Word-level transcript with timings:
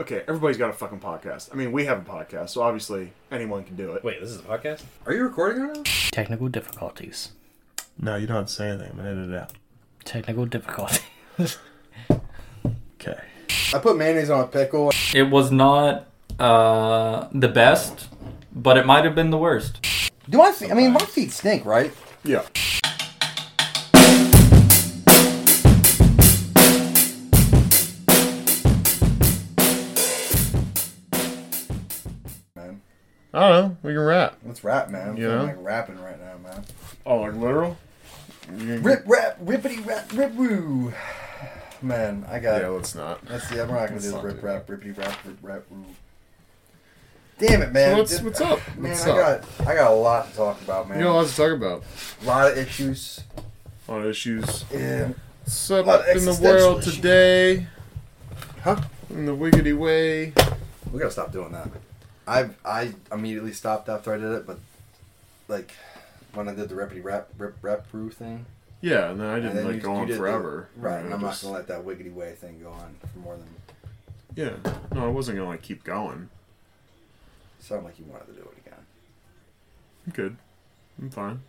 okay, 0.00 0.22
everybody's 0.26 0.56
got 0.56 0.70
a 0.70 0.72
fucking 0.72 1.00
podcast. 1.00 1.50
I 1.52 1.56
mean, 1.56 1.72
we 1.72 1.84
have 1.84 1.98
a 1.98 2.10
podcast, 2.10 2.50
so 2.50 2.62
obviously 2.62 3.12
anyone 3.30 3.64
can 3.64 3.76
do 3.76 3.92
it. 3.92 4.02
Wait, 4.02 4.20
this 4.20 4.30
is 4.30 4.40
a 4.40 4.42
podcast? 4.42 4.82
Are 5.06 5.12
you 5.12 5.22
recording 5.22 5.62
right 5.62 5.76
now? 5.76 5.82
Technical 6.10 6.48
difficulties. 6.48 7.32
No, 7.98 8.16
you 8.16 8.26
don't 8.26 8.36
have 8.38 8.46
to 8.46 8.52
say 8.52 8.70
anything. 8.70 8.90
I'm 8.92 8.96
gonna 8.96 9.10
edit 9.10 9.30
it 9.30 9.36
out. 9.36 9.52
Technical 10.04 10.46
difficulties. 10.46 11.58
Okay. 13.00 13.18
I 13.72 13.78
put 13.78 13.96
mayonnaise 13.96 14.28
on 14.28 14.40
a 14.40 14.46
pickle. 14.46 14.90
It 15.14 15.30
was 15.30 15.50
not 15.50 16.06
uh, 16.38 17.28
the 17.32 17.48
best, 17.48 18.08
but 18.52 18.76
it 18.76 18.84
might 18.84 19.06
have 19.06 19.14
been 19.14 19.30
the 19.30 19.38
worst. 19.38 19.86
Do 20.28 20.36
my 20.36 20.52
feet? 20.52 20.70
I 20.70 20.74
mean, 20.74 20.92
my 20.92 21.00
feet 21.00 21.30
stink, 21.30 21.64
right? 21.64 21.92
Yeah. 22.24 22.42
I 33.32 33.40
don't 33.40 33.50
know. 33.70 33.76
We 33.82 33.92
can 33.92 34.00
rap. 34.00 34.36
let's 34.44 34.64
rap, 34.64 34.90
man. 34.90 35.02
Yeah. 35.02 35.10
I'm 35.10 35.16
You 35.16 35.24
feeling 35.24 35.38
know? 35.38 35.44
like 35.44 35.56
rapping 35.64 36.00
right 36.02 36.18
now, 36.20 36.36
man. 36.50 36.64
Oh, 37.06 37.16
like 37.20 37.34
literal? 37.34 37.76
Rip, 38.50 39.04
rap, 39.06 39.38
rippity, 39.40 39.86
rap, 39.86 40.10
rip, 40.12 40.34
woo. 40.34 40.92
Man, 41.82 42.26
I 42.28 42.40
got. 42.40 42.60
Yeah, 42.60 42.68
let's 42.68 42.94
not. 42.94 43.20
Let's 43.30 43.48
see. 43.48 43.54
We're 43.56 43.66
not 43.66 43.72
gonna 43.88 43.92
Let's 43.92 44.04
do 44.06 44.10
the 44.12 44.18
rip, 44.20 44.42
rap, 44.42 44.66
rippity, 44.66 44.96
rap, 44.98 45.16
rip, 45.24 45.36
rap, 45.42 45.62
woo. 45.70 45.84
Damn 47.38 47.62
it, 47.62 47.72
man. 47.72 47.96
what's 47.96 48.20
what's 48.20 48.40
up? 48.40 48.58
Man, 48.76 48.90
What's 48.90 49.06
I 49.06 49.10
up? 49.12 49.16
got 49.58 49.66
I 49.68 49.74
got 49.74 49.90
a 49.92 49.94
lot 49.94 50.28
to 50.30 50.36
talk 50.36 50.60
about, 50.62 50.88
man. 50.88 50.98
You 50.98 51.04
got 51.04 51.12
a 51.12 51.14
lot 51.22 51.26
to 51.28 51.36
talk 51.36 51.52
about. 51.52 51.84
a 52.22 52.24
lot 52.26 52.50
of 52.50 52.58
issues. 52.58 53.20
A 53.88 53.92
lot 53.92 54.00
of 54.02 54.06
issues. 54.08 54.64
Yeah. 54.72 55.10
What's 55.44 55.70
up 55.70 55.86
lot 55.86 56.00
of 56.08 56.16
in 56.16 56.24
the 56.26 56.38
world 56.42 56.80
issues. 56.80 56.96
today? 56.96 57.66
Huh? 58.62 58.82
In 59.08 59.24
the 59.24 59.34
wiggity 59.34 59.76
way. 59.76 60.34
We 60.92 60.98
gotta 60.98 61.10
stop 61.10 61.32
doing 61.32 61.52
that. 61.52 61.68
I 62.30 62.50
I 62.64 62.94
immediately 63.12 63.52
stopped 63.52 63.88
after 63.88 64.14
I 64.14 64.18
did 64.18 64.30
it, 64.32 64.46
but 64.46 64.58
like 65.48 65.72
when 66.34 66.48
I 66.48 66.54
did 66.54 66.68
the 66.68 66.74
rippity 66.76 67.02
rap 67.02 67.28
rip 67.38 67.56
rap 67.62 67.86
roo 67.92 68.08
thing, 68.10 68.46
Yeah, 68.80 69.10
and 69.10 69.20
then 69.20 69.26
I 69.28 69.36
didn't 69.40 69.56
then 69.56 69.64
like 69.66 69.74
you- 69.76 69.80
go 69.80 69.92
you 69.94 69.98
on 70.00 70.06
did 70.06 70.14
the- 70.14 70.18
forever. 70.20 70.68
right? 70.76 71.04
And 71.04 71.12
I'm 71.12 71.20
not 71.20 71.40
gonna 71.42 71.54
let 71.54 71.66
that 71.68 71.84
wiggity 71.84 72.12
way 72.12 72.34
thing 72.34 72.60
go 72.62 72.70
on 72.70 72.96
for 73.12 73.18
more 73.18 73.36
than. 73.36 73.48
Yeah. 74.36 74.56
No, 74.94 75.04
I 75.06 75.08
wasn't 75.08 75.38
gonna 75.38 75.48
like 75.48 75.62
keep 75.62 75.82
going. 75.82 76.28
Sound 77.58 77.84
like 77.84 77.98
you 77.98 78.04
wanted 78.06 78.26
to 78.26 78.32
do 78.32 78.42
it 78.42 78.58
again. 78.66 78.78
I'm 80.06 80.12
good. 80.12 80.36
I'm 81.00 81.10
fine. 81.10 81.40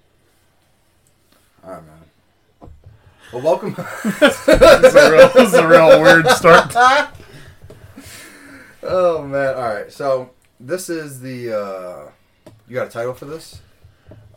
All 1.64 1.72
right, 1.74 1.84
man. 1.86 2.70
Well, 3.32 3.42
welcome. 3.44 3.76
This 4.20 4.48
is 4.48 4.96
a 4.96 5.12
real, 5.12 5.30
this 5.30 5.48
is 5.50 5.54
a 5.54 5.68
real 5.68 6.02
weird 6.02 6.28
start. 6.32 6.74
oh 8.84 9.24
man! 9.26 9.56
All 9.56 9.62
right, 9.74 9.92
so 9.92 10.32
this 10.66 10.90
is 10.90 11.22
the. 11.22 11.54
uh 11.58 12.12
You 12.68 12.76
got 12.76 12.88
a 12.88 12.90
title 12.90 13.14
for 13.14 13.26
this? 13.26 13.62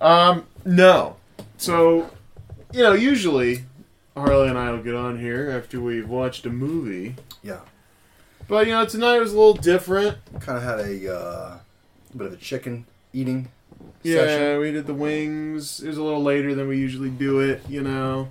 Um, 0.01 0.47
no. 0.65 1.17
So, 1.57 2.11
you 2.73 2.83
know, 2.83 2.93
usually 2.93 3.65
Harley 4.17 4.49
and 4.49 4.59
I 4.59 4.71
will 4.71 4.83
get 4.83 4.95
on 4.95 5.19
here 5.19 5.51
after 5.51 5.81
we've 5.81 6.09
watched 6.09 6.47
a 6.47 6.51
movie. 6.51 7.17
Yeah. 7.43 7.61
But, 8.47 8.67
you 8.67 8.73
know, 8.73 8.85
tonight 8.85 9.19
was 9.19 9.33
a 9.33 9.37
little 9.37 9.55
different. 9.55 10.19
Kind 10.41 10.59
of 10.59 10.65
had 10.65 10.81
a 10.81 11.15
uh, 11.17 11.59
bit 12.17 12.27
of 12.27 12.33
a 12.35 12.37
chicken 12.37 12.87
eating. 13.13 13.49
Yeah, 14.03 14.17
Session. 14.17 14.61
we 14.61 14.73
did 14.73 14.87
the 14.87 14.95
wings. 14.95 15.81
It 15.81 15.89
was 15.89 15.97
a 15.97 16.03
little 16.03 16.23
later 16.23 16.55
than 16.55 16.69
we 16.69 16.77
usually 16.79 17.09
do 17.11 17.41
it, 17.41 17.63
you 17.69 17.83
know. 17.83 18.29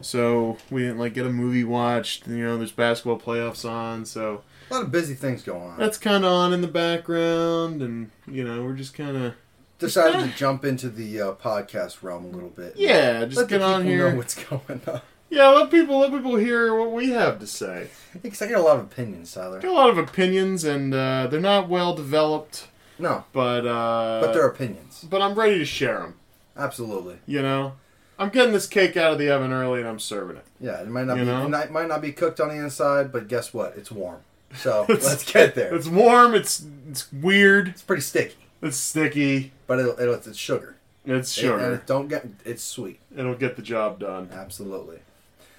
So 0.00 0.56
we 0.70 0.82
didn't 0.82 0.98
like 0.98 1.14
get 1.14 1.26
a 1.26 1.32
movie 1.32 1.64
watched. 1.64 2.28
You 2.28 2.44
know, 2.44 2.56
there's 2.56 2.72
basketball 2.72 3.18
playoffs 3.18 3.68
on, 3.68 4.04
so 4.04 4.42
A 4.70 4.74
lot 4.74 4.82
of 4.84 4.92
busy 4.92 5.14
things 5.14 5.42
going 5.42 5.62
on. 5.72 5.78
that's 5.78 5.98
kind 5.98 6.24
of 6.24 6.32
on 6.32 6.52
in 6.52 6.60
the 6.60 6.68
background, 6.68 7.82
and 7.82 8.10
you 8.26 8.44
know, 8.44 8.62
we're 8.64 8.74
just 8.74 8.94
kind 8.94 9.16
of 9.16 9.34
Decided 9.78 10.20
to 10.20 10.28
jump 10.36 10.64
into 10.64 10.90
the 10.90 11.20
uh, 11.22 11.32
podcast 11.32 12.02
realm 12.02 12.26
a 12.26 12.28
little 12.28 12.50
bit. 12.50 12.74
yeah, 12.76 13.24
just 13.24 13.38
Let 13.38 13.48
get 13.48 13.62
on 13.62 13.84
here. 13.84 14.10
Know 14.10 14.16
what's 14.18 14.34
going 14.44 14.80
on? 14.86 15.00
Yeah, 15.30 15.48
let 15.48 15.70
people 15.70 15.98
let 16.00 16.10
people 16.12 16.36
hear 16.36 16.74
what 16.74 16.92
we 16.92 17.10
have 17.10 17.38
to 17.40 17.46
say. 17.46 17.88
Because 18.22 18.42
I 18.42 18.48
get 18.48 18.58
a 18.58 18.62
lot 18.62 18.78
of 18.78 18.82
opinions, 18.86 19.32
Tyler. 19.32 19.58
I 19.58 19.62
Got 19.62 19.70
a 19.70 19.72
lot 19.74 19.90
of 19.90 19.96
opinions, 19.98 20.64
and 20.64 20.92
uh, 20.92 21.28
they're 21.28 21.40
not 21.40 21.68
well 21.68 21.94
developed, 21.94 22.66
No, 22.98 23.24
but 23.32 23.64
uh, 23.66 24.20
but 24.20 24.32
they're 24.34 24.48
opinions. 24.48 25.06
but 25.08 25.22
I'm 25.22 25.34
ready 25.34 25.58
to 25.58 25.64
share 25.64 26.00
them. 26.00 26.14
Absolutely. 26.56 27.18
You 27.26 27.40
know, 27.42 27.74
I'm 28.18 28.28
getting 28.28 28.52
this 28.52 28.66
cake 28.66 28.96
out 28.96 29.12
of 29.12 29.18
the 29.18 29.30
oven 29.30 29.52
early, 29.52 29.80
and 29.80 29.88
I'm 29.88 30.00
serving 30.00 30.36
it. 30.36 30.44
Yeah, 30.60 30.82
it 30.82 30.88
might 30.88 31.06
not 31.06 31.16
You 31.16 31.24
be 31.24 31.30
it 31.30 31.70
might 31.70 31.88
not 31.88 32.02
be 32.02 32.12
cooked 32.12 32.40
on 32.40 32.48
the 32.48 32.56
inside, 32.56 33.12
but 33.12 33.28
guess 33.28 33.54
what? 33.54 33.76
It's 33.76 33.90
warm. 33.90 34.20
So 34.56 34.84
let's 34.88 35.30
get 35.30 35.54
there. 35.54 35.74
It's 35.74 35.86
warm. 35.86 36.34
It's 36.34 36.64
it's 36.88 37.12
weird. 37.12 37.68
It's 37.68 37.82
pretty 37.82 38.02
sticky, 38.02 38.36
It's 38.62 38.76
sticky. 38.76 39.52
but 39.66 39.78
it'll, 39.78 39.98
it'll, 40.00 40.14
it's 40.14 40.36
sugar. 40.36 40.76
It's 41.06 41.36
It- 41.38 41.44
and 41.44 41.50
sugar. 41.60 41.74
it 41.74 41.86
don't 41.86 42.08
get 42.08 42.26
it's 42.44 42.62
sweet. 42.64 42.98
It'll 43.16 43.34
get 43.34 43.56
the 43.56 43.62
job 43.62 44.00
done, 44.00 44.28
Absolutely. 44.32 44.98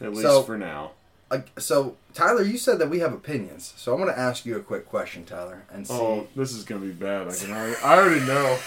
at 0.01 0.11
least 0.11 0.21
So- 0.23 0.43
for 0.43 0.57
now. 0.57 0.91
Like, 1.29 1.47
so 1.61 1.95
Tyler, 2.13 2.41
you 2.43 2.57
said 2.57 2.77
that 2.79 2.89
we 2.89 2.99
have 2.99 3.13
opinions. 3.13 3.73
So 3.77 3.93
I'm 3.93 4.01
going 4.01 4.13
to 4.13 4.19
ask 4.19 4.45
you 4.45 4.57
a 4.57 4.59
quick 4.59 4.85
question, 4.89 5.23
Tyler, 5.23 5.63
and 5.71 5.87
see. 5.87 5.93
Oh, 5.93 6.27
this 6.35 6.51
is 6.51 6.65
gonna 6.65 6.81
be 6.81 6.91
bad. 6.91 7.29
I 7.29 7.33
can 7.33 7.51
already. 7.51 7.75
I 7.81 7.97
already 7.97 8.25
know. 8.25 8.59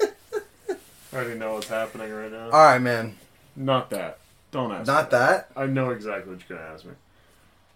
I 1.12 1.16
already 1.16 1.38
know 1.38 1.52
what's 1.54 1.68
happening 1.68 2.10
right 2.10 2.32
now. 2.32 2.46
All 2.46 2.50
right, 2.64 2.78
man. 2.80 3.16
Not 3.56 3.90
that. 3.90 4.20
Don't 4.52 4.72
ask. 4.72 4.86
Not 4.86 5.04
me 5.04 5.10
that. 5.10 5.50
I 5.54 5.66
know 5.66 5.90
exactly 5.90 6.32
what 6.34 6.42
you're 6.48 6.56
gonna 6.58 6.70
ask 6.70 6.86
me. 6.86 6.92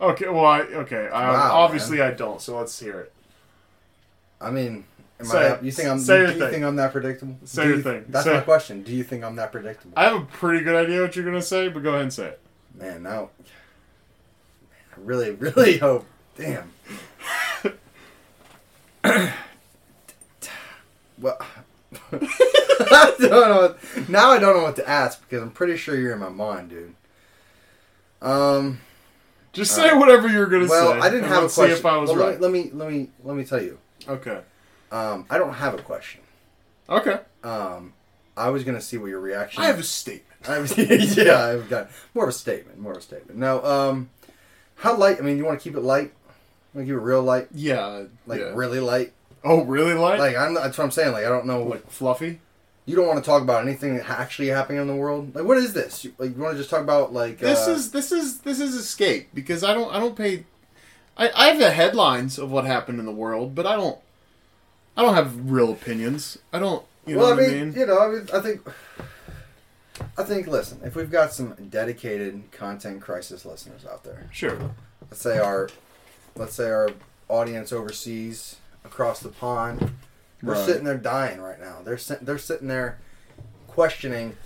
Okay. 0.03 0.29
Well, 0.29 0.45
I, 0.45 0.61
okay. 0.63 1.09
I, 1.09 1.31
Wow, 1.31 1.53
obviously, 1.61 2.03
I 2.03 2.11
don't. 2.11 2.41
So 2.41 2.59
let's 2.59 2.79
hear 2.79 3.01
it. 3.01 3.13
I 4.41 4.51
mean, 4.51 4.85
am 5.21 5.27
Say- 5.27 5.51
I? 5.53 5.61
You 5.61 5.71
think 5.71 5.89
I'm? 5.89 5.99
say 6.01 6.17
do 6.17 6.23
your 6.25 6.33
you 6.33 6.39
thing. 6.41 6.51
think 6.51 6.65
I'm 6.65 6.77
that 6.77 6.91
predictable? 6.93 7.37
Say 7.45 7.63
Do 7.63 7.69
your 7.69 7.77
you- 7.79 7.83
thing. 7.85 8.05
That's 8.09 8.25
Say- 8.25 8.35
my 8.35 8.41
question. 8.41 8.83
Do 8.83 8.93
you 8.93 9.05
think 9.05 9.23
I'm 9.25 9.37
that 9.37 9.53
predictable? 9.53 9.93
I 9.97 10.05
have 10.05 10.17
a 10.21 10.25
pretty 10.27 10.65
good 10.65 10.75
idea 10.75 11.01
what 11.03 11.15
you're 11.15 11.25
gonna 11.25 11.41
say, 11.41 11.69
but 11.69 11.83
go 11.85 11.91
ahead 11.91 12.03
and 12.03 12.13
say 12.13 12.27
it. 12.29 12.41
Man, 12.75 13.03
now, 13.05 13.31
I 14.93 14.97
really, 14.99 15.31
really 15.31 15.79
hope. 15.87 16.05
Damn. 16.37 16.73
well, 21.19 21.39
I 22.13 23.15
don't 23.19 23.31
know. 23.31 23.75
Now 24.09 24.31
I 24.31 24.39
don't 24.39 24.57
know 24.57 24.63
what 24.63 24.77
to 24.77 24.89
ask 24.89 25.21
because 25.23 25.43
I'm 25.43 25.51
pretty 25.51 25.77
sure 25.77 25.95
you're 25.97 26.15
in 26.15 26.19
my 26.19 26.29
mind, 26.31 26.71
dude. 26.71 26.95
Um. 28.21 28.81
Just 29.53 29.75
say 29.75 29.91
right. 29.91 29.99
whatever 29.99 30.29
you're 30.29 30.47
gonna 30.47 30.67
Well, 30.67 30.93
say. 30.93 30.99
Well, 30.99 31.03
I 31.03 31.11
didn't 31.11 31.29
have 31.29 31.45
a 31.45 31.49
question. 31.49 31.67
See 31.67 31.79
if 31.81 31.87
I 31.87 31.97
was 31.99 32.15
right. 32.15 32.41
let, 32.41 32.51
me, 32.51 32.71
let 32.73 32.73
me 32.73 32.73
let 32.73 32.91
me 32.91 33.09
let 33.25 33.37
me 33.37 33.45
tell 33.45 33.63
you. 33.63 33.79
Okay. 34.09 34.41
Um, 34.91 35.27
I 35.31 35.39
don't 35.39 35.53
have 35.55 35.75
a 35.75 35.83
question. 35.83 36.21
Okay. 36.89 37.19
Um, 37.45 37.93
I 38.37 38.51
was 38.51 38.65
gonna 38.65 38.81
see 38.81 38.97
what 38.97 39.09
your 39.09 39.21
reaction. 39.21 39.63
I 39.63 39.67
have 39.67 39.79
a 39.79 39.83
statement. 39.83 40.27
I 40.49 40.59
was, 40.59 40.77
yeah, 41.17 41.45
I've 41.45 41.69
got 41.69 41.91
more 42.15 42.25
of 42.25 42.31
a 42.31 42.33
statement. 42.33 42.79
More 42.79 42.93
of 42.93 42.99
a 42.99 43.03
statement. 43.03 43.39
Now, 43.39 43.63
um, 43.65 44.11
how 44.77 44.97
light? 44.97 45.19
I 45.19 45.21
mean, 45.21 45.37
you 45.37 45.45
want 45.45 45.61
to 45.61 45.63
keep 45.63 45.77
it 45.77 45.83
light? 45.83 46.13
Want 46.75 46.87
to 46.87 46.93
keep 46.93 47.01
it 47.01 47.05
real 47.05 47.23
light? 47.23 47.49
Yeah. 47.55 48.05
Like 48.27 48.41
yeah. 48.41 48.53
really 48.55 48.81
light? 48.81 49.13
Oh, 49.45 49.65
really? 49.65 49.95
Light? 49.95 50.19
Like 50.19 50.37
I'm. 50.37 50.55
That's 50.55 50.79
what 50.79 50.85
I'm 50.85 50.91
saying. 50.91 51.13
Like 51.13 51.25
I 51.25 51.29
don't 51.29 51.47
know. 51.47 51.63
like 51.63 51.89
fluffy? 51.91 52.41
You 52.85 52.97
don't 52.97 53.07
want 53.07 53.23
to 53.23 53.29
talk 53.29 53.43
about 53.43 53.63
anything 53.67 53.97
that 53.97 54.09
actually 54.11 54.49
happening 54.49 54.81
in 54.81 54.89
the 54.89 54.97
world. 54.97 55.35
Like 55.35 55.45
what 55.45 55.59
is 55.59 55.73
this? 55.73 56.05
You, 56.05 56.13
like 56.19 56.37
you 56.37 56.43
want 56.43 56.55
to 56.55 56.59
just 56.59 56.71
talk 56.71 56.81
about 56.81 57.13
like 57.13 57.39
This 57.39 57.69
uh, 57.69 57.73
is 57.73 57.91
this 57.93 58.13
is 58.13 58.41
this 58.41 58.61
is 58.61 58.75
escape 58.75 59.29
because 59.35 59.63
I 59.63 59.73
don't 59.75 59.93
I 59.95 60.01
don't 60.01 60.17
pay. 60.17 60.45
I 61.17 61.31
I 61.35 61.49
have 61.49 61.59
the 61.59 61.71
headlines 61.71 62.39
of 62.39 62.51
what 62.51 62.65
happened 62.65 62.99
in 62.99 63.07
the 63.07 63.13
world, 63.13 63.55
but 63.55 63.67
I 63.67 63.77
don't. 63.77 63.99
I 64.97 65.03
don't 65.03 65.15
have 65.15 65.51
real 65.51 65.73
opinions. 65.73 66.39
I 66.53 66.59
don't. 66.59 66.85
You 67.07 67.15
know 67.17 67.23
well, 67.23 67.37
what 67.37 67.45
I 67.45 67.49
mean, 67.49 67.73
you 67.73 67.87
know, 67.87 67.99
I 67.99 68.09
mean, 68.09 68.29
I 68.33 68.41
think. 68.41 68.61
I 70.19 70.23
think. 70.23 70.47
Listen, 70.47 70.81
if 70.85 70.95
we've 70.95 71.11
got 71.11 71.33
some 71.33 71.55
dedicated 71.71 72.51
content 72.53 73.01
crisis 73.01 73.45
listeners 73.45 73.85
out 73.85 74.05
there, 74.05 74.29
Sure. 74.33 74.59
let's 75.11 75.21
say 75.21 75.39
our, 75.39 75.69
let's 76.37 76.55
say 76.55 76.71
our 76.71 76.91
audience 77.29 77.73
overseas 77.73 78.57
across 78.85 79.21
the 79.21 79.31
pond, 79.31 79.93
they're 80.43 80.55
Right. 80.55 80.67
sitting 80.67 80.85
there 80.85 80.97
dying 80.97 81.41
right 81.41 81.61
now. 81.61 81.79
They're 81.85 81.99
they're 82.21 82.39
sitting 82.39 82.69
there 82.69 82.99
questioning 83.69 84.37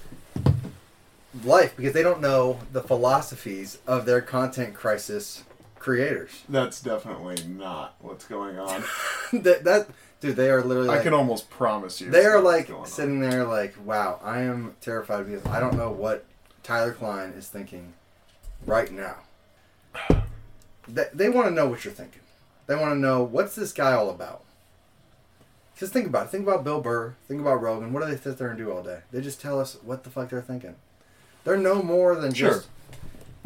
life 1.45 1.77
because 1.77 1.93
they 1.93 2.03
don't 2.03 2.21
know 2.21 2.61
the 2.73 2.83
philosophies 2.83 3.79
of 3.87 4.07
their 4.07 4.21
content 4.21 4.75
crisis 4.75 5.43
creators. 5.79 6.43
That's 6.49 6.81
definitely 6.81 7.45
not 7.47 7.95
what's 8.01 8.25
going 8.25 8.59
on. 8.59 8.85
that 9.33 9.65
that 9.65 9.89
dude, 10.21 10.37
they 10.37 10.51
are 10.51 10.63
literally. 10.63 10.91
I 10.91 11.03
can 11.03 11.15
almost 11.15 11.49
promise 11.51 12.01
you. 12.01 12.11
They 12.11 12.25
are 12.27 12.41
like 12.41 12.71
sitting 12.85 13.21
there, 13.21 13.45
like, 13.45 13.75
wow, 13.85 14.21
I 14.23 14.41
am 14.41 14.75
terrified 14.81 15.27
because 15.27 15.45
I 15.47 15.61
don't 15.61 15.77
know 15.77 15.91
what 15.91 16.25
Tyler 16.63 16.93
Klein 16.93 17.31
is 17.31 17.49
thinking 17.49 17.93
right 18.67 18.91
now. 18.91 19.17
They, 20.89 21.07
they 21.13 21.29
want 21.29 21.49
to 21.49 21.55
know 21.55 21.67
what 21.69 21.85
you're 21.85 21.95
thinking. 21.95 22.23
They 22.67 22.75
want 22.77 22.93
to 22.93 22.99
know 22.99 23.23
what's 23.23 23.55
this 23.55 23.73
guy 23.73 23.93
all 23.93 24.11
about. 24.11 24.43
Just 25.77 25.93
think 25.93 26.07
about 26.07 26.27
it. 26.27 26.31
Think 26.31 26.47
about 26.47 26.65
Bill 26.65 26.81
Burr. 26.81 27.15
Think 27.29 27.41
about 27.41 27.61
Rogan. 27.61 27.93
What 27.93 28.03
do 28.03 28.11
they 28.11 28.17
sit 28.21 28.39
there 28.39 28.49
and 28.49 28.57
do 28.59 28.73
all 28.73 28.83
day? 28.83 29.01
They 29.13 29.21
just 29.21 29.41
tell 29.41 29.61
us 29.61 29.77
what 29.83 30.05
the 30.05 30.11
fuck 30.11 30.31
they're 30.31 30.41
thinking. 30.41 30.75
They're 31.45 31.57
no 31.59 31.83
more 31.83 32.15
than 32.17 32.33
Sure. 32.33 32.51
just 32.51 32.69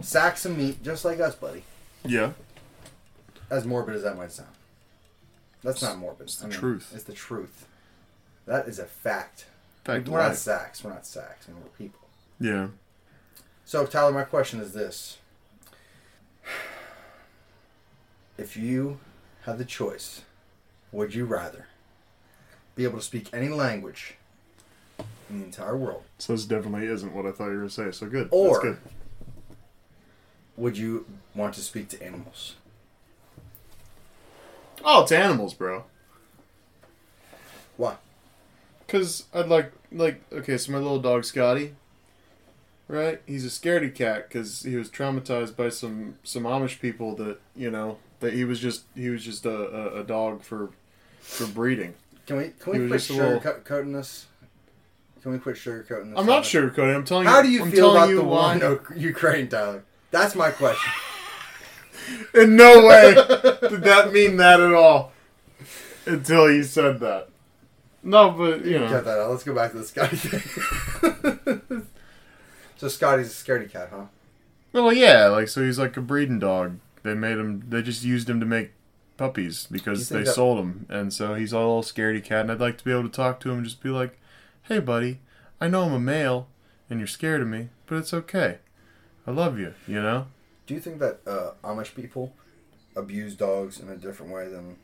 sacks 0.01 0.45
of 0.47 0.57
meat, 0.57 0.83
just 0.83 1.05
like 1.05 1.19
us, 1.21 1.35
buddy. 1.35 1.65
Yeah. 2.05 2.33
as 3.51 3.65
morbid 3.67 3.97
as 3.97 4.05
that 4.05 4.17
might 4.17 4.31
sound. 4.33 4.49
That's 5.63 5.83
not 5.83 5.99
morbid. 5.99 6.23
It's 6.29 6.37
the 6.37 6.49
truth. 6.49 6.93
It's 6.95 7.05
the 7.05 7.13
truth. 7.13 7.67
That 8.47 8.69
is 8.69 8.79
a 8.79 8.85
fact. 8.87 9.47
Fact 9.85 10.09
we're 10.09 10.23
not 10.23 10.37
sacks. 10.37 10.85
We're 10.85 10.91
not 10.93 11.05
sacks. 11.05 11.47
I 11.49 11.53
mean, 11.53 11.63
we're 11.63 11.69
people. 11.71 12.01
Yeah. 12.39 12.69
So, 13.65 13.85
Tyler, 13.87 14.13
my 14.13 14.23
question 14.23 14.61
is 14.61 14.73
this: 14.73 15.19
If 18.39 18.57
you 18.57 19.01
had 19.43 19.59
the 19.59 19.65
choice, 19.65 20.23
would 20.93 21.15
you 21.15 21.25
rather 21.25 21.67
be 22.81 22.85
able 22.85 22.99
to 22.99 23.05
speak 23.05 23.29
any 23.35 23.51
language 23.51 24.15
in 25.29 25.41
the 25.41 25.45
entire 25.45 25.77
world, 25.77 26.03
So 26.19 26.33
this 26.33 26.47
definitely 26.47 26.87
isn't 26.87 27.13
what 27.15 27.27
I 27.27 27.31
thought 27.31 27.45
you 27.49 27.51
were 27.51 27.57
going 27.59 27.69
to 27.69 27.75
say. 27.75 27.91
So 27.93 28.07
good. 28.07 28.29
Or- 28.31 28.55
That's 28.55 28.65
good. 28.65 28.79
would 30.57 30.79
you 30.79 31.05
want 31.35 31.53
to 31.57 31.61
speak 31.61 31.91
to 31.91 32.03
animals? 32.03 32.55
Oh, 34.83 35.03
it's 35.03 35.13
animals, 35.13 35.53
bro. 35.53 35.85
Why? 37.77 37.97
Cause 38.89 39.25
I'd 39.35 39.49
like 39.49 39.73
like 39.93 40.23
okay, 40.33 40.57
so 40.57 40.73
my 40.73 40.79
little 40.79 40.99
dog 41.01 41.25
Scotty, 41.25 41.75
right? 42.89 43.21
He's 43.27 43.45
a 43.45 43.49
scaredy 43.49 43.95
cat 43.95 44.27
because 44.29 44.63
he 44.63 44.75
was 44.77 44.89
traumatized 44.91 45.55
by 45.55 45.69
some 45.69 46.17
some 46.25 46.43
Amish 46.45 46.81
people 46.81 47.15
that 47.17 47.41
you 47.55 47.71
know 47.71 47.99
that 48.21 48.33
he 48.33 48.45
was 48.45 48.59
just 48.59 48.85
he 48.97 49.09
was 49.11 49.23
just 49.25 49.45
a, 49.47 49.51
a, 49.97 50.01
a 50.01 50.03
dog 50.05 50.43
for 50.43 50.71
for 51.21 51.47
breeding. 51.47 51.95
Can 52.31 52.39
we 52.39 52.53
can 52.61 52.81
we 52.81 52.87
quit 52.87 53.01
sugarcoating 53.01 53.93
this? 53.93 54.27
Can 55.21 55.33
we 55.33 55.39
quit 55.41 55.57
sugarcoating 55.57 56.11
this? 56.11 56.15
I'm 56.17 56.27
not 56.27 56.45
Tyler? 56.45 56.71
sugarcoating. 56.71 56.95
I'm 56.95 57.05
telling 57.05 57.25
you. 57.25 57.31
How 57.31 57.43
do 57.43 57.51
you 57.51 57.65
I'm 57.65 57.73
feel 57.73 57.91
about 57.91 58.09
you 58.09 58.17
the 58.19 58.23
war 58.23 58.53
in 58.53 59.01
Ukraine, 59.01 59.49
Tyler? 59.49 59.83
That's 60.13 60.37
my 60.37 60.53
question. 60.53 60.93
In 62.35 62.55
no 62.55 62.87
way 62.87 63.15
did 63.15 63.83
that 63.83 64.13
mean 64.13 64.37
that 64.37 64.61
at 64.61 64.73
all. 64.73 65.11
Until 66.07 66.53
you 66.53 66.63
said 66.63 67.01
that. 67.01 67.31
No, 68.05 68.31
but 68.31 68.65
you 68.65 68.79
know. 68.79 68.89
Cut 68.89 69.05
that 69.07 69.19
out. 69.19 69.31
Let's 69.31 69.43
go 69.43 69.53
back 69.53 69.73
to 69.73 69.79
the 69.79 69.85
Scotty 69.85 70.17
thing. 70.17 71.87
so 72.77 72.87
Scotty's 72.87 73.27
a 73.27 73.45
scaredy 73.45 73.69
cat, 73.69 73.89
huh? 73.93 74.05
Well, 74.73 74.93
yeah, 74.93 75.27
like 75.27 75.49
so 75.49 75.65
he's 75.65 75.81
like 75.81 75.97
a 75.97 76.01
breeding 76.01 76.39
dog. 76.39 76.79
They 77.03 77.15
made 77.15 77.39
him. 77.39 77.65
They 77.69 77.83
just 77.83 78.05
used 78.05 78.31
him 78.31 78.39
to 78.39 78.47
make 78.47 78.71
puppies 79.21 79.67
because 79.71 80.09
they 80.09 80.23
that- 80.23 80.35
sold 80.35 80.59
him, 80.59 80.87
and 80.89 81.13
so 81.13 81.35
he's 81.35 81.53
a 81.53 81.59
little 81.59 81.83
scaredy 81.83 82.25
cat. 82.25 82.41
And 82.41 82.53
I'd 82.53 82.59
like 82.59 82.79
to 82.79 82.85
be 82.85 82.91
able 82.91 83.03
to 83.03 83.11
talk 83.11 83.39
to 83.41 83.51
him 83.51 83.59
and 83.59 83.65
just 83.65 83.83
be 83.83 83.91
like, 83.91 84.19
"Hey, 84.63 84.79
buddy, 84.79 85.21
I 85.61 85.69
know 85.69 85.83
I'm 85.85 85.93
a 85.93 86.01
male, 86.01 86.49
and 86.89 86.99
you're 86.99 87.07
scared 87.07 87.43
of 87.43 87.49
me, 87.49 87.69
but 87.87 87.99
it's 87.99 88.15
okay. 88.15 88.59
I 89.27 89.31
love 89.31 89.59
you. 89.59 89.75
You 89.87 90.01
know." 90.01 90.29
Do 90.67 90.73
you 90.73 90.81
think 90.81 91.01
that 91.01 91.21
uh, 91.27 91.51
Amish 91.63 91.95
people 91.95 92.33
abuse 92.97 93.35
dogs 93.35 93.79
in 93.79 93.91
a 93.91 93.97
different 93.97 94.33
way 94.33 94.49
than? 94.49 94.77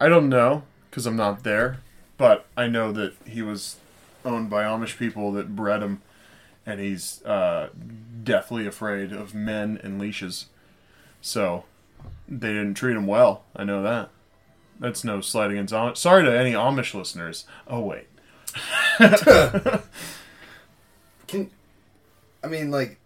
I 0.00 0.08
don't 0.08 0.28
know 0.28 0.62
because 0.88 1.04
I'm 1.04 1.16
not 1.16 1.42
there, 1.42 1.78
but 2.18 2.46
I 2.56 2.68
know 2.68 2.92
that 2.92 3.14
he 3.26 3.42
was 3.42 3.76
owned 4.24 4.48
by 4.48 4.62
Amish 4.62 4.96
people 4.96 5.32
that 5.32 5.56
bred 5.56 5.82
him, 5.82 6.02
and 6.64 6.78
he's 6.78 7.20
uh, 7.24 7.70
deathly 8.22 8.64
afraid 8.64 9.12
of 9.12 9.34
men 9.34 9.80
and 9.82 9.98
leashes. 9.98 10.46
So 11.20 11.64
they 12.28 12.48
didn't 12.48 12.74
treat 12.74 12.96
him 12.96 13.06
well. 13.06 13.44
I 13.56 13.64
know 13.64 13.82
that. 13.82 14.10
That's 14.80 15.02
no 15.04 15.20
slight 15.20 15.50
against 15.50 15.74
Amish. 15.74 15.96
Sorry 15.96 16.24
to 16.24 16.38
any 16.38 16.52
Amish 16.52 16.94
listeners. 16.94 17.46
Oh 17.66 17.80
wait, 17.80 18.06
Can 21.26 21.50
I 22.42 22.46
mean 22.46 22.70
like? 22.70 22.98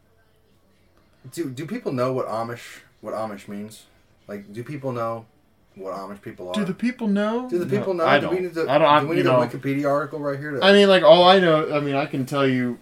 Do 1.32 1.48
do 1.50 1.66
people 1.66 1.92
know 1.92 2.12
what 2.12 2.26
Amish 2.26 2.80
what 3.00 3.14
Amish 3.14 3.48
means? 3.48 3.86
Like, 4.28 4.52
do 4.52 4.62
people 4.64 4.92
know 4.92 5.26
what 5.74 5.94
Amish 5.94 6.22
people 6.22 6.48
are? 6.48 6.54
do 6.54 6.64
the 6.64 6.74
people 6.74 7.08
know? 7.08 7.48
Do 7.48 7.58
the 7.58 7.66
people 7.66 7.94
know? 7.94 8.06
I 8.06 8.18
do 8.18 8.26
don't. 8.26 8.34
we 8.34 8.40
need 8.42 8.54
to, 8.54 8.70
I 8.70 8.78
don't. 8.78 8.88
I, 8.88 9.00
do 9.00 9.06
we 9.08 9.16
you 9.16 9.22
need 9.22 9.28
know, 9.28 9.40
a 9.40 9.46
Wikipedia 9.46 9.88
article 9.90 10.20
right 10.20 10.38
here? 10.38 10.52
To, 10.52 10.64
I 10.64 10.72
mean, 10.72 10.88
like 10.88 11.02
all 11.02 11.24
I 11.24 11.38
know. 11.38 11.74
I 11.74 11.80
mean, 11.80 11.94
I 11.94 12.06
can 12.06 12.26
tell 12.26 12.46
you, 12.46 12.78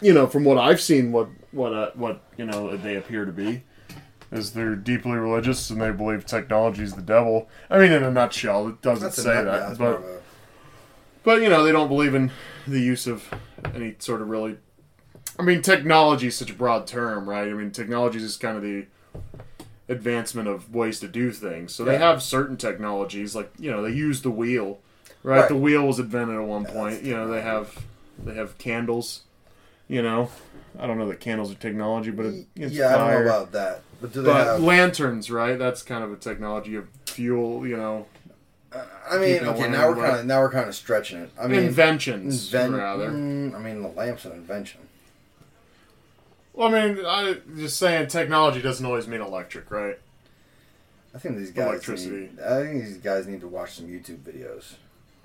you 0.00 0.12
know, 0.12 0.26
from 0.26 0.44
what 0.44 0.58
I've 0.58 0.80
seen, 0.80 1.12
what 1.12 1.28
what 1.52 1.72
uh, 1.72 1.90
what 1.94 2.22
you 2.36 2.44
know 2.44 2.76
they 2.76 2.96
appear 2.96 3.24
to 3.24 3.32
be, 3.32 3.62
is 4.30 4.52
they're 4.52 4.76
deeply 4.76 5.12
religious 5.12 5.70
and 5.70 5.80
they 5.80 5.90
believe 5.90 6.26
technology 6.26 6.82
is 6.82 6.94
the 6.94 7.02
devil. 7.02 7.48
I 7.70 7.78
mean, 7.78 7.92
in 7.92 8.02
a 8.02 8.10
nutshell, 8.10 8.68
it 8.68 8.82
doesn't 8.82 9.04
that's 9.08 9.22
say 9.22 9.34
nut- 9.34 9.44
that, 9.46 9.68
yeah, 9.70 9.74
but 9.78 9.94
a- 10.00 10.20
but 11.24 11.42
you 11.42 11.48
know 11.48 11.62
they 11.64 11.72
don't 11.72 11.88
believe 11.88 12.14
in 12.14 12.30
the 12.66 12.80
use 12.80 13.06
of 13.06 13.24
any 13.74 13.94
sort 13.98 14.20
of 14.22 14.28
really. 14.28 14.58
I 15.38 15.42
mean, 15.42 15.62
technology 15.62 16.26
is 16.28 16.36
such 16.36 16.50
a 16.50 16.54
broad 16.54 16.86
term, 16.86 17.28
right? 17.28 17.48
I 17.48 17.52
mean, 17.52 17.70
technology 17.70 18.18
is 18.18 18.24
just 18.24 18.40
kind 18.40 18.56
of 18.56 18.62
the 18.62 18.86
advancement 19.88 20.48
of 20.48 20.74
ways 20.74 21.00
to 21.00 21.08
do 21.08 21.30
things. 21.32 21.74
So 21.74 21.84
they 21.84 21.94
Yeah. 21.94 22.08
have 22.10 22.22
certain 22.22 22.56
technologies, 22.56 23.34
like 23.34 23.50
you 23.58 23.70
know, 23.70 23.82
they 23.82 23.90
use 23.92 24.22
the 24.22 24.30
wheel, 24.30 24.78
right? 25.22 25.40
Right. 25.40 25.48
The 25.48 25.56
wheel 25.56 25.86
was 25.86 25.98
invented 25.98 26.36
at 26.36 26.42
one 26.42 26.62
Yeah, 26.64 26.72
point. 26.72 27.02
You 27.02 27.14
know, 27.14 27.28
they 27.28 27.40
have 27.40 27.78
they 28.22 28.34
have 28.34 28.58
candles. 28.58 29.22
You 29.86 30.02
know, 30.02 30.28
I 30.78 30.86
don't 30.86 30.98
know 30.98 31.08
that 31.08 31.20
candles 31.20 31.50
are 31.50 31.54
technology, 31.54 32.10
but 32.10 32.26
it, 32.26 32.46
it's 32.56 32.74
yeah, 32.74 32.94
I 32.94 32.98
don't 32.98 33.10
know 33.12 33.22
about 33.22 33.52
that. 33.52 33.80
But 34.00 34.12
do 34.12 34.22
they 34.22 34.30
but 34.30 34.46
have? 34.46 34.60
lanterns, 34.60 35.30
right? 35.30 35.58
That's 35.58 35.82
kind 35.82 36.04
of 36.04 36.12
a 36.12 36.16
technology 36.16 36.76
of 36.76 36.88
fuel. 37.06 37.66
You 37.66 37.76
know, 37.76 38.06
I 38.72 39.18
mean, 39.18 39.42
okay, 39.42 39.68
now 39.68 39.88
we're 39.88 39.96
kind 39.96 40.16
of 40.20 40.26
now 40.26 40.40
we're 40.40 40.50
kind 40.50 40.68
of 40.68 40.74
stretching 40.74 41.20
it. 41.22 41.30
I 41.40 41.46
mean, 41.46 41.64
inventions, 41.64 42.50
inven- 42.52 42.78
rather. 42.78 43.10
mm, 43.10 43.54
I 43.54 43.58
mean, 43.58 43.82
the 43.82 43.88
lamp's 43.88 44.24
an 44.24 44.32
invention. 44.32 44.80
Well, 46.52 46.74
I 46.74 46.88
mean, 46.88 47.04
I 47.06 47.36
just 47.56 47.78
saying 47.78 48.08
technology 48.08 48.60
doesn't 48.60 48.84
always 48.84 49.06
mean 49.06 49.20
electric, 49.20 49.70
right? 49.70 49.98
I 51.14 51.18
think 51.18 51.36
these 51.36 51.50
guys. 51.50 51.68
Electricity. 51.68 52.16
Need, 52.16 52.40
I 52.40 52.62
think 52.62 52.84
these 52.84 52.98
guys 52.98 53.26
need 53.26 53.40
to 53.40 53.48
watch 53.48 53.74
some 53.74 53.86
YouTube 53.86 54.18
videos. 54.18 54.74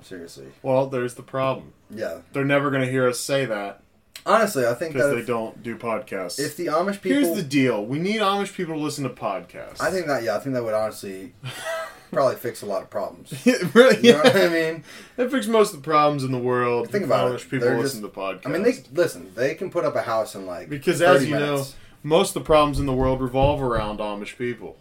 Seriously. 0.01 0.47
Well, 0.61 0.87
there's 0.87 1.13
the 1.15 1.23
problem. 1.23 1.73
Yeah. 1.89 2.19
They're 2.33 2.43
never 2.43 2.69
going 2.69 2.83
to 2.83 2.91
hear 2.91 3.07
us 3.07 3.19
say 3.19 3.45
that 3.45 3.81
Honestly, 4.25 4.65
I 4.65 4.73
think 4.73 4.93
because 4.93 5.11
they 5.11 5.19
if, 5.19 5.27
don't 5.27 5.61
do 5.61 5.77
podcasts. 5.77 6.39
if 6.39 6.55
the 6.55 6.67
Amish 6.67 7.01
people, 7.01 7.21
Here's 7.23 7.35
the 7.35 7.43
deal: 7.43 7.85
we 7.85 7.99
need 7.99 8.21
Amish 8.21 8.55
people 8.55 8.75
to 8.75 8.79
listen 8.79 9.03
to 9.03 9.09
podcasts. 9.09 9.81
I 9.81 9.91
think 9.91 10.07
that 10.07 10.23
yeah, 10.23 10.35
I 10.35 10.39
think 10.39 10.55
that 10.55 10.63
would 10.63 10.73
honestly 10.73 11.33
probably 12.11 12.37
fix 12.37 12.61
a 12.61 12.65
lot 12.65 12.81
of 12.81 12.89
problems. 12.89 13.33
It 13.45 13.73
really, 13.75 13.97
You 14.05 14.13
know 14.13 14.19
what. 14.19 14.35
I 14.35 14.47
mean? 14.47 14.83
It 15.17 15.29
fixes 15.29 15.49
most 15.49 15.73
of 15.73 15.81
the 15.81 15.85
problems 15.85 16.23
in 16.23 16.31
the 16.31 16.39
world. 16.39 16.89
Think 16.89 17.03
if 17.03 17.09
about 17.09 17.31
it. 17.31 17.35
Amish 17.35 17.49
people 17.49 17.67
They're 17.67 17.77
listen 17.77 18.01
to 18.01 18.07
podcasts. 18.07 18.47
I 18.47 18.49
mean, 18.49 18.63
they 18.63 18.75
listen. 18.93 19.31
They 19.35 19.55
can 19.55 19.69
put 19.69 19.83
up 19.83 19.95
a 19.95 20.03
house 20.03 20.35
in 20.35 20.45
like 20.45 20.69
because 20.69 21.01
as 21.01 21.19
30 21.19 21.29
you 21.29 21.39
know, 21.39 21.65
most 22.01 22.29
of 22.29 22.43
the 22.43 22.45
problems 22.45 22.79
in 22.79 22.85
the 22.85 22.93
world 22.93 23.21
revolve 23.21 23.61
around 23.61 23.99
Amish 23.99 24.37
people. 24.37 24.77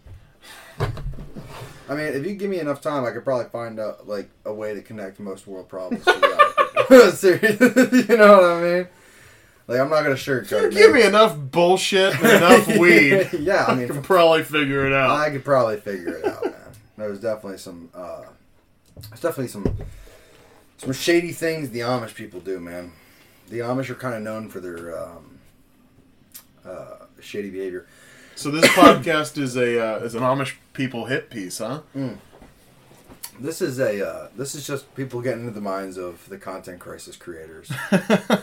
I 0.79 1.95
mean, 1.95 2.07
if 2.07 2.25
you 2.25 2.35
give 2.35 2.49
me 2.49 2.59
enough 2.59 2.81
time, 2.81 3.03
I 3.03 3.11
could 3.11 3.23
probably 3.25 3.49
find 3.49 3.77
a 3.77 3.97
like 4.05 4.29
a 4.45 4.53
way 4.53 4.73
to 4.73 4.81
connect 4.81 5.19
most 5.19 5.47
world 5.47 5.67
problems. 5.67 6.05
To 6.05 6.13
the 6.89 7.11
Seriously, 7.11 8.13
you 8.13 8.17
know 8.17 8.37
what 8.37 8.43
I 8.45 8.61
mean? 8.61 8.87
Like, 9.67 9.79
I'm 9.79 9.89
not 9.89 10.03
gonna 10.03 10.15
sugarcoat. 10.15 10.65
It, 10.65 10.73
give 10.73 10.91
man. 10.91 11.01
me 11.01 11.07
enough 11.07 11.37
bullshit 11.37 12.15
and 12.15 12.25
enough 12.25 12.67
weed, 12.77 13.29
yeah, 13.39 13.65
I 13.65 13.75
mean, 13.75 13.85
I 13.85 13.87
can 13.87 14.01
probably 14.01 14.43
figure 14.43 14.85
it 14.85 14.93
out. 14.93 15.11
I 15.11 15.29
could 15.29 15.45
probably 15.45 15.77
figure 15.77 16.17
it 16.17 16.25
out, 16.25 16.43
man. 16.43 16.53
There's 16.97 17.19
definitely 17.19 17.57
some, 17.57 17.89
uh, 17.93 18.23
there's 19.09 19.21
definitely 19.21 19.47
some, 19.47 19.77
some 20.77 20.91
shady 20.91 21.31
things 21.31 21.69
the 21.69 21.79
Amish 21.79 22.13
people 22.13 22.39
do, 22.41 22.59
man. 22.59 22.91
The 23.49 23.59
Amish 23.59 23.89
are 23.89 23.95
kind 23.95 24.15
of 24.15 24.21
known 24.21 24.49
for 24.49 24.59
their 24.59 24.97
um, 24.97 25.39
uh, 26.65 27.05
shady 27.21 27.49
behavior. 27.49 27.87
So 28.35 28.51
this 28.51 28.65
podcast 28.71 29.37
is 29.37 29.55
a 29.55 29.79
uh, 29.79 29.97
is 29.99 30.15
an 30.15 30.21
Amish 30.21 30.55
people 30.73 31.05
hit 31.05 31.29
piece, 31.29 31.59
huh? 31.59 31.81
This 33.39 33.61
is 33.61 33.79
a, 33.79 34.07
uh, 34.07 34.27
this 34.37 34.55
is 34.55 34.65
just 34.65 34.93
people 34.95 35.21
getting 35.21 35.41
into 35.41 35.51
the 35.53 35.61
minds 35.61 35.97
of 35.97 36.27
the 36.29 36.37
content 36.37 36.79
crisis 36.79 37.15
creators 37.17 37.71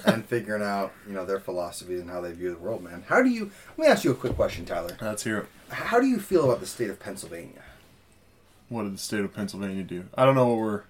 and 0.04 0.24
figuring 0.26 0.62
out, 0.62 0.92
you 1.06 1.12
know, 1.14 1.24
their 1.24 1.40
philosophies 1.40 2.00
and 2.00 2.10
how 2.10 2.20
they 2.20 2.32
view 2.32 2.50
the 2.52 2.58
world, 2.58 2.82
man. 2.82 3.04
How 3.08 3.22
do 3.22 3.28
you? 3.30 3.50
Let 3.76 3.78
me 3.78 3.86
ask 3.86 4.04
you 4.04 4.10
a 4.10 4.14
quick 4.14 4.34
question, 4.36 4.64
Tyler. 4.64 4.96
Let's 5.00 5.24
hear 5.24 5.38
it. 5.38 5.46
How 5.70 6.00
do 6.00 6.06
you 6.06 6.18
feel 6.18 6.44
about 6.44 6.60
the 6.60 6.66
state 6.66 6.90
of 6.90 6.98
Pennsylvania? 6.98 7.62
What 8.68 8.82
did 8.84 8.94
the 8.94 8.98
state 8.98 9.20
of 9.20 9.34
Pennsylvania 9.34 9.82
do? 9.82 10.04
I 10.16 10.24
don't 10.24 10.34
know 10.34 10.48
what 10.48 10.58
we're. 10.58 10.82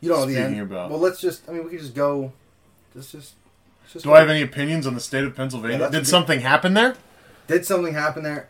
You 0.00 0.08
know, 0.08 0.26
the 0.26 0.32
Speaking 0.34 0.42
end. 0.58 0.60
about- 0.62 0.90
Well, 0.90 0.98
let's 0.98 1.20
just. 1.20 1.48
I 1.48 1.52
mean, 1.52 1.64
we 1.64 1.70
could 1.70 1.80
just 1.80 1.94
go. 1.94 2.32
Let's 2.94 3.12
just. 3.12 3.34
let's 3.82 3.92
just 3.94 4.04
Do 4.04 4.12
I 4.12 4.18
have 4.20 4.28
any 4.30 4.42
opinions 4.42 4.86
on 4.86 4.94
the 4.94 5.00
state 5.00 5.24
of 5.24 5.36
Pennsylvania? 5.36 5.78
Yeah, 5.78 5.84
did 5.90 5.98
good- 5.98 6.06
something 6.08 6.40
happen 6.40 6.74
there? 6.74 6.96
Did 7.46 7.64
something 7.66 7.94
happen 7.94 8.22
there? 8.22 8.48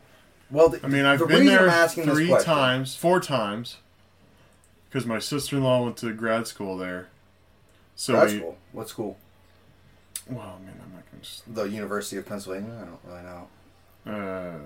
Well, 0.50 0.68
the, 0.68 0.85
I 0.85 0.88
mean, 0.88 1.04
I've 1.06 1.18
the 1.18 1.26
been 1.26 1.47
there 1.47 1.62
I'm 1.62 1.71
asking 1.71 2.06
this 2.06 2.14
three 2.14 2.28
times, 2.42 2.94
four 2.94 3.21
times, 3.21 3.78
because 4.92 5.06
my 5.06 5.18
sister 5.18 5.56
in 5.56 5.64
law 5.64 5.82
went 5.82 5.96
to 5.99 6.12
grad 6.12 6.46
school 6.46 6.76
there. 6.76 7.08
So 7.96 8.12
That's 8.12 8.34
we, 8.34 8.40
cool. 8.40 8.58
What 8.72 8.88
school? 8.90 9.18
well, 10.28 10.58
I 10.61 10.64
mean, 10.64 10.75
I'm 10.82 10.92
not 10.92 11.11
gonna 11.11 11.22
just. 11.22 11.54
The 11.54 11.64
University 11.64 12.18
of 12.18 12.26
Pennsylvania. 12.26 12.75
I 12.80 12.84
don't 12.84 13.00
really 13.06 13.22
know. 13.22 13.49
Uh, 14.04 14.58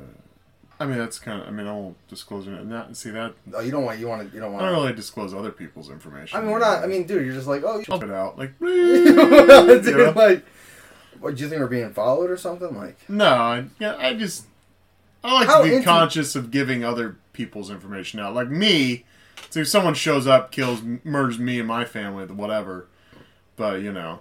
I 0.81 0.87
mean, 0.87 0.99
that's 0.99 1.19
kind 1.21 1.41
of. 1.41 1.49
I 1.49 1.51
mean, 1.53 1.67
I 1.67 1.73
won't 1.73 1.97
disclose 2.09 2.47
it. 2.47 2.51
Not 2.51 2.97
see 2.97 3.11
that. 3.11 3.35
Oh, 3.55 3.61
you 3.61 3.71
don't 3.71 3.85
want. 3.85 4.01
You 4.01 4.09
want 4.09 4.29
to. 4.29 4.35
You 4.35 4.41
don't 4.41 4.53
want. 4.53 4.65
I 4.65 4.71
don't 4.71 4.83
really 4.83 4.95
disclose 4.95 5.33
other 5.33 5.53
people's 5.53 5.91
information. 5.91 6.39
I 6.39 6.43
mean, 6.43 6.51
we're 6.51 6.59
not. 6.59 6.83
I 6.83 6.87
mean, 6.87 7.07
dude, 7.07 7.25
you're 7.25 7.35
just 7.35 7.47
like, 7.47 7.63
oh, 7.63 7.85
I'll 7.89 7.99
put 7.99 8.09
it 8.09 8.15
out 8.15 8.37
like. 8.37 8.53
you 8.61 8.69
you 8.69 9.15
know? 9.15 10.11
like, 10.17 10.45
what? 11.21 11.37
Do 11.37 11.43
you 11.43 11.49
think 11.49 11.61
we're 11.61 11.69
being 11.69 11.93
followed 11.93 12.31
or 12.31 12.37
something? 12.37 12.77
Like, 12.77 13.09
No, 13.09 13.29
I, 13.29 13.65
yeah, 13.79 13.97
I 13.97 14.15
just, 14.15 14.47
I 15.23 15.33
like 15.35 15.47
How 15.47 15.63
to 15.63 15.79
be 15.79 15.85
conscious 15.85 16.35
of 16.35 16.51
giving 16.51 16.85
other 16.85 17.17
people's 17.33 17.71
information 17.71 18.19
out. 18.19 18.35
Like 18.35 18.49
me, 18.49 19.05
so 19.51 19.61
if 19.61 19.69
someone 19.69 19.95
shows 19.95 20.27
up, 20.27 20.51
kills, 20.53 20.83
murders 21.05 21.39
me 21.39 21.59
and 21.59 21.69
my 21.69 21.85
family, 21.85 22.27
whatever. 22.27 22.87
But 23.57 23.81
you 23.81 23.93
know, 23.93 24.21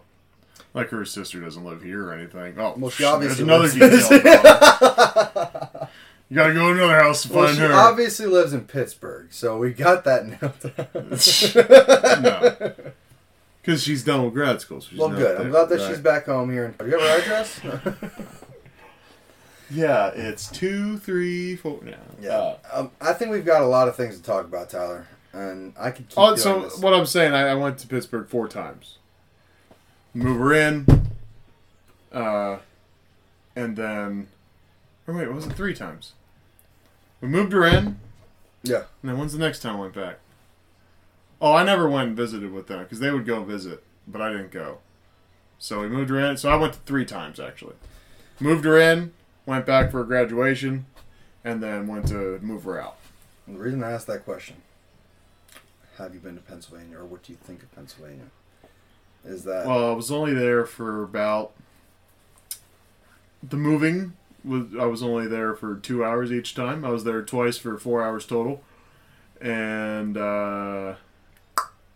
like 0.73 0.89
her 0.89 1.03
sister 1.05 1.39
doesn't 1.41 1.63
live 1.65 1.81
here 1.83 2.05
or 2.07 2.13
anything. 2.13 2.55
Oh, 2.57 2.75
Well, 2.77 2.91
she 2.91 3.03
sh- 3.03 3.07
obviously 3.07 3.43
another 3.43 3.63
lives- 3.67 4.09
detail. 4.09 4.19
you 6.29 6.35
gotta 6.35 6.53
go 6.53 6.67
to 6.67 6.73
another 6.73 6.99
house 6.99 7.23
to 7.23 7.33
Well, 7.33 7.45
find 7.45 7.57
she 7.57 7.63
her. 7.63 7.73
obviously 7.73 8.25
lives 8.27 8.53
in 8.53 8.61
Pittsburgh, 8.65 9.27
so 9.31 9.57
we 9.57 9.71
got 9.73 10.03
that 10.05 10.25
nailed. 10.25 10.73
no, 12.23 12.73
because 13.61 13.83
she's 13.83 14.03
done 14.03 14.23
with 14.23 14.33
grad 14.33 14.61
school. 14.61 14.79
So 14.81 14.89
she's 14.91 14.99
well, 14.99 15.09
good. 15.09 15.39
I'm 15.41 15.49
glad 15.49 15.69
that 15.69 15.79
right. 15.79 15.87
she's 15.89 15.99
back 15.99 16.25
home 16.27 16.51
here. 16.51 16.73
Do 16.77 16.85
you 16.85 16.91
have 16.97 17.01
her 17.01 17.19
address? 17.21 17.59
Yeah, 19.71 20.09
it's 20.09 20.47
two, 20.51 20.99
three, 20.99 21.55
four. 21.55 21.79
Yeah. 21.85 21.95
yeah. 22.21 22.55
Um, 22.71 22.91
I 23.01 23.13
think 23.13 23.31
we've 23.31 23.45
got 23.45 23.61
a 23.63 23.65
lot 23.65 23.87
of 23.87 23.95
things 23.95 24.15
to 24.17 24.23
talk 24.23 24.45
about, 24.45 24.69
Tyler, 24.69 25.07
and 25.35 25.73
I 25.77 25.91
could 25.91 26.07
keep 26.09 26.17
Oh, 26.17 26.35
so 26.35 26.61
this. 26.63 26.77
what 26.79 26.93
I'm 26.93 27.05
saying, 27.05 27.33
I, 27.33 27.49
I 27.49 27.55
went 27.55 27.77
to 27.79 27.87
Pittsburgh 27.87 28.27
four 28.27 28.47
times. 28.47 28.97
Move 30.13 30.39
her 30.39 30.53
in, 30.53 30.85
uh, 32.13 32.57
and 33.55 33.75
then, 33.75 34.27
or 35.07 35.13
wait, 35.13 35.31
was 35.31 35.45
it 35.45 35.53
three 35.53 35.73
times? 35.73 36.13
We 37.19 37.27
moved 37.27 37.51
her 37.51 37.65
in, 37.65 37.99
Yeah. 38.63 38.83
and 39.01 39.11
then 39.11 39.17
when's 39.17 39.33
the 39.33 39.39
next 39.39 39.59
time 39.59 39.75
I 39.75 39.79
went 39.79 39.93
back? 39.93 40.19
Oh, 41.41 41.53
I 41.53 41.63
never 41.65 41.89
went 41.89 42.07
and 42.09 42.17
visited 42.17 42.53
with 42.53 42.67
them 42.67 42.83
because 42.83 42.99
they 42.99 43.11
would 43.11 43.25
go 43.25 43.43
visit, 43.43 43.83
but 44.07 44.21
I 44.21 44.31
didn't 44.31 44.51
go. 44.51 44.77
So 45.59 45.81
we 45.81 45.89
moved 45.89 46.09
her 46.09 46.19
in. 46.19 46.37
So 46.37 46.49
I 46.49 46.55
went 46.55 46.73
to 46.73 46.79
three 46.79 47.05
times 47.05 47.39
actually. 47.39 47.75
Moved 48.39 48.63
her 48.65 48.77
in, 48.79 49.11
went 49.45 49.65
back 49.65 49.91
for 49.91 50.03
graduation, 50.05 50.85
and 51.43 51.61
then 51.61 51.87
went 51.87 52.07
to 52.07 52.39
move 52.41 52.63
her 52.63 52.81
out. 52.81 52.97
The 53.47 53.57
reason 53.59 53.83
I 53.83 53.91
asked 53.91 54.07
that 54.07 54.23
question, 54.25 54.55
have 55.97 56.13
you 56.13 56.19
been 56.19 56.35
to 56.35 56.41
Pennsylvania, 56.41 56.97
or 56.99 57.05
what 57.05 57.23
do 57.23 57.31
you 57.33 57.37
think 57.43 57.63
of 57.63 57.73
Pennsylvania, 57.75 58.25
is 59.25 59.43
that 59.43 59.65
Well, 59.65 59.91
I 59.91 59.93
was 59.93 60.11
only 60.11 60.33
there 60.33 60.65
for 60.65 61.03
about 61.03 61.51
the 63.43 63.57
moving 63.57 64.13
was 64.43 64.65
I 64.79 64.85
was 64.85 65.01
only 65.01 65.27
there 65.27 65.55
for 65.55 65.75
two 65.75 66.03
hours 66.03 66.31
each 66.31 66.53
time. 66.55 66.83
I 66.85 66.89
was 66.89 67.03
there 67.03 67.21
twice 67.21 67.57
for 67.57 67.77
four 67.77 68.03
hours 68.03 68.25
total, 68.25 68.61
and 69.41 70.17
uh, 70.17 70.95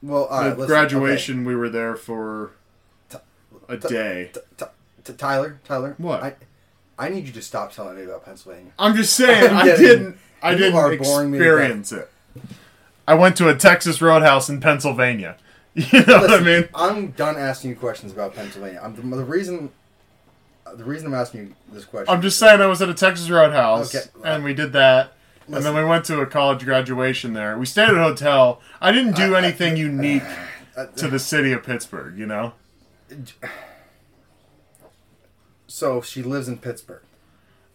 well, 0.02 0.28
right, 0.32 0.50
listen, 0.58 0.66
graduation 0.68 1.46
we 1.46 1.56
were 1.56 1.70
there 1.70 1.96
for 1.96 2.52
a 3.68 3.78
T- 3.78 3.88
day. 3.88 4.32
okay. 4.36 4.42
T- 4.58 4.66
t- 5.04 5.14
Tyler, 5.14 5.60
Tyler, 5.66 5.96
What? 5.98 6.24
I, 6.24 6.36
I 6.98 7.10
need 7.10 7.26
you 7.28 7.34
to 7.34 7.42
stop 7.42 7.72
telling 7.74 7.98
me 7.98 8.04
about 8.04 8.26
Pennsylvania. 8.26 8.72
I'm 8.80 8.96
just 8.96 9.14
saying 9.16 9.52
I'm 9.52 9.68
I 9.70 9.76
didn't 9.76 10.18
I 10.42 10.56
didn't 10.56 10.76
are 10.76 10.96
boring 10.98 11.32
me 11.32 11.38
experience 11.38 11.92
it. 11.92 12.10
I 13.10 13.16
went 13.16 13.36
to 13.38 13.50
a 13.50 13.56
Texas 13.56 14.04
Roadhouse 14.04 14.50
in 14.50 14.62
Pennsylvania. 14.62 15.36
You 15.76 16.04
know 16.06 16.18
what 16.20 16.32
I 16.32 16.42
mean? 16.44 16.68
I'm 16.76 17.12
done 17.12 17.38
asking 17.38 17.70
you 17.72 17.76
questions 17.76 18.12
about 18.12 18.36
Pennsylvania. 18.36 18.82
I'm, 18.84 18.96
the, 18.96 19.02
the 19.18 19.24
reason, 19.24 19.70
the 20.76 20.84
reason 20.84 21.08
I'm 21.08 21.14
asking 21.14 21.40
you 21.42 21.56
this 21.72 21.86
question. 21.86 22.14
I'm 22.14 22.22
just 22.22 22.38
saying 22.38 22.60
I 22.60 22.66
was 22.68 22.82
at 22.82 22.90
a 22.90 22.94
Texas 22.94 23.30
Roadhouse 23.30 23.96
Okay. 23.96 24.06
and 24.26 24.44
we 24.44 24.54
did 24.54 24.74
that. 24.74 25.14
And 25.48 25.64
then 25.64 25.74
we 25.76 25.84
went 25.86 26.06
to 26.06 26.20
a 26.22 26.26
college 26.28 26.66
graduation 26.66 27.34
there. 27.34 27.58
We 27.58 27.66
stayed 27.66 27.88
at 27.90 27.96
a 27.96 28.04
hotel. 28.04 28.62
I 28.82 28.92
didn't 28.92 29.16
do 29.16 29.34
I- 29.36 29.40
I- 29.40 29.44
anything 29.44 29.78
unique 29.78 30.24
Uh, 30.76 30.86
to 30.98 31.08
the 31.08 31.20
city 31.20 31.52
of 31.52 31.64
Pittsburgh, 31.64 32.18
you 32.18 32.26
know? 32.28 32.54
so 35.68 36.02
she 36.02 36.22
lives 36.22 36.48
in 36.48 36.58
Pittsburgh. 36.58 37.04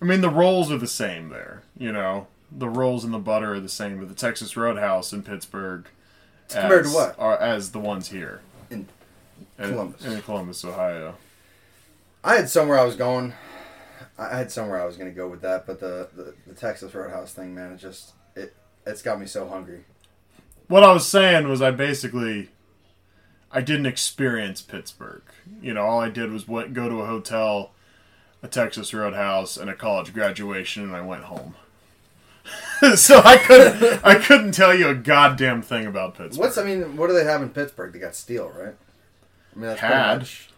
I 0.01 0.05
mean, 0.05 0.21
the 0.21 0.31
roles 0.31 0.71
are 0.71 0.79
the 0.79 0.87
same 0.87 1.29
there, 1.31 1.63
you 1.79 1.93
know? 1.93 2.27
The 2.57 2.69
rolls 2.69 3.05
and 3.05 3.13
the 3.13 3.19
butter 3.19 3.55
are 3.55 3.61
the 3.61 3.69
same 3.69 3.99
but 3.99 4.09
the 4.09 4.15
Texas 4.15 4.57
Roadhouse 4.57 5.13
in 5.13 5.23
Pittsburgh. 5.23 5.87
Compared 6.49 6.85
to 6.85 6.91
what? 6.91 7.19
Are, 7.19 7.37
as 7.39 7.73
the 7.73 7.81
ones 7.81 8.11
here. 8.11 8.43
In 8.71 8.87
In- 9.59 9.71
Columbus. 9.71 10.05
In 10.05 10.23
Columbus, 10.23 10.65
Ohio. 10.65 11.17
I 12.23 12.37
had 12.37 12.49
somewhere 12.49 12.79
I 12.79 12.85
was 12.85 12.97
going. 12.97 13.33
I 14.17 14.37
had 14.37 14.53
somewhere 14.53 14.81
I 14.81 14.85
was 14.87 14.97
going 14.97 15.11
to 15.11 15.15
go 15.17 15.29
with 15.29 15.41
that, 15.43 15.67
but 15.67 15.81
the, 15.81 16.09
the 16.15 16.35
the 16.47 16.55
Texas 16.55 16.95
Roadhouse 16.95 17.33
thing, 17.33 17.55
man, 17.55 17.73
it 17.73 17.79
just 17.79 18.13
it 18.37 18.55
it's 18.87 19.03
got 19.03 19.19
me 19.19 19.27
so 19.27 19.49
hungry. 19.49 19.85
What 20.69 20.85
I 20.85 20.93
was 20.93 21.07
saying 21.07 21.49
was 21.49 21.61
I 21.61 21.73
basically 21.73 22.51
I 23.51 23.61
didn't 23.61 23.87
experience 23.87 24.63
Pittsburgh. 24.63 25.23
You 25.61 25.75
know, 25.75 25.83
all 25.83 26.01
I 26.01 26.09
did 26.09 26.31
was 26.31 26.47
went, 26.49 26.75
go 26.75 26.89
to 26.89 27.01
a 27.01 27.07
hotel, 27.07 27.73
a 28.43 28.49
Texas 28.49 28.95
Roadhouse, 28.95 29.57
and 29.57 29.69
a 29.69 29.75
college 29.75 30.13
graduation, 30.15 30.85
and 30.85 30.97
I 30.97 31.01
went 31.01 31.25
home. 31.25 31.55
so 32.97 33.21
I 33.25 33.37
couldn't 33.39 34.05
I 34.05 34.17
couldn't 34.17 34.53
tell 34.53 34.75
you 34.75 34.89
a 34.89 34.95
goddamn 34.95 35.63
thing 35.63 35.87
about 35.87 36.17
Pittsburgh. 36.17 36.39
What's 36.45 36.59
I 36.59 36.65
mean? 36.65 36.97
What 36.97 37.07
do 37.09 37.15
they 37.15 37.25
have 37.25 37.41
in 37.43 37.49
Pittsburgh? 37.51 37.93
They 37.93 37.99
got 37.99 38.15
steel, 38.15 38.49
right? 38.51 38.75
I 39.55 39.59
mean, 39.59 39.69
that's 39.69 39.81
pretty 39.81 39.95
Had. 39.95 40.19
much- 40.19 40.51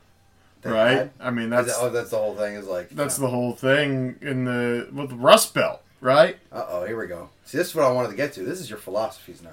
they 0.62 0.71
right? 0.71 0.97
had? 0.97 1.11
I 1.21 1.31
mean 1.31 1.50
that's 1.50 1.69
that- 1.69 1.76
oh, 1.78 1.90
that's 1.90 2.11
the 2.11 2.16
whole 2.19 2.35
thing. 2.35 2.55
Is 2.55 2.66
like 2.66 2.90
that's 2.90 3.16
the 3.16 3.28
whole 3.28 3.52
thing 3.52 4.16
in 4.21 4.45
the 4.45 4.88
with 4.93 5.11
the 5.11 5.16
Rust 5.16 5.55
Belt, 5.55 5.81
right? 6.00 6.38
Uh 6.50 6.64
oh, 6.69 6.85
here 6.85 6.99
we 6.99 7.07
go. 7.07 7.28
See, 7.45 7.59
this 7.59 7.69
is 7.69 7.75
what 7.75 7.85
I 7.85 7.93
wanted 7.93 8.09
to 8.11 8.16
get 8.16 8.33
to. 8.35 8.43
This 8.43 8.61
is 8.61 8.69
your 8.69 8.78
philosophies 8.78 9.43
now. 9.43 9.50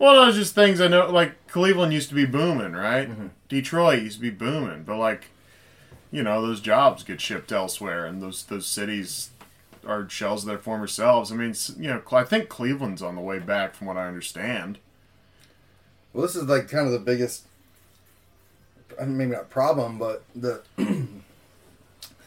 Well, 0.00 0.14
those 0.14 0.34
just 0.36 0.54
things 0.54 0.80
I 0.80 0.88
know. 0.88 1.08
Like 1.10 1.46
Cleveland 1.48 1.92
used 1.92 2.08
to 2.08 2.14
be 2.14 2.24
booming, 2.24 2.72
right? 2.72 3.08
Mm-hmm. 3.08 3.26
Detroit 3.48 4.02
used 4.02 4.16
to 4.16 4.22
be 4.22 4.30
booming, 4.30 4.82
but 4.84 4.96
like, 4.96 5.26
you 6.10 6.22
know, 6.22 6.40
those 6.44 6.60
jobs 6.60 7.02
get 7.04 7.20
shipped 7.20 7.52
elsewhere, 7.52 8.06
and 8.06 8.20
those 8.22 8.44
those 8.44 8.66
cities 8.66 9.30
are 9.86 10.08
shells 10.08 10.42
of 10.42 10.48
their 10.48 10.58
former 10.58 10.86
selves. 10.86 11.32
I 11.32 11.36
mean, 11.36 11.54
you 11.78 11.88
know, 11.88 12.02
I 12.12 12.24
think 12.24 12.48
Cleveland's 12.48 13.02
on 13.02 13.14
the 13.14 13.20
way 13.20 13.38
back, 13.38 13.74
from 13.74 13.86
what 13.86 13.96
I 13.96 14.06
understand. 14.06 14.78
Well, 16.12 16.26
this 16.26 16.36
is 16.36 16.44
like 16.44 16.68
kind 16.68 16.86
of 16.86 16.92
the 16.92 16.98
biggest, 16.98 17.44
I 19.00 19.04
mean, 19.04 19.16
maybe 19.16 19.30
not 19.32 19.50
problem, 19.50 19.98
but 19.98 20.24
the. 20.34 20.62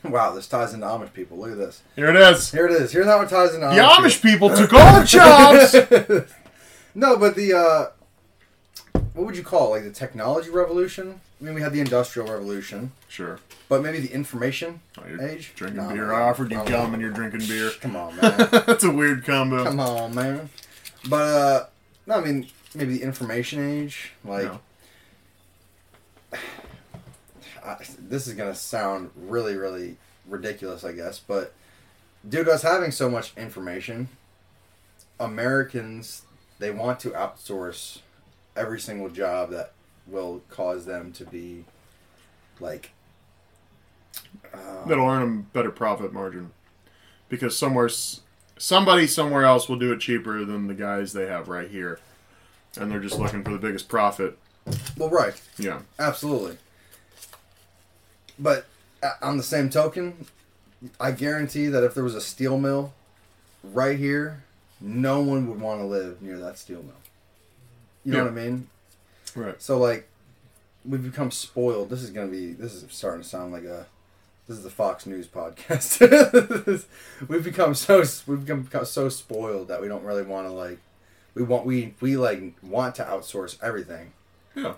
wow, 0.03 0.33
this 0.33 0.47
ties 0.47 0.73
into 0.73 0.85
Amish 0.85 1.13
people. 1.13 1.37
Look 1.37 1.51
at 1.51 1.57
this. 1.57 1.81
Here 1.95 2.09
it 2.09 2.15
is. 2.15 2.51
Here 2.51 2.65
it 2.65 2.71
is. 2.71 2.91
Here's 2.91 3.05
how 3.05 3.21
it 3.21 3.29
ties 3.29 3.53
into 3.53 3.67
The 3.67 3.73
Amish. 3.73 3.95
Amish 3.95 4.21
people 4.21 4.49
took 4.49 4.73
all 4.73 4.99
the 4.99 5.05
jobs. 5.05 6.31
No, 6.93 7.17
but 7.17 7.35
the 7.35 7.53
uh, 7.53 8.99
what 9.13 9.25
would 9.25 9.37
you 9.37 9.43
call 9.43 9.67
it? 9.67 9.77
Like 9.77 9.83
the 9.83 9.91
technology 9.91 10.49
revolution? 10.49 11.21
I 11.41 11.43
mean, 11.43 11.55
we 11.55 11.61
had 11.61 11.73
the 11.73 11.79
industrial 11.79 12.29
revolution, 12.31 12.91
Sure. 13.07 13.39
but 13.67 13.81
maybe 13.81 13.99
the 13.99 14.13
information 14.13 14.81
Oh, 14.99 15.03
you're 15.09 15.21
age. 15.23 15.53
drinking 15.55 15.81
No, 15.81 15.89
beer. 15.89 16.05
man. 16.07 16.15
I 16.15 16.21
offered 16.21 16.51
you 16.51 16.57
Come 16.57 16.67
gum, 16.67 16.85
on. 16.87 16.93
and 16.93 17.01
you're 17.01 17.11
drinking 17.11 17.47
beer. 17.47 17.71
Come 17.81 17.95
on, 17.95 18.15
man. 18.21 18.37
That's 18.51 18.83
a 18.83 18.91
weird 18.91 19.25
combo. 19.25 19.63
Come 19.63 19.79
on, 19.79 20.13
man. 20.13 20.49
But 21.09 21.15
uh, 21.27 21.65
no, 22.05 22.15
I 22.15 22.21
mean 22.21 22.47
maybe 22.75 22.97
the 22.97 23.03
information 23.03 23.59
age. 23.67 24.11
Like, 24.23 24.43
No. 24.45 24.59
I, 27.63 27.77
this 27.99 28.27
is 28.27 28.33
gonna 28.33 28.55
sound 28.55 29.11
really, 29.15 29.55
really 29.55 29.97
ridiculous, 30.27 30.83
I 30.83 30.93
guess. 30.93 31.19
But 31.19 31.53
due 32.27 32.43
to 32.43 32.51
us 32.51 32.61
having 32.63 32.91
so 32.91 33.09
much 33.09 33.33
information, 33.37 34.09
Americans 35.19 36.23
they 36.59 36.69
want 36.71 36.99
to 36.99 37.09
outsource 37.11 37.99
every 38.55 38.79
single 38.79 39.09
job 39.09 39.49
that 39.51 39.73
will 40.11 40.41
cause 40.49 40.85
them 40.85 41.11
to 41.13 41.25
be 41.25 41.65
like. 42.59 42.91
Uh, 44.53 44.85
That'll 44.87 45.07
earn 45.07 45.21
them 45.21 45.47
better 45.53 45.71
profit 45.71 46.11
margin, 46.13 46.51
because 47.29 47.57
somewhere, 47.57 47.89
somebody 48.57 49.07
somewhere 49.07 49.45
else 49.45 49.69
will 49.69 49.77
do 49.79 49.91
it 49.93 49.99
cheaper 49.99 50.43
than 50.43 50.67
the 50.67 50.73
guys 50.73 51.13
they 51.13 51.27
have 51.27 51.47
right 51.47 51.69
here, 51.69 51.99
and 52.77 52.91
they're 52.91 52.99
just 52.99 53.17
looking 53.19 53.43
for 53.43 53.51
the 53.51 53.57
biggest 53.57 53.87
profit. 53.87 54.37
well, 54.97 55.09
right. 55.09 55.39
Yeah. 55.57 55.79
Absolutely. 55.97 56.57
But 58.37 58.65
on 59.21 59.37
the 59.37 59.43
same 59.43 59.69
token, 59.69 60.25
I 60.99 61.11
guarantee 61.11 61.67
that 61.67 61.83
if 61.83 61.93
there 61.93 62.03
was 62.03 62.15
a 62.15 62.21
steel 62.21 62.57
mill 62.57 62.93
right 63.63 63.97
here, 63.97 64.43
no 64.79 65.21
one 65.21 65.47
would 65.49 65.59
want 65.61 65.79
to 65.79 65.85
live 65.85 66.21
near 66.21 66.37
that 66.39 66.57
steel 66.57 66.81
mill. 66.83 66.93
You 68.03 68.13
know 68.13 68.17
Yeah. 68.17 68.23
what 68.23 68.31
I 68.31 68.35
mean? 68.35 68.67
Right. 69.35 69.61
So 69.61 69.77
like, 69.77 70.07
we've 70.85 71.03
become 71.03 71.31
spoiled. 71.31 71.89
This 71.89 72.03
is 72.03 72.09
gonna 72.09 72.27
be. 72.27 72.53
This 72.53 72.73
is 72.73 72.85
starting 72.89 73.21
to 73.23 73.27
sound 73.27 73.51
like 73.53 73.63
a. 73.63 73.85
This 74.47 74.57
is 74.57 74.63
the 74.63 74.69
Fox 74.69 75.05
News 75.05 75.27
podcast. 75.27 76.85
we've 77.27 77.43
become 77.43 77.73
so 77.75 78.03
we've 78.27 78.45
become 78.45 78.85
so 78.85 79.07
spoiled 79.09 79.67
that 79.69 79.81
we 79.81 79.87
don't 79.87 80.03
really 80.03 80.23
want 80.23 80.47
to 80.47 80.51
like. 80.51 80.79
We 81.35 81.43
want 81.43 81.65
we 81.65 81.93
we 82.01 82.17
like 82.17 82.55
want 82.61 82.95
to 82.95 83.03
outsource 83.05 83.57
everything 83.63 84.11
Yeah. 84.55 84.73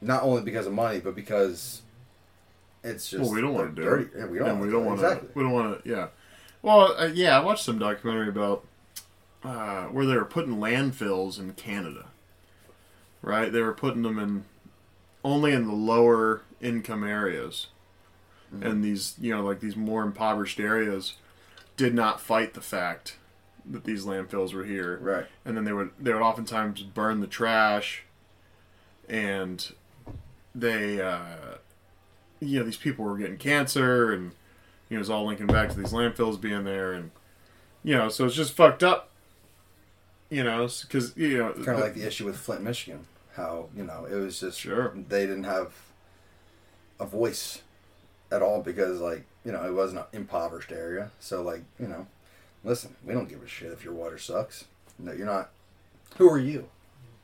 not 0.00 0.22
only 0.22 0.40
because 0.42 0.66
of 0.66 0.72
money, 0.72 1.00
but 1.00 1.14
because 1.14 1.82
it's 2.82 3.10
just 3.10 3.22
Well, 3.24 3.32
we 3.34 3.42
don't 3.42 3.52
want 3.52 3.76
to 3.76 3.82
do 3.82 3.86
dirty. 3.86 4.04
it. 4.04 4.10
Yeah, 4.16 4.26
we 4.26 4.38
don't. 4.38 4.48
And 4.48 4.60
we 4.60 4.68
do 4.68 4.72
don't 4.72 4.86
want 4.86 5.00
to. 5.00 5.06
exactly. 5.06 5.28
We 5.34 5.42
don't 5.42 5.52
want 5.52 5.84
to. 5.84 5.90
Yeah. 5.90 6.06
Well, 6.62 6.94
uh, 6.98 7.06
yeah. 7.12 7.38
I 7.38 7.44
watched 7.44 7.64
some 7.64 7.78
documentary 7.78 8.28
about 8.30 8.64
uh, 9.44 9.84
where 9.86 10.06
they 10.06 10.14
were 10.16 10.24
putting 10.24 10.56
landfills 10.56 11.38
in 11.38 11.52
Canada. 11.52 12.06
Right. 13.22 13.52
They 13.52 13.60
were 13.60 13.74
putting 13.74 14.02
them 14.02 14.18
in 14.18 14.44
only 15.22 15.52
in 15.52 15.66
the 15.66 15.74
lower 15.74 16.42
income 16.60 17.04
areas, 17.04 17.66
Mm-hmm. 18.52 18.66
and 18.66 18.82
these 18.84 19.14
you 19.20 19.32
know 19.32 19.44
like 19.44 19.60
these 19.60 19.76
more 19.76 20.02
impoverished 20.02 20.58
areas 20.58 21.14
did 21.76 21.94
not 21.94 22.20
fight 22.20 22.54
the 22.54 22.60
fact 22.60 23.16
that 23.64 23.84
these 23.84 24.04
landfills 24.04 24.52
were 24.52 24.64
here 24.64 24.98
Right. 25.00 25.26
and 25.44 25.56
then 25.56 25.62
they 25.64 25.72
would 25.72 25.90
they 26.00 26.12
would 26.12 26.20
oftentimes 26.22 26.82
burn 26.82 27.20
the 27.20 27.28
trash 27.28 28.02
and 29.08 29.72
they 30.54 31.00
uh 31.00 31.58
you 32.40 32.58
know 32.58 32.64
these 32.64 32.76
people 32.76 33.04
were 33.04 33.16
getting 33.16 33.36
cancer 33.36 34.12
and 34.12 34.32
you 34.88 34.96
know 34.96 35.00
it's 35.00 35.08
all 35.10 35.24
linking 35.26 35.46
back 35.46 35.68
to 35.70 35.76
these 35.76 35.92
landfills 35.92 36.40
being 36.40 36.64
there 36.64 36.92
and 36.92 37.12
you 37.84 37.94
know 37.94 38.08
so 38.08 38.24
it's 38.24 38.34
just 38.34 38.52
fucked 38.52 38.82
up 38.82 39.09
you 40.30 40.42
know 40.44 40.68
because 40.82 41.16
you 41.16 41.38
know 41.38 41.52
Kind 41.52 41.68
of 41.68 41.80
like 41.80 41.94
the 41.94 42.06
issue 42.06 42.24
with 42.24 42.36
Flint, 42.36 42.62
Michigan. 42.62 43.06
How 43.34 43.68
you 43.76 43.84
know 43.84 44.06
it 44.10 44.14
was 44.14 44.40
just 44.40 44.58
Sure. 44.60 44.92
they 45.08 45.26
didn't 45.26 45.44
have 45.44 45.72
a 46.98 47.04
voice 47.04 47.62
at 48.30 48.42
all 48.42 48.62
because 48.62 49.00
like 49.00 49.24
you 49.44 49.52
know 49.52 49.64
it 49.64 49.72
wasn't 49.72 50.00
an 50.00 50.06
impoverished 50.12 50.72
area. 50.72 51.10
So 51.20 51.42
like 51.42 51.62
you 51.78 51.86
know, 51.88 52.06
listen, 52.64 52.94
we 53.04 53.12
don't 53.12 53.28
give 53.28 53.42
a 53.42 53.48
shit 53.48 53.72
if 53.72 53.84
your 53.84 53.94
water 53.94 54.18
sucks. 54.18 54.64
No, 54.98 55.12
you're 55.12 55.26
not. 55.26 55.50
Who 56.16 56.28
are 56.30 56.38
you? 56.38 56.68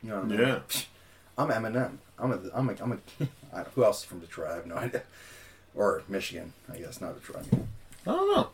You 0.03 0.09
know 0.09 0.15
what 0.17 0.25
I 0.25 0.27
mean? 0.27 0.39
Yeah. 0.39 0.59
I'm 1.37 1.49
Eminem. 1.49 1.97
I'm 2.17 2.31
a. 2.31 2.39
I'm 2.53 2.69
a. 2.69 2.75
I'm 2.81 2.91
a. 2.93 3.27
I, 3.55 3.63
who 3.75 3.83
else 3.83 3.99
is 3.99 4.05
from 4.05 4.19
Detroit? 4.19 4.51
I 4.51 4.55
have 4.55 4.65
no 4.65 4.75
idea. 4.75 5.03
Or 5.75 6.01
Michigan, 6.07 6.53
I 6.73 6.77
guess, 6.77 6.99
not 6.99 7.19
Detroit. 7.19 7.45
I 7.53 7.57
don't 8.05 8.35
know 8.35 8.49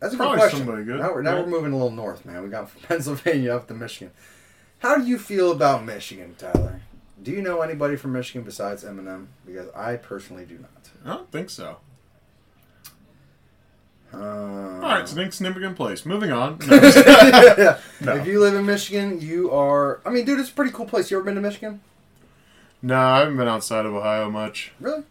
That's 0.00 0.14
a 0.14 0.16
Probably 0.16 0.36
good 0.36 0.40
question. 0.42 0.58
somebody 0.66 0.84
good, 0.84 1.00
Now 1.00 1.12
we're 1.14 1.22
now 1.22 1.36
right? 1.36 1.44
we're 1.44 1.50
moving 1.50 1.72
a 1.72 1.76
little 1.76 1.90
north, 1.90 2.24
man. 2.24 2.42
We 2.42 2.48
got 2.50 2.68
from 2.70 2.80
Pennsylvania 2.88 3.54
up 3.56 3.66
to 3.68 3.74
Michigan. 3.74 4.12
How 4.80 4.96
do 4.96 5.04
you 5.06 5.18
feel 5.18 5.50
about 5.52 5.84
Michigan, 5.84 6.34
Tyler? 6.38 6.80
Do 7.22 7.30
you 7.30 7.40
know 7.42 7.62
anybody 7.62 7.96
from 7.96 8.12
Michigan 8.12 8.42
besides 8.42 8.84
Eminem? 8.84 9.26
Because 9.46 9.68
I 9.74 9.96
personally 9.96 10.44
do 10.44 10.58
not. 10.58 10.70
I 11.04 11.16
don't 11.16 11.30
think 11.32 11.48
so 11.50 11.78
Uh, 14.12 14.18
all 14.18 14.80
right 14.80 15.00
it's 15.00 15.12
an 15.12 15.20
insignificant 15.20 15.76
place 15.76 16.06
moving 16.06 16.30
on 16.30 16.58
yeah. 16.70 17.78
No. 18.00 18.16
If 18.16 18.26
you 18.26 18.40
live 18.40 18.54
in 18.54 18.64
Michigan, 18.66 19.20
you 19.20 19.50
are. 19.50 20.00
I 20.06 20.10
mean, 20.10 20.24
dude, 20.24 20.38
it's 20.40 20.50
a 20.50 20.52
pretty 20.52 20.70
cool 20.72 20.86
place. 20.86 21.10
You 21.10 21.16
ever 21.16 21.24
been 21.24 21.34
to 21.34 21.40
Michigan? 21.40 21.80
no 22.82 22.96
I 22.98 23.20
haven't 23.20 23.36
been 23.36 23.48
outside 23.48 23.86
of 23.86 23.94
Ohio 23.94 24.30
much 24.30 24.72
Really? 24.78 25.02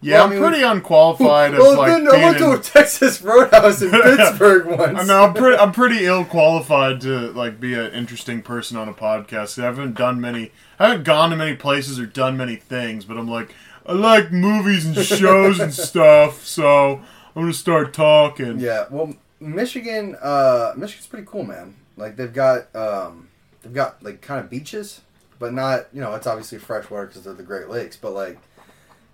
Yeah 0.00 0.14
Well, 0.14 0.22
I 0.22 0.24
I'm 0.24 0.30
mean, 0.30 0.40
pretty 0.48 0.62
unqualified 0.62 1.52
well, 1.52 1.76
like 1.78 1.90
then 1.92 2.08
I 2.08 2.24
went 2.24 2.38
to 2.38 2.52
a 2.52 2.58
Texas 2.58 3.20
Roadhouse 3.22 3.82
in 3.82 3.90
Pittsburgh 4.02 4.66
once. 4.66 4.98
I 4.98 5.04
know 5.04 5.24
I'm 5.24 5.34
pretty. 5.34 5.56
I'm 5.58 5.72
pretty 5.72 6.04
ill 6.04 6.24
qualified 6.24 7.00
to 7.02 7.30
like 7.32 7.58
be 7.60 7.74
an 7.74 7.92
interesting 7.92 8.42
person 8.42 8.76
on 8.76 8.88
a 8.88 8.94
podcast. 8.94 9.60
I 9.60 9.64
haven't 9.66 9.94
done 9.96 10.20
many. 10.20 10.52
I 10.78 10.88
haven't 10.88 11.04
gone 11.04 11.30
to 11.30 11.36
many 11.36 11.56
places 11.56 11.98
or 11.98 12.06
done 12.06 12.36
many 12.36 12.56
things, 12.56 13.04
but 13.04 13.16
I'm 13.18 13.28
like, 13.28 13.54
I 13.86 13.92
like 13.92 14.30
movies 14.32 14.86
and 14.86 14.96
shows 15.04 15.58
and 15.60 15.72
stuff. 15.74 16.44
So 16.46 16.96
I'm 17.34 17.42
gonna 17.42 17.52
start 17.52 17.92
talking. 17.92 18.60
Yeah, 18.60 18.86
well, 18.90 19.14
Michigan, 19.40 20.16
uh, 20.20 20.72
Michigan's 20.76 21.06
pretty 21.06 21.26
cool, 21.26 21.44
man. 21.44 21.74
Like 21.96 22.16
they've 22.16 22.32
got, 22.32 22.74
um, 22.76 23.28
they've 23.62 23.74
got 23.74 24.02
like 24.02 24.20
kind 24.20 24.40
of 24.40 24.48
beaches, 24.50 25.00
but 25.38 25.52
not, 25.52 25.86
you 25.92 26.00
know, 26.00 26.14
it's 26.14 26.26
obviously 26.26 26.58
freshwater 26.58 27.06
because 27.06 27.24
they're 27.24 27.32
the 27.34 27.42
Great 27.42 27.68
Lakes. 27.68 27.96
But 27.96 28.12
like, 28.12 28.38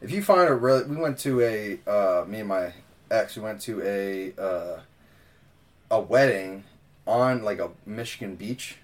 if 0.04 0.11
you 0.11 0.23
find 0.23 0.49
a 0.49 0.54
really, 0.54 0.84
we 0.84 0.96
went 0.96 1.18
to 1.20 1.40
a, 1.40 1.78
uh, 1.88 2.25
me 2.26 2.40
and 2.40 2.49
my 2.49 2.75
ex, 3.11 3.37
we 3.37 3.42
went 3.42 3.61
to 3.62 3.82
a, 3.82 4.34
uh, 4.40 4.80
a 5.90 6.00
wedding 6.00 6.64
on 7.06 7.42
like 7.42 7.58
a 7.58 7.70
Michigan 7.87 8.34
beach, 8.37 8.76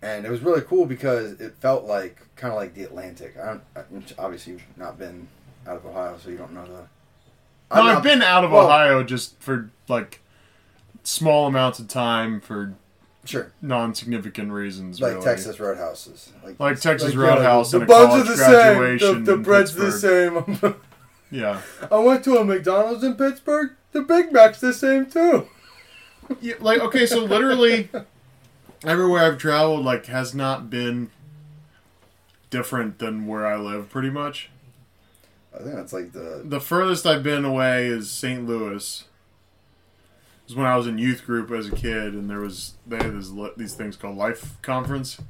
and 0.00 0.24
it 0.24 0.30
was 0.30 0.40
really 0.40 0.62
cool 0.62 0.86
because 0.86 1.38
it 1.40 1.54
felt 1.60 1.84
like 1.84 2.26
kind 2.36 2.52
of 2.54 2.58
like 2.58 2.72
the 2.74 2.84
Atlantic. 2.84 3.36
I 3.38 3.46
don't, 3.46 3.62
I, 3.76 3.82
obviously 4.18 4.54
you've 4.54 4.62
not 4.78 4.98
been 4.98 5.28
out 5.66 5.76
of 5.76 5.84
Ohio, 5.86 6.16
so 6.22 6.30
you 6.30 6.38
don't 6.38 6.52
know 6.54 6.64
the. 6.64 6.72
No, 6.72 7.82
I've 7.82 7.94
not- 7.96 8.02
been 8.02 8.22
out 8.22 8.42
of 8.42 8.50
well- 8.50 8.64
Ohio 8.66 9.02
just 9.02 9.38
for 9.40 9.70
like 9.88 10.20
small 11.02 11.46
amounts 11.46 11.78
of 11.78 11.88
time 11.88 12.40
for 12.40 12.74
Sure. 13.24 13.52
non-significant 13.60 14.50
reasons. 14.50 15.00
like 15.00 15.12
really. 15.12 15.24
Texas 15.24 15.58
Roadhouses, 15.58 16.30
Like 16.58 16.80
Texas 16.80 17.14
yeah, 17.14 17.20
Roadhouse 17.20 17.70
the 17.70 17.80
and 17.80 17.84
a 17.84 17.86
buns 17.86 18.08
college 18.08 18.28
are 18.28 18.30
the 18.30 18.36
graduation 18.36 19.14
same. 19.14 19.24
The, 19.24 19.36
the 19.36 19.38
bread's 19.42 19.74
the 19.74 19.92
same. 19.92 20.74
Yeah. 21.32 21.60
I 21.92 21.98
went 21.98 22.24
to 22.24 22.38
a 22.38 22.44
McDonald's 22.44 23.04
in 23.04 23.14
Pittsburgh. 23.14 23.70
The 23.92 24.02
Big 24.02 24.32
Mac's 24.32 24.60
the 24.60 24.72
same 24.72 25.06
too. 25.06 25.46
Yeah, 26.40 26.54
like 26.60 26.80
okay, 26.80 27.06
so 27.06 27.20
literally 27.20 27.88
everywhere 28.84 29.24
I've 29.24 29.38
traveled 29.38 29.84
like 29.84 30.06
has 30.06 30.34
not 30.34 30.70
been 30.70 31.10
different 32.50 32.98
than 32.98 33.26
where 33.26 33.46
I 33.46 33.56
live 33.56 33.88
pretty 33.90 34.10
much. 34.10 34.50
I 35.54 35.58
think 35.62 35.74
that's 35.74 35.92
like 35.92 36.12
the 36.12 36.42
The 36.44 36.60
furthest 36.60 37.06
I've 37.06 37.22
been 37.22 37.44
away 37.44 37.86
is 37.86 38.10
St. 38.10 38.46
Louis. 38.46 39.04
Was 40.50 40.56
when 40.56 40.66
I 40.66 40.76
was 40.76 40.86
in 40.88 40.98
youth 40.98 41.24
group 41.24 41.50
as 41.52 41.68
a 41.68 41.70
kid 41.70 42.12
and 42.12 42.28
there 42.28 42.40
was 42.40 42.74
they 42.86 42.96
had 42.96 43.16
this, 43.16 43.30
these 43.56 43.74
things 43.74 43.96
called 43.96 44.16
Life 44.16 44.60
Conference. 44.62 45.20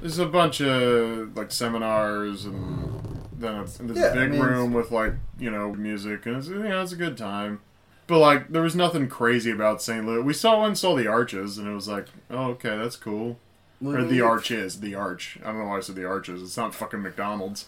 There's 0.00 0.18
a 0.18 0.26
bunch 0.26 0.60
of 0.60 1.36
like 1.36 1.50
seminars 1.50 2.44
and 2.44 3.26
then 3.32 3.56
it's, 3.62 3.80
and 3.80 3.88
there's 3.88 3.98
Yeah, 3.98 4.08
a 4.08 4.10
I 4.10 4.14
big 4.26 4.32
mean, 4.32 4.40
room 4.40 4.72
with 4.74 4.90
like, 4.90 5.14
you 5.38 5.50
know, 5.50 5.72
music 5.74 6.26
and 6.26 6.36
it's 6.36 6.48
you 6.48 6.58
know, 6.58 6.82
it's 6.82 6.92
a 6.92 6.96
good 6.96 7.16
time. 7.16 7.60
But 8.06 8.18
like 8.18 8.48
there 8.50 8.62
was 8.62 8.76
nothing 8.76 9.08
crazy 9.08 9.50
about 9.50 9.80
St. 9.80 10.04
Louis. 10.06 10.22
We 10.22 10.34
saw 10.34 10.60
one 10.60 10.76
saw 10.76 10.94
the 10.94 11.06
arches 11.06 11.56
and 11.56 11.66
it 11.66 11.72
was 11.72 11.88
like, 11.88 12.06
oh 12.30 12.50
okay, 12.50 12.76
that's 12.76 12.96
cool. 12.96 13.38
Or 13.82 14.04
the 14.04 14.20
arch 14.20 14.50
is 14.50 14.80
the 14.80 14.94
arch. 14.94 15.38
I 15.42 15.46
don't 15.46 15.60
know 15.60 15.64
why 15.68 15.78
I 15.78 15.80
said 15.80 15.96
the 15.96 16.04
arches. 16.06 16.42
It's 16.42 16.56
not 16.58 16.74
fucking 16.74 17.00
McDonald's. 17.00 17.66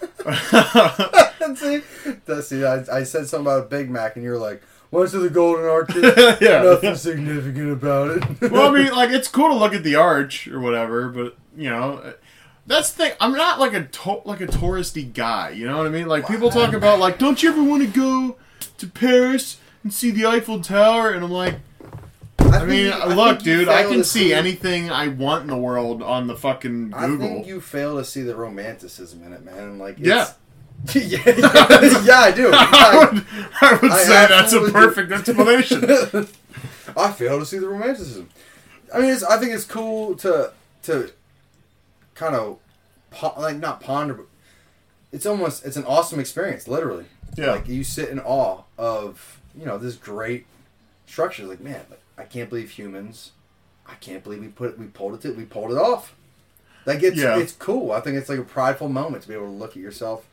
see, 1.54 1.82
see, 2.40 2.64
I, 2.64 2.84
I 2.90 3.02
said 3.02 3.26
something 3.28 3.40
about 3.40 3.64
a 3.64 3.68
Big 3.68 3.90
Mac, 3.90 4.16
and 4.16 4.24
you're 4.24 4.38
like, 4.38 4.62
"What's 4.90 5.12
to 5.12 5.18
the 5.20 5.30
Golden 5.30 5.64
Arches? 5.66 6.02
yeah. 6.40 6.62
Nothing 6.62 6.94
significant 6.96 7.72
about 7.72 8.10
it." 8.40 8.40
well, 8.50 8.68
I 8.68 8.78
mean, 8.78 8.92
like 8.92 9.10
it's 9.10 9.28
cool 9.28 9.48
to 9.48 9.54
look 9.54 9.74
at 9.74 9.82
the 9.84 9.94
arch 9.96 10.46
or 10.48 10.60
whatever, 10.60 11.08
but 11.08 11.36
you 11.56 11.70
know, 11.70 12.14
that's 12.66 12.92
the 12.92 13.04
thing. 13.04 13.12
I'm 13.20 13.32
not 13.32 13.58
like 13.58 13.72
a 13.74 13.84
to- 13.84 14.22
like 14.24 14.40
a 14.40 14.46
touristy 14.46 15.12
guy. 15.12 15.50
You 15.50 15.66
know 15.66 15.78
what 15.78 15.86
I 15.86 15.90
mean? 15.90 16.06
Like 16.08 16.26
people 16.26 16.50
talk 16.50 16.72
about 16.72 16.98
like, 16.98 17.18
don't 17.18 17.42
you 17.42 17.50
ever 17.50 17.62
want 17.62 17.82
to 17.82 17.88
go 17.88 18.36
to 18.78 18.86
Paris 18.86 19.58
and 19.82 19.92
see 19.92 20.10
the 20.10 20.26
Eiffel 20.26 20.60
Tower? 20.60 21.10
And 21.10 21.24
I'm 21.24 21.30
like, 21.30 21.56
I 22.38 22.64
mean, 22.64 22.90
think 22.92 23.04
you- 23.04 23.14
look, 23.14 23.36
think 23.38 23.46
you 23.46 23.56
dude, 23.58 23.68
I 23.68 23.82
can 23.84 23.98
to 23.98 24.04
see 24.04 24.32
anything 24.32 24.90
I 24.90 25.08
want 25.08 25.42
in 25.42 25.48
the 25.48 25.56
world 25.56 26.02
on 26.02 26.26
the 26.26 26.36
fucking 26.36 26.92
I 26.94 27.06
Google. 27.06 27.28
think 27.28 27.46
you 27.46 27.60
fail 27.60 27.96
to 27.96 28.04
see 28.04 28.22
the 28.22 28.34
romanticism 28.34 29.22
in 29.24 29.32
it, 29.32 29.44
man. 29.44 29.78
Like, 29.78 29.96
Yeah. 29.98 30.28
yeah, 30.94 31.18
yeah, 31.26 32.02
yeah, 32.02 32.18
I 32.20 32.32
do. 32.34 32.50
I 32.52 32.68
I, 32.72 33.12
would, 33.12 33.26
I 33.60 33.78
would 33.82 33.90
I 33.92 34.02
say 34.02 34.08
that's 34.08 34.30
a 34.30 34.34
absolutely 34.36 34.72
do. 34.72 34.78
perfect 34.86 35.12
explanation. 35.12 36.28
I 36.96 37.12
fail 37.12 37.38
to 37.38 37.46
see 37.46 37.58
the 37.58 37.68
romanticism. 37.68 38.28
I 38.92 39.00
mean, 39.00 39.10
it's, 39.10 39.22
I 39.22 39.38
think 39.38 39.52
it's 39.52 39.64
cool 39.64 40.14
to 40.16 40.52
to 40.84 41.10
kind 42.14 42.34
of 42.34 42.58
po- 43.10 43.34
like 43.38 43.56
not 43.58 43.80
ponder, 43.80 44.14
but 44.14 44.26
it's 45.12 45.26
almost 45.26 45.64
it's 45.66 45.76
an 45.76 45.84
awesome 45.84 46.18
experience. 46.18 46.66
Literally, 46.66 47.04
Yeah. 47.36 47.52
Like 47.52 47.68
you 47.68 47.84
sit 47.84 48.08
in 48.08 48.18
awe 48.20 48.62
of 48.78 49.40
you 49.56 49.66
know 49.66 49.78
this 49.78 49.96
great 49.96 50.46
structure. 51.06 51.44
Like 51.44 51.60
man, 51.60 51.82
like, 51.90 52.00
I 52.18 52.24
can't 52.24 52.48
believe 52.48 52.70
humans. 52.70 53.32
I 53.86 53.94
can't 53.94 54.24
believe 54.24 54.40
we 54.40 54.48
put 54.48 54.78
we 54.78 54.86
pulled 54.86 55.24
it. 55.24 55.36
We 55.36 55.44
pulled 55.44 55.70
it 55.72 55.78
off. 55.78 56.14
Like 56.86 57.02
it's 57.02 57.16
Yeah. 57.18 57.38
it's 57.38 57.52
cool. 57.52 57.92
I 57.92 58.00
think 58.00 58.16
it's 58.16 58.28
like 58.28 58.38
a 58.38 58.44
prideful 58.44 58.88
moment 58.88 59.22
to 59.22 59.28
be 59.28 59.34
able 59.34 59.46
to 59.46 59.52
look 59.52 59.70
at 59.72 59.76
yourself. 59.82 60.26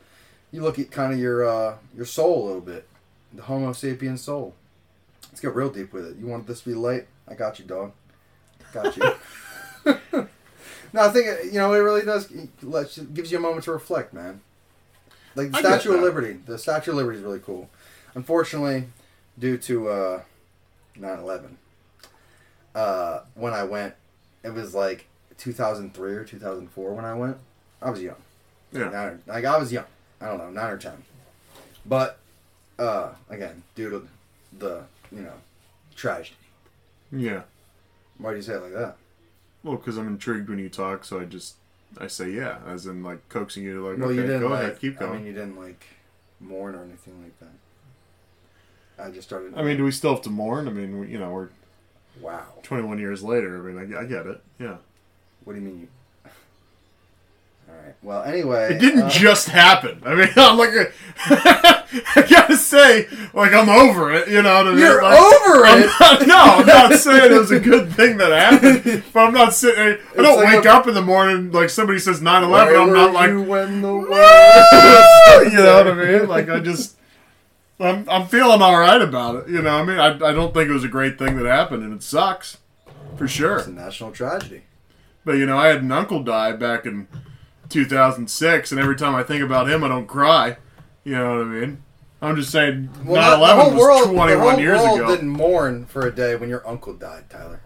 You 0.50 0.62
look 0.62 0.78
at 0.78 0.90
kind 0.90 1.12
of 1.12 1.18
your 1.18 1.46
uh, 1.48 1.76
your 1.94 2.06
soul 2.06 2.44
a 2.44 2.46
little 2.46 2.60
bit, 2.60 2.88
the 3.32 3.42
Homo 3.42 3.72
sapien 3.72 4.18
soul. 4.18 4.54
Let's 5.30 5.40
get 5.40 5.54
real 5.54 5.70
deep 5.70 5.92
with 5.92 6.06
it. 6.06 6.16
You 6.16 6.26
want 6.26 6.46
this 6.46 6.62
to 6.62 6.70
be 6.70 6.74
light? 6.74 7.06
I 7.28 7.34
got 7.34 7.58
you, 7.58 7.64
dog. 7.64 7.92
Got 8.72 8.96
you. 8.96 9.14
no, 10.92 11.02
I 11.02 11.08
think 11.10 11.52
you 11.52 11.58
know 11.58 11.72
it 11.74 11.78
really 11.78 12.04
does. 12.04 12.32
Lets 12.62 12.96
you, 12.98 13.04
gives 13.04 13.30
you 13.30 13.38
a 13.38 13.40
moment 13.40 13.64
to 13.64 13.72
reflect, 13.72 14.14
man. 14.14 14.40
Like 15.34 15.52
the 15.52 15.58
I 15.58 15.60
Statue 15.60 15.94
of. 15.94 16.00
Liberty. 16.00 16.38
The 16.44 16.58
Statue 16.58 16.92
of 16.92 16.96
Liberty 16.96 17.18
is 17.18 17.24
really 17.24 17.40
cool. 17.40 17.68
Unfortunately, 18.14 18.88
due 19.38 19.58
to 19.58 19.88
uh, 19.88 20.22
9/11, 20.98 21.50
uh, 22.74 23.20
when 23.34 23.52
I 23.52 23.64
went, 23.64 23.94
it 24.42 24.52
was 24.54 24.74
like 24.74 25.06
2003 25.36 26.12
or 26.12 26.24
2004 26.24 26.94
when 26.94 27.04
I 27.04 27.14
went. 27.14 27.36
I 27.80 27.90
was 27.90 28.02
young. 28.02 28.16
Yeah. 28.72 28.90
Or, 28.90 29.20
like 29.26 29.44
I 29.44 29.56
was 29.56 29.72
young. 29.72 29.84
I 30.20 30.26
don't 30.26 30.38
know, 30.38 30.50
nine 30.50 30.70
or 30.70 30.78
ten. 30.78 31.02
But 31.86 32.18
uh, 32.78 33.10
again, 33.28 33.62
due 33.74 33.90
to 33.90 34.08
the 34.58 34.84
you 35.12 35.22
know 35.22 35.34
tragedy. 35.94 36.36
Yeah. 37.12 37.42
Why 38.18 38.30
do 38.30 38.36
you 38.36 38.42
say 38.42 38.54
it 38.54 38.62
like 38.62 38.72
that? 38.72 38.96
Well, 39.62 39.76
because 39.76 39.96
I'm 39.96 40.08
intrigued 40.08 40.48
when 40.48 40.58
you 40.58 40.68
talk, 40.68 41.04
so 41.04 41.20
I 41.20 41.24
just 41.24 41.54
I 41.98 42.06
say 42.06 42.30
yeah, 42.30 42.58
as 42.66 42.86
in 42.86 43.02
like 43.02 43.28
coaxing 43.28 43.64
you 43.64 43.74
to 43.74 43.88
like 43.88 43.98
well, 43.98 44.08
okay, 44.08 44.16
you 44.16 44.22
didn't 44.22 44.40
go 44.40 44.48
like. 44.48 44.62
ahead, 44.62 44.80
keep 44.80 44.98
going. 44.98 45.12
I 45.12 45.16
mean, 45.16 45.26
you 45.26 45.32
didn't 45.32 45.58
like 45.58 45.84
mourn 46.40 46.74
or 46.74 46.82
anything 46.82 47.22
like 47.22 47.38
that. 47.40 49.04
I 49.04 49.10
just 49.10 49.28
started. 49.28 49.54
I 49.56 49.62
mean, 49.62 49.76
do 49.76 49.84
we 49.84 49.92
still 49.92 50.14
have 50.14 50.22
to 50.22 50.30
mourn? 50.30 50.68
I 50.68 50.72
mean, 50.72 50.98
we, 50.98 51.08
you 51.08 51.18
know, 51.18 51.30
we're 51.30 51.48
wow. 52.20 52.46
21 52.62 52.98
years 52.98 53.22
later. 53.22 53.58
I 53.58 53.72
mean, 53.72 53.94
I, 53.94 54.00
I 54.00 54.04
get 54.04 54.26
it. 54.26 54.40
Yeah. 54.58 54.76
What 55.44 55.54
do 55.54 55.60
you 55.60 55.64
mean? 55.64 55.80
You... 55.80 55.88
Right. 57.84 57.94
Well, 58.02 58.22
anyway, 58.22 58.74
It 58.74 58.78
didn't 58.80 59.02
uh, 59.02 59.08
just 59.10 59.48
happen. 59.48 60.02
I 60.04 60.14
mean, 60.14 60.28
I'm 60.36 60.56
like, 60.58 60.70
a, 60.70 60.86
I 61.26 62.26
gotta 62.28 62.56
say, 62.56 63.08
like, 63.34 63.52
I'm 63.52 63.68
over 63.68 64.12
it. 64.12 64.28
You 64.28 64.42
know 64.42 64.54
what 64.54 64.66
I 64.66 64.70
mean? 64.70 64.78
You're 64.80 65.02
Like, 65.02 65.18
over 65.18 65.64
I'm 65.66 65.82
it. 65.82 65.90
not- 66.00 66.26
no, 66.26 66.36
I'm 66.36 66.66
not 66.66 66.92
saying 66.98 67.32
it 67.32 67.38
was 67.38 67.50
a 67.50 67.60
good 67.60 67.92
thing 67.92 68.16
that 68.18 68.30
happened. 68.32 69.04
But 69.12 69.20
I'm 69.20 69.32
not 69.34 69.52
sitting. 69.54 70.04
I 70.18 70.22
don't 70.22 70.36
like 70.42 70.56
wake 70.58 70.64
a- 70.66 70.72
up 70.72 70.86
in 70.86 70.94
the 70.94 71.02
morning 71.02 71.50
like 71.52 71.70
somebody 71.70 71.98
says 71.98 72.20
9/11. 72.20 72.80
I'm 72.82 72.92
not 72.92 73.12
like, 73.12 73.30
you 73.30 73.42
when 73.42 73.82
the 73.82 73.92
world. 73.92 74.08
you 75.52 75.58
know 75.58 75.74
what 75.76 75.88
I 75.88 75.94
mean? 75.94 76.28
Like 76.28 76.48
I 76.48 76.60
just, 76.60 76.96
I'm 77.80 78.08
I'm 78.08 78.26
feeling 78.28 78.60
all 78.62 78.78
right 78.78 79.00
about 79.02 79.36
it. 79.36 79.48
You 79.50 79.62
know, 79.62 79.70
I 79.76 79.84
mean, 79.84 79.98
I 79.98 80.08
I 80.14 80.32
don't 80.32 80.52
think 80.54 80.68
it 80.68 80.72
was 80.72 80.84
a 80.84 80.88
great 80.88 81.18
thing 81.18 81.36
that 81.36 81.46
happened, 81.46 81.82
and 81.82 81.92
it 81.94 82.02
sucks 82.02 82.58
for 83.16 83.26
sure. 83.28 83.58
It's 83.58 83.66
a 83.68 83.72
national 83.72 84.12
tragedy. 84.12 84.62
But 85.24 85.32
you 85.32 85.46
know, 85.46 85.58
I 85.58 85.68
had 85.68 85.82
an 85.82 85.92
uncle 85.92 86.22
die 86.22 86.52
back 86.52 86.86
in 86.86 87.06
2006, 87.68 88.72
and 88.72 88.80
every 88.80 88.96
time 88.96 89.14
I 89.14 89.22
think 89.22 89.42
about 89.42 89.68
him, 89.68 89.84
I 89.84 89.88
don't 89.88 90.06
cry. 90.06 90.56
You 91.04 91.12
know 91.16 91.38
what 91.38 91.42
I 91.42 91.44
mean? 91.44 91.82
I'm 92.20 92.36
just 92.36 92.50
saying, 92.50 92.90
Well, 93.04 93.38
9/11 93.38 93.40
the 93.40 93.62
whole 93.62 93.70
was 93.72 93.80
world, 93.80 94.10
21 94.14 94.28
the 94.28 94.50
whole 94.50 94.60
years 94.60 94.80
world 94.80 94.98
ago. 95.00 95.08
didn't 95.14 95.28
mourn 95.30 95.86
for 95.86 96.06
a 96.06 96.10
day 96.14 96.34
when 96.36 96.48
your 96.48 96.66
uncle 96.68 96.92
died, 96.94 97.30
Tyler. 97.30 97.60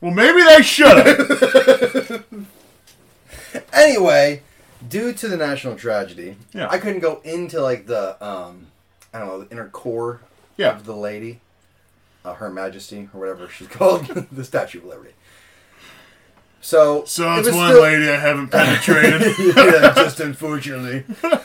Well, 0.00 0.12
maybe 0.12 0.42
they 0.42 0.62
should 0.62 1.06
have. 1.06 2.24
Anyway, 3.72 4.42
due 4.88 5.12
to 5.12 5.28
the 5.28 5.36
national 5.36 5.76
tragedy, 5.76 6.36
Yeah. 6.52 6.68
I 6.70 6.78
couldn't 6.78 7.00
go 7.00 7.20
into 7.24 7.60
like 7.60 7.86
the 7.86 8.22
um, 8.24 8.66
I 9.12 9.18
don't 9.18 9.28
know, 9.28 9.40
the 9.42 9.50
inner 9.50 9.68
core 9.68 10.20
Yeah. 10.56 10.74
of 10.76 10.86
the 10.86 10.96
lady, 10.96 11.40
uh, 12.24 12.34
Her 12.34 12.50
Majesty 12.50 13.08
or 13.12 13.20
whatever 13.20 13.48
she's 13.48 13.68
called, 13.78 14.06
the 14.06 14.44
Statue 14.44 14.78
of 14.78 14.84
Liberty. 14.86 15.12
So, 16.62 17.04
So 17.04 17.34
it's 17.34 17.48
was 17.48 17.56
one 17.56 17.70
still- 17.72 17.82
lady 17.82 18.08
I 18.08 18.16
haven't 18.16 18.48
penetrated. 18.48 19.34
yeah, 19.56 19.92
just 19.94 20.20
unfortunately. 20.20 21.04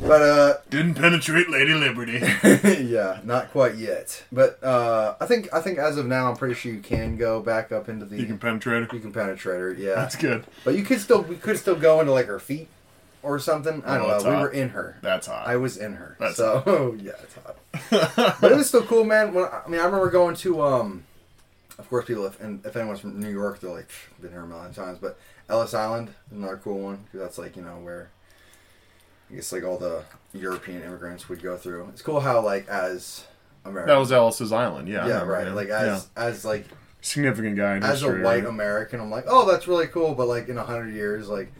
But 0.00 0.22
uh, 0.22 0.54
Didn't 0.70 0.94
penetrate 0.94 1.50
Lady 1.50 1.74
Liberty. 1.74 2.18
yeah, 2.82 3.20
not 3.24 3.50
quite 3.50 3.74
yet. 3.76 4.24
But 4.32 4.58
uh, 4.64 5.14
I 5.20 5.26
think 5.26 5.52
I 5.52 5.60
think 5.60 5.78
as 5.78 5.98
of 5.98 6.06
now, 6.06 6.30
I'm 6.30 6.36
pretty 6.36 6.54
sure 6.54 6.72
you 6.72 6.80
can 6.80 7.18
go 7.18 7.40
back 7.42 7.70
up 7.72 7.90
into 7.90 8.06
the. 8.06 8.16
You 8.18 8.24
can 8.24 8.38
penetrate 8.38 8.88
her. 8.90 8.96
you 8.96 9.00
can 9.02 9.12
penetrate 9.12 9.60
her, 9.60 9.72
yeah. 9.74 9.94
That's 9.96 10.16
good. 10.16 10.44
But 10.64 10.76
you 10.76 10.82
could 10.82 10.98
still 10.98 11.20
we 11.22 11.36
could 11.36 11.58
still 11.58 11.76
go 11.76 12.00
into 12.00 12.10
like 12.10 12.26
her 12.26 12.38
feet 12.40 12.68
or 13.22 13.38
something. 13.38 13.82
I 13.84 13.96
Oh, 13.96 13.98
don't 14.00 14.08
that's 14.08 14.24
know. 14.24 14.30
We 14.30 14.36
hot. 14.36 14.42
were 14.42 14.50
in 14.50 14.68
her. 14.70 14.96
That's 15.02 15.26
hot. 15.26 15.46
I 15.46 15.56
was 15.56 15.76
in 15.76 15.92
her. 15.92 16.16
That's 16.18 16.36
so 16.36 16.96
yeah, 16.98 17.12
it's 17.22 17.34
hot. 17.34 18.38
but 18.40 18.50
it 18.50 18.56
was 18.56 18.68
still 18.68 18.82
cool, 18.84 19.04
man. 19.04 19.34
When 19.34 19.44
I 19.44 19.68
mean, 19.68 19.78
I 19.78 19.84
remember 19.84 20.08
going 20.10 20.36
to 20.36 20.62
um, 20.62 21.04
of 21.78 21.88
course, 21.88 22.04
people 22.06 22.26
if 22.26 22.40
and 22.40 22.64
if 22.64 22.76
anyone's 22.76 23.00
from 23.00 23.18
New 23.20 23.30
York, 23.30 23.60
they're 23.60 23.70
like 23.70 23.88
been 24.20 24.30
here 24.30 24.42
a 24.42 24.46
million 24.46 24.72
times. 24.72 24.98
But 24.98 25.18
Ellis 25.48 25.74
Island 25.74 26.08
is 26.30 26.36
another 26.38 26.56
cool 26.62 26.78
one 26.80 27.04
because 27.04 27.20
that's 27.20 27.38
like 27.38 27.56
you 27.56 27.62
know 27.62 27.78
where 27.78 28.10
I 29.30 29.34
guess 29.36 29.52
like 29.52 29.64
all 29.64 29.78
the 29.78 30.04
European 30.34 30.82
immigrants 30.82 31.28
would 31.28 31.42
go 31.42 31.56
through. 31.56 31.88
It's 31.90 32.02
cool 32.02 32.20
how 32.20 32.40
like 32.40 32.68
as 32.68 33.24
American, 33.64 33.94
that 33.94 33.98
was 33.98 34.12
Ellis's 34.12 34.52
Island. 34.52 34.88
Yeah. 34.88 35.06
Yeah, 35.06 35.22
right. 35.22 35.46
him. 35.46 35.54
Like 35.54 35.68
Yeah. 35.68 35.94
as 35.96 36.08
as 36.16 36.44
like 36.44 36.66
significant 37.00 37.56
guy 37.56 37.76
in 37.76 37.82
as 37.82 38.02
a 38.02 38.08
white 38.08 38.20
right? 38.22 38.44
American, 38.44 39.00
I'm 39.00 39.10
like, 39.10 39.24
oh, 39.26 39.50
that's 39.50 39.66
really 39.66 39.86
cool. 39.86 40.14
But 40.14 40.28
like 40.28 40.48
in 40.48 40.58
a 40.58 40.64
hundred 40.64 40.94
years, 40.94 41.28
like 41.28 41.52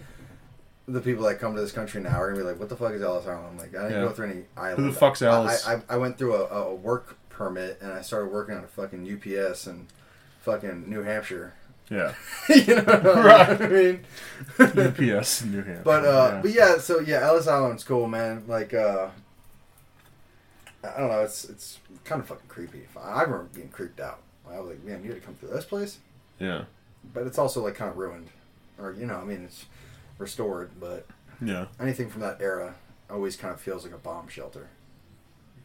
the 0.89 1.01
people 1.01 1.25
that 1.25 1.39
come 1.39 1.55
to 1.55 1.61
this 1.61 1.73
country 1.73 2.01
now 2.03 2.21
are 2.21 2.31
gonna 2.31 2.43
be 2.43 2.49
like, 2.49 2.59
what 2.59 2.69
the 2.69 2.77
fuck 2.77 2.93
is 2.93 3.03
Ellis 3.03 3.27
Island? 3.27 3.47
I'm 3.53 3.59
like, 3.59 3.75
I 3.75 3.83
didn't 3.89 4.03
Yeah. 4.03 4.09
go 4.09 4.13
through 4.13 4.31
any 4.31 4.45
island. 4.57 4.85
Who 4.85 4.91
the 4.93 4.99
fuck's 4.99 5.23
I- 5.23 5.27
Ellis? 5.29 5.67
I, 5.67 5.75
I, 5.77 5.81
I 5.91 5.97
went 5.97 6.19
through 6.19 6.35
a, 6.35 6.45
a 6.47 6.75
work 6.75 7.17
permit 7.31 7.79
and 7.81 7.93
I 7.93 8.03
started 8.03 8.31
working 8.31 8.57
on 8.57 8.65
a 8.65 8.67
fucking 8.67 9.05
UPS 9.11 9.67
in 9.69 9.87
fucking 10.43 10.89
New 10.89 11.03
Hampshire. 11.03 11.55
Yeah. 11.91 12.15
you 12.49 12.77
know 12.77 12.83
what 12.85 13.05
Right. 13.25 13.61
I 13.61 13.67
mean? 13.69 14.05
UPS 14.59 15.45
New 15.45 15.63
Hampshire. 15.63 15.83
But 15.85 16.05
uh, 16.05 16.31
yeah. 16.35 16.41
but 16.43 16.51
yeah, 16.53 16.79
so 16.79 17.01
yeah, 17.01 17.21
Ellis 17.27 17.47
Island's 17.49 17.85
cool, 17.85 18.07
man. 18.09 18.45
Like 18.47 18.73
uh, 18.75 19.09
I 20.85 20.99
don't 21.01 21.11
know, 21.11 21.21
it's 21.21 21.45
it's 21.45 21.79
kind 22.05 22.21
of 22.21 22.27
fucking 22.29 22.49
creepy. 22.49 22.83
I 23.01 23.23
remember 23.23 23.49
being 23.55 23.69
creeped 23.69 24.01
out. 24.01 24.19
I 24.51 24.59
was 24.61 24.71
like, 24.71 24.85
man, 24.85 25.03
you 25.03 25.11
had 25.13 25.21
to 25.21 25.25
come 25.27 25.35
through 25.37 25.51
this 25.51 25.65
place 25.65 25.99
yeah. 26.39 26.65
but 27.15 27.27
it's 27.27 27.39
also 27.39 27.63
like 27.63 27.75
kind 27.75 27.91
of 27.91 27.97
ruined, 27.97 28.29
or 28.79 28.93
you 28.93 29.07
know, 29.07 29.15
I 29.17 29.25
mean, 29.25 29.45
it's 29.45 29.65
restored, 30.19 30.71
but 30.81 31.07
Yeah. 31.41 31.67
anything 31.81 32.11
from 32.11 32.21
that 32.23 32.41
era 32.41 32.75
always 33.09 33.37
kind 33.37 33.55
of 33.55 33.61
feels 33.61 33.85
like 33.85 33.95
a 33.95 33.99
bomb 33.99 34.29
shelter, 34.29 34.69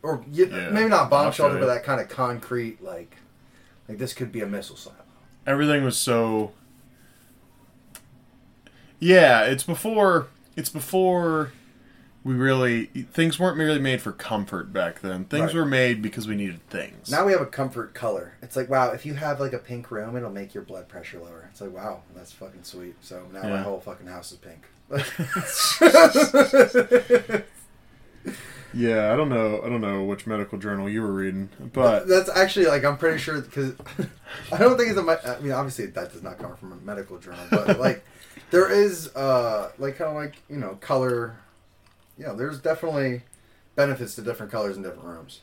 or 0.04 0.18
y 0.18 0.46
Yeah, 0.50 0.70
maybe 0.70 0.88
not 0.90 1.10
bomb 1.10 1.28
I'll 1.28 1.32
shelter, 1.32 1.58
but 1.60 1.66
that 1.66 1.84
kind 1.84 2.00
of 2.00 2.08
concrete, 2.10 2.82
like, 2.84 3.18
like 3.88 3.98
this 3.98 4.14
could 4.14 4.32
be 4.32 4.42
a 4.42 4.48
missile 4.48 4.76
silo. 4.76 4.96
Everything 5.46 5.84
was 5.84 5.98
so. 5.98 6.52
Yeah, 9.00 9.44
it's 9.44 9.64
before. 9.64 10.28
It's 10.56 10.70
before. 10.70 11.52
We 12.24 12.34
really 12.34 12.86
things 12.88 13.40
weren't 13.40 13.58
merely 13.58 13.80
made 13.80 14.02
for 14.02 14.12
comfort 14.12 14.74
back 14.74 15.00
then. 15.00 15.24
Things 15.26 15.54
Right. 15.54 15.62
were 15.62 15.66
made 15.66 16.02
because 16.02 16.28
we 16.28 16.36
needed 16.36 16.68
things. 16.70 17.10
Now 17.10 17.26
we 17.26 17.32
have 17.32 17.40
a 17.40 17.46
comfort 17.46 17.94
color. 17.94 18.34
It's 18.42 18.58
like, 18.58 18.70
wow, 18.70 18.92
if 18.92 19.06
you 19.06 19.14
have 19.14 19.40
like 19.40 19.54
a 19.54 19.60
pink 19.60 19.90
room, 19.92 20.18
it'll 20.18 20.30
make 20.30 20.54
your 20.54 20.64
blood 20.64 20.90
pressure 20.90 21.20
lower. 21.20 21.48
It's 21.52 21.62
like, 21.62 21.74
wow, 21.74 22.02
that's 22.14 22.34
fucking 22.34 22.64
sweet. 22.64 22.96
So 23.00 23.24
now 23.32 23.44
my 23.44 23.62
whole 23.62 23.80
fucking 23.80 24.08
house 24.08 24.34
is 24.34 24.40
pink. 24.40 24.66
yeah, 28.78 29.12
I 29.12 29.16
don't 29.16 29.30
know. 29.30 29.60
I 29.64 29.70
don't 29.70 29.82
know 29.82 30.04
which 30.04 30.28
medical 30.28 30.60
journal 30.60 30.88
you 30.88 31.02
were 31.02 31.12
reading, 31.12 31.50
but 31.74 32.08
that's 32.08 32.30
actually 32.30 32.68
like 32.68 32.86
I'm 32.86 32.98
pretty 32.98 33.18
sure 33.18 33.42
because 33.42 33.74
I 34.52 34.58
don't 34.60 34.78
think 34.78 34.92
it's 34.92 35.00
a. 35.00 35.38
I 35.38 35.40
mean, 35.42 35.52
obviously 35.52 35.88
that 35.88 36.14
does 36.14 36.22
not 36.22 36.38
come 36.38 36.56
from 36.56 36.74
a 36.74 36.76
medical 36.76 37.18
journal, 37.18 37.44
but 37.50 37.80
like 37.80 38.06
there 38.52 38.72
is 38.72 39.08
uh 39.16 39.72
like 39.80 39.98
kind 39.98 40.12
of 40.12 40.16
like 40.16 40.36
you 40.48 40.58
know 40.58 40.78
color. 40.80 41.38
Yeah, 42.20 42.34
there's 42.34 42.60
definitely 42.60 43.24
benefits 43.76 44.16
to 44.16 44.22
different 44.22 44.52
colors 44.52 44.78
in 44.78 44.84
different 44.84 45.06
rooms, 45.06 45.42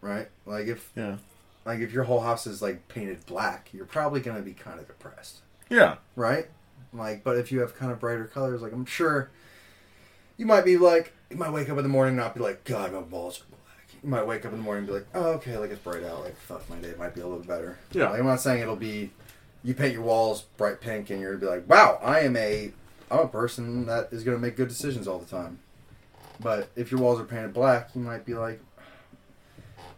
right? 0.00 0.28
Like 0.44 0.66
if 0.68 0.92
yeah, 0.94 1.16
like 1.64 1.80
if 1.80 1.92
your 1.92 2.04
whole 2.04 2.20
house 2.20 2.46
is 2.46 2.62
like 2.62 2.86
painted 2.86 3.26
black, 3.26 3.68
you're 3.72 3.84
probably 3.84 4.20
gonna 4.20 4.42
be 4.42 4.52
kind 4.52 4.78
of 4.78 4.86
depressed, 4.86 5.40
yeah, 5.68 5.96
right? 6.14 6.46
Like, 6.92 7.24
but 7.24 7.36
if 7.36 7.50
you 7.50 7.60
have 7.60 7.74
kind 7.74 7.90
of 7.90 7.98
brighter 7.98 8.26
colors, 8.26 8.62
like 8.62 8.72
I'm 8.72 8.86
sure 8.86 9.30
you 10.36 10.46
might 10.46 10.64
be 10.64 10.76
like, 10.76 11.12
you 11.30 11.36
might 11.36 11.50
wake 11.52 11.68
up 11.70 11.76
in 11.78 11.82
the 11.82 11.88
morning 11.88 12.10
and 12.10 12.18
not 12.18 12.34
be 12.34 12.40
like, 12.40 12.64
God, 12.64 12.92
my 12.92 13.00
balls 13.00 13.40
are 13.40 13.44
black. 13.50 13.88
You 14.02 14.08
might 14.08 14.26
wake 14.26 14.44
up 14.44 14.52
in 14.52 14.58
the 14.58 14.64
morning 14.64 14.80
and 14.84 14.86
be 14.88 14.92
like, 14.94 15.06
oh, 15.14 15.30
okay, 15.34 15.56
like 15.58 15.70
it's 15.70 15.80
bright 15.80 16.04
out. 16.04 16.22
Like, 16.24 16.36
fuck, 16.36 16.68
my 16.70 16.76
day 16.76 16.88
It 16.88 16.98
might 16.98 17.14
be 17.14 17.20
a 17.20 17.26
little 17.26 17.42
better. 17.44 17.78
Yeah. 17.92 18.10
Like, 18.10 18.20
I'm 18.20 18.26
not 18.26 18.40
saying 18.40 18.60
it'll 18.62 18.76
be, 18.76 19.10
you 19.64 19.74
paint 19.74 19.92
your 19.94 20.02
walls 20.02 20.42
bright 20.56 20.80
pink 20.80 21.10
and 21.10 21.20
you're 21.20 21.36
gonna 21.36 21.52
be 21.52 21.58
like, 21.60 21.68
wow, 21.68 21.98
I 22.02 22.20
am 22.20 22.36
a, 22.36 22.70
I'm 23.10 23.20
a 23.20 23.28
person 23.28 23.86
that 23.86 24.08
is 24.12 24.22
gonna 24.24 24.38
make 24.38 24.56
good 24.56 24.68
decisions 24.68 25.08
all 25.08 25.18
the 25.18 25.26
time. 25.26 25.58
But 26.38 26.68
if 26.76 26.90
your 26.92 27.00
walls 27.00 27.18
are 27.20 27.24
painted 27.24 27.54
black, 27.54 27.90
you 27.94 28.00
might 28.02 28.24
be 28.26 28.34
like, 28.34 28.60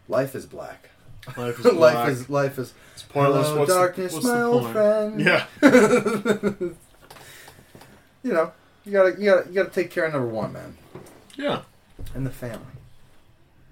life 0.09 0.35
is 0.35 0.47
black. 0.47 0.89
life 1.37 1.59
is 1.59 1.65
life 1.75 2.09
is 2.09 2.31
life 2.31 2.59
is 2.59 2.73
It's 2.95 3.03
pointless. 3.03 3.49
Hello, 3.49 3.59
what's 3.59 3.73
the- 3.73 3.79
darkness, 3.79 4.13
what's 4.15 4.25
my 4.27 4.37
the 4.39 4.45
old 4.45 4.63
point? 4.63 4.73
friend. 4.73 5.21
Yeah, 5.21 5.47
you 8.23 8.33
know, 8.33 8.53
you 8.89 8.93
gotta, 8.95 9.21
you 9.21 9.31
gotta, 9.31 9.49
you 9.49 9.55
gotta 9.55 9.71
take 9.71 9.91
care 9.91 10.05
of 10.07 10.13
number 10.15 10.29
one, 10.29 10.53
man, 10.53 10.77
yeah. 11.37 11.63
and 12.15 12.25
the 12.25 12.31
family. 12.31 12.65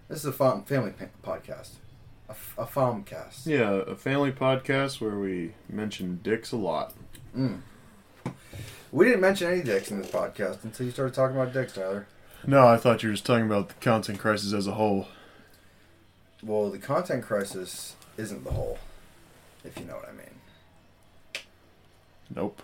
This 0.08 0.18
is 0.18 0.26
a 0.26 0.32
fam- 0.32 0.62
family 0.64 0.92
pa- 0.92 1.06
podcast, 1.38 1.70
a, 2.28 2.32
f- 2.32 2.54
a 2.58 2.66
famcast. 2.66 3.46
Yeah, 3.46 3.82
a 3.86 3.96
family 3.96 4.30
podcast 4.30 5.00
where 5.00 5.18
we 5.18 5.54
mention 5.68 6.20
dicks 6.22 6.52
a 6.52 6.56
lot. 6.56 6.92
Mm. 7.36 7.60
We 8.92 9.06
didn't 9.06 9.22
mention 9.22 9.50
any 9.50 9.62
dicks 9.62 9.90
in 9.90 10.00
this 10.00 10.10
podcast 10.10 10.62
until 10.64 10.86
you 10.86 10.92
started 10.92 11.14
talking 11.14 11.36
about 11.36 11.52
dicks, 11.52 11.72
Tyler. 11.72 12.06
No, 12.46 12.66
I 12.68 12.76
thought 12.76 13.02
you 13.02 13.08
were 13.08 13.14
just 13.14 13.26
talking 13.26 13.46
about 13.46 13.68
the 13.68 13.74
content 13.74 14.18
crisis 14.18 14.52
as 14.52 14.66
a 14.66 14.72
whole. 14.72 15.08
Well, 16.42 16.70
the 16.70 16.78
content 16.78 17.24
crisis 17.24 17.96
isn't 18.18 18.44
the 18.44 18.52
whole, 18.52 18.78
if 19.64 19.78
you 19.78 19.86
know 19.86 19.96
what 19.96 20.08
I 20.08 20.12
mean. 20.12 20.26
Nope. 22.34 22.62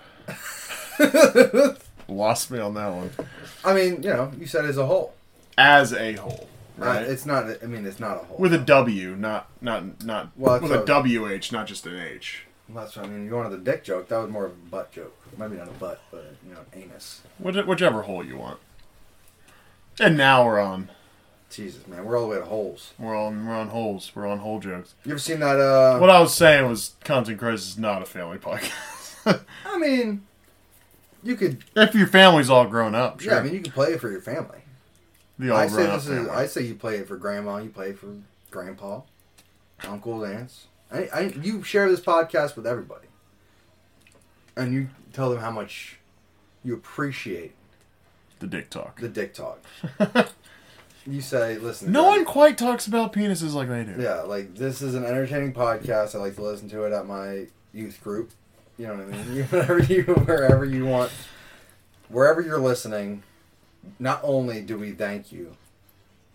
Lost 2.08 2.50
me 2.50 2.58
on 2.58 2.74
that 2.74 2.88
one. 2.92 3.10
I 3.64 3.74
mean, 3.74 4.02
you 4.02 4.10
know, 4.10 4.30
you 4.38 4.46
said 4.46 4.64
as 4.64 4.76
a 4.78 4.86
whole. 4.86 5.14
As 5.58 5.92
a 5.92 6.14
whole, 6.14 6.48
Right. 6.76 6.96
right? 6.98 7.06
it's 7.06 7.26
not. 7.26 7.44
I 7.62 7.66
mean, 7.66 7.84
it's 7.86 8.00
not 8.00 8.16
a 8.16 8.20
whole. 8.24 8.36
with 8.38 8.52
a 8.54 8.58
W, 8.58 9.16
not 9.16 9.48
not 9.60 10.04
not 10.04 10.30
Well, 10.36 10.60
with 10.60 10.72
a 10.72 10.82
a- 10.82 10.84
WH, 11.38 11.52
not 11.52 11.66
just 11.66 11.86
an 11.86 11.98
H. 11.98 12.44
That's 12.68 12.96
what 12.96 13.04
I 13.04 13.08
mean. 13.08 13.26
You 13.26 13.34
wanted 13.34 13.50
the 13.52 13.58
dick 13.58 13.84
joke. 13.84 14.08
That 14.08 14.18
was 14.18 14.30
more 14.30 14.46
of 14.46 14.52
a 14.52 14.70
butt 14.70 14.92
joke. 14.92 15.14
Maybe 15.36 15.56
not 15.56 15.68
a 15.68 15.72
butt, 15.72 16.00
but 16.10 16.34
you 16.46 16.54
know, 16.54 16.60
an 16.72 16.82
anus. 16.82 17.20
Which, 17.38 17.56
whichever 17.56 18.02
hole 18.02 18.24
you 18.24 18.36
want. 18.38 18.58
And 20.00 20.16
now 20.16 20.44
we're 20.46 20.60
on 20.60 20.90
Jesus, 21.50 21.86
man, 21.86 22.04
we're 22.06 22.16
all 22.18 22.24
the 22.24 22.30
way 22.30 22.38
to 22.38 22.46
holes. 22.46 22.92
we're 22.98 23.14
on 23.16 23.46
we're 23.46 23.54
on 23.54 23.68
holes. 23.68 24.10
We're 24.14 24.26
on 24.26 24.38
hole 24.38 24.58
jokes. 24.58 24.94
You 25.04 25.12
ever 25.12 25.18
seen 25.18 25.40
that? 25.40 25.58
uh 25.60 25.98
What 25.98 26.08
I 26.10 26.18
was 26.20 26.32
saying 26.34 26.66
was 26.66 26.94
content 27.04 27.38
crisis 27.38 27.70
is 27.72 27.78
not 27.78 28.00
a 28.00 28.06
family 28.06 28.38
podcast. 28.38 29.40
I 29.66 29.78
mean, 29.78 30.26
you 31.22 31.37
could. 31.37 31.64
if 31.76 31.94
your 31.94 32.06
family's 32.06 32.50
all 32.50 32.66
grown 32.66 32.94
up, 32.94 33.20
sure. 33.20 33.32
Yeah, 33.32 33.38
I 33.40 33.42
mean, 33.42 33.54
you 33.54 33.61
can 33.61 33.72
play 33.72 33.92
it 33.92 34.00
for 34.00 34.11
your 34.11 34.20
family. 34.20 34.58
the 35.38 35.50
all 35.50 35.58
I 35.58 35.66
say 35.66 35.74
grown 35.76 35.87
up 35.88 35.94
this 35.94 36.08
is. 36.08 36.16
family. 36.16 36.30
I 36.30 36.46
say 36.46 36.62
you 36.62 36.74
play 36.74 36.96
it 36.96 37.08
for 37.08 37.16
grandma. 37.16 37.58
You 37.58 37.70
play 37.70 37.90
it 37.90 37.98
for 37.98 38.08
grandpa, 38.50 39.02
uncles, 39.85 40.28
aunts. 40.28 40.66
I, 40.90 41.08
I, 41.12 41.20
you 41.40 41.62
share 41.62 41.90
this 41.90 42.00
podcast 42.00 42.54
with 42.56 42.66
everybody, 42.66 43.06
and 44.56 44.72
you 44.74 44.88
tell 45.12 45.30
them 45.30 45.38
how 45.38 45.50
much 45.50 45.98
you 46.62 46.74
appreciate 46.74 47.54
the 48.40 48.46
dick 48.46 48.70
talk. 48.70 49.00
the 49.00 49.08
dick 49.08 49.32
talk. 49.35 49.64
you 51.06 51.20
say, 51.20 51.56
listen. 51.58 51.92
No 51.92 52.02
guys, 52.02 52.11
one 52.18 52.24
quite 52.24 52.58
talks 52.58 52.87
about 52.87 53.12
penises 53.12 53.54
like 53.54 53.68
they 53.68 53.85
do. 53.85 54.00
Yeah, 54.00 54.22
like 54.22 54.54
this 54.54 54.82
is 54.82 54.94
an 54.94 55.04
entertaining 55.04 55.52
podcast. 55.52 56.14
I 56.14 56.18
like 56.18 56.35
to 56.37 56.42
listen 56.42 56.68
to 56.70 56.85
it 56.85 56.92
at 56.92 57.06
my 57.06 57.46
youth 57.72 58.02
group. 58.02 58.32
You 58.78 58.87
know 58.88 58.94
what 58.94 59.14
I 59.14 59.22
mean? 59.22 59.44
Wherever 59.50 59.78
you, 59.80 60.02
wherever 60.02 60.64
you 60.64 60.87
want, 60.87 61.12
wherever 62.08 62.40
you're 62.40 62.61
listening. 62.61 63.22
Not 63.98 64.20
only 64.22 64.61
do 64.61 64.78
we 64.78 64.92
thank 64.92 65.32
you, 65.32 65.56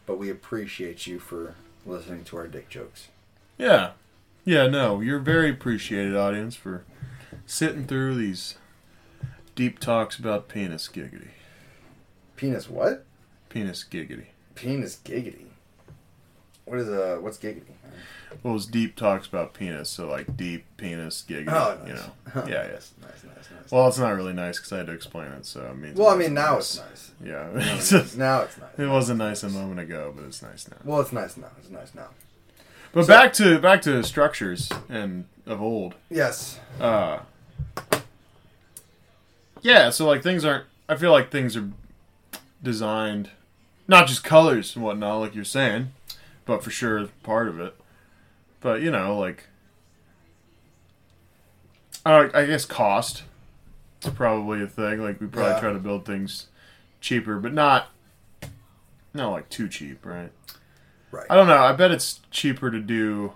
but 0.06 0.17
we 0.17 0.30
appreciate 0.30 1.08
you 1.08 1.17
for 1.17 1.56
listening 1.86 2.26
to 2.26 2.38
our 2.38 2.47
dick 2.47 2.67
jokes. 2.69 3.08
Yeah. 3.58 3.91
Yeah, 4.43 4.67
no, 4.67 5.00
you're 5.02 5.19
very 5.19 5.50
appreciated, 5.50 6.15
audience, 6.15 6.56
for 6.56 6.84
sitting 7.45 7.86
through 7.86 8.15
these 8.15 8.56
deep 9.56 9.80
talks 9.80 10.17
about 10.17 10.47
penis 10.47 10.89
giggity. 10.93 11.30
Penis 12.36 12.69
what? 12.69 13.06
Penis 13.50 13.84
giggity. 13.89 14.28
Penis 14.56 15.00
giggity. 15.04 15.47
What 16.65 16.80
is 16.80 16.89
uh? 16.89 17.17
What's 17.19 17.38
giggity? 17.38 17.73
Well, 18.44 18.56
it's 18.56 18.66
deep 18.66 18.96
talks 18.96 19.26
about 19.28 19.54
penis, 19.54 19.90
so 19.90 20.08
like 20.08 20.38
deep 20.38 20.66
penis 20.78 21.24
giggity. 21.28 21.50
Oh, 21.52 21.78
nice. 21.80 21.88
You 21.88 21.94
nice. 21.94 22.04
know. 22.06 22.12
Yeah, 22.48 22.63
yeah. 22.66 22.72
nice, 22.72 22.94
nice, 23.02 23.24
nice, 23.24 23.24
nice. 23.62 23.72
Well, 23.72 23.88
it's 23.88 23.98
not 23.98 24.16
really 24.16 24.34
nice 24.34 24.58
because 24.58 24.72
I 24.74 24.78
had 24.78 24.88
to 24.88 24.94
explain 24.94 25.32
it, 25.32 25.46
so 25.46 25.68
I 25.70 25.74
mean. 25.74 25.96
Well, 25.96 26.10
I 26.10 26.16
mean, 26.16 26.34
now 26.34 26.58
it's 26.58 26.78
nice. 26.80 27.12
Yeah. 27.24 27.50
Now 27.54 27.60
It's 27.76 27.80
it's 27.80 27.90
just- 27.90 28.18
now 28.18 28.42
it's 28.42 28.58
nice. 28.58 28.70
it 28.78 28.88
wasn't 28.88 29.18
nice 29.20 29.44
a 29.44 29.50
moment 29.50 29.80
ago, 29.80 30.13
but 30.16 30.26
it's 30.26 30.42
nice 30.42 30.68
now. 30.70 30.78
Well, 30.84 31.02
it's 31.02 31.12
nice 31.12 31.36
now. 31.38 31.48
It's 31.60 31.70
nice 31.70 31.94
now. 31.96 32.08
But 32.94 33.04
So- 33.04 33.08
back 33.08 33.34
to 33.34 33.60
back 33.60 33.82
to 33.84 34.04
structures 34.04 34.70
and 34.90 35.26
of 35.46 35.62
old. 35.62 35.96
Yes. 36.10 36.60
Uh, 36.80 37.20
yeah, 39.62 39.90
so 39.90 40.06
like 40.06 40.24
things 40.24 40.46
aren't. 40.46 40.66
I 40.90 40.96
feel 40.96 41.12
like 41.12 41.32
things 41.32 41.58
are 41.58 41.70
designed, 42.63 43.30
not 43.88 44.08
just 44.08 44.24
colors 44.24 44.76
and 44.76 44.84
whatnot, 44.86 45.20
like 45.20 45.36
you're 45.36 45.44
saying, 45.44 45.92
but 46.46 46.63
for 46.63 46.70
sure 46.70 47.08
part 47.24 47.48
of 47.48 47.60
it. 47.60 47.76
But 48.60 48.82
you 48.82 48.91
know, 48.91 49.17
like, 49.17 49.43
I, 52.06 52.30
I 52.34 52.46
guess 52.46 52.65
cost 52.65 53.24
is 54.04 54.10
probably 54.12 54.62
a 54.63 54.67
thing. 54.67 55.02
Like 55.02 55.20
we 55.20 55.28
probably 55.28 55.52
Yeah. 55.54 55.60
try 55.60 55.74
to 55.74 55.80
build 55.80 56.06
things 56.06 56.48
cheaper, 57.02 57.39
but 57.39 57.54
not 57.54 57.89
not 59.13 59.32
like 59.32 59.50
too 59.50 59.67
cheap, 59.67 60.06
right? 60.06 60.32
Right. 61.12 61.26
I 61.30 61.36
don't 61.36 61.48
know. 61.48 61.58
I 61.58 61.72
bet 61.74 61.91
it's 61.91 62.20
cheaper 62.32 62.70
to 62.70 62.80
do 62.80 63.34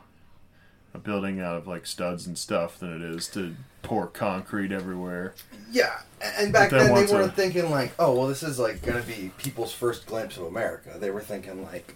a 0.93 0.97
building 0.99 1.39
out 1.39 1.55
of 1.57 1.67
like 1.67 1.85
studs 1.85 2.27
and 2.27 2.37
stuff 2.37 2.77
than 2.79 2.93
it 2.93 3.01
is 3.01 3.27
to 3.29 3.55
pour 3.81 4.07
concrete 4.07 4.71
everywhere. 4.71 5.33
Yeah, 5.71 6.01
and 6.21 6.51
back 6.53 6.69
then 6.69 6.93
then 6.93 7.05
they 7.07 7.11
weren't 7.13 7.33
thinking 7.35 7.71
like, 7.71 7.93
oh, 7.97 8.13
well, 8.13 8.27
this 8.27 8.43
is 8.43 8.59
like 8.59 8.81
going 8.81 9.01
to 9.01 9.07
be 9.07 9.31
people's 9.37 9.73
first 9.73 10.05
glimpse 10.05 10.37
of 10.37 10.43
America. 10.43 10.97
They 10.99 11.09
were 11.09 11.21
thinking 11.21 11.63
like, 11.63 11.95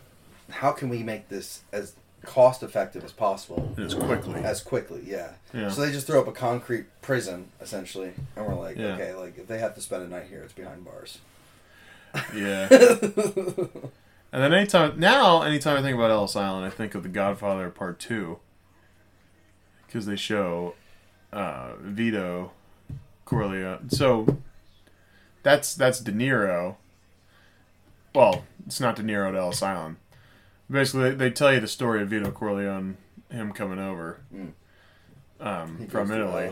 how 0.50 0.72
can 0.72 0.90
we 0.90 1.04
make 1.04 1.28
this 1.30 1.62
as 1.72 1.94
cost 2.26 2.64
effective 2.64 3.04
as 3.04 3.12
possible 3.12 3.74
as 3.78 3.94
quickly. 3.94 4.42
as 4.44 4.62
quickly? 4.62 5.02
Yeah. 5.06 5.32
Yeah. 5.54 5.70
So 5.70 5.82
they 5.82 5.92
just 5.92 6.08
throw 6.08 6.20
up 6.22 6.28
a 6.28 6.32
concrete 6.32 6.86
prison 7.02 7.50
essentially, 7.62 8.14
and 8.36 8.46
we're 8.46 8.56
like, 8.56 8.78
Yeah. 8.78 8.94
okay, 8.96 9.14
like 9.14 9.38
if 9.38 9.48
they 9.48 9.60
have 9.60 9.76
to 9.76 9.82
spend 9.82 10.04
a 10.04 10.08
night 10.08 10.26
here, 10.30 10.42
it's 10.44 10.54
behind 10.54 10.84
bars. 10.86 11.20
Yeah. 12.36 12.68
and 12.72 13.92
then 14.32 14.54
anytime 14.54 15.00
now, 15.00 15.42
anytime 15.42 15.78
I 15.78 15.82
think 15.82 15.96
about 15.96 16.12
Ellis 16.12 16.36
Island, 16.36 16.66
I 16.66 16.70
think 16.70 16.96
of 16.96 17.04
The 17.04 17.10
Godfather 17.10 17.70
Part 17.70 18.00
Two, 18.00 18.40
because 19.86 20.06
they 20.06 20.16
show 20.16 20.76
uh, 21.34 21.74
Vito 21.82 22.52
Corleone. 23.26 23.90
So 23.90 24.38
that's 25.44 25.74
that's 25.76 26.00
De 26.00 26.12
Niro. 26.12 26.76
Well, 28.14 28.46
it's 28.66 28.80
not 28.80 28.96
De 28.96 29.04
Niro 29.04 29.28
at 29.30 29.36
Ellis 29.36 29.62
Island. 29.62 29.98
Basically, 30.70 31.10
they, 31.12 31.16
they 31.16 31.30
tell 31.32 31.54
you 31.54 31.60
the 31.60 31.68
story 31.68 32.02
of 32.02 32.10
Vito 32.10 32.32
Corleone, 32.32 32.98
him 33.30 33.52
coming 33.54 33.80
over 33.80 34.20
Mm. 34.34 34.52
um, 35.40 35.88
from 35.88 36.12
Italy 36.12 36.46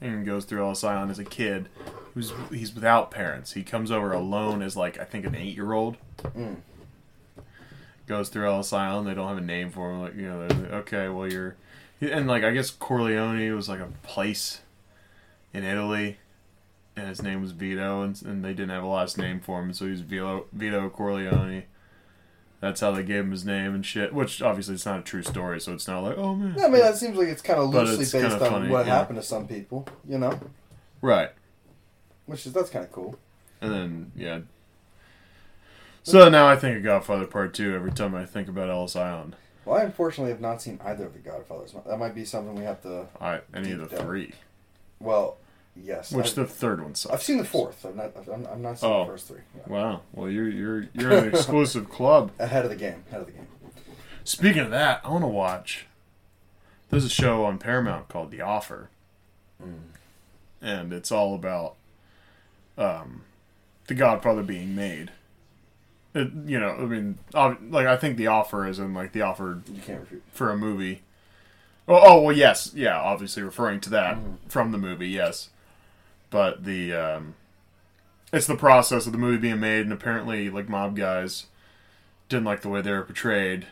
and 0.00 0.24
goes 0.26 0.44
through 0.44 0.62
Ellis 0.64 0.84
Island 0.84 1.10
as 1.10 1.18
a 1.18 1.24
kid 1.24 1.68
who's 2.14 2.32
he's 2.50 2.74
without 2.74 3.10
parents. 3.10 3.52
He 3.52 3.62
comes 3.62 3.90
over 3.90 4.12
alone 4.12 4.62
as 4.62 4.76
like 4.76 4.98
I 5.00 5.04
think 5.04 5.24
an 5.24 5.34
eight 5.34 5.54
year 5.56 5.72
old. 5.72 5.96
Mm. 6.22 6.56
Goes 8.06 8.28
through 8.30 8.46
Ellis 8.48 8.72
Island. 8.72 9.06
They 9.06 9.14
don't 9.14 9.28
have 9.28 9.36
a 9.38 9.42
name 9.42 9.70
for 9.70 9.90
him. 9.90 10.00
Like 10.00 10.14
you 10.16 10.28
know, 10.28 10.46
like, 10.46 10.72
okay, 10.72 11.08
well 11.08 11.30
you're, 11.30 11.56
and 12.00 12.26
like 12.26 12.42
I 12.44 12.52
guess 12.52 12.70
Corleone 12.70 13.54
was 13.54 13.68
like 13.68 13.80
a 13.80 13.88
place 14.02 14.60
in 15.52 15.64
Italy, 15.64 16.16
and 16.96 17.08
his 17.08 17.22
name 17.22 17.42
was 17.42 17.52
Vito, 17.52 18.02
and, 18.02 18.20
and 18.22 18.44
they 18.44 18.50
didn't 18.54 18.70
have 18.70 18.82
a 18.82 18.86
last 18.86 19.18
name 19.18 19.40
for 19.40 19.60
him, 19.60 19.72
so 19.74 19.84
he 19.84 19.90
was 19.90 20.00
Vito 20.02 20.46
Vito 20.52 20.88
Corleone. 20.88 21.64
That's 22.60 22.80
how 22.80 22.90
they 22.90 23.04
gave 23.04 23.24
him 23.24 23.30
his 23.30 23.44
name 23.44 23.74
and 23.74 23.86
shit. 23.86 24.12
Which 24.12 24.42
obviously 24.42 24.74
it's 24.74 24.86
not 24.86 25.00
a 25.00 25.02
true 25.02 25.22
story, 25.22 25.60
so 25.60 25.72
it's 25.72 25.86
not 25.86 26.02
like 26.02 26.18
oh 26.18 26.34
man, 26.34 26.54
Yeah, 26.56 26.66
I 26.66 26.68
mean, 26.68 26.80
that 26.80 26.96
seems 26.96 27.16
like 27.16 27.28
it's 27.28 27.42
kind 27.42 27.60
of 27.60 27.70
loosely 27.70 27.98
based 27.98 28.14
on 28.14 28.38
funny, 28.38 28.68
what 28.68 28.86
yeah. 28.86 28.96
happened 28.96 29.18
to 29.18 29.22
some 29.22 29.46
people, 29.46 29.86
you 30.08 30.18
know, 30.18 30.38
right. 31.00 31.30
which 32.26 32.46
is 32.46 32.52
that's 32.52 32.70
kind 32.70 32.84
of 32.84 32.92
cool. 32.92 33.16
And 33.60 33.72
then 33.72 34.12
yeah. 34.16 34.40
So 36.02 36.28
now 36.28 36.48
I 36.48 36.56
think 36.56 36.78
of 36.78 36.82
Godfather 36.82 37.26
Part 37.26 37.54
Two 37.54 37.74
every 37.74 37.92
time 37.92 38.14
I 38.14 38.24
think 38.24 38.48
about 38.48 38.70
Ellis 38.70 38.96
Island. 38.96 39.36
Well, 39.64 39.78
I 39.78 39.82
unfortunately 39.82 40.32
have 40.32 40.40
not 40.40 40.62
seen 40.62 40.80
either 40.82 41.04
of 41.04 41.12
the 41.12 41.18
Godfathers. 41.18 41.74
That 41.86 41.98
might 41.98 42.14
be 42.14 42.24
something 42.24 42.54
we 42.54 42.64
have 42.64 42.80
to. 42.82 43.06
I 43.20 43.40
any 43.54 43.72
of 43.72 43.80
the 43.80 43.96
down. 43.96 44.06
three. 44.06 44.32
Well, 44.98 45.36
yes. 45.82 46.12
Which 46.12 46.28
I've, 46.30 46.34
the 46.34 46.46
third 46.46 46.80
one 46.82 46.94
I've 47.10 47.22
seen 47.22 47.38
the 47.38 47.44
fourth. 47.44 47.84
I've 47.86 47.96
not. 47.96 48.12
I've, 48.16 48.28
I'm 48.28 48.62
not 48.62 48.78
seen 48.78 48.90
Oh. 48.90 49.04
the 49.04 49.12
first 49.12 49.28
three. 49.28 49.40
Yeah. 49.56 49.62
Wow. 49.72 50.00
Well, 50.12 50.30
you're 50.30 50.48
you're 50.48 50.88
you're 50.92 51.12
in 51.12 51.24
an 51.24 51.30
exclusive 51.34 51.88
club. 51.90 52.30
Ahead 52.38 52.64
of 52.64 52.70
the 52.70 52.76
game. 52.76 53.04
Ahead 53.08 53.20
of 53.22 53.26
the 53.26 53.32
game. 53.32 53.46
Speaking 54.24 54.60
of 54.62 54.70
that, 54.70 55.00
I 55.04 55.10
want 55.10 55.24
to 55.24 55.28
watch. 55.28 55.86
There's 56.90 57.04
a 57.04 57.08
show 57.10 57.44
on 57.44 57.58
Paramount 57.58 58.08
called 58.08 58.30
The 58.30 58.40
Offer, 58.40 58.88
and 60.60 60.92
it's 60.92 61.12
all 61.12 61.34
about 61.34 61.74
um, 62.76 63.22
the 63.86 63.94
Godfather 63.94 64.42
being 64.42 64.74
made. 64.74 65.10
It, 66.14 66.30
you 66.46 66.58
know, 66.58 66.70
I 66.70 66.84
mean, 66.86 67.18
like 67.34 67.86
I 67.86 67.96
think 67.96 68.16
The 68.16 68.26
Offer 68.28 68.66
is 68.66 68.78
in 68.78 68.94
like 68.94 69.12
the 69.12 69.22
offer 69.22 69.60
for 70.32 70.50
a 70.50 70.56
movie. 70.56 71.02
Oh, 71.86 72.00
oh 72.02 72.20
well, 72.22 72.36
yes, 72.36 72.72
yeah, 72.74 72.98
obviously 72.98 73.42
referring 73.42 73.80
to 73.80 73.90
that 73.90 74.18
from 74.48 74.72
the 74.72 74.78
movie, 74.78 75.08
yes. 75.08 75.50
But 76.30 76.64
the 76.64 76.92
um, 76.94 77.34
it's 78.32 78.46
the 78.46 78.56
process 78.56 79.06
of 79.06 79.12
the 79.12 79.18
movie 79.18 79.38
being 79.38 79.60
made, 79.60 79.82
and 79.82 79.92
apparently, 79.92 80.50
like 80.50 80.68
mob 80.68 80.96
guys 80.96 81.46
didn't 82.28 82.44
like 82.44 82.60
the 82.60 82.68
way 82.68 82.80
they 82.82 82.90
were 82.92 83.02
portrayed. 83.02 83.66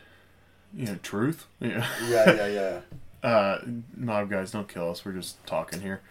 You 0.73 0.85
know, 0.87 0.95
truth. 1.01 1.47
Yeah. 1.59 1.87
Yeah, 2.07 2.33
yeah, 2.33 2.47
yeah. 2.47 2.79
Uh, 3.23 3.59
mob 3.95 4.29
guys, 4.29 4.51
don't 4.51 4.69
kill 4.69 4.91
us. 4.91 5.03
We're 5.03 5.11
just 5.11 5.43
talking 5.47 5.81
here. 5.81 6.01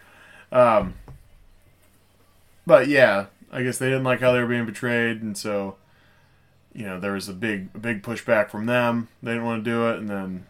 Um, 0.51 0.95
but 2.65 2.87
yeah, 2.89 3.27
I 3.51 3.63
guess 3.63 3.77
they 3.77 3.87
didn't 3.87 4.03
like 4.03 4.19
how 4.19 4.33
they 4.33 4.39
were 4.39 4.45
being 4.47 4.65
portrayed, 4.65 5.21
and 5.21 5.35
so 5.37 5.77
you 6.73 6.85
know 6.85 6.99
there 6.99 7.13
was 7.13 7.27
a 7.29 7.33
big, 7.33 7.69
a 7.73 7.79
big 7.79 8.03
pushback 8.03 8.49
from 8.49 8.65
them. 8.65 9.07
They 9.23 9.31
didn't 9.31 9.45
want 9.45 9.63
to 9.63 9.69
do 9.71 9.87
it, 9.89 9.97
and 9.99 10.09
then 10.09 10.45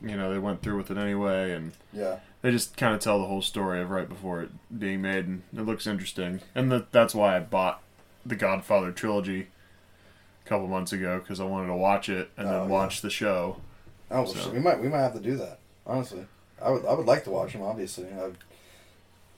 you 0.00 0.16
know 0.16 0.32
they 0.32 0.38
went 0.38 0.62
through 0.62 0.76
with 0.76 0.90
it 0.92 0.96
anyway, 0.96 1.52
and 1.52 1.72
Yeah. 1.92 2.18
They 2.44 2.50
just 2.50 2.76
kind 2.76 2.92
of 2.94 3.00
tell 3.00 3.18
the 3.18 3.24
whole 3.24 3.40
story 3.40 3.80
of 3.80 3.88
right 3.88 4.06
before 4.06 4.42
it 4.42 4.50
being 4.78 5.00
made, 5.00 5.24
and 5.26 5.42
it 5.56 5.62
looks 5.62 5.86
interesting. 5.86 6.42
And 6.54 6.70
that 6.70 6.92
that's 6.92 7.14
why 7.14 7.36
I 7.36 7.40
bought 7.40 7.82
the 8.26 8.36
Godfather 8.36 8.92
trilogy 8.92 9.48
a 10.44 10.48
couple 10.48 10.66
months 10.68 10.92
ago 10.92 11.18
because 11.20 11.40
I 11.40 11.44
wanted 11.44 11.68
to 11.68 11.74
watch 11.74 12.10
it 12.10 12.28
and 12.36 12.46
Oh, 12.46 12.50
then 12.52 12.60
yeah. 12.62 12.66
watch 12.66 13.00
the 13.00 13.08
show. 13.08 13.56
Oh, 14.10 14.24
well, 14.24 14.26
So- 14.26 14.50
we 14.50 14.58
might 14.58 14.78
we 14.78 14.88
might 14.88 15.00
have 15.00 15.14
to 15.14 15.20
do 15.20 15.36
that. 15.36 15.58
Honestly, 15.86 16.26
I 16.60 16.70
would 16.70 16.84
I 16.84 16.92
would 16.92 17.06
like 17.06 17.24
to 17.24 17.30
watch 17.30 17.54
them. 17.54 17.62
Obviously, 17.62 18.08
I've 18.12 18.36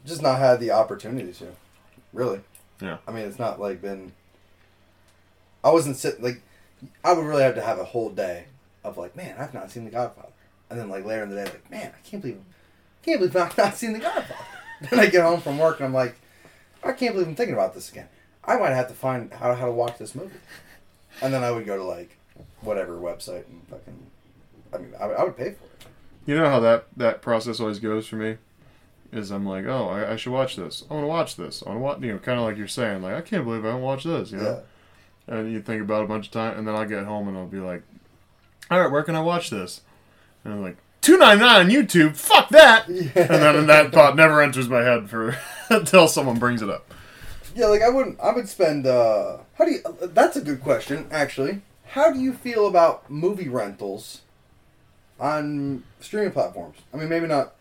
just 0.05 0.21
not 0.21 0.39
had 0.41 0.59
the 0.59 0.73
opportunity 0.73 1.33
to. 1.35 1.53
Really. 2.13 2.41
Yeah. 2.81 2.99
I 3.07 3.13
mean, 3.13 3.25
it's 3.27 3.39
not 3.39 3.61
like 3.61 3.81
been. 3.81 4.11
I 5.63 5.71
wasn't 5.71 5.97
sitting 5.97 6.25
like. 6.25 6.43
I 7.05 7.13
would 7.13 7.25
really 7.25 7.43
have 7.45 7.55
to 7.55 7.63
have 7.63 7.79
a 7.79 7.85
whole 7.85 8.11
day 8.11 8.47
of 8.85 8.99
like, 8.99 9.15
man, 9.17 9.37
I've 9.39 9.55
not 9.55 9.71
seen 9.71 9.85
The 9.85 9.91
Godfather, 9.93 10.29
and 10.71 10.79
then 10.79 10.89
like 10.91 11.05
later 11.05 11.23
in 11.23 11.31
the 11.31 11.37
day, 11.37 11.45
like, 11.45 11.71
man, 11.71 11.93
I 11.97 12.09
can't 12.09 12.21
believe, 12.23 12.41
can't 13.07 13.21
believe 13.21 13.37
I've 13.37 13.57
not 13.57 13.77
seen 13.77 13.93
The 13.93 14.01
Godfather. 14.01 14.45
then 14.91 15.01
I 15.01 15.07
get 15.07 15.23
home 15.23 15.41
from 15.41 15.59
work 15.59 15.79
and 15.79 15.87
I'm 15.87 15.95
like, 15.95 16.17
I 16.85 16.93
can't 16.93 17.15
believe 17.15 17.29
I'm 17.29 17.37
thinking 17.37 17.55
about 17.55 17.75
this 17.75 17.91
again. 17.91 18.09
I 18.45 18.57
might 18.59 18.75
have 18.75 18.89
to 18.89 18.95
find 18.95 19.33
how 19.33 19.55
how 19.55 19.67
to 19.67 19.73
watch 19.73 19.99
this 19.99 20.15
movie, 20.15 20.37
and 21.21 21.35
then 21.35 21.43
I 21.43 21.51
would 21.51 21.67
go 21.67 21.77
to 21.77 21.83
like 21.83 22.17
whatever 22.61 22.97
website 22.97 23.47
and 23.49 23.67
fucking. 23.69 24.07
I 24.73 24.79
mean, 24.79 24.93
I, 25.01 25.05
I 25.05 25.25
would 25.25 25.37
pay 25.37 25.53
for 25.53 25.65
it. 25.65 25.87
You 26.27 26.37
know 26.37 26.49
how 26.49 26.61
that 26.61 26.87
that 26.97 27.23
process 27.23 27.59
always 27.59 27.81
goes 27.81 28.07
for 28.07 28.17
me. 28.17 28.37
Is 29.13 29.31
I'm 29.31 29.47
like, 29.47 29.67
oh, 29.67 29.89
I, 29.89 30.13
I 30.13 30.17
should 30.17 30.33
watch 30.33 30.55
this. 30.55 30.85
I 30.89 30.95
want 30.95 31.05
to 31.05 31.09
watch 31.09 31.37
this. 31.37 31.63
I 31.65 31.71
want 31.71 31.79
to 31.79 31.83
watch. 31.83 32.01
You 32.03 32.13
know, 32.13 32.19
kind 32.19 32.39
of 32.39 32.45
like 32.45 32.57
you're 32.57 32.69
saying, 32.69 33.03
like 33.03 33.15
I 33.15 33.21
can't 33.21 33.45
believe 33.45 33.65
I 33.65 33.69
haven't 33.69 33.83
watched 33.83 34.07
this. 34.07 34.31
You 34.31 34.39
know. 34.39 34.63
And 35.27 35.53
you 35.53 35.61
think 35.61 35.83
about 35.83 36.03
it 36.03 36.05
a 36.05 36.09
bunch 36.09 36.27
of 36.27 36.33
times, 36.33 36.57
and 36.57 36.69
then 36.69 36.77
I'll 36.77 36.87
get 36.87 37.05
home 37.05 37.27
and 37.27 37.37
I'll 37.37 37.47
be 37.47 37.59
like, 37.59 37.83
all 38.71 38.81
right, 38.81 38.91
where 38.91 39.03
can 39.03 39.17
I 39.17 39.21
watch 39.21 39.51
this? 39.51 39.81
And 40.45 40.55
I'm 40.55 40.63
like, 40.63 40.77
two 41.01 41.17
ninety 41.19 41.45
nine 41.45 41.67
on 41.67 41.71
YouTube. 41.71 42.17
Fuck 42.17 42.49
that. 42.51 42.89
Yeah. 42.89 43.11
And 43.15 43.31
then 43.43 43.67
that 43.69 43.93
thought 43.93 44.17
never 44.17 44.41
enters 44.43 44.69
my 44.69 44.83
head 44.83 45.09
for 45.11 45.37
until 45.71 46.09
someone 46.09 46.39
brings 46.39 46.63
it 46.63 46.71
up. 46.71 46.93
Yeah, 47.55 47.67
like 47.67 47.83
I 47.83 47.89
wouldn't. 47.89 48.21
I 48.21 48.33
would 48.33 48.49
spend. 48.49 48.87
uh 48.87 49.39
How 49.57 49.65
do 49.65 49.73
you? 49.73 49.81
That's 50.03 50.37
a 50.37 50.41
good 50.41 50.63
question, 50.63 51.07
actually. 51.11 51.63
How 51.89 52.13
do 52.13 52.19
you 52.21 52.33
feel 52.33 52.67
about 52.67 53.11
movie 53.11 53.49
rentals 53.49 54.23
on 55.19 55.83
streaming 56.01 56.33
platforms? 56.33 56.79
I 56.93 56.97
mean, 56.99 57.09
maybe 57.09 57.27
not 57.27 57.55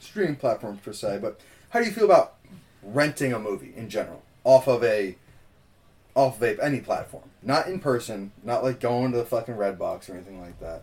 streaming 0.00 0.36
platforms 0.36 0.80
per 0.84 0.92
se, 0.92 1.18
but 1.22 1.40
how 1.70 1.80
do 1.80 1.86
you 1.86 1.92
feel 1.92 2.04
about 2.04 2.34
renting 2.82 3.32
a 3.32 3.38
movie 3.38 3.72
in 3.76 3.88
general 3.88 4.22
off 4.44 4.68
of 4.68 4.82
a 4.84 5.16
off 6.14 6.36
of 6.36 6.42
a, 6.42 6.62
any 6.64 6.80
platform, 6.80 7.24
not 7.42 7.68
in 7.68 7.78
person, 7.78 8.32
not 8.42 8.64
like 8.64 8.80
going 8.80 9.12
to 9.12 9.18
the 9.18 9.24
fucking 9.24 9.54
Redbox 9.54 10.10
or 10.10 10.14
anything 10.14 10.40
like 10.40 10.58
that. 10.60 10.82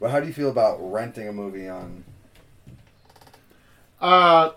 But 0.00 0.10
how 0.10 0.20
do 0.20 0.26
you 0.26 0.32
feel 0.32 0.48
about 0.50 0.78
renting 0.80 1.28
a 1.28 1.32
movie 1.32 1.68
on? 1.68 2.04
Uh, 4.00 4.52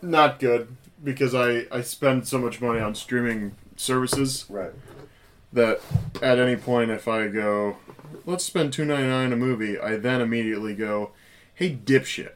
not 0.00 0.38
good 0.40 0.74
because 1.04 1.34
I 1.34 1.66
I 1.70 1.82
spend 1.82 2.26
so 2.26 2.38
much 2.38 2.60
money 2.60 2.80
on 2.80 2.94
streaming 2.94 3.54
services 3.76 4.46
Right. 4.48 4.72
that 5.52 5.80
at 6.22 6.38
any 6.38 6.56
point 6.56 6.90
if 6.90 7.06
I 7.06 7.28
go, 7.28 7.76
let's 8.24 8.44
spend 8.44 8.72
two 8.72 8.86
ninety 8.86 9.06
nine 9.08 9.32
a 9.32 9.36
movie, 9.36 9.78
I 9.78 9.96
then 9.96 10.22
immediately 10.22 10.74
go, 10.74 11.10
hey 11.54 11.76
dipshit, 11.76 12.32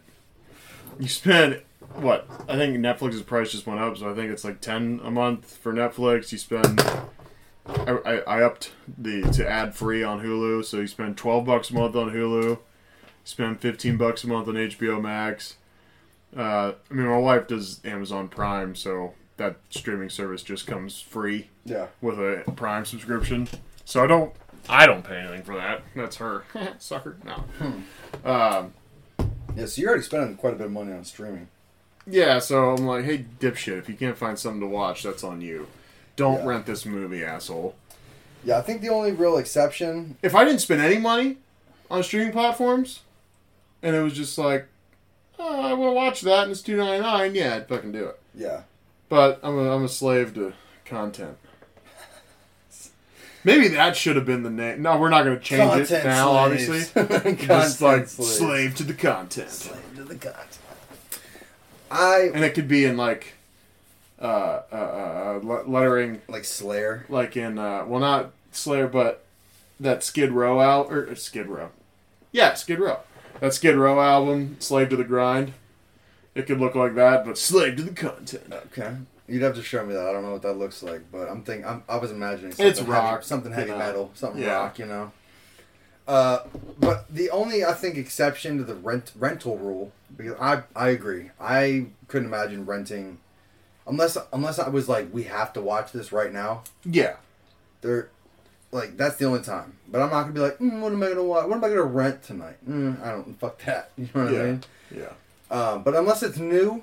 you 0.98 1.08
spend 1.08 1.62
what? 1.94 2.28
I 2.48 2.56
think 2.56 2.76
Netflix's 2.76 3.22
price 3.22 3.52
just 3.52 3.66
went 3.66 3.80
up, 3.80 3.96
so 3.96 4.10
I 4.10 4.14
think 4.14 4.30
it's 4.30 4.44
like 4.44 4.60
ten 4.60 5.00
a 5.02 5.10
month 5.10 5.56
for 5.56 5.72
Netflix. 5.72 6.30
You 6.30 6.36
spend. 6.38 6.82
I, 7.66 7.92
I, 8.04 8.12
I 8.38 8.42
upped 8.42 8.72
the 8.98 9.22
to 9.32 9.48
ad 9.48 9.74
free 9.74 10.02
on 10.02 10.20
Hulu, 10.22 10.64
so 10.64 10.80
you 10.80 10.86
spend 10.86 11.16
twelve 11.16 11.44
bucks 11.46 11.70
a 11.70 11.74
month 11.74 11.96
on 11.96 12.10
Hulu, 12.10 12.58
spend 13.24 13.60
fifteen 13.60 13.96
bucks 13.96 14.22
a 14.24 14.28
month 14.28 14.48
on 14.48 14.54
HBO 14.54 15.00
Max. 15.00 15.56
Uh, 16.36 16.72
I 16.90 16.94
mean, 16.94 17.06
my 17.06 17.18
wife 17.18 17.46
does 17.46 17.80
Amazon 17.84 18.28
Prime, 18.28 18.74
so 18.74 19.14
that 19.36 19.56
streaming 19.70 20.10
service 20.10 20.42
just 20.42 20.66
comes 20.66 21.00
free 21.00 21.48
Yeah. 21.64 21.86
with 22.00 22.18
a 22.18 22.42
Prime 22.56 22.84
subscription. 22.84 23.48
So 23.84 24.02
I 24.02 24.06
don't 24.06 24.32
I 24.68 24.86
don't 24.86 25.02
pay 25.04 25.16
anything 25.18 25.42
for 25.42 25.54
that. 25.56 25.82
That's 25.94 26.16
her. 26.16 26.44
Sucker. 26.78 27.16
No. 27.24 27.44
Um, 28.30 28.72
Yeah. 29.56 29.66
So 29.66 29.80
you're 29.80 29.90
already 29.90 30.04
spending 30.04 30.36
quite 30.36 30.54
a 30.54 30.56
bit 30.56 30.66
of 30.66 30.72
money 30.72 30.92
on 30.92 31.04
streaming. 31.04 31.48
yeah, 32.06 32.38
so 32.40 32.74
I'm 32.74 32.84
like, 32.86 33.04
hey 33.04 33.24
dipshit, 33.40 33.78
if 33.78 33.88
you 33.88 33.94
can't 33.94 34.16
find 34.18 34.38
something 34.38 34.60
to 34.60 34.66
watch, 34.66 35.02
that's 35.04 35.24
on 35.24 35.40
you. 35.40 35.66
Don't 36.16 36.40
Yeah. 36.40 36.46
rent 36.46 36.66
this 36.66 36.84
movie, 36.86 37.24
asshole. 37.24 37.74
Yeah, 38.44 38.58
I 38.58 38.62
think 38.62 38.82
the 38.82 38.90
only 38.90 39.12
real 39.12 39.36
exception. 39.38 40.16
If 40.22 40.34
I 40.34 40.44
didn't 40.44 40.60
spend 40.60 40.80
any 40.82 40.98
money 40.98 41.38
on 41.90 42.02
streaming 42.02 42.32
platforms 42.32 43.00
and 43.82 43.96
it 43.96 44.00
was 44.02 44.12
just 44.12 44.36
like, 44.38 44.66
oh, 45.38 45.62
I 45.62 45.72
want 45.72 45.90
to 45.90 45.94
watch 45.94 46.20
that 46.22 46.42
and 46.44 46.52
it's 46.52 46.62
two 46.62 46.76
ninety 46.76 47.02
nine, 47.02 47.34
yeah, 47.34 47.56
I'd 47.56 47.68
fucking 47.68 47.92
do 47.92 48.06
it. 48.06 48.18
Yeah. 48.34 48.62
But 49.08 49.40
I'm 49.42 49.58
a, 49.58 49.74
I'm 49.74 49.84
a 49.84 49.88
slave 49.88 50.34
to 50.34 50.52
content. 50.84 51.36
Maybe 53.46 53.68
that 53.68 53.94
should 53.94 54.16
have 54.16 54.24
been 54.24 54.42
the 54.42 54.50
name. 54.50 54.80
No, 54.80 54.96
we're 54.98 55.10
not 55.10 55.24
going 55.24 55.36
to 55.36 55.42
change 55.42 55.90
it 55.90 56.04
now, 56.04 56.30
obviously. 56.30 56.82
Content 56.84 57.38
Just 57.40 57.82
like 57.82 58.08
slaves. 58.08 58.36
slave 58.38 58.74
to 58.76 58.84
the 58.84 58.94
content. 58.94 59.50
Slave 59.50 59.82
to 59.96 60.04
the 60.04 60.14
content. 60.14 60.58
I 61.90 62.30
And 62.34 62.42
it 62.42 62.54
could 62.54 62.68
be 62.68 62.86
in 62.86 62.96
like 62.96 63.34
uh, 64.24 64.62
uh, 64.72 65.40
uh, 65.44 65.62
lettering, 65.66 66.20
like 66.28 66.44
Slayer. 66.44 67.04
like 67.08 67.36
in, 67.36 67.58
uh, 67.58 67.84
well, 67.86 68.00
not 68.00 68.32
Slayer, 68.52 68.88
but 68.88 69.24
that 69.78 70.02
Skid 70.02 70.32
Row 70.32 70.60
out 70.60 70.86
or, 70.90 71.10
or 71.10 71.14
Skid 71.14 71.46
Row. 71.46 71.70
Yeah, 72.32 72.54
Skid 72.54 72.78
Row. 72.80 73.00
That 73.40 73.52
Skid 73.54 73.76
Row 73.76 74.00
album, 74.00 74.56
Slave 74.60 74.88
to 74.90 74.96
the 74.96 75.04
Grind. 75.04 75.52
It 76.34 76.46
could 76.46 76.58
look 76.60 76.74
like 76.74 76.94
that, 76.96 77.24
but 77.24 77.38
slave 77.38 77.76
to 77.76 77.82
the 77.84 77.92
content. 77.92 78.52
Okay. 78.52 78.92
You'd 79.28 79.42
have 79.42 79.54
to 79.54 79.62
show 79.62 79.86
me 79.86 79.94
that. 79.94 80.04
I 80.08 80.12
don't 80.12 80.22
know 80.24 80.32
what 80.32 80.42
that 80.42 80.54
looks 80.54 80.82
like, 80.82 81.02
but 81.12 81.28
I'm 81.28 81.42
thinking. 81.42 81.64
I'm, 81.64 81.84
I 81.88 81.96
was 81.96 82.10
imagining 82.10 82.50
something 82.52 82.66
It's 82.66 82.78
heavy, 82.80 82.90
rock, 82.90 83.22
something 83.22 83.52
you 83.52 83.56
heavy 83.56 83.70
know. 83.70 83.78
metal, 83.78 84.10
something 84.14 84.42
Yeah. 84.42 84.54
rock. 84.54 84.78
You 84.80 84.86
know. 84.86 85.12
Uh, 86.06 86.40
but 86.78 87.06
the 87.08 87.30
only 87.30 87.64
I 87.64 87.72
think 87.72 87.96
exception 87.96 88.58
to 88.58 88.64
the 88.64 88.74
rent 88.74 89.12
rental 89.16 89.56
rule 89.56 89.92
because 90.16 90.34
I 90.40 90.62
I 90.76 90.88
agree. 90.88 91.30
I 91.40 91.86
couldn't 92.08 92.26
imagine 92.28 92.66
renting 92.66 93.18
unless 93.86 94.16
unless 94.32 94.58
I 94.58 94.68
was 94.68 94.88
like 94.88 95.12
we 95.12 95.24
have 95.24 95.52
to 95.54 95.60
watch 95.60 95.92
this 95.92 96.12
right 96.12 96.32
now. 96.32 96.62
Yeah. 96.84 97.16
There, 97.82 98.08
like 98.72 98.96
that's 98.96 99.16
the 99.16 99.26
only 99.26 99.42
time. 99.42 99.78
But 99.88 100.02
I'm 100.02 100.10
not 100.10 100.22
gonna 100.22 100.32
be 100.34 100.40
like, 100.40 100.58
mm, 100.58 100.80
what 100.80 100.92
am 100.92 101.02
I 101.02 101.08
gonna 101.08 101.22
watch? 101.24 101.46
What 101.46 101.56
am 101.56 101.64
I 101.64 101.68
gonna 101.68 101.82
rent 101.82 102.22
tonight? 102.22 102.56
Mm, 102.68 103.02
I 103.02 103.10
don't 103.12 103.38
fuck 103.38 103.58
that. 103.64 103.90
You 103.96 104.08
know 104.14 104.24
what 104.24 104.34
I 104.34 104.44
mean? 104.44 104.62
Yeah. 104.90 105.12
Um, 105.50 105.82
but 105.82 105.94
unless 105.94 106.22
it's 106.22 106.38
new, 106.38 106.82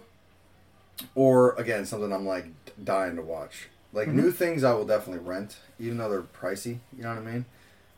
or 1.15 1.53
again 1.55 1.85
something 1.85 2.11
I'm 2.13 2.25
like 2.25 2.45
dying 2.83 3.15
to 3.15 3.21
watch, 3.21 3.67
like 3.93 4.07
Mm-hmm. 4.07 4.17
new 4.17 4.31
things, 4.31 4.63
I 4.63 4.73
will 4.73 4.85
definitely 4.85 5.25
rent, 5.25 5.57
even 5.79 5.97
though 5.97 6.09
they're 6.09 6.21
pricey. 6.21 6.77
You 6.95 7.03
know 7.03 7.09
what 7.09 7.17
I 7.17 7.31
mean? 7.31 7.45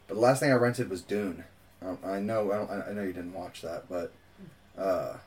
But 0.07 0.15
the 0.15 0.19
last 0.21 0.39
thing 0.39 0.51
I 0.51 0.55
rented 0.55 0.89
was 0.89 1.01
Dune. 1.01 1.43
Um, 1.81 1.97
I 2.05 2.19
know 2.19 2.51
I, 2.51 2.55
don't, 2.57 2.71
I 2.89 2.93
know 2.93 3.03
you 3.03 3.13
didn't 3.13 3.33
watch 3.33 3.61
that, 3.61 3.83
but 3.89 4.11
uh, 4.77 5.17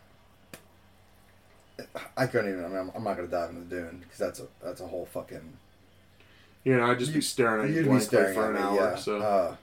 I 2.17 2.27
couldn't 2.27 2.51
even. 2.53 2.65
I 2.65 2.69
mean, 2.69 2.77
I'm, 2.79 2.91
I'm 2.95 3.05
not 3.05 3.17
gonna 3.17 3.29
dive 3.29 3.51
into 3.51 3.63
the 3.63 3.77
Dune 3.77 3.99
because 4.01 4.19
that's 4.19 4.41
a 4.41 4.47
that's 4.63 4.81
a 4.81 4.87
whole 4.87 5.07
fucking. 5.07 5.57
You 6.65 6.77
know, 6.77 6.91
I'd 6.91 6.99
just 6.99 7.13
be 7.15 7.21
staring 7.21 7.65
at 7.65 7.71
you 7.71 7.83
You'd 7.85 7.93
be 7.93 8.01
staring 8.01 8.35
for 8.35 8.45
at 8.45 8.51
an 8.51 8.55
me, 8.57 8.61
hour. 8.63 8.75
yeah. 8.91 8.95
So 8.97 9.19
Uh, 9.19 9.57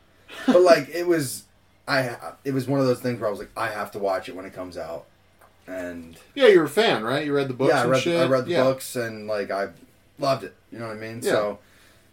but 0.48 0.62
like 0.62 0.90
it 0.90 1.06
was, 1.06 1.44
I 1.88 2.16
it 2.44 2.54
was 2.54 2.68
one 2.68 2.80
of 2.80 2.86
those 2.86 3.00
things 3.02 3.20
where 3.20 3.28
I 3.28 3.32
was 3.32 3.40
like, 3.40 3.52
I 3.58 3.68
have 3.70 3.92
to 3.92 4.00
watch 4.00 4.30
it 4.30 4.36
when 4.36 4.46
it 4.46 4.54
comes 4.54 4.78
out, 4.78 5.06
and 5.68 6.16
yeah, 6.36 6.48
you're 6.48 6.64
a 6.66 6.70
fan, 6.70 7.04
right? 7.04 7.26
You 7.26 7.34
read 7.34 7.50
the 7.50 7.54
books 7.54 7.74
yeah, 7.74 7.80
I 7.80 7.84
and 7.84 7.92
read, 7.92 8.02
shit. 8.02 8.22
I 8.22 8.26
read 8.28 8.46
the 8.46 8.52
yeah. 8.52 8.64
books 8.64 8.96
and 8.96 9.28
like 9.28 9.52
I 9.52 9.70
loved 10.18 10.44
it. 10.46 10.56
You 10.72 10.80
know 10.80 10.88
what 10.88 10.96
I 10.98 11.00
mean? 11.00 11.18
Yeah. 11.22 11.32
So, 11.32 11.60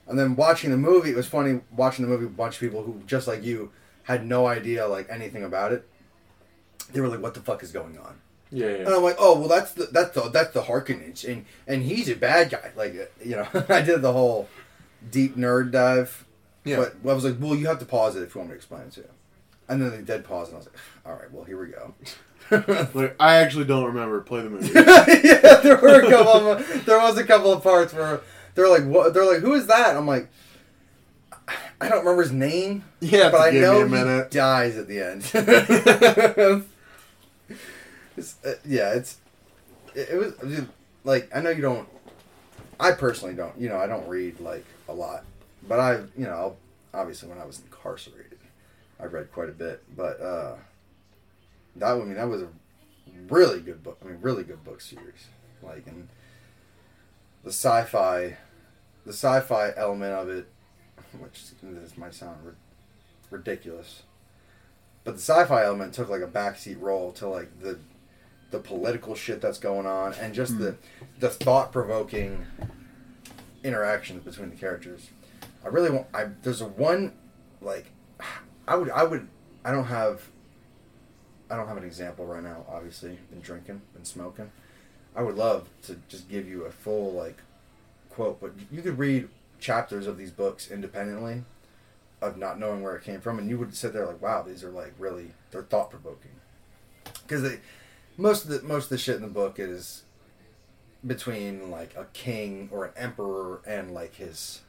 and 0.08 0.18
then 0.18 0.34
watching 0.34 0.70
the 0.70 0.76
movie, 0.76 1.10
it 1.10 1.16
was 1.16 1.26
funny 1.28 1.60
watching 1.76 2.04
the 2.04 2.10
movie. 2.10 2.24
with 2.24 2.34
A 2.34 2.36
bunch 2.36 2.54
of 2.56 2.60
people 2.60 2.82
who, 2.82 3.00
just 3.06 3.28
like 3.28 3.44
you, 3.44 3.70
had 4.04 4.26
no 4.26 4.46
idea 4.46 4.88
like 4.88 5.06
anything 5.08 5.44
about 5.44 5.72
it. 5.72 5.86
They 6.92 7.00
were 7.00 7.08
like, 7.08 7.22
"What 7.22 7.34
the 7.34 7.40
fuck 7.40 7.62
is 7.62 7.70
going 7.70 7.96
on?" 7.98 8.18
Yeah, 8.52 8.66
And. 8.66 8.88
I'm 8.88 9.02
like, 9.02 9.16
"Oh, 9.18 9.38
well, 9.38 9.48
that's 9.48 9.72
the 9.72 9.86
that's 9.86 10.10
the 10.14 10.28
that's 10.28 10.52
the 10.52 10.62
Harkonnens, 10.62 11.24
and 11.24 11.44
and 11.66 11.82
he's 11.82 12.08
a 12.08 12.16
bad 12.16 12.50
guy." 12.50 12.72
Like, 12.76 12.94
you 13.24 13.36
know, 13.36 13.46
I 13.68 13.80
did 13.80 14.02
the 14.02 14.12
whole 14.12 14.48
deep 15.10 15.36
nerd 15.36 15.70
dive. 15.70 16.26
Yeah. 16.64 16.76
But 16.76 17.10
I 17.10 17.14
was 17.14 17.24
like, 17.24 17.36
"Well, 17.38 17.54
you 17.54 17.66
have 17.68 17.78
to 17.78 17.84
pause 17.84 18.16
it 18.16 18.22
if 18.22 18.34
you 18.34 18.40
want 18.40 18.50
me 18.50 18.54
to 18.54 18.56
explain 18.56 18.82
it 18.82 18.92
to 18.92 19.00
you." 19.00 19.08
And 19.68 19.80
then 19.80 19.90
they 19.92 20.02
did 20.02 20.24
pause, 20.24 20.48
and 20.48 20.56
I 20.56 20.58
was 20.58 20.66
like, 20.66 20.76
"All 21.06 21.12
right, 21.12 21.30
well, 21.30 21.44
here 21.44 21.60
we 21.60 21.68
go." 21.68 21.94
Like, 22.94 23.14
I 23.20 23.36
actually 23.36 23.66
don't 23.66 23.84
remember. 23.84 24.20
Play 24.22 24.42
the 24.42 24.50
movie. 24.50 24.66
yeah, 24.74 25.60
there 25.62 25.76
were 25.76 26.00
a 26.00 26.10
couple. 26.10 26.52
Of, 26.52 26.84
there 26.84 26.98
was 26.98 27.16
a 27.16 27.22
couple 27.22 27.52
of 27.52 27.62
parts 27.62 27.92
where 27.92 28.22
they're 28.56 28.68
like, 28.68 28.84
"What?" 28.84 29.14
They're 29.14 29.24
like, 29.24 29.38
"Who 29.38 29.54
is 29.54 29.68
that?" 29.68 29.96
I'm 29.96 30.08
like, 30.08 30.28
"I 31.80 31.88
don't 31.88 32.00
remember 32.00 32.22
his 32.22 32.32
name, 32.32 32.82
Yeah, 32.98 33.30
but 33.30 33.40
I 33.40 33.50
know 33.50 33.86
he 33.86 34.28
dies 34.30 34.76
at 34.76 34.88
the 34.88 35.00
end." 35.00 36.64
It's, 38.20 38.36
uh, 38.44 38.54
yeah, 38.66 38.92
it's 38.92 39.16
it, 39.94 40.10
it 40.10 40.16
was 40.16 40.34
like 41.04 41.34
I 41.34 41.40
know 41.40 41.50
you 41.50 41.62
don't. 41.62 41.88
I 42.78 42.92
personally 42.92 43.34
don't. 43.34 43.58
You 43.58 43.70
know, 43.70 43.78
I 43.78 43.86
don't 43.86 44.06
read 44.08 44.40
like 44.40 44.64
a 44.88 44.92
lot, 44.92 45.24
but 45.66 45.80
I, 45.80 45.94
you 46.16 46.26
know, 46.26 46.56
obviously 46.92 47.30
when 47.30 47.38
I 47.38 47.46
was 47.46 47.60
incarcerated, 47.60 48.38
I 49.00 49.04
read 49.06 49.32
quite 49.32 49.48
a 49.48 49.52
bit. 49.52 49.82
But 49.96 50.20
uh 50.20 50.56
that 51.76 51.92
I 51.92 51.98
mean 51.98 52.14
that 52.14 52.28
was 52.28 52.42
a 52.42 52.48
really 53.28 53.60
good 53.60 53.82
book. 53.82 53.98
I 54.02 54.08
mean, 54.08 54.18
really 54.20 54.44
good 54.44 54.62
book 54.64 54.82
series. 54.82 55.28
Like 55.62 55.86
and 55.86 56.08
the 57.42 57.50
sci-fi, 57.52 58.36
the 59.06 59.12
sci-fi 59.14 59.72
element 59.78 60.12
of 60.12 60.28
it, 60.28 60.46
which 61.20 61.44
this 61.62 61.96
might 61.96 62.12
sound 62.12 62.36
ri- 62.44 62.52
ridiculous, 63.30 64.02
but 65.04 65.12
the 65.12 65.20
sci-fi 65.20 65.64
element 65.64 65.94
took 65.94 66.10
like 66.10 66.20
a 66.20 66.26
backseat 66.26 66.80
role 66.80 67.12
to 67.12 67.26
like 67.26 67.60
the 67.62 67.78
the 68.50 68.58
political 68.58 69.14
shit 69.14 69.40
that's 69.40 69.58
going 69.58 69.86
on 69.86 70.14
and 70.14 70.34
just 70.34 70.54
hmm. 70.54 70.62
the 70.62 70.76
the 71.18 71.30
thought-provoking 71.30 72.46
interactions 73.62 74.24
between 74.24 74.50
the 74.50 74.56
characters. 74.56 75.10
I 75.64 75.68
really 75.68 75.90
want. 75.90 76.06
I 76.14 76.28
there's 76.42 76.60
a 76.60 76.66
one 76.66 77.12
like 77.60 77.86
I 78.66 78.76
would 78.76 78.90
I 78.90 79.04
would 79.04 79.28
I 79.64 79.70
don't 79.70 79.84
have 79.84 80.28
I 81.50 81.56
don't 81.56 81.68
have 81.68 81.76
an 81.76 81.84
example 81.84 82.26
right 82.26 82.42
now. 82.42 82.64
Obviously, 82.68 83.18
been 83.30 83.40
drinking, 83.40 83.82
been 83.92 84.04
smoking. 84.04 84.50
I 85.14 85.22
would 85.22 85.36
love 85.36 85.68
to 85.82 85.96
just 86.08 86.28
give 86.28 86.48
you 86.48 86.64
a 86.64 86.70
full 86.70 87.12
like 87.12 87.38
quote, 88.10 88.40
but 88.40 88.52
you 88.70 88.82
could 88.82 88.98
read 88.98 89.28
chapters 89.58 90.06
of 90.06 90.16
these 90.16 90.30
books 90.30 90.70
independently 90.70 91.44
of 92.22 92.36
not 92.36 92.58
knowing 92.58 92.82
where 92.82 92.96
it 92.96 93.02
came 93.02 93.20
from, 93.20 93.38
and 93.38 93.48
you 93.48 93.58
would 93.58 93.74
sit 93.74 93.92
there 93.92 94.06
like, 94.06 94.20
wow, 94.20 94.42
these 94.42 94.62
are 94.62 94.70
like 94.70 94.92
really 94.98 95.32
they're 95.50 95.62
thought 95.62 95.90
provoking 95.90 96.32
because 97.22 97.42
they 97.42 97.58
most 98.20 98.44
of 98.44 98.50
the 98.50 98.62
most 98.66 98.84
of 98.84 98.90
the 98.90 98.98
shit 98.98 99.16
in 99.16 99.22
the 99.22 99.28
book 99.28 99.58
is 99.58 100.02
between 101.06 101.70
like 101.70 101.94
a 101.96 102.06
king 102.12 102.68
or 102.70 102.84
an 102.84 102.92
emperor 102.96 103.62
and 103.66 103.92
like 103.92 104.14
his 104.16 104.60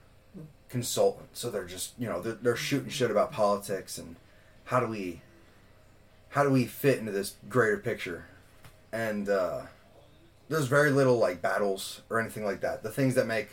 consultant. 0.69 1.29
So 1.33 1.49
they're 1.49 1.65
just 1.65 1.93
you 1.99 2.07
know 2.07 2.21
they're, 2.21 2.33
they're 2.33 2.55
shooting 2.55 2.89
shit 2.89 3.11
about 3.11 3.31
politics 3.31 3.97
and 3.97 4.15
how 4.65 4.79
do 4.79 4.87
we 4.87 5.21
how 6.29 6.43
do 6.43 6.49
we 6.49 6.65
fit 6.65 6.99
into 6.99 7.11
this 7.11 7.35
greater 7.49 7.77
picture 7.77 8.25
and 8.93 9.27
uh 9.27 9.63
there's 10.47 10.67
very 10.67 10.91
little 10.91 11.17
like 11.17 11.41
battles 11.41 12.01
or 12.09 12.19
anything 12.19 12.43
like 12.43 12.61
that. 12.61 12.83
The 12.83 12.89
things 12.89 13.15
that 13.15 13.27
make 13.27 13.49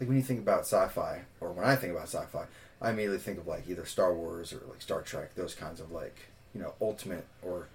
like 0.00 0.08
when 0.08 0.16
you 0.16 0.22
think 0.22 0.40
about 0.40 0.60
sci-fi 0.60 1.22
or 1.40 1.52
when 1.52 1.64
I 1.64 1.76
think 1.76 1.92
about 1.92 2.08
sci-fi, 2.08 2.44
I 2.82 2.90
immediately 2.90 3.18
think 3.18 3.38
of 3.38 3.46
like 3.46 3.68
either 3.68 3.84
Star 3.84 4.14
Wars 4.14 4.52
or 4.52 4.60
like 4.68 4.82
Star 4.82 5.02
Trek, 5.02 5.34
those 5.36 5.54
kinds 5.54 5.80
of 5.80 5.92
like 5.92 6.16
you 6.54 6.60
know 6.60 6.74
ultimate 6.80 7.26
or 7.42 7.68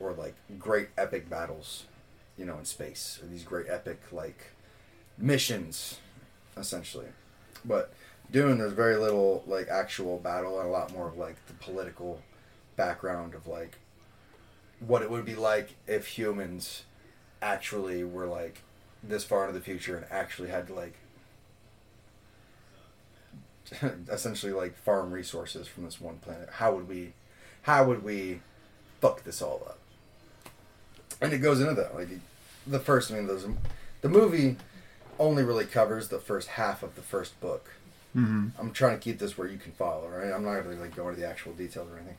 or 0.00 0.12
like 0.12 0.34
great 0.58 0.88
epic 0.96 1.28
battles, 1.28 1.84
you 2.36 2.44
know, 2.44 2.58
in 2.58 2.64
space 2.64 3.18
or 3.22 3.26
these 3.26 3.44
great 3.44 3.66
epic 3.68 4.00
like 4.12 4.52
missions, 5.16 5.98
essentially. 6.56 7.06
But 7.64 7.92
Dune, 8.30 8.58
there's 8.58 8.72
very 8.72 8.96
little 8.96 9.42
like 9.46 9.68
actual 9.68 10.18
battle 10.18 10.58
and 10.60 10.68
a 10.68 10.72
lot 10.72 10.92
more 10.92 11.08
of 11.08 11.16
like 11.16 11.36
the 11.46 11.54
political 11.54 12.20
background 12.76 13.34
of 13.34 13.46
like 13.46 13.78
what 14.80 15.02
it 15.02 15.10
would 15.10 15.24
be 15.24 15.34
like 15.34 15.74
if 15.86 16.06
humans 16.06 16.84
actually 17.42 18.04
were 18.04 18.26
like 18.26 18.62
this 19.02 19.24
far 19.24 19.46
into 19.46 19.58
the 19.58 19.64
future 19.64 19.96
and 19.96 20.06
actually 20.10 20.48
had 20.48 20.66
to 20.66 20.74
like 20.74 20.94
essentially 24.10 24.52
like 24.52 24.76
farm 24.76 25.10
resources 25.10 25.66
from 25.66 25.84
this 25.84 26.00
one 26.00 26.18
planet. 26.18 26.48
How 26.52 26.74
would 26.74 26.88
we 26.88 27.12
how 27.62 27.84
would 27.84 28.02
we 28.02 28.40
fuck 29.00 29.24
this 29.24 29.42
all 29.42 29.62
up? 29.66 29.78
And 31.20 31.32
it 31.32 31.38
goes 31.38 31.60
into 31.60 31.74
that. 31.74 31.94
Like 31.94 32.08
the 32.66 32.78
first 32.80 33.10
I 33.10 33.14
mean 33.14 33.26
those 33.26 33.46
the 34.00 34.08
movie 34.08 34.56
only 35.18 35.42
really 35.42 35.64
covers 35.64 36.08
the 36.08 36.18
first 36.18 36.48
half 36.48 36.82
of 36.82 36.94
the 36.94 37.02
first 37.02 37.38
book. 37.40 37.70
Mm-hmm. 38.16 38.48
I'm 38.58 38.72
trying 38.72 38.96
to 38.96 39.02
keep 39.02 39.18
this 39.18 39.36
where 39.36 39.48
you 39.48 39.58
can 39.58 39.72
follow, 39.72 40.08
right? 40.08 40.32
I'm 40.32 40.44
not 40.44 40.62
gonna 40.62 40.76
like 40.76 40.94
go 40.94 41.08
into 41.08 41.20
the 41.20 41.26
actual 41.28 41.52
details 41.52 41.88
or 41.90 41.96
anything. 41.96 42.16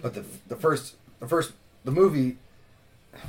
But 0.00 0.14
the 0.14 0.24
the 0.48 0.56
first 0.56 0.96
the 1.20 1.28
first 1.28 1.52
the 1.84 1.90
movie 1.90 2.36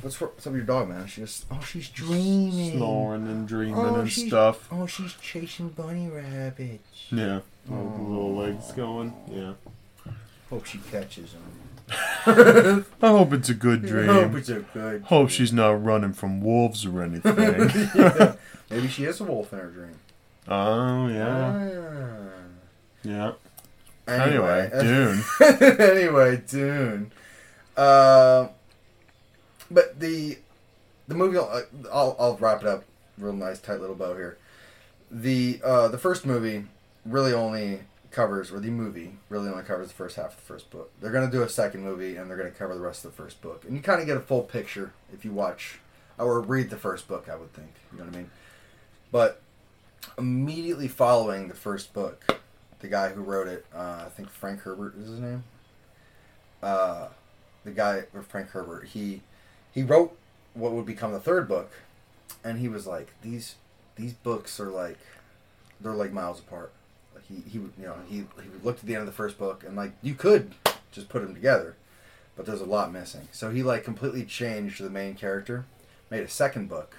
what's, 0.00 0.20
what's 0.20 0.46
up 0.46 0.52
with 0.52 0.56
your 0.56 0.64
dog, 0.66 0.88
man? 0.88 1.06
She 1.06 1.20
just 1.22 1.46
oh 1.50 1.60
she's 1.60 1.88
dreaming. 1.88 2.76
Snoring 2.76 3.26
and 3.26 3.48
dreaming 3.48 3.74
Oh, 3.76 3.96
and 3.96 4.10
stuff. 4.12 4.68
Oh 4.70 4.86
she's 4.86 5.14
chasing 5.14 5.70
bunny 5.70 6.08
rabbits. 6.08 7.06
Yeah. 7.10 7.40
Oh, 7.70 7.74
little 7.74 8.36
legs 8.36 8.72
going. 8.72 9.14
Yeah. 9.30 9.54
Hope 10.50 10.66
she 10.66 10.78
catches 10.90 11.32
them. 11.32 11.42
I 12.26 12.82
hope 13.02 13.32
it's 13.32 13.48
a 13.50 13.54
good 13.54 13.84
dream. 13.84 14.06
Hope 14.06 14.30
dream. 14.30 14.36
it's 14.38 14.48
a 14.48 14.60
good. 14.60 15.02
Hope 15.04 15.30
she's 15.30 15.52
not 15.52 15.82
running 15.84 16.12
from 16.12 16.40
wolves 16.40 16.86
or 16.86 17.02
anything. 17.02 17.36
Yeah. 17.94 18.34
Maybe 18.70 18.88
she 18.88 19.04
is 19.04 19.20
a 19.20 19.24
wolf 19.24 19.52
in 19.52 19.58
her 19.58 19.66
dream. 19.66 19.98
oh 20.48 21.08
yeah. 21.08 21.52
Ah. 21.54 22.30
Yeah. 23.02 23.32
Anyway, 24.08 24.70
Dune. 24.80 25.22
anyway, 25.78 26.42
Dune. 26.48 27.12
Uh, 27.76 28.48
but 29.70 30.00
the 30.00 30.38
the 31.08 31.14
movie, 31.14 31.36
uh, 31.38 31.60
I'll 31.92 32.16
I'll 32.18 32.36
wrap 32.36 32.62
it 32.62 32.66
up 32.66 32.84
real 33.18 33.32
nice, 33.34 33.60
tight 33.60 33.80
little 33.80 33.96
bow 33.96 34.14
here. 34.14 34.38
The 35.10 35.60
uh, 35.62 35.88
the 35.88 35.98
first 35.98 36.24
movie 36.26 36.64
really 37.04 37.32
only 37.32 37.80
covers, 38.14 38.52
or 38.52 38.60
the 38.60 38.70
movie 38.70 39.16
really 39.28 39.48
only 39.48 39.64
covers 39.64 39.88
the 39.88 39.94
first 39.94 40.16
half 40.16 40.30
of 40.30 40.36
the 40.36 40.42
first 40.42 40.70
book. 40.70 40.90
They're 41.00 41.12
gonna 41.12 41.30
do 41.30 41.42
a 41.42 41.48
second 41.48 41.82
movie, 41.82 42.16
and 42.16 42.30
they're 42.30 42.36
gonna 42.36 42.50
cover 42.50 42.74
the 42.74 42.80
rest 42.80 43.04
of 43.04 43.10
the 43.10 43.22
first 43.22 43.42
book, 43.42 43.64
and 43.64 43.76
you 43.76 43.82
kind 43.82 44.00
of 44.00 44.06
get 44.06 44.16
a 44.16 44.20
full 44.20 44.42
picture 44.42 44.92
if 45.12 45.24
you 45.24 45.32
watch 45.32 45.80
or 46.16 46.40
read 46.40 46.70
the 46.70 46.76
first 46.76 47.08
book. 47.08 47.28
I 47.28 47.36
would 47.36 47.52
think, 47.52 47.72
you 47.92 47.98
know 47.98 48.04
what 48.04 48.14
I 48.14 48.16
mean. 48.16 48.30
But 49.10 49.40
immediately 50.16 50.88
following 50.88 51.48
the 51.48 51.54
first 51.54 51.92
book, 51.92 52.38
the 52.80 52.88
guy 52.88 53.08
who 53.08 53.22
wrote 53.22 53.48
it, 53.48 53.66
uh, 53.74 54.04
I 54.06 54.08
think 54.10 54.30
Frank 54.30 54.60
Herbert 54.60 54.94
is 54.96 55.08
his 55.08 55.18
name. 55.18 55.44
Uh, 56.62 57.08
the 57.64 57.72
guy 57.72 58.04
or 58.14 58.22
Frank 58.22 58.50
Herbert, 58.50 58.88
he 58.88 59.22
he 59.72 59.82
wrote 59.82 60.16
what 60.54 60.72
would 60.72 60.86
become 60.86 61.12
the 61.12 61.20
third 61.20 61.48
book, 61.48 61.72
and 62.44 62.58
he 62.58 62.68
was 62.68 62.86
like 62.86 63.12
these 63.22 63.56
these 63.96 64.12
books 64.12 64.60
are 64.60 64.70
like 64.70 64.98
they're 65.80 65.94
like 65.94 66.12
miles 66.12 66.38
apart. 66.38 66.72
He 67.28 67.42
he 67.48 67.58
you 67.58 67.72
know 67.78 67.96
he 68.08 68.16
he 68.16 68.50
looked 68.62 68.80
at 68.80 68.86
the 68.86 68.94
end 68.94 69.00
of 69.00 69.06
the 69.06 69.12
first 69.12 69.38
book 69.38 69.64
and 69.66 69.76
like 69.76 69.92
you 70.02 70.14
could 70.14 70.54
just 70.92 71.08
put 71.08 71.22
them 71.22 71.34
together, 71.34 71.76
but 72.36 72.46
there's 72.46 72.60
a 72.60 72.66
lot 72.66 72.92
missing. 72.92 73.28
So 73.32 73.50
he 73.50 73.62
like 73.62 73.84
completely 73.84 74.24
changed 74.24 74.82
the 74.82 74.90
main 74.90 75.14
character, 75.14 75.64
made 76.10 76.22
a 76.22 76.28
second 76.28 76.68
book, 76.68 76.96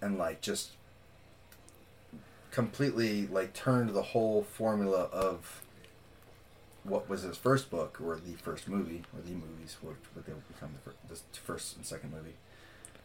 and 0.00 0.18
like 0.18 0.40
just 0.40 0.72
completely 2.50 3.26
like 3.26 3.54
turned 3.54 3.90
the 3.90 4.02
whole 4.02 4.42
formula 4.42 5.08
of 5.12 5.62
what 6.84 7.08
was 7.08 7.22
his 7.22 7.36
first 7.36 7.70
book 7.70 7.98
or 8.04 8.16
the 8.16 8.34
first 8.34 8.68
movie 8.68 9.02
or 9.14 9.22
the 9.22 9.30
movies 9.30 9.76
what, 9.80 9.94
would 10.14 10.26
become 10.26 10.70
the, 10.74 10.90
fir- 10.90 10.96
the 11.08 11.18
first 11.40 11.76
and 11.76 11.86
second 11.86 12.12
movie 12.12 12.34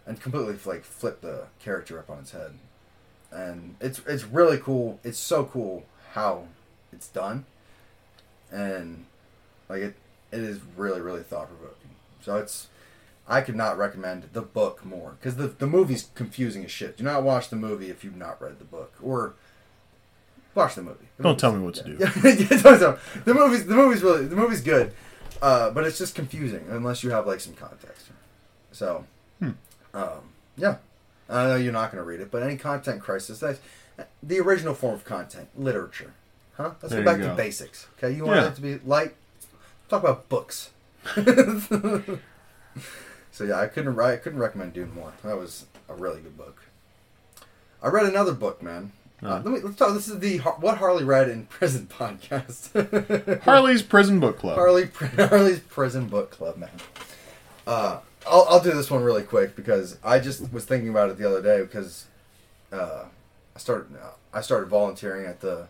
and 0.06 0.20
completely 0.20 0.58
like 0.66 0.84
flipped 0.84 1.22
the 1.22 1.46
character 1.60 2.00
up 2.00 2.10
on 2.10 2.20
its 2.20 2.32
head 2.32 2.54
and 3.32 3.76
it's 3.80 4.02
it's 4.08 4.24
really 4.24 4.58
cool 4.58 5.00
it's 5.04 5.20
so 5.20 5.46
cool 5.46 5.86
how 6.18 6.46
it's 6.92 7.08
done 7.10 7.46
and 8.52 9.06
like 9.70 9.82
it 9.82 9.96
it 10.32 10.40
is 10.40 10.60
really 10.76 11.00
really 11.02 11.22
thought 11.22 11.48
provoking 11.48 11.92
so 12.22 12.38
it's 12.38 12.68
I 13.28 13.42
could 13.42 13.56
not 13.58 13.78
recommend 13.78 14.30
the 14.34 14.42
book 14.42 14.86
more 14.86 15.18
because 15.20 15.36
the 15.36 15.48
the 15.48 15.68
movie's 15.68 16.08
confusing 16.16 16.64
as 16.64 16.72
shit. 16.72 16.96
Do 16.98 17.04
not 17.04 17.24
watch 17.24 17.50
the 17.50 17.58
movie 17.58 17.90
if 17.90 18.02
you've 18.06 18.16
not 18.16 18.42
read 18.42 18.58
the 18.58 18.64
book, 18.64 18.94
or 19.04 19.34
watch 20.56 20.76
the 20.76 20.82
movie. 20.82 21.08
The 21.18 21.24
Don't 21.24 21.38
tell 21.38 21.52
me 21.52 21.60
what 21.60 21.74
to 21.76 21.84
do. 21.84 21.98
Yeah, 22.00 22.12
yeah, 22.24 22.62
don't 22.78 22.98
the 23.26 23.34
movie's 23.34 23.66
the 23.66 23.76
movie's 23.76 24.02
really 24.02 24.28
the 24.28 24.36
movie's 24.38 24.62
good, 24.62 24.94
uh, 25.42 25.72
but 25.72 25.84
it's 25.86 25.98
just 25.98 26.16
confusing 26.16 26.68
unless 26.70 27.04
you 27.04 27.10
have 27.12 27.28
like 27.28 27.42
some 27.42 27.54
context. 27.54 28.08
So, 28.72 29.04
Hmm. 29.42 29.52
um, 29.94 30.22
yeah, 30.56 30.78
I 31.30 31.48
know 31.48 31.56
you're 31.58 31.74
not 31.74 31.92
going 31.92 32.02
to 32.02 32.08
read 32.08 32.22
it, 32.22 32.32
but 32.32 32.44
any 32.44 32.56
content 32.56 33.02
crisis 33.02 33.40
that's 33.40 33.60
the 34.24 34.40
original 34.40 34.74
form 34.74 34.96
of 34.96 35.04
content, 35.06 35.50
literature. 35.58 36.14
Huh? 36.56 36.72
Let's 36.82 36.94
There 36.94 37.04
go 37.04 37.12
back 37.12 37.22
to 37.22 37.28
go. 37.28 37.36
basics. 37.36 37.88
Okay, 37.98 38.16
you 38.16 38.26
want 38.26 38.42
Yeah. 38.42 38.48
it 38.48 38.56
to 38.56 38.62
be 38.62 38.80
light. 38.86 39.16
Talk 39.90 40.02
about 40.04 40.28
books. 40.30 40.72
so 41.16 42.20
yeah, 43.44 43.60
I 43.60 43.68
couldn't 43.68 44.00
I 44.00 44.18
couldn't 44.18 44.40
recommend 44.40 44.74
Dune 44.74 44.94
more. 44.94 45.14
That 45.24 45.38
was 45.38 45.66
a 45.90 45.94
really 45.94 46.22
good 46.22 46.38
book. 46.38 46.64
I 47.82 47.88
read 47.90 48.06
another 48.06 48.34
book, 48.34 48.62
man. 48.62 48.92
Uh, 49.24 49.28
Oh. 49.28 49.42
let 49.44 49.46
me 49.46 49.60
let's 49.62 49.78
talk. 49.78 49.94
This 49.94 50.08
is 50.08 50.20
the 50.20 50.38
what 50.40 50.78
Harley 50.78 51.04
read 51.04 51.30
in 51.30 51.46
prison 51.48 51.88
podcast. 51.88 53.42
Harley's 53.44 53.82
Prison 53.84 54.20
Book 54.20 54.40
Club. 54.40 54.56
Harley 54.58 54.90
Harley's 55.16 55.60
prison 55.60 56.08
book 56.08 56.32
club, 56.32 56.58
man. 56.58 56.70
Uh, 57.66 58.00
I'll 58.28 58.46
I'll 58.50 58.60
do 58.60 58.72
this 58.72 58.92
one 58.92 59.04
really 59.04 59.24
quick 59.24 59.56
because 59.56 59.98
I 60.04 60.20
just 60.20 60.52
was 60.54 60.66
thinking 60.66 60.90
about 60.90 61.10
it 61.10 61.18
the 61.18 61.28
other 61.28 61.42
day 61.42 61.62
because 61.62 62.06
uh, 62.72 63.06
I 63.58 63.60
started 63.60 63.88
I 64.32 64.42
started 64.42 64.70
volunteering 64.70 65.26
at 65.26 65.40
the 65.40 65.68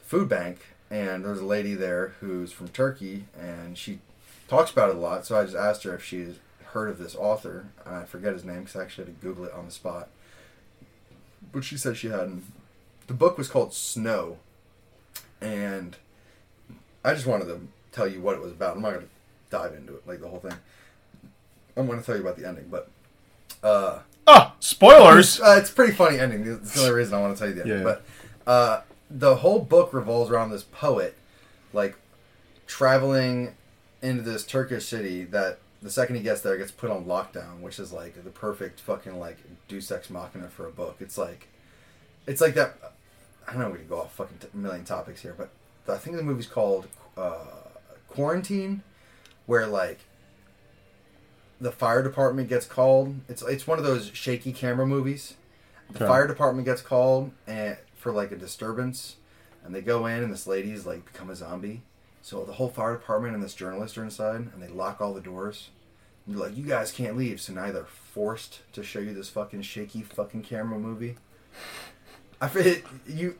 food 0.00 0.28
bank 0.28 0.58
and 0.90 1.24
there's 1.24 1.38
a 1.38 1.44
lady 1.44 1.74
there 1.74 2.08
who's 2.18 2.50
from 2.50 2.66
Turkey 2.66 3.26
and 3.38 3.78
she 3.78 4.00
talks 4.48 4.72
about 4.72 4.90
it 4.90 4.96
a 4.96 4.98
lot. 4.98 5.24
So 5.24 5.38
I 5.38 5.44
just 5.44 5.54
asked 5.54 5.84
her 5.84 5.94
if 5.94 6.02
she's 6.02 6.40
heard 6.72 6.90
of 6.90 6.98
this 6.98 7.14
author. 7.14 7.68
I 7.86 8.02
forget 8.02 8.32
his 8.32 8.44
name 8.44 8.64
because 8.64 8.74
I 8.74 8.82
actually 8.82 9.04
had 9.04 9.20
to 9.20 9.24
Google 9.24 9.44
it 9.44 9.52
on 9.52 9.66
the 9.66 9.70
spot. 9.70 10.08
But 11.52 11.62
she 11.62 11.78
said 11.78 11.96
she 11.96 12.08
hadn't. 12.08 12.52
The 13.06 13.14
book 13.14 13.38
was 13.38 13.46
called 13.48 13.72
Snow, 13.72 14.38
and 15.40 15.96
I 17.04 17.14
just 17.14 17.26
wanted 17.26 17.44
to 17.44 17.60
tell 17.92 18.08
you 18.08 18.20
what 18.20 18.34
it 18.34 18.40
was 18.40 18.50
about. 18.50 18.74
I'm 18.74 18.82
not 18.82 18.94
going 18.94 19.06
to 19.06 19.10
dive 19.50 19.72
into 19.74 19.94
it 19.94 20.04
like 20.04 20.20
the 20.20 20.26
whole 20.26 20.40
thing. 20.40 20.56
I'm 21.76 21.86
going 21.86 22.00
to 22.00 22.04
tell 22.04 22.16
you 22.16 22.22
about 22.22 22.36
the 22.36 22.48
ending, 22.48 22.66
but 22.68 22.90
uh, 23.62 24.00
Ah, 24.26 24.54
spoilers. 24.60 25.40
uh, 25.40 25.56
it's 25.58 25.70
a 25.70 25.72
pretty 25.72 25.92
funny 25.92 26.18
ending. 26.18 26.44
That's 26.44 26.74
the 26.74 26.80
only 26.82 26.94
reason 26.94 27.14
I 27.14 27.20
want 27.20 27.36
to 27.36 27.38
tell 27.38 27.48
you 27.48 27.54
the 27.54 27.60
ending. 27.62 27.78
Yeah. 27.78 27.84
But 27.84 28.02
uh, 28.50 28.82
the 29.10 29.36
whole 29.36 29.58
book 29.60 29.92
revolves 29.92 30.30
around 30.30 30.50
this 30.50 30.62
poet, 30.64 31.16
like 31.72 31.96
traveling 32.66 33.54
into 34.02 34.22
this 34.22 34.44
Turkish 34.44 34.86
city 34.86 35.24
that 35.24 35.58
the 35.82 35.90
second 35.90 36.16
he 36.16 36.22
gets 36.22 36.40
there 36.40 36.56
gets 36.56 36.70
put 36.70 36.90
on 36.90 37.04
lockdown, 37.04 37.60
which 37.60 37.78
is 37.78 37.92
like 37.92 38.22
the 38.24 38.30
perfect 38.30 38.80
fucking 38.80 39.18
like 39.18 39.38
Deus 39.68 39.90
Ex 39.90 40.08
Machina 40.10 40.48
for 40.48 40.66
a 40.66 40.70
book. 40.70 40.96
It's 41.00 41.18
like, 41.18 41.48
it's 42.26 42.40
like 42.40 42.54
that. 42.54 42.76
I 43.46 43.52
don't 43.52 43.60
know. 43.60 43.70
We 43.70 43.78
could 43.78 43.88
go 43.90 44.00
off 44.00 44.14
fucking 44.14 44.38
t- 44.38 44.48
a 44.52 44.56
million 44.56 44.84
topics 44.84 45.20
here, 45.20 45.34
but 45.36 45.50
I 45.92 45.98
think 45.98 46.16
the 46.16 46.22
movie's 46.22 46.46
called 46.46 46.86
uh, 47.16 47.44
Quarantine, 48.08 48.82
where 49.44 49.66
like 49.66 50.00
the 51.60 51.72
fire 51.72 52.02
department 52.02 52.48
gets 52.48 52.66
called. 52.66 53.16
It's 53.28 53.42
it's 53.42 53.66
one 53.66 53.78
of 53.78 53.84
those 53.84 54.10
shaky 54.12 54.52
camera 54.52 54.86
movies. 54.86 55.34
The 55.90 55.98
Okay. 55.98 56.06
fire 56.06 56.26
department 56.26 56.64
gets 56.66 56.82
called 56.82 57.30
and 57.46 57.76
for 57.96 58.12
like 58.12 58.32
a 58.32 58.36
disturbance, 58.36 59.16
and 59.64 59.74
they 59.74 59.80
go 59.82 60.06
in 60.06 60.22
and 60.22 60.32
this 60.32 60.46
lady's 60.46 60.86
like 60.86 61.04
become 61.04 61.30
a 61.30 61.36
zombie. 61.36 61.82
So 62.22 62.44
the 62.44 62.54
whole 62.54 62.70
fire 62.70 62.94
department 62.94 63.34
and 63.34 63.42
this 63.42 63.54
journalist 63.54 63.98
are 63.98 64.04
inside, 64.04 64.36
and 64.52 64.62
they 64.62 64.68
lock 64.68 65.00
all 65.00 65.12
the 65.14 65.20
doors. 65.20 65.68
And 66.26 66.34
they're 66.34 66.48
like, 66.48 66.56
"You 66.56 66.64
guys 66.64 66.90
can't 66.90 67.16
leave." 67.16 67.40
So 67.40 67.52
now 67.52 67.70
they're 67.70 67.84
forced 67.84 68.60
to 68.72 68.82
show 68.82 68.98
you 68.98 69.12
this 69.12 69.28
fucking 69.28 69.62
shaky 69.62 70.02
fucking 70.02 70.42
camera 70.42 70.78
movie. 70.78 71.16
I 72.40 72.48
feel 72.48 72.76
you 73.06 73.36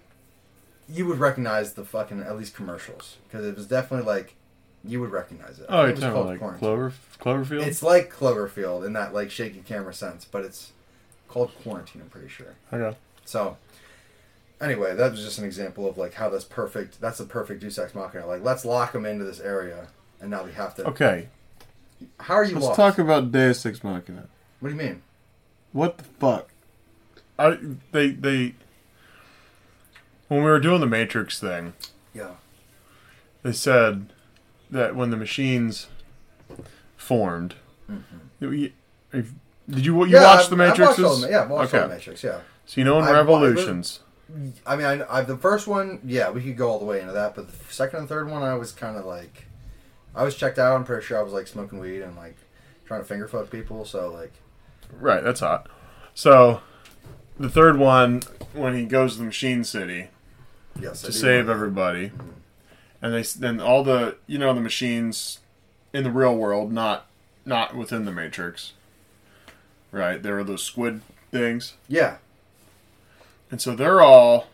you 0.89 1.07
would 1.07 1.19
recognize 1.19 1.73
the 1.73 1.85
fucking 1.85 2.21
at 2.23 2.37
least 2.37 2.55
commercials 2.55 3.17
because 3.27 3.47
it 3.47 3.57
was 3.57 3.67
definitely 3.67 4.07
like 4.07 4.35
you 4.87 5.01
would 5.01 5.11
recognize 5.11 5.59
it. 5.59 5.67
I 5.69 5.73
Oh, 5.73 5.81
you're 5.83 5.91
it 5.91 5.95
talking 5.97 6.11
called 6.13 6.17
about 6.27 6.31
like 6.31 6.39
Quarantine. 6.61 6.61
Clover 6.61 6.93
Cloverfield. 7.59 7.67
It's 7.67 7.83
like 7.83 8.13
Cloverfield 8.13 8.87
in 8.87 8.93
that 8.95 9.15
like 9.15 9.31
shaky 9.31 9.61
camera 9.67 9.95
sense, 9.95 10.25
but 10.25 10.45
it's 10.45 10.73
called 11.29 11.53
Quarantine. 11.63 12.03
I'm 12.03 12.09
pretty 12.11 12.29
sure. 12.29 12.55
Okay. 12.73 12.97
So, 13.25 13.57
anyway, 14.61 14.95
that 14.95 15.11
was 15.11 15.23
just 15.25 15.39
an 15.39 15.45
example 15.45 15.89
of 15.89 15.97
like 15.97 16.15
how 16.15 16.29
that's 16.29 16.45
perfect. 16.45 17.01
That's 17.01 17.19
the 17.19 17.25
perfect 17.25 17.61
Deus 17.61 17.79
Ex 17.79 17.95
Machina. 17.95 18.27
Like, 18.27 18.43
let's 18.43 18.65
lock 18.65 18.93
them 18.93 19.07
into 19.07 19.25
this 19.25 19.41
area, 19.41 19.89
and 20.21 20.31
now 20.31 20.45
we 20.45 20.53
have 20.53 20.75
to. 20.77 20.85
Okay. 20.89 21.29
How 22.21 22.35
are 22.35 22.45
you 22.45 22.55
Let's 22.55 22.67
lost? 22.67 22.77
talk 22.77 22.99
about 22.99 23.33
Deus 23.33 23.65
Ex 23.65 23.83
Machina. 23.83 24.27
What 24.61 24.69
do 24.69 24.75
you 24.75 24.81
mean? 24.81 25.03
What 25.73 25.97
the 25.99 26.05
fuck? 26.05 26.51
I 27.39 27.59
they 27.93 28.11
they 28.11 28.55
when 30.29 30.41
we 30.45 30.51
were 30.51 30.61
doing 30.61 30.81
the 30.81 30.87
Matrix 30.87 31.41
thing, 31.41 31.73
Yeah. 32.13 32.33
they 33.43 33.53
said 33.53 34.07
that 34.71 34.95
when 34.97 35.11
the 35.11 35.17
machines 35.17 35.89
formed, 36.97 37.55
you- 38.41 38.73
if- 39.13 39.33
did 39.69 39.87
you 39.87 39.95
you 39.95 40.03
Mm-hmm. 40.05 40.13
Yeah, 40.13 40.23
watch 40.25 40.41
I've- 40.41 40.51
the 40.51 40.57
Matrix? 40.57 40.99
yeah, 40.99 41.47
watched 41.47 41.75
okay. 41.75 41.83
the 41.87 41.95
Matrix. 41.95 42.23
Yeah. 42.25 42.41
So 42.67 42.81
you 42.81 42.85
know 42.85 42.99
in 42.99 43.05
I've- 43.05 43.15
Revolutions, 43.15 44.01
I 44.67 44.77
mean, 44.77 44.87
I, 44.87 45.19
I 45.19 45.21
the 45.23 45.37
first 45.37 45.67
one, 45.67 46.01
yeah, 46.05 46.31
we 46.31 46.43
could 46.43 46.57
go 46.57 46.71
all 46.71 46.79
the 46.79 46.85
way 46.85 47.01
into 47.01 47.13
that, 47.13 47.35
but 47.35 47.47
the 47.49 47.73
second 47.73 48.01
and 48.01 48.09
third 48.09 48.29
one, 48.31 48.43
I 48.43 48.55
was 48.55 48.73
kind 48.73 48.97
of 48.97 49.05
like, 49.05 49.47
I 50.15 50.25
was 50.25 50.35
checked 50.35 50.59
out. 50.59 50.75
I'm 50.75 50.85
pretty 50.85 51.05
sure 51.05 51.19
I 51.19 51.23
was 51.23 51.33
like 51.33 51.47
smoking 51.47 51.79
weed 51.79 52.01
and 52.03 52.17
like 52.17 52.37
trying 52.87 53.01
to 53.01 53.07
finger 53.07 53.29
fuck 53.29 53.51
people. 53.51 53.85
So 53.85 54.11
like, 54.11 54.33
right? 54.99 55.23
That's 55.23 55.41
hot. 55.41 55.69
So 56.15 56.61
the 57.39 57.51
third 57.51 57.79
one, 57.79 58.23
when 58.55 58.75
he 58.75 58.85
goes 58.87 59.13
to 59.13 59.19
the 59.19 59.25
Machine 59.25 59.63
City 59.65 60.09
yes, 60.81 61.03
to 61.03 61.13
save 61.13 61.47
know 61.47 61.53
that. 61.55 61.59
And 63.05 63.13
they 63.13 63.23
then 63.23 63.61
all 63.61 63.85
the 63.85 64.17
you 64.27 64.39
know 64.39 64.55
the 64.55 64.63
machines 64.63 65.41
in 65.93 66.05
the 66.05 66.11
real 66.11 66.35
world, 66.35 66.73
not 66.73 67.05
not 67.45 67.77
within 67.77 68.07
the 68.07 68.11
Matrix. 68.13 68.73
Right, 69.93 70.21
there 70.21 70.39
are 70.39 70.43
those 70.45 70.63
squid 70.65 71.03
things, 71.31 71.75
Yeah, 71.87 72.17
and 73.51 73.61
so 73.61 73.77
they're 73.77 74.01
all 74.01 74.49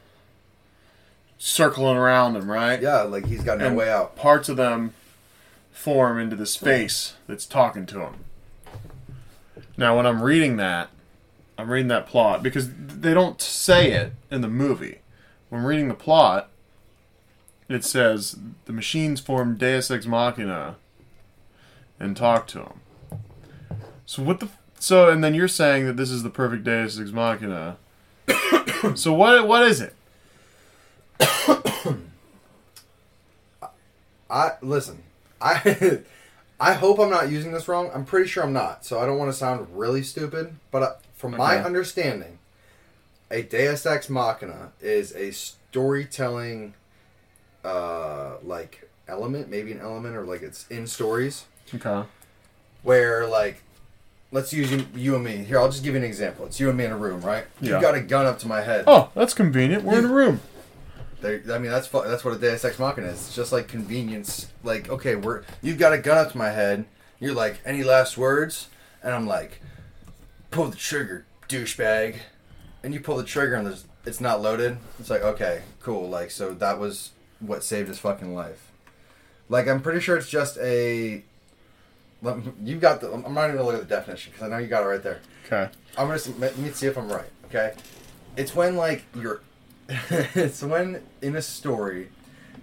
circling 1.39 1.97
around 1.97 2.37
him, 2.37 2.51
right? 2.51 2.83
yeah, 2.83 3.03
like 3.03 3.25
he's 3.27 3.43
got 3.43 3.59
no 3.59 3.69
And 3.69 3.77
way 3.77 3.91
out. 3.91 4.17
Parts 4.17 4.51
of 4.51 4.57
them 4.59 4.93
form 5.73 6.19
into 6.19 6.37
this 6.37 6.57
face 6.57 7.15
that's 7.27 7.47
talking 7.47 7.87
to 7.87 8.01
him. 8.01 8.25
Now, 9.79 9.97
when 9.97 10.05
I'm 10.07 10.23
reading 10.23 10.57
that, 10.59 10.91
I'm 11.57 11.71
reading 11.71 11.89
that 11.89 12.07
plot 12.07 12.43
because 12.43 12.69
they 12.75 13.15
don't 13.15 13.41
say 13.41 13.93
it 13.93 14.13
in 14.31 14.43
the 14.43 14.49
movie. 14.49 14.99
When 15.49 15.63
reading 15.63 15.89
the 15.89 15.95
plot, 15.95 16.50
it 17.71 17.85
says 17.85 18.37
the 18.65 18.73
machines 18.73 19.21
form 19.21 19.57
Deus 19.57 19.91
Ex 19.93 20.05
Machina 20.05 20.75
and 22.01 22.17
talk 22.17 22.47
to 22.49 22.59
him. 22.59 22.81
So 24.05 24.23
what 24.23 24.41
the? 24.41 24.49
So 24.79 25.09
and 25.09 25.23
then 25.23 25.35
you're 25.35 25.47
saying 25.47 25.87
that 25.87 25.97
this 25.97 26.11
is 26.11 26.25
the 26.25 26.31
perfect 26.31 26.65
Deus 26.65 26.99
Ex 27.01 27.13
Machina. 27.13 27.77
so 28.97 29.15
what? 29.15 29.47
What 29.47 29.63
is 29.63 29.81
it? 29.81 29.95
I 34.29 34.53
listen. 34.61 35.05
I 35.41 36.01
I 36.61 36.73
hope 36.75 36.99
I'm 36.99 37.09
not 37.09 37.31
using 37.31 37.53
this 37.53 37.69
wrong. 37.69 37.91
I'm 37.95 38.05
pretty 38.05 38.29
sure 38.29 38.43
I'm 38.43 38.53
not. 38.53 38.85
So 38.85 38.99
I 38.99 39.07
don't 39.07 39.17
want 39.17 39.31
to 39.31 39.37
sound 39.37 39.69
really 39.73 40.03
stupid. 40.03 40.57
But 40.73 40.83
uh, 40.83 40.95
from 41.15 41.37
my 41.37 41.63
understanding, 41.63 42.41
a 43.31 43.43
Deus 43.43 43.87
Ex 43.87 44.11
Machina 44.11 44.73
is 44.81 45.15
a 45.15 45.31
storytelling, 45.31 46.75
uh, 47.65 48.35
like 48.43 48.89
element, 49.09 49.49
maybe 49.49 49.73
an 49.73 49.81
element, 49.81 50.17
or 50.17 50.25
like 50.25 50.43
it's 50.43 50.67
in 50.69 50.87
stories 50.87 51.45
Okay. 51.75 52.05
where 52.83 53.27
like. 53.27 53.63
Let's 54.33 54.53
use 54.53 54.71
you, 54.71 54.87
you 54.95 55.17
and 55.17 55.25
me. 55.25 55.39
Here, 55.39 55.59
I'll 55.59 55.69
just 55.73 55.83
give 55.83 55.95
you 55.95 55.99
an 55.99 56.07
example. 56.07 56.47
It's 56.47 56.61
you 56.61 56.69
and 56.69 56.79
me 56.79 56.85
in 56.85 56.93
a 56.93 56.97
room, 56.97 57.21
right? 57.23 57.47
Yeah. 57.61 57.75
You 57.75 57.81
got 57.83 57.97
a 57.97 58.01
gun 58.01 58.27
up 58.27 58.39
to 58.39 58.47
my 58.47 58.61
head. 58.61 58.85
Oh, 58.87 59.11
that's 59.17 59.35
convenient. 59.35 59.83
We're 59.83 59.99
in 59.99 60.05
a 60.05 60.09
room. 60.09 60.41
There, 61.21 61.43
I 61.51 61.59
mean, 61.59 61.73
that's 61.73 61.89
fu- 61.89 62.05
that's 62.05 62.25
what 62.25 62.35
a 62.35 62.39
Deus 62.39 62.65
Ex 62.65 62.79
Machina 62.79 63.09
is. 63.09 63.15
It's 63.15 63.35
just 63.35 63.51
like 63.51 63.67
convenience. 63.67 64.47
Like, 64.63 64.89
okay, 64.89 65.17
we're 65.17 65.43
you've 65.63 65.79
got 65.79 65.93
a 65.93 65.99
gun 65.99 66.17
up 66.17 66.31
to 66.31 66.39
my 66.39 66.51
head. 66.51 66.85
You're 67.19 67.35
like, 67.35 67.59
any 67.67 67.83
last 67.83 68.17
words? 68.17 68.69
And 69.03 69.13
I'm 69.13 69.27
like, 69.27 69.61
pull 70.53 70.67
the 70.69 70.77
trigger, 70.77 71.25
douchebag. 71.49 72.19
And 72.85 72.95
you 72.95 73.01
pull 73.01 73.17
the 73.17 73.25
trigger, 73.25 73.57
and 73.57 73.67
there's 73.67 73.85
it's 74.07 74.21
not 74.21 74.41
loaded. 74.41 74.77
It's 75.01 75.11
like, 75.11 75.23
okay, 75.23 75.63
cool. 75.81 76.09
Like, 76.09 76.31
so 76.31 76.55
that 76.55 76.79
was 76.79 77.11
what 77.41 77.65
saved 77.65 77.89
his 77.89 77.99
fucking 77.99 78.35
life. 78.35 78.71
Like, 79.49 79.67
I'm 79.67 79.81
pretty 79.81 80.01
sure 80.01 80.17
it's 80.17 80.29
just 80.29 80.59
a. 80.59 81.23
You've 82.63 82.81
got 82.81 83.01
the. 83.01 83.13
I'm 83.13 83.35
not 83.35 83.45
even 83.45 83.57
gonna 83.57 83.65
look 83.65 83.75
at 83.75 83.89
the 83.89 83.95
definition 83.95 84.33
because 84.33 84.47
I 84.47 84.51
know 84.51 84.59
you 84.59 84.69
got 84.69 84.85
it 84.85 84.87
right 84.87 85.03
there. 85.03 85.21
Okay. 85.47 85.71
I'm 85.97 86.07
gonna 86.07 86.19
see, 86.19 86.33
let 86.39 86.57
me 86.59 86.71
see 86.71 86.87
if 86.87 86.97
I'm 86.97 87.11
right. 87.11 87.29
Okay, 87.47 87.75
it's 88.37 88.55
when 88.55 88.77
like 88.77 89.03
you're, 89.15 89.41
it's 89.89 90.63
when 90.63 91.03
in 91.21 91.35
a 91.35 91.43
story, 91.43 92.11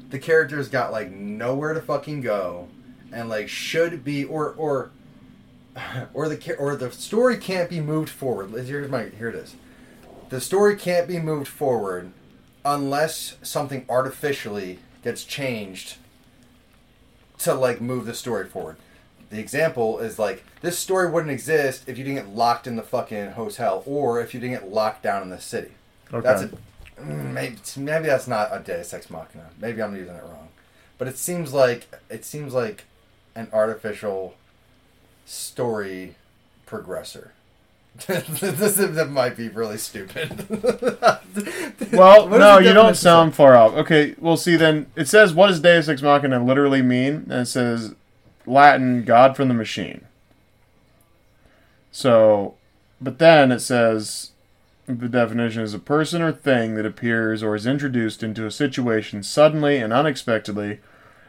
the 0.10 0.20
character's 0.20 0.70
got 0.70 0.92
like 0.92 1.12
nowhere 1.12 1.74
to 1.74 1.82
fucking 1.82 2.22
go, 2.22 2.70
and 3.12 3.28
like 3.28 3.50
should 3.50 4.04
be 4.04 4.24
or 4.24 4.54
or, 4.54 4.92
or 6.14 6.30
the 6.30 6.56
or 6.58 6.76
the 6.76 6.92
story 6.92 7.38
can't 7.38 7.70
be 7.70 7.82
moved 7.82 8.10
forward. 8.10 8.52
Here's 8.66 8.90
my 8.90 9.10
here 9.10 9.30
it 9.30 9.36
is. 9.36 9.56
The 10.30 10.40
story 10.40 10.78
can't 10.78 11.08
be 11.08 11.20
moved 11.20 11.48
forward 11.48 12.12
unless 12.74 13.38
something 13.42 13.86
artificially 13.90 14.80
gets 15.04 15.24
changed 15.24 15.96
to 17.40 17.54
like 17.54 17.80
move 17.80 18.06
the 18.06 18.14
story 18.14 18.46
forward. 18.46 18.78
The 19.30 19.40
example 19.40 20.00
is 20.00 20.18
like 20.20 20.44
this 20.62 20.78
story 20.78 21.10
wouldn't 21.10 21.32
exist 21.32 21.88
if 21.88 21.98
you 21.98 22.04
didn't 22.04 22.26
get 22.26 22.36
locked 22.36 22.68
in 22.68 22.76
the 22.76 22.84
fucking 22.84 23.32
hotel 23.32 23.84
or 23.86 24.22
if 24.22 24.34
you 24.34 24.40
didn't 24.40 24.60
get 24.60 24.70
locked 24.70 25.04
down 25.04 25.22
in 25.22 25.30
the 25.30 25.40
city. 25.40 25.72
Okay. 26.14 26.26
That's 26.26 26.44
a 26.44 26.48
mm, 27.02 27.34
maybe 27.34 27.58
maybe 27.78 28.06
that's 28.08 28.28
not 28.28 28.50
a 28.52 28.60
Deus 28.60 28.94
Ex 28.94 29.10
Machina. 29.10 29.50
Maybe 29.60 29.82
I'm 29.82 29.96
using 29.96 30.16
it 30.16 30.24
wrong, 30.24 30.50
but 30.98 31.08
it 31.08 31.18
seems 31.18 31.54
like 31.54 31.88
it 32.10 32.26
seems 32.26 32.54
like 32.54 32.86
an 33.36 33.50
artificial 33.54 34.36
story 35.26 36.16
progressor. 36.66 37.30
this 38.08 38.76
that 38.76 39.10
might 39.10 39.36
be 39.36 39.50
really 39.50 39.78
stupid. 39.78 40.46
Well, 41.92 42.28
no, 42.28 42.58
you 42.60 42.74
don't 42.74 42.98
sound 42.98 43.36
far 43.36 43.56
off. 43.56 43.74
Okay, 43.74 44.16
well, 44.20 44.38
see, 44.38 44.56
then 44.56 44.88
it 44.96 45.08
says, 45.08 45.34
what 45.34 45.48
does 45.48 45.60
Deus 45.60 45.88
Ex 45.88 46.02
Machina 46.02 46.44
literally 46.44 46.82
mean? 46.82 47.28
And 47.30 47.42
it 47.42 47.46
says 47.46 47.96
Latin, 48.46 49.04
God 49.04 49.36
from 49.36 49.48
the 49.48 49.54
machine. 49.54 50.02
So, 51.92 52.56
but 53.00 53.20
then 53.20 53.52
it 53.52 53.60
says 53.60 54.32
the 54.88 55.10
definition 55.10 55.62
is 55.62 55.74
a 55.74 55.80
person 55.80 56.22
or 56.22 56.32
thing 56.32 56.76
that 56.76 56.86
appears 56.86 57.44
or 57.44 57.56
is 57.56 57.68
introduced 57.68 58.24
into 58.24 58.46
a 58.46 58.52
situation 58.52 59.22
suddenly 59.24 59.78
and 59.78 59.92
unexpectedly 59.92 60.80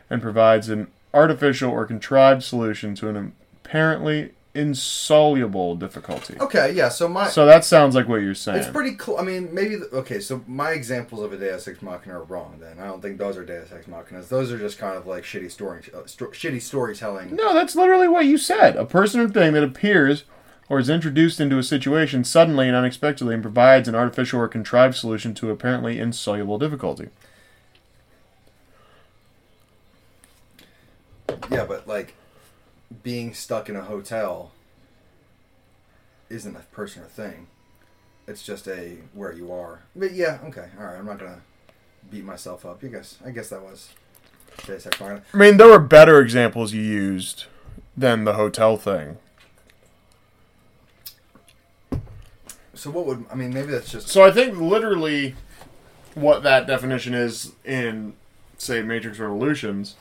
and 0.08 0.22
provides 0.22 0.68
an 0.68 0.88
artificial 1.12 1.70
or 1.70 1.86
contrived 1.86 2.42
solution 2.42 2.94
to 2.94 3.08
an 3.08 3.32
apparently 3.64 4.32
insoluble 4.58 5.76
difficulty. 5.76 6.36
okay, 6.40 6.72
yeah. 6.72 6.88
So 6.88 7.08
my 7.08 7.28
So 7.28 7.46
that 7.46 7.64
sounds 7.64 7.94
like 7.94 8.08
what 8.08 8.16
you're 8.16 8.34
saying. 8.34 8.58
It's 8.58 8.68
pretty 8.68 8.96
cool. 8.96 9.16
I 9.16 9.22
mean, 9.22 9.54
maybe 9.54 9.76
the, 9.76 9.86
okay. 9.98 10.18
So 10.20 10.42
my 10.46 10.72
examples 10.72 11.22
of 11.22 11.32
a 11.32 11.36
Deus 11.36 11.68
Ex 11.68 11.80
Machina 11.80 12.18
are 12.18 12.24
wrong. 12.24 12.58
Then 12.60 12.78
I 12.80 12.86
don't 12.86 13.00
think 13.00 13.18
those 13.18 13.36
are 13.36 13.44
Deus 13.44 13.70
Ex 13.72 13.86
Machinas. 13.86 14.28
Those 14.28 14.50
are 14.50 14.58
just 14.58 14.78
kind 14.78 14.96
of 14.96 15.06
like 15.06 15.22
shitty 15.22 15.50
story, 15.50 15.82
uh, 15.94 16.06
sto- 16.06 16.26
shitty 16.32 16.60
storytelling. 16.60 17.36
No, 17.36 17.54
that's 17.54 17.76
literally 17.76 18.08
what 18.08 18.26
you 18.26 18.36
said. 18.36 18.76
A 18.76 18.84
person 18.84 19.20
or 19.20 19.28
thing 19.28 19.52
that 19.52 19.62
appears 19.62 20.24
or 20.68 20.78
is 20.78 20.90
introduced 20.90 21.40
into 21.40 21.58
a 21.58 21.62
situation 21.62 22.24
suddenly 22.24 22.66
and 22.66 22.76
unexpectedly 22.76 23.34
and 23.34 23.42
provides 23.42 23.88
an 23.88 23.94
artificial 23.94 24.40
or 24.40 24.48
contrived 24.48 24.96
solution 24.96 25.34
to 25.34 25.50
apparently 25.50 25.98
insoluble 25.98 26.58
difficulty. 26.58 27.08
Yeah, 31.50 31.64
but 31.64 31.86
like 31.86 32.14
being 33.02 33.34
stuck 33.34 33.68
in 33.68 33.76
a 33.76 33.82
hotel 33.82 34.52
isn't 36.30 36.56
a 36.56 36.60
person 36.72 37.02
or 37.02 37.06
thing. 37.06 37.48
It's 38.26 38.42
just 38.42 38.68
a 38.68 38.98
where 39.14 39.32
you 39.32 39.52
are. 39.52 39.82
But 39.96 40.12
yeah, 40.12 40.38
okay, 40.44 40.68
all 40.78 40.86
right. 40.86 40.98
I'm 40.98 41.06
not 41.06 41.18
gonna 41.18 41.40
beat 42.10 42.24
myself 42.24 42.66
up. 42.66 42.82
You 42.82 42.90
guess. 42.90 43.18
I 43.24 43.30
guess 43.30 43.48
that 43.50 43.62
was 43.62 43.90
Deus 44.66 44.86
Ex 44.86 45.00
Machina. 45.00 45.22
I 45.32 45.36
mean, 45.36 45.56
there 45.56 45.68
were 45.68 45.78
better 45.78 46.20
examples 46.20 46.72
you 46.72 46.82
used 46.82 47.46
than 47.96 48.24
the 48.24 48.34
hotel 48.34 48.76
thing. 48.76 49.18
So 52.74 52.90
what 52.90 53.06
would 53.06 53.24
I 53.30 53.34
mean? 53.34 53.52
Maybe 53.52 53.72
that's 53.72 53.90
just 53.90 54.08
So 54.08 54.24
I 54.24 54.30
think 54.30 54.58
literally 54.58 55.34
what 56.14 56.42
that 56.42 56.66
definition 56.66 57.14
is 57.14 57.52
in, 57.64 58.14
say, 58.56 58.82
Matrix 58.82 59.18
Revolutions 59.18 59.96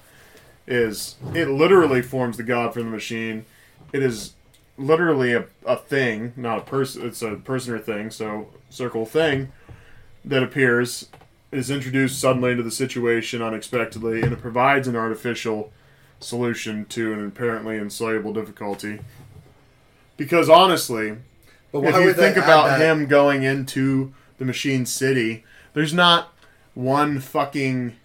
is 0.68 1.15
it 1.34 1.47
literally 1.47 2.01
forms 2.01 2.38
the 2.38 2.43
god 2.43 2.74
from 2.74 2.84
the 2.84 2.91
machine. 2.91 3.45
It 3.93 4.03
is 4.03 4.34
literally 4.78 5.34
a, 5.34 5.45
a 5.65 5.78
thing, 5.78 6.34
not 6.36 6.59
a 6.59 6.61
person. 6.61 7.05
It's 7.07 7.22
a 7.22 7.36
person 7.36 7.74
or 7.74 7.80
thing. 7.80 8.11
So 8.11 8.49
circle 8.70 9.05
thing 9.05 9.51
that 10.26 10.43
appears 10.43 11.09
is 11.51 11.72
introduced 11.72 12.20
suddenly 12.20 12.51
into 12.51 12.63
the 12.63 12.72
situation 12.72 13.41
unexpectedly, 13.41 14.22
and 14.22 14.34
it 14.34 14.41
provides 14.41 14.88
an 14.88 14.95
artificial 14.95 15.72
solution 16.20 16.86
to 16.86 17.13
an 17.13 17.26
apparently 17.26 17.78
insoluble 17.78 18.34
difficulty. 18.34 18.99
Because 20.18 20.49
honestly, 20.49 21.18
But 21.72 21.86
if 21.86 21.95
you 21.95 22.13
think 22.13 22.38
about 22.38 22.82
him 22.82 23.05
going 23.05 23.43
into 23.43 24.13
the 24.38 24.45
machine 24.45 24.86
city, 24.86 25.45
there's 25.74 25.93
not 25.93 26.34
one 26.74 27.20
fucking, 27.20 27.95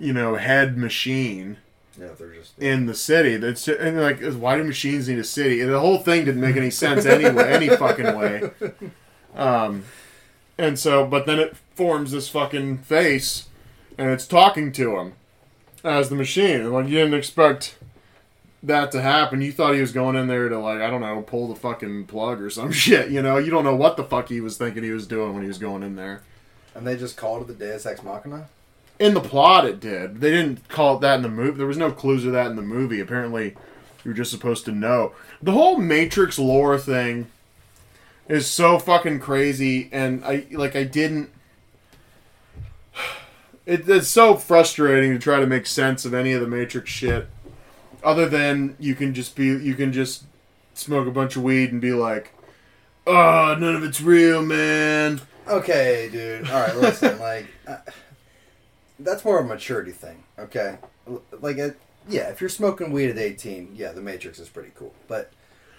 you 0.00 0.12
know, 0.12 0.36
head 0.36 0.78
machine 0.78 1.58
Yeah, 2.00 2.08
they're 2.18 2.32
just. 2.32 2.58
in 2.58 2.86
the 2.86 2.94
city. 2.94 3.36
That's 3.36 3.68
and 3.68 4.00
like, 4.00 4.22
why 4.34 4.56
do 4.56 4.64
machines 4.64 5.08
need 5.08 5.18
a 5.18 5.24
city? 5.24 5.60
And 5.60 5.70
the 5.70 5.80
whole 5.80 5.98
thing 5.98 6.24
didn't 6.24 6.40
make 6.40 6.56
any 6.56 6.70
sense 6.70 7.04
anyway, 7.04 7.52
any 7.52 7.68
fucking 7.68 8.16
way. 8.16 8.50
Um, 9.34 9.84
and 10.58 10.78
so, 10.78 11.06
but 11.06 11.26
then 11.26 11.38
it 11.38 11.56
forms 11.74 12.12
this 12.12 12.28
fucking 12.28 12.78
face, 12.78 13.48
and 13.98 14.10
it's 14.10 14.26
talking 14.26 14.72
to 14.72 14.98
him 14.98 15.12
as 15.84 16.08
the 16.08 16.14
machine. 16.16 16.70
Like, 16.72 16.86
you 16.86 16.96
didn't 16.96 17.14
expect 17.14 17.76
that 18.62 18.92
to 18.92 19.02
happen. 19.02 19.40
You 19.40 19.52
thought 19.52 19.74
he 19.74 19.80
was 19.80 19.92
going 19.92 20.16
in 20.16 20.28
there 20.28 20.48
to 20.48 20.58
like, 20.58 20.80
I 20.80 20.88
don't 20.90 21.00
know, 21.00 21.22
pull 21.22 21.48
the 21.48 21.56
fucking 21.56 22.06
plug 22.06 22.40
or 22.40 22.50
some 22.50 22.72
shit. 22.84 23.10
You 23.10 23.22
know, 23.22 23.38
you 23.38 23.50
don't 23.50 23.64
know 23.64 23.76
what 23.76 23.96
the 23.96 24.04
fuck 24.04 24.28
he 24.28 24.40
was 24.40 24.56
thinking 24.56 24.82
he 24.82 24.90
was 24.90 25.06
doing 25.06 25.34
when 25.34 25.42
he 25.42 25.48
was 25.48 25.58
going 25.58 25.82
in 25.82 25.96
there. 25.96 26.22
And 26.74 26.86
they 26.86 26.96
just 26.96 27.16
called 27.16 27.42
it 27.42 27.48
the 27.48 27.66
Deus 27.66 27.84
Ex 27.84 28.02
Machina? 28.02 28.48
In 29.02 29.14
the 29.14 29.20
plot, 29.20 29.64
it 29.64 29.80
did. 29.80 30.20
They 30.20 30.30
didn't 30.30 30.68
call 30.68 30.94
it 30.94 31.00
that 31.00 31.16
in 31.16 31.22
the 31.22 31.28
movie. 31.28 31.58
There 31.58 31.66
was 31.66 31.76
no 31.76 31.90
clues 31.90 32.24
of 32.24 32.30
that 32.34 32.46
in 32.46 32.54
the 32.54 32.62
movie. 32.62 33.00
Apparently, 33.00 33.56
you're 34.04 34.14
just 34.14 34.30
supposed 34.30 34.64
to 34.66 34.70
know. 34.70 35.10
The 35.42 35.50
whole 35.50 35.76
Matrix 35.76 36.38
lore 36.38 36.78
thing 36.78 37.26
is 38.28 38.46
so 38.46 38.78
fucking 38.78 39.18
crazy, 39.18 39.88
and 39.90 40.24
I 40.24 40.46
like 40.52 40.76
I 40.76 40.84
didn't. 40.84 41.30
It, 43.64 43.88
it's 43.88 44.08
so 44.08 44.34
frustrating 44.34 45.12
to 45.12 45.20
try 45.20 45.38
to 45.38 45.46
make 45.46 45.66
sense 45.66 46.04
of 46.04 46.14
any 46.14 46.32
of 46.32 46.40
the 46.40 46.48
Matrix 46.48 46.90
shit. 46.90 47.28
Other 48.02 48.28
than 48.28 48.74
you 48.80 48.96
can 48.96 49.14
just 49.14 49.36
be, 49.36 49.46
you 49.46 49.76
can 49.76 49.92
just 49.92 50.24
smoke 50.74 51.06
a 51.06 51.12
bunch 51.12 51.36
of 51.36 51.44
weed 51.44 51.70
and 51.70 51.80
be 51.80 51.92
like, 51.92 52.34
"Oh, 53.06 53.56
none 53.58 53.76
of 53.76 53.84
it's 53.84 54.00
real, 54.00 54.42
man." 54.42 55.20
Okay, 55.46 56.08
dude. 56.10 56.50
All 56.50 56.60
right, 56.60 56.76
listen. 56.76 57.20
like, 57.20 57.46
uh, 57.68 57.76
that's 59.04 59.24
more 59.24 59.38
of 59.38 59.46
a 59.46 59.48
maturity 59.48 59.92
thing. 59.92 60.24
Okay, 60.38 60.78
like, 61.40 61.58
it, 61.58 61.78
yeah, 62.08 62.28
if 62.28 62.40
you're 62.40 62.50
smoking 62.50 62.92
weed 62.92 63.10
at 63.10 63.18
18, 63.18 63.74
yeah, 63.74 63.92
the 63.92 64.00
Matrix 64.00 64.38
is 64.38 64.48
pretty 64.48 64.72
cool. 64.76 64.94
But 65.08 65.32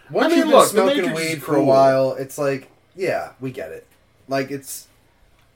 once 0.10 0.30
mean, 0.30 0.40
you've 0.40 0.48
been 0.48 0.58
look, 0.58 0.70
smoking 0.70 1.14
weed 1.14 1.42
for 1.42 1.56
a 1.56 1.64
while, 1.64 2.14
it's 2.14 2.38
like, 2.38 2.70
yeah, 2.96 3.34
we 3.40 3.52
get 3.52 3.72
it. 3.72 3.88
Like, 4.28 4.52
it's 4.52 4.88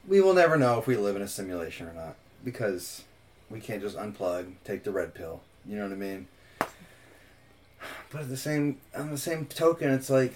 we 0.07 0.21
will 0.21 0.33
never 0.33 0.57
know 0.57 0.79
if 0.79 0.87
we 0.87 0.95
live 0.95 1.15
in 1.15 1.21
a 1.21 1.27
simulation 1.27 1.87
or 1.87 1.93
not 1.93 2.15
because 2.43 3.03
we 3.49 3.59
can't 3.59 3.81
just 3.81 3.97
unplug, 3.97 4.53
take 4.63 4.83
the 4.83 4.91
red 4.91 5.13
pill. 5.13 5.41
You 5.65 5.75
know 5.77 5.83
what 5.83 5.91
I 5.91 5.95
mean? 5.95 6.27
But 8.09 8.21
at 8.21 8.29
the 8.29 8.37
same 8.37 8.77
on 8.95 9.11
the 9.11 9.17
same 9.17 9.45
token, 9.45 9.91
it's 9.91 10.09
like, 10.09 10.33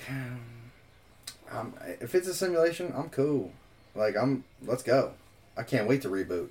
um, 1.51 1.73
if 1.99 2.13
it's 2.13 2.27
a 2.27 2.34
simulation, 2.34 2.93
I'm 2.95 3.09
cool. 3.09 3.51
Like 3.95 4.15
I'm, 4.17 4.43
let's 4.65 4.84
go. 4.84 5.13
I 5.57 5.63
can't 5.63 5.88
wait 5.88 6.01
to 6.03 6.09
reboot. 6.09 6.47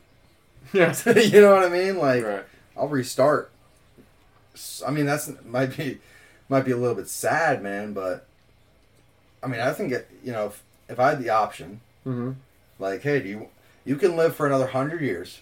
Yeah. 0.72 0.94
you 1.16 1.40
know 1.40 1.54
what 1.54 1.64
I 1.64 1.68
mean? 1.68 1.98
Like 1.98 2.24
Right. 2.24 2.44
I'll 2.76 2.88
restart. 2.88 3.50
I 4.86 4.90
mean 4.90 5.06
that's 5.06 5.30
might 5.44 5.76
be 5.76 5.98
might 6.48 6.64
be 6.64 6.72
a 6.72 6.76
little 6.76 6.94
bit 6.96 7.08
sad, 7.08 7.62
man. 7.62 7.92
But 7.92 8.26
I 9.42 9.46
mean 9.46 9.60
I 9.60 9.72
think 9.72 9.92
it, 9.92 10.08
you 10.24 10.32
know 10.32 10.46
if, 10.46 10.62
if 10.88 10.98
I 11.00 11.10
had 11.10 11.22
the 11.22 11.30
option, 11.30 11.80
Mm-hmm. 12.06 12.32
like 12.78 13.02
hey, 13.02 13.20
do 13.20 13.28
you 13.28 13.48
you 13.84 13.96
can 13.96 14.16
live 14.16 14.34
for 14.36 14.46
another 14.46 14.68
hundred 14.68 15.00
years 15.02 15.40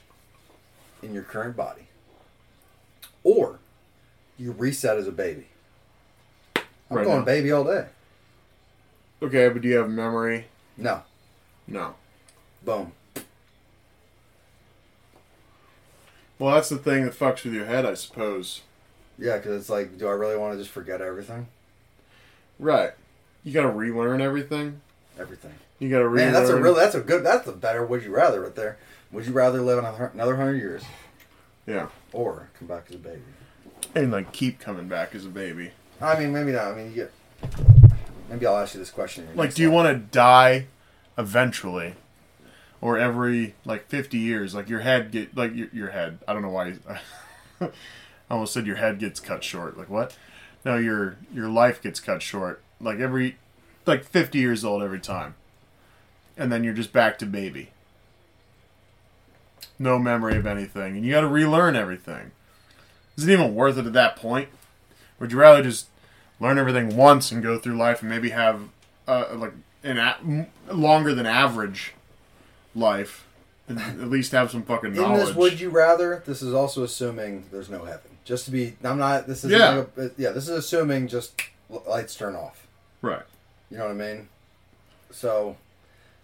in 1.02 1.14
your 1.14 1.22
current 1.22 1.56
body, 1.56 1.82
or 3.24 3.58
you 4.38 4.52
reset 4.52 4.96
as 4.96 5.06
a 5.06 5.12
baby. 5.12 5.46
I'm 6.90 6.96
Right 6.96 7.04
going 7.04 7.18
now. 7.20 7.24
baby 7.24 7.52
all 7.52 7.64
day. 7.64 7.86
Okay, 9.22 9.48
but 9.48 9.62
do 9.62 9.68
you 9.68 9.76
have 9.76 9.90
memory? 9.90 10.46
No, 10.76 11.02
No. 11.66 11.94
boom. 12.64 12.92
Well, 16.38 16.54
that's 16.54 16.68
the 16.68 16.76
thing 16.78 17.04
that 17.04 17.14
fucks 17.18 17.44
with 17.44 17.52
your 17.54 17.66
head, 17.66 17.84
I 17.84 17.94
suppose. 17.94 18.62
Yeah, 19.18 19.36
because 19.38 19.60
it's 19.60 19.68
like, 19.70 19.98
do 19.98 20.06
I 20.06 20.12
really 20.12 20.36
want 20.36 20.52
to 20.54 20.58
just 20.58 20.70
forget 20.70 21.00
everything? 21.00 21.48
Right. 22.58 22.92
You 23.44 23.52
gotta 23.52 23.70
relearn 23.70 24.20
everything. 24.20 24.80
Everything. 25.18 25.54
You 25.78 25.88
gotta 25.90 26.08
relearn. 26.08 26.32
Man, 26.32 26.40
that's 26.40 26.50
a 26.50 26.60
real. 26.60 26.74
That's 26.74 26.94
a 26.94 27.00
good. 27.00 27.24
That's 27.24 27.46
a 27.48 27.52
better. 27.52 27.84
Would 27.84 28.02
you 28.04 28.14
rather 28.14 28.40
right 28.42 28.54
there? 28.54 28.78
Would 29.12 29.26
you 29.26 29.32
rather 29.32 29.60
live 29.62 29.78
another 29.78 30.10
another 30.12 30.36
hundred 30.36 30.56
years 30.56 30.82
Yeah. 31.66 31.88
or 32.12 32.48
come 32.58 32.68
back 32.68 32.84
as 32.88 32.96
a 32.96 32.98
baby? 32.98 33.22
And 33.94 34.10
like 34.12 34.32
keep 34.32 34.58
coming 34.60 34.88
back 34.88 35.14
as 35.14 35.24
a 35.24 35.28
baby. 35.30 35.70
I 36.00 36.18
mean, 36.18 36.32
maybe 36.32 36.52
not. 36.52 36.72
I 36.72 36.74
mean, 36.74 36.90
you 36.90 36.94
get. 36.94 37.12
Maybe 38.28 38.46
I'll 38.46 38.58
ask 38.58 38.74
you 38.74 38.80
this 38.80 38.90
question. 38.90 39.26
Like, 39.34 39.54
do 39.54 39.62
you 39.62 39.70
want 39.70 39.88
to 39.88 39.94
die 39.98 40.66
eventually, 41.16 41.94
or 42.80 42.98
every 42.98 43.54
like 43.64 43.88
fifty 43.88 44.18
years? 44.18 44.54
Like 44.54 44.68
your 44.68 44.80
head 44.80 45.10
get 45.10 45.36
like 45.36 45.54
your, 45.54 45.68
your 45.72 45.90
head. 45.90 46.18
I 46.26 46.32
don't 46.32 46.42
know 46.42 46.50
why. 46.50 46.74
I 47.60 47.70
almost 48.30 48.52
said 48.52 48.66
your 48.66 48.76
head 48.76 48.98
gets 48.98 49.20
cut 49.20 49.42
short. 49.42 49.76
Like 49.76 49.88
what? 49.88 50.16
No, 50.64 50.76
your 50.76 51.16
your 51.32 51.48
life 51.48 51.80
gets 51.82 52.00
cut 52.00 52.22
short. 52.22 52.62
Like 52.80 52.98
every 52.98 53.36
like 53.86 54.04
fifty 54.04 54.38
years 54.38 54.64
old 54.64 54.82
every 54.82 55.00
time, 55.00 55.34
and 56.36 56.52
then 56.52 56.64
you're 56.64 56.74
just 56.74 56.92
back 56.92 57.18
to 57.18 57.26
baby. 57.26 57.70
No 59.78 59.98
memory 59.98 60.36
of 60.36 60.46
anything, 60.46 60.96
and 60.96 61.04
you 61.04 61.12
got 61.12 61.20
to 61.20 61.28
relearn 61.28 61.76
everything. 61.76 62.32
Is 63.16 63.26
it 63.26 63.32
even 63.32 63.54
worth 63.54 63.78
it 63.78 63.86
at 63.86 63.92
that 63.94 64.16
point? 64.16 64.48
Would 65.18 65.32
you 65.32 65.38
rather 65.38 65.62
just 65.62 65.86
learn 66.40 66.58
everything 66.58 66.96
once 66.96 67.32
and 67.32 67.42
go 67.42 67.58
through 67.58 67.76
life 67.76 68.00
and 68.00 68.10
maybe 68.10 68.30
have 68.30 68.62
uh, 69.06 69.26
like 69.34 69.52
an 69.82 69.98
a- 69.98 70.46
longer 70.72 71.14
than 71.14 71.26
average 71.26 71.94
life, 72.78 73.26
and 73.68 73.78
at 73.78 74.08
least 74.08 74.32
have 74.32 74.50
some 74.50 74.62
fucking 74.62 74.94
knowledge. 74.94 75.20
In 75.20 75.26
this, 75.26 75.34
would 75.36 75.60
you 75.60 75.70
rather? 75.70 76.22
This 76.26 76.42
is 76.42 76.54
also 76.54 76.84
assuming 76.84 77.44
there's 77.50 77.68
no 77.68 77.84
heaven. 77.84 78.10
Just 78.24 78.44
to 78.46 78.50
be, 78.50 78.76
I'm 78.84 78.98
not. 78.98 79.26
This 79.26 79.44
is 79.44 79.50
Yeah. 79.50 79.84
Uh, 79.96 80.08
yeah. 80.16 80.30
This 80.30 80.44
is 80.44 80.50
assuming 80.50 81.08
just 81.08 81.40
lights 81.86 82.14
turn 82.14 82.34
off. 82.34 82.66
right. 83.02 83.22
You 83.70 83.76
know 83.76 83.84
what 83.84 83.90
I 83.90 83.94
mean? 83.94 84.28
So, 85.10 85.56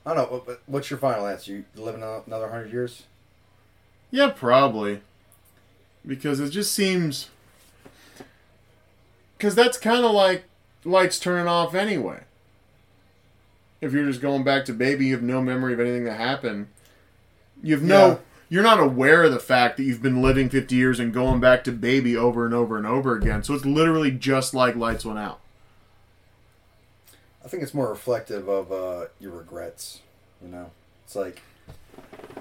I 0.07 0.15
don't 0.15 0.31
know. 0.31 0.43
But 0.47 0.63
what's 0.65 0.89
your 0.91 0.99
final 0.99 1.27
answer? 1.27 1.53
You 1.53 1.65
live 1.77 1.95
another 1.95 2.49
hundred 2.49 2.73
years? 2.73 3.03
Yeah, 4.11 4.31
probably. 4.35 5.03
Because 6.07 6.41
it 6.41 6.51
just 6.51 6.73
seems. 6.73 7.29
Because 9.37 9.55
that's 9.55 9.77
kind 9.77 10.05
of 10.05 10.13
like 10.13 10.45
lights 10.85 11.19
turning 11.19 11.49
off 11.49 11.75
anyway. 11.75 12.23
If 13.85 13.93
you're 13.93 14.07
just 14.07 14.20
going 14.20 14.45
back 14.45 14.64
to 14.66 14.72
baby, 14.72 15.07
you 15.07 15.12
have 15.14 15.22
no 15.22 15.43
memory 15.43 15.74
of 15.74 15.80
anything 15.80 16.05
that 16.05 16.18
happened. 16.18 16.68
You 17.62 17.74
have 17.74 17.82
no. 17.82 18.09
Yeah. 18.09 18.18
You're 18.49 18.62
not 18.62 18.78
aware 18.78 19.24
of 19.24 19.32
the 19.32 19.41
fact 19.41 19.76
that 19.76 19.85
you've 19.85 20.03
been 20.03 20.22
living 20.22 20.49
50 20.49 20.74
years 20.74 21.01
and 21.01 21.12
going 21.12 21.41
back 21.41 21.64
to 21.64 21.72
baby 21.72 22.16
over 22.16 22.45
and 22.45 22.55
over 22.55 22.76
and 22.76 22.87
over 22.87 23.16
again. 23.16 23.43
So 23.43 23.55
it's 23.55 23.64
literally 23.64 24.11
just 24.11 24.55
like 24.55 24.76
lights 24.76 25.05
went 25.05 25.18
out. 25.18 25.41
I 27.45 27.49
think 27.49 27.62
it's 27.62 27.74
more 27.74 27.89
reflective 27.89 28.49
of 28.49 28.70
uh, 28.70 29.07
your 29.18 29.32
regrets. 29.32 30.01
You 30.43 30.49
know, 30.49 30.70
it's 31.05 31.16
like, 31.16 31.43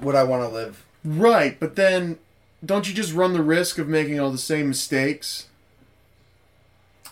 would 0.01 0.15
I 0.15 0.23
want 0.23 0.43
to 0.43 0.49
live? 0.49 0.85
Right, 1.03 1.59
but 1.59 1.75
then 1.75 2.19
don't 2.63 2.87
you 2.87 2.93
just 2.93 3.13
run 3.13 3.33
the 3.33 3.41
risk 3.41 3.77
of 3.77 3.87
making 3.87 4.19
all 4.19 4.31
the 4.31 4.37
same 4.37 4.69
mistakes 4.69 5.47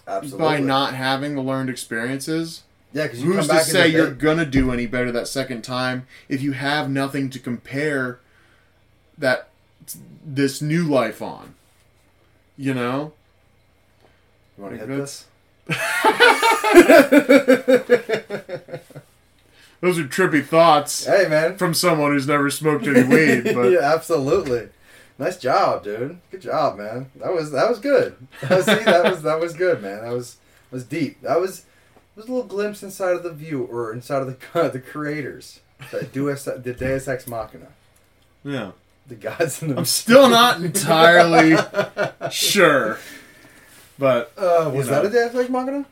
Absolutely. 0.08 0.46
by 0.46 0.60
not 0.60 0.94
having 0.94 1.36
the 1.36 1.42
learned 1.42 1.70
experiences? 1.70 2.64
Yeah, 2.94 3.04
because 3.04 3.22
Who's 3.22 3.48
to 3.48 3.60
say 3.62 3.88
you're 3.88 4.12
gonna 4.12 4.46
do 4.46 4.72
any 4.72 4.86
better 4.86 5.12
that 5.14 5.28
second 5.28 5.62
time 5.64 6.06
if 6.28 6.42
you 6.42 6.52
have 6.52 6.90
nothing 6.90 7.30
to 7.30 7.40
compare 7.40 8.20
that 9.18 9.48
this 10.26 10.62
new 10.62 10.84
life 10.86 11.22
on? 11.22 11.56
You 12.58 12.74
know, 12.74 13.14
You 14.58 14.64
want 14.64 14.74
to 14.74 14.80
hit 14.80 14.88
this? 14.90 15.26
those 19.82 19.98
are 19.98 20.04
trippy 20.04 20.44
thoughts 20.46 21.06
Hey, 21.06 21.28
man. 21.30 21.58
from 21.58 21.74
someone 21.74 22.12
who's 22.12 22.28
never 22.28 22.50
smoked 22.50 22.86
any 22.88 23.04
weed. 23.04 23.44
But 23.56 23.72
yeah, 23.72 23.94
absolutely. 23.94 24.70
Nice 25.18 25.38
job, 25.38 25.84
dude. 25.84 26.20
Good 26.32 26.42
job, 26.42 26.78
man. 26.78 27.10
That 27.16 27.34
was 27.34 27.52
that 27.52 27.70
was 27.70 27.80
good. 27.80 28.16
See, 28.42 28.48
that 28.48 29.04
was 29.06 29.22
that 29.24 29.40
was 29.40 29.54
good, 29.54 29.82
man. 29.82 30.02
That 30.04 30.14
was 30.14 30.38
was 30.72 30.84
deep. 30.84 31.22
That 31.22 31.40
was 31.40 31.66
was 32.16 32.26
a 32.28 32.32
little 32.32 32.48
glimpse 32.48 32.84
inside 32.84 33.16
of 33.16 33.24
the 33.24 33.32
view 33.32 33.64
or 33.64 33.92
inside 33.94 34.22
of 34.22 34.28
the 34.28 34.70
the 34.74 34.80
creators. 34.80 35.60
The 35.92 36.04
Deus, 36.04 36.44
the 36.46 36.74
Deus 36.78 37.08
Ex 37.08 37.26
Machina. 37.28 37.68
yeah, 38.44 38.72
The 39.08 39.16
gods 39.16 39.62
in 39.64 39.70
the. 39.70 39.78
I'm 39.78 39.86
still 39.86 40.30
not 40.40 40.62
entirely 40.62 41.58
sure. 42.30 43.00
But 43.98 44.32
Uh, 44.38 44.72
was 44.74 44.88
you 44.88 44.92
that 44.94 45.06
a 45.06 45.10
Deus 45.10 45.34
Ex 45.36 45.50
Machina? 45.50 45.86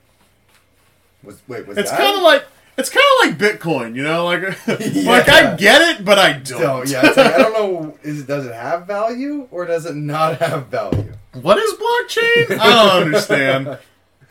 Was 1.23 1.41
wait 1.47 1.67
was 1.67 1.77
it's 1.77 1.91
kind 1.91 2.15
of 2.15 2.23
like 2.23 2.45
it's 2.77 2.89
kind 2.89 3.05
of 3.21 3.27
like 3.27 3.37
Bitcoin, 3.37 3.93
you 3.95 4.03
know, 4.03 4.25
like 4.25 4.41
like 4.67 5.27
I 5.27 5.55
get 5.57 5.81
it, 5.97 6.05
but 6.05 6.17
I 6.17 6.33
don't. 6.33 6.61
No, 6.61 6.83
yeah, 6.83 7.01
it's 7.07 7.17
like, 7.17 7.33
I 7.33 7.37
don't 7.39 7.53
know. 7.53 7.97
Is 8.03 8.25
does 8.25 8.45
it 8.45 8.53
have 8.53 8.87
value 8.87 9.47
or 9.51 9.65
does 9.65 9.85
it 9.85 9.95
not 9.95 10.37
have 10.37 10.67
value? 10.67 11.11
What 11.33 11.57
is 11.57 11.73
blockchain? 11.73 12.57
I 12.59 12.67
don't 12.69 13.03
understand. 13.07 13.77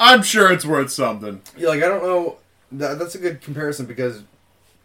I'm 0.00 0.22
sure 0.22 0.52
it's 0.52 0.64
worth 0.64 0.90
something. 0.90 1.40
Yeah, 1.56 1.68
like 1.68 1.82
I 1.82 1.88
don't 1.88 2.02
know. 2.02 2.38
that, 2.72 2.98
that's 2.98 3.14
a 3.14 3.18
good 3.18 3.40
comparison 3.40 3.86
because 3.86 4.22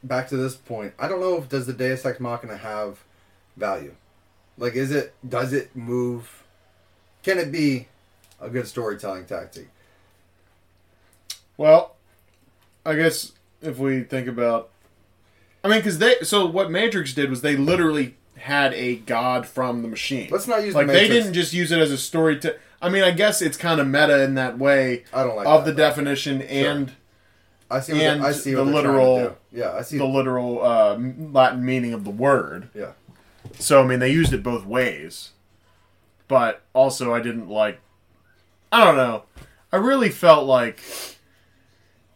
back 0.04 0.28
to 0.30 0.38
this 0.38 0.56
point, 0.56 0.94
I 1.00 1.08
don't 1.08 1.20
know 1.22 1.38
if 1.38 1.50
does 1.50 1.66
the 1.68 1.74
Deus 1.74 2.06
Ex 2.06 2.20
Machina 2.20 2.58
have 2.58 3.04
value. 3.58 3.94
Like, 4.58 4.74
is 4.76 4.92
it 4.92 5.14
does 5.28 5.54
it 5.54 5.76
move? 5.76 6.44
Can 7.24 7.38
it 7.38 7.52
be 7.52 7.88
a 8.42 8.50
good 8.50 8.68
storytelling 8.68 9.26
tactic? 9.26 9.70
Well, 11.58 11.96
I 12.86 12.96
guess 12.96 13.32
if 13.62 13.78
we 13.78 14.04
think 14.04 14.28
about, 14.28 14.70
I 15.64 15.68
mean, 15.68 15.80
because 15.80 16.00
they 16.00 16.16
so 16.24 16.46
what 16.46 16.72
Matrix 16.72 17.14
did 17.14 17.30
was 17.30 17.42
they 17.42 17.56
literally 17.56 18.16
had 18.38 18.74
a 18.74 18.96
god 18.98 19.48
from 19.48 19.82
the 19.84 19.88
machine. 19.88 20.28
Let's 20.32 20.48
not 20.48 20.64
use 20.64 20.74
like 20.76 20.88
the 20.88 20.94
they 20.94 21.02
Matrix. 21.04 21.24
didn't 21.26 21.34
just 21.36 21.54
use 21.54 21.72
it 21.72 21.80
as 21.80 21.92
a 21.92 21.98
story 21.98 22.40
to. 22.40 22.58
I 22.84 22.90
mean, 22.90 23.02
I 23.04 23.12
guess 23.12 23.42
it's 23.42 23.58
kind 23.58 23.80
of 23.80 23.88
meta 23.88 24.22
in 24.24 24.36
that 24.36 24.60
way 24.60 25.06
I 25.14 25.24
don't 25.24 25.36
like 25.38 25.48
of 25.48 25.64
that, 25.66 25.72
the 25.72 25.78
definition 25.78 26.42
and 26.42 26.92
I 27.72 27.80
see. 27.80 27.94
What 27.94 28.02
and 28.02 28.24
they- 28.24 28.28
I 28.28 28.32
see 28.34 28.54
the 28.54 28.64
what 28.64 28.72
they're 28.74 28.82
trying 28.84 28.94
to 28.96 29.00
literal- 29.04 29.38
Yeah, 29.52 29.72
I 29.72 29.82
see. 29.82 29.98
the 29.98 30.06
literal 30.06 30.64
uh, 30.64 30.98
Latin 30.98 31.66
meaning 31.66 31.94
of 31.94 32.04
the 32.04 32.10
word. 32.12 32.70
yeah, 32.76 32.92
So 33.58 33.82
I 33.82 33.88
mean, 33.88 34.00
they 34.00 34.12
used 34.12 34.34
it 34.34 34.44
both 34.44 34.66
ways, 34.66 35.32
but 36.28 36.62
also 36.74 37.14
I 37.14 37.22
didn't 37.22 37.48
like. 37.50 37.80
I 38.72 38.84
don't 38.84 38.98
know. 38.98 39.24
I 39.72 39.78
really 39.78 40.10
felt 40.10 40.46
like 40.46 40.82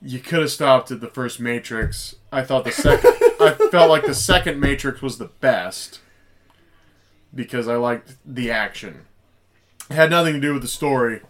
you 0.01 0.20
could 0.20 0.41
have 0.41 0.51
stopped 0.51 0.91
at 0.91 0.99
the 1.01 1.07
first 1.07 1.39
Matrix. 1.39 2.15
I 2.32 2.43
thought 2.43 2.65
the 2.65 2.72
second. 2.72 3.13
I 3.39 3.53
felt 3.72 3.89
like 3.89 4.05
the 4.05 4.13
second 4.15 4.59
Matrix 4.59 5.01
was 5.01 5.18
the 5.18 5.26
best 5.39 6.01
because 7.34 7.68
I 7.68 7.76
liked 7.78 8.15
the 8.26 8.51
action. 8.51 9.05
It 9.89 9.93
had 9.93 10.09
nothing 10.09 10.33
to 10.33 10.39
do 10.39 10.53
with 10.53 10.61
the 10.61 10.67
story. 10.67 11.21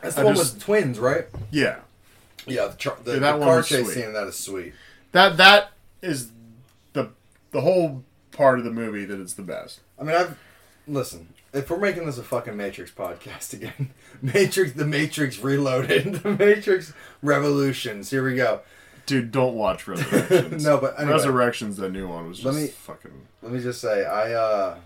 that's 0.00 0.14
the 0.14 0.22
I 0.22 0.24
one 0.24 0.34
just- 0.36 0.54
with 0.54 0.62
twins, 0.64 0.98
right? 0.98 1.26
Yeah, 1.50 1.80
Yeah, 2.46 2.68
the, 2.68 2.76
char- 2.76 2.98
the, 3.04 3.14
Yeah, 3.14 3.18
that 3.20 3.32
the 3.32 3.38
one 3.38 3.46
car 3.48 3.56
was 3.58 3.68
chase 3.68 3.84
sweet. 3.84 3.94
scene 3.94 4.04
in 4.04 4.12
that 4.14 4.26
is 4.26 4.36
sweet. 4.38 4.72
that 5.12 5.36
that 5.36 5.72
is 6.02 6.30
the 6.94 7.10
the 7.50 7.60
whole 7.60 8.02
part 8.32 8.58
of 8.58 8.64
the 8.64 8.70
movie 8.70 9.04
that 9.04 9.20
is 9.20 9.34
the 9.34 9.42
best. 9.42 9.80
I 10.00 10.04
mean, 10.04 10.16
I've 10.16 10.38
listen. 10.88 11.28
If 11.52 11.68
we're 11.68 11.78
making 11.78 12.06
this 12.06 12.16
a 12.16 12.22
fucking 12.22 12.56
Matrix 12.56 12.92
podcast 12.92 13.52
again, 13.54 13.90
Matrix, 14.22 14.72
the 14.72 14.86
Matrix 14.86 15.38
Reloaded, 15.40 16.14
the 16.22 16.30
Matrix 16.36 16.92
Revolutions. 17.22 18.08
Here 18.10 18.24
we 18.24 18.36
go. 18.36 18.60
Dude, 19.04 19.32
don't 19.32 19.54
watch 19.56 19.86
Resurrections. 19.88 20.64
No, 20.64 20.78
but 20.78 20.94
anyway. 20.98 21.14
Resurrections, 21.14 21.76
the 21.76 21.88
new 21.88 22.06
one, 22.08 22.28
was 22.28 22.44
Let 22.44 22.52
just 22.52 22.62
me- 22.62 22.68
fucking. 22.68 23.26
Let 23.42 23.50
me 23.52 23.60
just 23.60 23.80
say, 23.80 24.04
I 24.04 24.32
uh, 24.32 24.76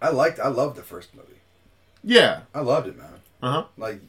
I 0.00 0.10
liked, 0.10 0.38
I 0.38 0.48
loved 0.48 0.76
the 0.76 0.82
first 0.82 1.14
movie. 1.14 1.39
Yeah. 2.02 2.40
I 2.54 2.60
loved 2.60 2.88
it, 2.88 2.96
man. 2.98 3.14
Uh 3.42 3.52
huh. 3.52 3.64
Like, 3.76 4.00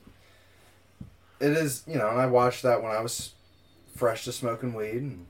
it 1.40 1.52
is, 1.52 1.84
you 1.88 1.98
know. 1.98 2.10
And 2.10 2.20
I 2.20 2.26
watched 2.26 2.64
that 2.64 2.82
when 2.84 2.92
I 2.92 3.02
was 3.02 3.34
fresh 3.96 4.26
to 4.26 4.32
smoking 4.32 4.74
weed, 4.74 5.02
and 5.02 5.26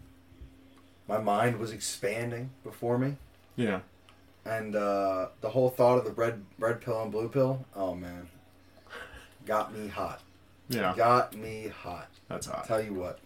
my 1.08 1.20
mind 1.20 1.58
was 1.60 1.72
expanding 1.72 2.52
before 2.64 2.98
me. 2.98 3.16
Yeah. 3.56 3.82
and 4.46 4.76
uh, 4.76 5.28
the 5.42 5.50
whole 5.50 5.70
thought 5.70 5.98
of 6.00 6.06
the 6.06 6.12
red 6.12 6.44
red 6.58 6.82
pill 6.82 7.02
and 7.04 7.12
blue 7.12 7.30
pill, 7.30 7.66
oh 7.76 7.94
man, 7.96 8.28
got 9.46 9.76
me 9.76 9.88
hot. 9.88 10.22
Yeah. 10.70 10.94
Got 10.96 11.36
me 11.36 11.68
hot. 11.84 12.08
That's 12.30 12.48
hot. 12.48 12.66
Tell 12.66 12.82
you 12.82 12.94
what. 12.94 13.20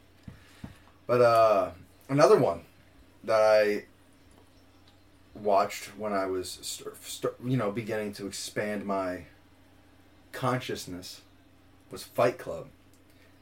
But 1.08 1.22
uh, 1.22 1.72
another 2.10 2.38
one 2.38 2.62
that 3.24 3.40
I 3.42 3.86
watched 5.36 5.86
when 5.98 6.14
I 6.14 6.26
was, 6.26 6.60
st- 6.62 6.96
st- 7.04 7.34
you 7.44 7.58
know, 7.58 7.72
beginning 7.72 8.14
to 8.14 8.26
expand 8.28 8.86
my 8.86 9.26
consciousness 10.32 11.22
was 11.92 12.04
Fight 12.04 12.38
Club, 12.38 12.68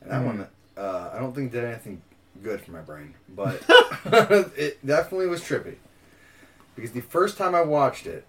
and 0.02 0.12
that 0.12 0.22
Mhm. 0.22 0.26
one 0.26 0.48
uh, 0.76 1.12
I 1.14 1.20
don't 1.20 1.34
think 1.36 1.52
did 1.52 1.64
anything 1.64 2.02
good 2.42 2.62
for 2.62 2.72
my 2.72 2.82
brain, 2.82 3.14
but 3.30 3.62
it 4.58 4.84
definitely 4.86 5.28
was 5.28 5.42
trippy. 5.42 5.76
Because 6.76 6.92
the 6.92 7.02
first 7.02 7.38
time 7.38 7.54
I 7.54 7.62
watched 7.62 8.08
it, 8.08 8.26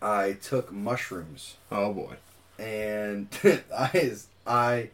I 0.00 0.34
took 0.34 0.70
mushrooms 0.72 1.56
Oh 1.72 1.92
boy. 1.92 2.14
and 2.60 3.26
I, 3.76 4.12
I, 4.46 4.90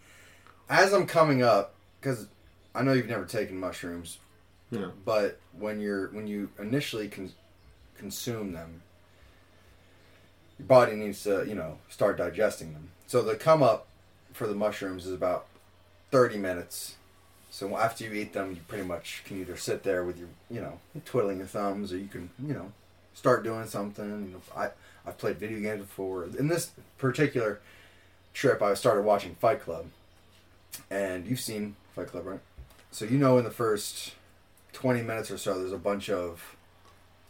as 0.70 0.92
I'm 0.94 1.06
coming 1.06 1.42
up, 1.42 1.74
because 2.00 2.28
I 2.74 2.82
know 2.82 2.92
you've 2.94 3.08
never 3.08 3.26
taken 3.26 3.58
mushrooms, 3.60 4.18
Yeah. 4.70 4.90
but 5.04 5.38
when 5.58 5.80
you're 5.80 6.08
when 6.08 6.26
you 6.26 6.48
initially 6.58 7.08
con- 7.08 7.32
consume 7.98 8.52
them, 8.52 8.82
your 10.58 10.66
body 10.66 10.94
needs 10.94 11.22
to 11.24 11.44
you 11.46 11.54
know 11.54 11.78
start 11.88 12.16
digesting 12.18 12.72
them. 12.72 12.90
So 13.06 13.22
the 13.22 13.34
come 13.34 13.62
up 13.62 13.86
for 14.32 14.46
the 14.46 14.54
mushrooms 14.54 15.06
is 15.06 15.12
about 15.12 15.46
thirty 16.10 16.38
minutes. 16.38 16.96
So 17.50 17.76
after 17.76 18.04
you 18.04 18.12
eat 18.12 18.34
them, 18.34 18.50
you 18.50 18.60
pretty 18.68 18.84
much 18.84 19.22
can 19.24 19.40
either 19.40 19.56
sit 19.56 19.82
there 19.82 20.04
with 20.04 20.18
your 20.18 20.28
you 20.50 20.60
know 20.60 20.80
twiddling 21.04 21.38
your 21.38 21.46
thumbs, 21.46 21.92
or 21.92 21.98
you 21.98 22.08
can 22.08 22.30
you 22.38 22.54
know 22.54 22.72
start 23.14 23.42
doing 23.42 23.66
something. 23.66 24.26
You 24.26 24.32
know, 24.34 24.42
I 24.56 24.70
I've 25.06 25.18
played 25.18 25.38
video 25.38 25.60
games 25.60 25.80
before. 25.80 26.24
In 26.24 26.48
this 26.48 26.70
particular 26.98 27.60
trip, 28.34 28.62
I 28.62 28.74
started 28.74 29.02
watching 29.02 29.34
Fight 29.34 29.60
Club, 29.60 29.86
and 30.90 31.26
you've 31.26 31.40
seen 31.40 31.76
Fight 31.94 32.08
Club, 32.08 32.26
right? 32.26 32.40
So 32.90 33.04
you 33.04 33.18
know, 33.18 33.38
in 33.38 33.44
the 33.44 33.50
first 33.50 34.14
twenty 34.72 35.02
minutes 35.02 35.30
or 35.30 35.38
so, 35.38 35.58
there's 35.58 35.72
a 35.72 35.78
bunch 35.78 36.10
of 36.10 36.56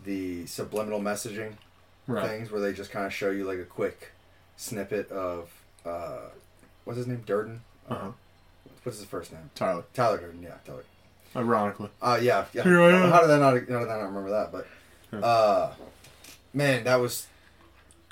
the 0.05 0.47
subliminal 0.47 1.01
messaging 1.01 1.55
Right. 2.07 2.27
things 2.27 2.51
where 2.51 2.61
they 2.61 2.73
just 2.73 2.91
kind 2.91 3.05
of 3.05 3.13
show 3.13 3.31
you 3.31 3.45
like 3.45 3.59
a 3.59 3.65
quick 3.65 4.13
snippet 4.57 5.11
of 5.11 5.51
uh, 5.85 6.21
what's 6.85 6.97
his 6.97 7.07
name, 7.07 7.23
Durden. 7.27 7.61
Uh-huh. 7.89 8.13
What's 8.83 8.97
his 8.99 9.07
first 9.07 9.31
name? 9.33 9.51
Tyler. 9.55 9.85
Tyler 9.93 10.17
Durden. 10.19 10.43
Yeah, 10.43 10.55
Tyler. 10.65 10.85
Ironically. 11.37 11.91
Uh, 12.01 12.19
yeah, 12.23 12.47
yeah. 12.55 12.63
Here 12.63 12.81
I 12.81 12.93
am. 12.93 13.11
How 13.11 13.21
did 13.21 13.31
I 13.31 13.39
not? 13.39 13.53
How 13.55 13.61
did 13.61 13.71
I 13.73 13.99
not 13.99 14.07
remember 14.07 14.31
that? 14.31 14.51
But, 14.53 15.23
uh, 15.23 15.75
man, 16.55 16.85
that 16.85 16.97
was, 16.97 17.27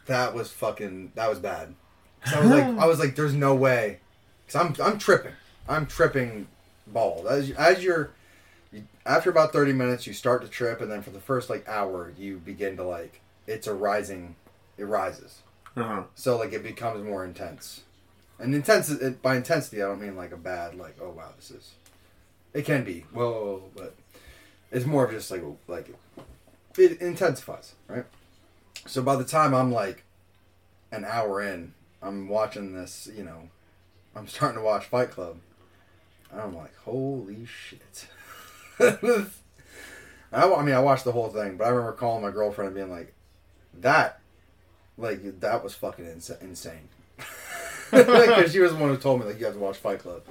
that 0.07 0.34
was 0.34 0.51
fucking, 0.51 1.12
that 1.14 1.30
was 1.30 1.39
bad. 1.39 1.74
I 2.26 2.41
was 2.41 2.51
like, 2.51 2.64
I 2.78 2.87
was 2.87 2.99
like, 2.99 3.16
there's 3.16 3.32
no 3.34 3.55
way, 3.55 4.01
because 4.47 4.61
I'm, 4.61 4.87
I'm 4.87 4.99
tripping, 4.99 5.32
I'm 5.68 5.87
tripping 5.87 6.49
bald. 6.87 7.26
As 7.26 7.51
as 7.53 7.82
you're, 7.82 7.99
you, 7.99 8.11
after 9.07 9.31
about 9.31 9.53
thirty 9.53 9.73
minutes, 9.73 10.07
you 10.07 10.13
start 10.13 10.43
to 10.43 10.49
trip, 10.49 10.81
and 10.81 10.91
then 10.91 11.03
for 11.03 11.11
the 11.11 11.21
first 11.21 11.49
like 11.49 11.67
hour, 11.69 12.13
you 12.19 12.39
begin 12.39 12.77
to 12.77 12.83
like, 12.83 13.21
it's 13.47 13.67
a 13.67 13.75
rising, 13.75 14.35
it 14.77 14.85
rises. 14.85 15.43
Uh 15.77 15.83
huh. 15.83 16.03
So 16.15 16.39
like 16.39 16.53
it 16.53 16.63
becomes 16.63 17.05
more 17.05 17.25
intense, 17.25 17.83
and 18.39 18.55
intense 18.55 18.91
it, 18.91 19.23
by 19.23 19.37
intensity 19.37 19.83
I 19.83 19.87
don't 19.87 20.01
mean 20.01 20.17
like 20.17 20.33
a 20.33 20.37
bad 20.37 20.75
like 20.75 20.97
oh 21.01 21.11
wow 21.11 21.31
this 21.37 21.51
is, 21.51 21.73
it 22.55 22.65
can 22.65 22.83
be 22.83 23.05
whoa 23.13 23.63
but 23.77 23.95
it's 24.73 24.87
more 24.87 25.05
of 25.05 25.11
just 25.11 25.31
like 25.31 25.43
like 25.69 25.95
it 26.79 27.01
intensifies 27.01 27.75
right. 27.89 28.07
So 28.87 29.03
by 29.03 29.17
the 29.17 29.25
time 29.25 29.55
I'm 29.55 29.71
like 29.71 30.05
an 30.91 31.05
hour 31.05 31.43
in, 31.43 31.75
I'm 32.03 32.29
watching 32.29 32.73
this 32.73 33.09
you 33.15 33.25
know, 33.25 33.51
I'm 34.15 34.27
starting 34.27 34.59
to 34.59 34.65
watch 34.65 34.87
Fight 34.87 35.11
Club, 35.11 35.37
and 36.33 36.41
I'm 36.41 36.57
like 36.57 36.75
holy 36.79 37.45
shit. 37.45 38.09
I, 38.81 39.27
I 40.33 40.62
mean 40.62 40.74
I 40.74 40.81
watched 40.81 41.05
the 41.05 41.12
whole 41.12 41.29
thing, 41.29 41.57
but 41.57 41.64
I 41.64 41.68
remember 41.70 41.93
calling 41.93 42.22
my 42.22 42.31
girlfriend 42.31 42.68
and 42.68 42.74
being 42.77 42.91
like, 42.91 43.14
that 43.81 44.20
like 44.99 45.41
that 45.41 45.62
was 45.62 45.74
fucking 45.74 46.05
insa- 46.05 46.41
insane. 46.43 46.89
Because 47.91 48.51
she 48.51 48.59
was 48.59 48.72
the 48.72 48.79
one 48.79 48.91
who 48.91 48.97
told 48.97 49.20
me 49.20 49.27
like 49.27 49.39
you 49.39 49.45
have 49.45 49.55
to 49.55 49.61
watch 49.61 49.77
Fight 49.77 50.01
Club, 50.01 50.22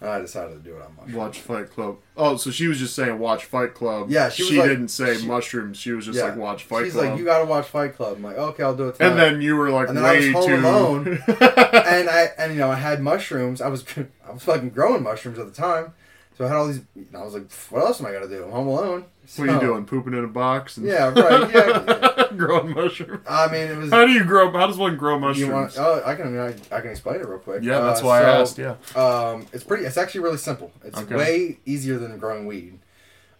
and 0.00 0.10
I 0.10 0.18
decided 0.20 0.54
to 0.54 0.58
do 0.70 0.74
it 0.76 0.82
on 0.82 0.92
mushrooms. 0.96 1.14
Watch 1.14 1.38
Fight 1.38 1.70
Club. 1.70 1.98
Oh, 2.16 2.36
so 2.36 2.50
she 2.50 2.66
was 2.66 2.80
just 2.80 2.96
saying 2.96 3.20
watch 3.20 3.44
Fight 3.44 3.74
Club. 3.74 4.10
Yeah, 4.10 4.28
she 4.28 4.42
was 4.42 4.52
like- 4.54 4.68
didn't 4.70 4.88
say 4.88 5.16
she- 5.16 5.24
mushrooms. 5.26 5.78
She 5.78 5.92
was 5.92 6.04
just 6.06 6.18
like 6.20 6.34
watch 6.36 6.64
Fight 6.64 6.86
She's 6.86 6.94
Club. 6.94 7.04
She's 7.04 7.10
like, 7.12 7.18
you 7.20 7.24
got 7.24 7.38
to 7.38 7.44
watch 7.44 7.66
Fight 7.68 7.94
Club. 7.94 8.16
I'm 8.16 8.24
like, 8.24 8.36
okay, 8.36 8.64
I'll 8.64 8.74
do 8.74 8.88
it. 8.88 8.96
and 8.98 9.16
then 9.16 9.40
you 9.40 9.54
were 9.54 9.70
like 9.70 9.86
And 9.88 9.96
then 9.96 10.04
I 10.04 10.16
was 10.16 10.32
home 10.32 10.46
too. 10.48 10.56
alone. 10.56 11.06
and 11.28 12.10
I 12.10 12.30
and 12.38 12.52
you 12.54 12.58
know 12.58 12.72
I 12.72 12.74
had 12.76 13.00
mushrooms. 13.00 13.60
I 13.60 13.68
was 13.68 13.84
I 14.28 14.32
was 14.32 14.42
fucking 14.42 14.70
growing 14.70 15.04
mushrooms 15.04 15.38
at 15.38 15.46
the 15.46 15.52
time, 15.52 15.92
so 16.36 16.44
I 16.44 16.48
had 16.48 16.56
all 16.56 16.66
these. 16.66 16.80
And 16.94 17.16
I 17.16 17.22
was 17.24 17.34
like, 17.34 17.50
what 17.70 17.82
else 17.84 18.00
am 18.00 18.06
I 18.06 18.12
gonna 18.12 18.28
do? 18.28 18.44
I'm 18.44 18.50
home 18.50 18.68
alone. 18.68 19.04
what 19.36 19.48
are 19.48 19.52
you 19.54 19.60
doing? 19.60 19.84
Pooping 19.86 20.12
in 20.14 20.24
a 20.24 20.28
box? 20.28 20.76
And 20.76 20.86
Yeah, 20.86 21.08
right. 21.18 21.50
Yeah. 21.54 22.26
growing 22.36 22.74
mushrooms. 22.74 23.22
I 23.28 23.50
mean, 23.50 23.68
it 23.68 23.76
was. 23.76 23.90
How 23.90 24.04
do 24.06 24.12
you 24.12 24.24
grow? 24.24 24.50
How 24.52 24.66
does 24.66 24.76
one 24.78 24.96
grow 24.96 25.18
mushrooms? 25.18 25.38
You 25.48 25.52
want? 25.52 25.74
Oh, 25.78 26.02
I 26.04 26.14
can. 26.14 26.38
I, 26.38 26.48
I 26.70 26.80
can 26.80 26.90
explain 26.90 27.20
it 27.20 27.26
real 27.26 27.38
quick. 27.38 27.62
yeah, 27.62 27.80
that's 27.80 28.02
Uh, 28.02 28.06
why 28.06 28.20
so, 28.20 28.26
I 28.26 28.40
asked. 28.40 28.58
Yeah. 28.58 28.74
Um, 28.94 29.46
it's 29.52 29.64
pretty. 29.64 29.84
It's 29.84 29.96
actually 29.96 30.20
really 30.20 30.36
simple. 30.38 30.70
It's 30.84 30.98
Okay. 30.98 31.14
way 31.16 31.58
easier 31.64 31.98
than 31.98 32.16
growing 32.18 32.46
weed. 32.46 32.78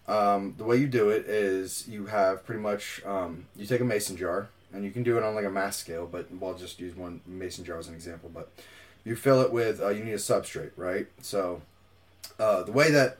Um, 0.09 0.55
the 0.57 0.65
way 0.65 0.77
you 0.77 0.87
do 0.87 1.11
it 1.11 1.27
is 1.27 1.87
you 1.89 2.07
have 2.07 2.47
pretty 2.47 2.61
much 2.61 3.03
um, 3.05 3.47
you 3.57 3.67
take 3.67 3.81
a 3.81 3.85
mason 3.85 4.17
jar 4.17 4.49
and 4.73 4.85
you 4.85 4.93
can 4.93 5.03
do 5.03 5.17
it 5.19 5.25
on 5.25 5.35
like 5.35 5.45
a 5.45 5.51
mass 5.51 5.77
scale, 5.77 6.07
but 6.11 6.31
we'll 6.33 6.55
just 6.55 6.79
use 6.79 6.95
one 6.97 7.21
mason 7.27 7.65
jar 7.65 7.79
as 7.79 7.89
an 7.89 7.95
example. 7.95 8.31
But 8.33 8.49
you 9.05 9.17
fill 9.17 9.41
it 9.43 9.53
with 9.53 9.81
uh, 9.81 9.89
you 9.89 10.05
need 10.05 10.13
a 10.13 10.17
substrate, 10.17 10.71
right? 10.77 11.09
So 11.21 11.61
uh, 12.39 12.63
the 12.63 12.73
way 12.73 12.91
that 12.91 13.19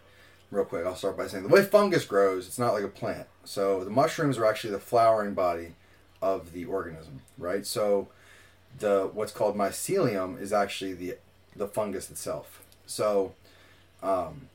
real 0.51 0.65
quick, 0.65 0.87
I'll 0.87 0.97
start 0.97 1.17
by 1.17 1.27
saying 1.27 1.43
the 1.45 1.49
way 1.49 1.63
fungus 1.63 2.05
grows, 2.05 2.47
it's 2.47 2.59
not 2.59 2.73
like 2.73 2.85
a 2.85 2.89
plant. 2.89 3.27
So 3.45 3.85
the 3.85 3.91
mushrooms 3.91 4.39
are 4.39 4.45
actually 4.45 4.73
the 4.73 4.79
flowering 4.81 5.35
body 5.35 5.75
of 6.23 6.53
the 6.53 6.65
organism, 6.65 7.21
right? 7.39 7.67
So 7.67 8.09
the 8.79 9.11
what's 9.13 9.33
called 9.33 9.57
mycelium 9.57 10.41
is 10.41 10.53
actually 10.53 10.95
the 10.95 11.17
the 11.55 11.67
fungus 11.67 12.11
itself. 12.11 12.63
So 12.87 13.35
um, 14.03 14.49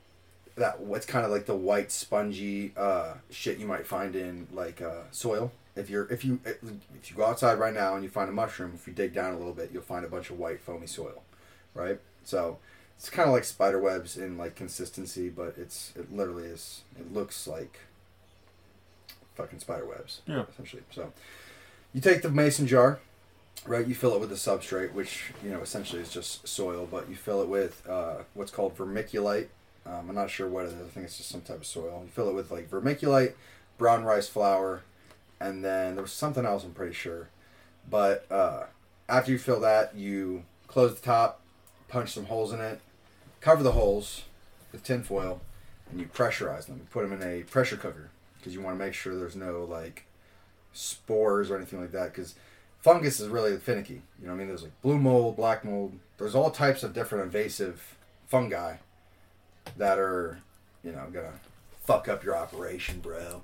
that 0.56 0.80
what's 0.80 1.06
kind 1.06 1.24
of 1.24 1.30
like 1.30 1.46
the 1.46 1.56
white 1.56 1.90
spongy 1.90 2.72
uh, 2.76 3.14
shit 3.30 3.58
you 3.58 3.66
might 3.66 3.86
find 3.86 4.14
in 4.14 4.46
like 4.52 4.80
uh, 4.80 5.02
soil. 5.10 5.52
If 5.74 5.88
you're 5.88 6.06
if 6.12 6.24
you 6.24 6.40
if 6.44 7.10
you 7.10 7.16
go 7.16 7.24
outside 7.24 7.58
right 7.58 7.74
now 7.74 7.94
and 7.94 8.04
you 8.04 8.10
find 8.10 8.28
a 8.28 8.32
mushroom, 8.32 8.72
if 8.74 8.86
you 8.86 8.92
dig 8.92 9.14
down 9.14 9.34
a 9.34 9.38
little 9.38 9.54
bit, 9.54 9.70
you'll 9.72 9.82
find 9.82 10.04
a 10.04 10.08
bunch 10.08 10.30
of 10.30 10.38
white 10.38 10.60
foamy 10.60 10.86
soil, 10.86 11.22
right? 11.74 11.98
So 12.24 12.58
it's 13.02 13.10
kind 13.10 13.28
of 13.28 13.34
like 13.34 13.42
spider 13.42 13.80
webs 13.80 14.16
in 14.16 14.38
like 14.38 14.54
consistency, 14.54 15.28
but 15.28 15.54
it's 15.58 15.92
it 15.96 16.14
literally 16.14 16.44
is. 16.44 16.82
It 16.96 17.12
looks 17.12 17.48
like 17.48 17.80
fucking 19.34 19.58
spider 19.58 19.84
webs, 19.86 20.20
Yeah. 20.26 20.44
essentially. 20.48 20.82
So 20.92 21.12
you 21.92 22.00
take 22.00 22.22
the 22.22 22.30
mason 22.30 22.68
jar, 22.68 23.00
right? 23.66 23.84
You 23.84 23.96
fill 23.96 24.14
it 24.14 24.20
with 24.20 24.30
a 24.30 24.36
substrate, 24.36 24.92
which 24.92 25.32
you 25.42 25.50
know 25.50 25.58
essentially 25.60 26.00
is 26.00 26.10
just 26.10 26.46
soil, 26.46 26.86
but 26.88 27.08
you 27.10 27.16
fill 27.16 27.42
it 27.42 27.48
with 27.48 27.82
uh, 27.88 28.18
what's 28.34 28.52
called 28.52 28.76
vermiculite. 28.76 29.48
Um, 29.84 30.10
I'm 30.10 30.14
not 30.14 30.30
sure 30.30 30.46
what 30.48 30.66
it 30.66 30.68
is. 30.68 30.74
I 30.74 30.88
think 30.90 31.06
it's 31.06 31.16
just 31.16 31.28
some 31.28 31.40
type 31.40 31.56
of 31.56 31.66
soil. 31.66 32.02
You 32.04 32.10
fill 32.12 32.28
it 32.28 32.34
with 32.34 32.52
like 32.52 32.70
vermiculite, 32.70 33.32
brown 33.78 34.04
rice 34.04 34.28
flour, 34.28 34.82
and 35.40 35.64
then 35.64 35.94
there 35.96 36.02
was 36.02 36.12
something 36.12 36.46
else. 36.46 36.62
I'm 36.62 36.70
pretty 36.72 36.94
sure. 36.94 37.30
But 37.90 38.30
uh, 38.30 38.66
after 39.08 39.32
you 39.32 39.38
fill 39.38 39.58
that, 39.58 39.96
you 39.96 40.44
close 40.68 40.94
the 40.94 41.04
top, 41.04 41.40
punch 41.88 42.12
some 42.12 42.26
holes 42.26 42.52
in 42.52 42.60
it, 42.60 42.80
cover 43.42 43.62
the 43.62 43.72
holes 43.72 44.22
with 44.72 44.82
tin 44.82 45.02
foil, 45.02 45.42
and 45.90 46.00
you 46.00 46.06
pressurize 46.06 46.66
them. 46.66 46.78
You 46.78 46.86
put 46.90 47.08
them 47.08 47.20
in 47.20 47.28
a 47.28 47.42
pressure 47.42 47.76
cooker 47.76 48.10
because 48.38 48.54
you 48.54 48.62
want 48.62 48.78
to 48.78 48.84
make 48.84 48.94
sure 48.94 49.14
there's 49.14 49.36
no 49.36 49.64
like 49.68 50.06
spores 50.72 51.50
or 51.50 51.56
anything 51.56 51.80
like 51.80 51.92
that. 51.92 52.14
Because 52.14 52.34
fungus 52.80 53.20
is 53.20 53.28
really 53.28 53.56
finicky. 53.58 54.02
You 54.20 54.26
know 54.26 54.32
what 54.32 54.36
I 54.36 54.38
mean? 54.38 54.48
There's 54.48 54.62
like 54.62 54.80
blue 54.80 54.98
mold, 54.98 55.36
black 55.36 55.64
mold. 55.64 55.92
There's 56.16 56.34
all 56.34 56.50
types 56.50 56.82
of 56.82 56.94
different 56.94 57.24
invasive 57.24 57.96
fungi 58.28 58.76
that 59.76 59.98
are, 59.98 60.38
you 60.82 60.92
know, 60.92 61.06
gonna 61.12 61.34
fuck 61.84 62.08
up 62.08 62.24
your 62.24 62.36
operation, 62.36 63.00
bro. 63.00 63.42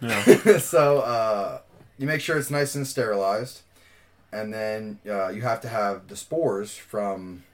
Yeah. 0.00 0.58
so 0.58 1.00
uh, 1.00 1.60
you 1.98 2.06
make 2.06 2.20
sure 2.20 2.38
it's 2.38 2.50
nice 2.50 2.74
and 2.74 2.86
sterilized, 2.86 3.62
and 4.32 4.52
then 4.52 4.98
uh, 5.08 5.28
you 5.28 5.42
have 5.42 5.60
to 5.62 5.68
have 5.68 6.08
the 6.08 6.16
spores 6.16 6.76
from, 6.76 7.44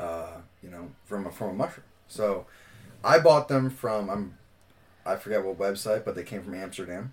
uh, 0.00 0.38
you 0.62 0.70
know, 0.70 0.90
from 1.04 1.26
a, 1.26 1.30
from 1.30 1.50
a 1.50 1.54
mushroom. 1.54 1.84
So 2.08 2.46
I 3.04 3.18
bought 3.18 3.48
them 3.48 3.70
from 3.70 4.08
I'm, 4.10 4.34
I 5.04 5.16
forget 5.16 5.44
what 5.44 5.58
website, 5.58 6.04
but 6.04 6.14
they 6.14 6.22
came 6.24 6.42
from 6.42 6.54
Amsterdam. 6.54 7.12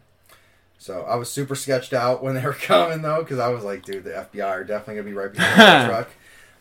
So 0.80 1.02
I 1.04 1.16
was 1.16 1.32
super 1.32 1.56
sketched 1.56 1.94
out 1.94 2.24
when 2.24 2.36
they 2.36 2.42
were 2.44 2.54
coming 2.72 3.02
though, 3.02 3.20
because 3.24 3.40
I 3.40 3.50
was 3.50 3.64
like, 3.64 3.84
dude, 3.84 4.04
the 4.04 4.12
FBI 4.12 4.46
are 4.48 4.64
definitely 4.64 4.96
gonna 4.96 5.10
be 5.10 5.14
right 5.14 5.34
behind 5.34 5.84
the 5.84 5.88
truck. 5.94 6.10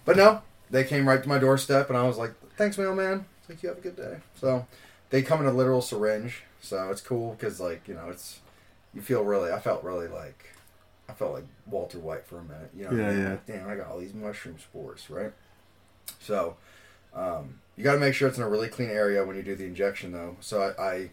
But 0.05 0.17
no, 0.17 0.43
they 0.71 0.85
came 0.85 1.09
right 1.09 1.23
to 1.23 1.29
my 1.29 1.39
doorstep, 1.39 1.89
and 1.89 1.99
I 1.99 2.07
was 2.07 2.17
like, 2.19 2.33
thanks, 2.57 2.79
mailman. 2.79 3.27
It's 3.41 3.49
like 3.49 3.63
you 3.63 3.69
have 3.69 3.79
a 3.79 3.83
good 3.83 3.97
day. 3.97 4.19
So 4.41 4.67
they 5.11 5.23
come 5.23 5.41
in 5.41 5.47
a 5.47 5.53
literal 5.53 5.83
syringe, 5.83 6.43
so 6.61 6.91
it's 6.91 7.01
cool 7.01 7.33
because 7.39 7.61
like 7.61 7.87
you 7.89 7.95
know 7.95 8.09
it's 8.11 8.41
you 8.95 9.03
feel 9.03 9.23
really. 9.25 9.53
I 9.53 9.61
felt 9.61 9.85
really 9.85 10.09
like 10.09 10.51
I 11.09 11.13
felt 11.13 11.35
like 11.35 11.45
Walter 11.67 11.99
White 11.99 12.27
for 12.27 12.39
a 12.39 12.45
minute. 12.45 12.71
You 12.77 12.85
know, 12.85 12.91
what 12.91 12.99
I 13.01 13.03
Yeah, 13.03 13.11
mean? 13.13 13.23
yeah. 13.25 13.31
Like, 13.31 13.47
damn, 13.47 13.69
I 13.69 13.77
got 13.77 13.89
all 13.89 13.99
these 13.99 14.15
mushroom 14.15 14.57
spores, 14.59 15.09
right? 15.11 15.33
So 16.21 16.57
um, 17.15 17.61
you 17.77 17.85
got 17.85 17.95
to 17.95 17.99
make 18.01 18.15
sure 18.15 18.29
it's 18.29 18.37
in 18.39 18.43
a 18.45 18.49
really 18.49 18.69
clean 18.69 18.91
area 18.91 19.25
when 19.25 19.37
you 19.37 19.43
do 19.43 19.55
the 19.55 19.65
injection, 19.65 20.13
though. 20.13 20.37
So 20.41 20.61
I, 20.79 20.83
I 20.83 21.11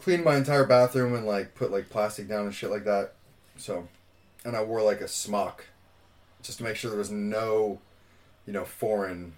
cleaned 0.00 0.24
my 0.24 0.36
entire 0.36 0.64
bathroom 0.64 1.14
and 1.14 1.26
like 1.26 1.54
put 1.54 1.70
like 1.72 1.88
plastic 1.90 2.28
down 2.28 2.46
and 2.46 2.54
shit 2.54 2.70
like 2.70 2.84
that. 2.84 3.12
So, 3.56 3.88
and 4.44 4.56
I 4.56 4.62
wore 4.62 4.82
like 4.82 5.00
a 5.00 5.08
smock 5.08 5.64
just 6.42 6.58
to 6.58 6.64
make 6.64 6.76
sure 6.76 6.90
there 6.90 6.98
was 6.98 7.10
no, 7.10 7.80
you 8.46 8.52
know, 8.52 8.64
foreign 8.64 9.32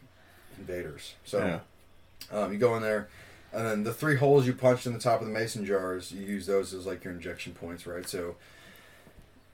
invaders. 0.59 1.15
So 1.25 1.39
Yeah. 1.39 1.61
um, 2.39 2.53
you 2.53 2.59
go 2.59 2.75
in 2.77 2.83
there, 2.83 3.09
and 3.53 3.65
then 3.67 3.85
the 3.85 3.95
three 3.95 4.17
holes 4.17 4.47
you 4.47 4.53
punched 4.53 4.87
in 4.87 4.93
the 4.93 4.99
top 4.99 5.21
of 5.21 5.27
the 5.27 5.33
mason 5.33 5.65
jars, 5.65 6.13
you 6.13 6.27
use 6.27 6.47
those 6.47 6.75
as 6.75 6.85
like 6.85 7.05
your 7.05 7.15
injection 7.15 7.55
points, 7.55 7.87
right? 7.87 8.07
So 8.07 8.37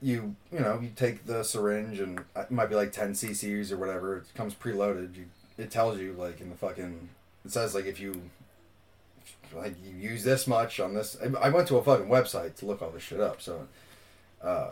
you 0.05 0.36
you 0.52 0.61
know 0.61 0.78
you 0.80 0.90
take 0.94 1.24
the 1.24 1.42
syringe 1.42 1.98
and 1.98 2.20
it 2.36 2.50
might 2.50 2.66
be 2.68 2.74
like 2.74 2.92
10 2.92 3.14
cc's 3.14 3.72
or 3.72 3.78
whatever. 3.78 4.18
It 4.18 4.24
comes 4.34 4.55
preloaded. 4.55 5.16
You 5.16 5.24
it 5.57 5.70
tells 5.70 5.98
you 5.98 6.12
like 6.12 6.40
in 6.42 6.50
the 6.50 6.57
fucking 6.57 7.09
it 7.44 7.50
says 7.50 7.74
like 7.74 7.86
if 7.86 7.98
you 7.98 8.20
like 9.57 9.74
you 9.82 9.96
use 9.96 10.22
this 10.22 10.46
much 10.46 10.78
on 10.78 10.92
this. 10.94 11.16
I- 11.40 11.48
went 11.48 11.68
to 11.68 11.76
a 11.76 11.82
fucking 11.82 12.09
website 12.09 12.57
to 12.57 12.66
look 12.66 12.82
all 12.82 12.90
this 12.90 13.02
shit 13.02 13.20
up, 13.20 13.40
so 13.40 13.66
uh, 14.42 14.70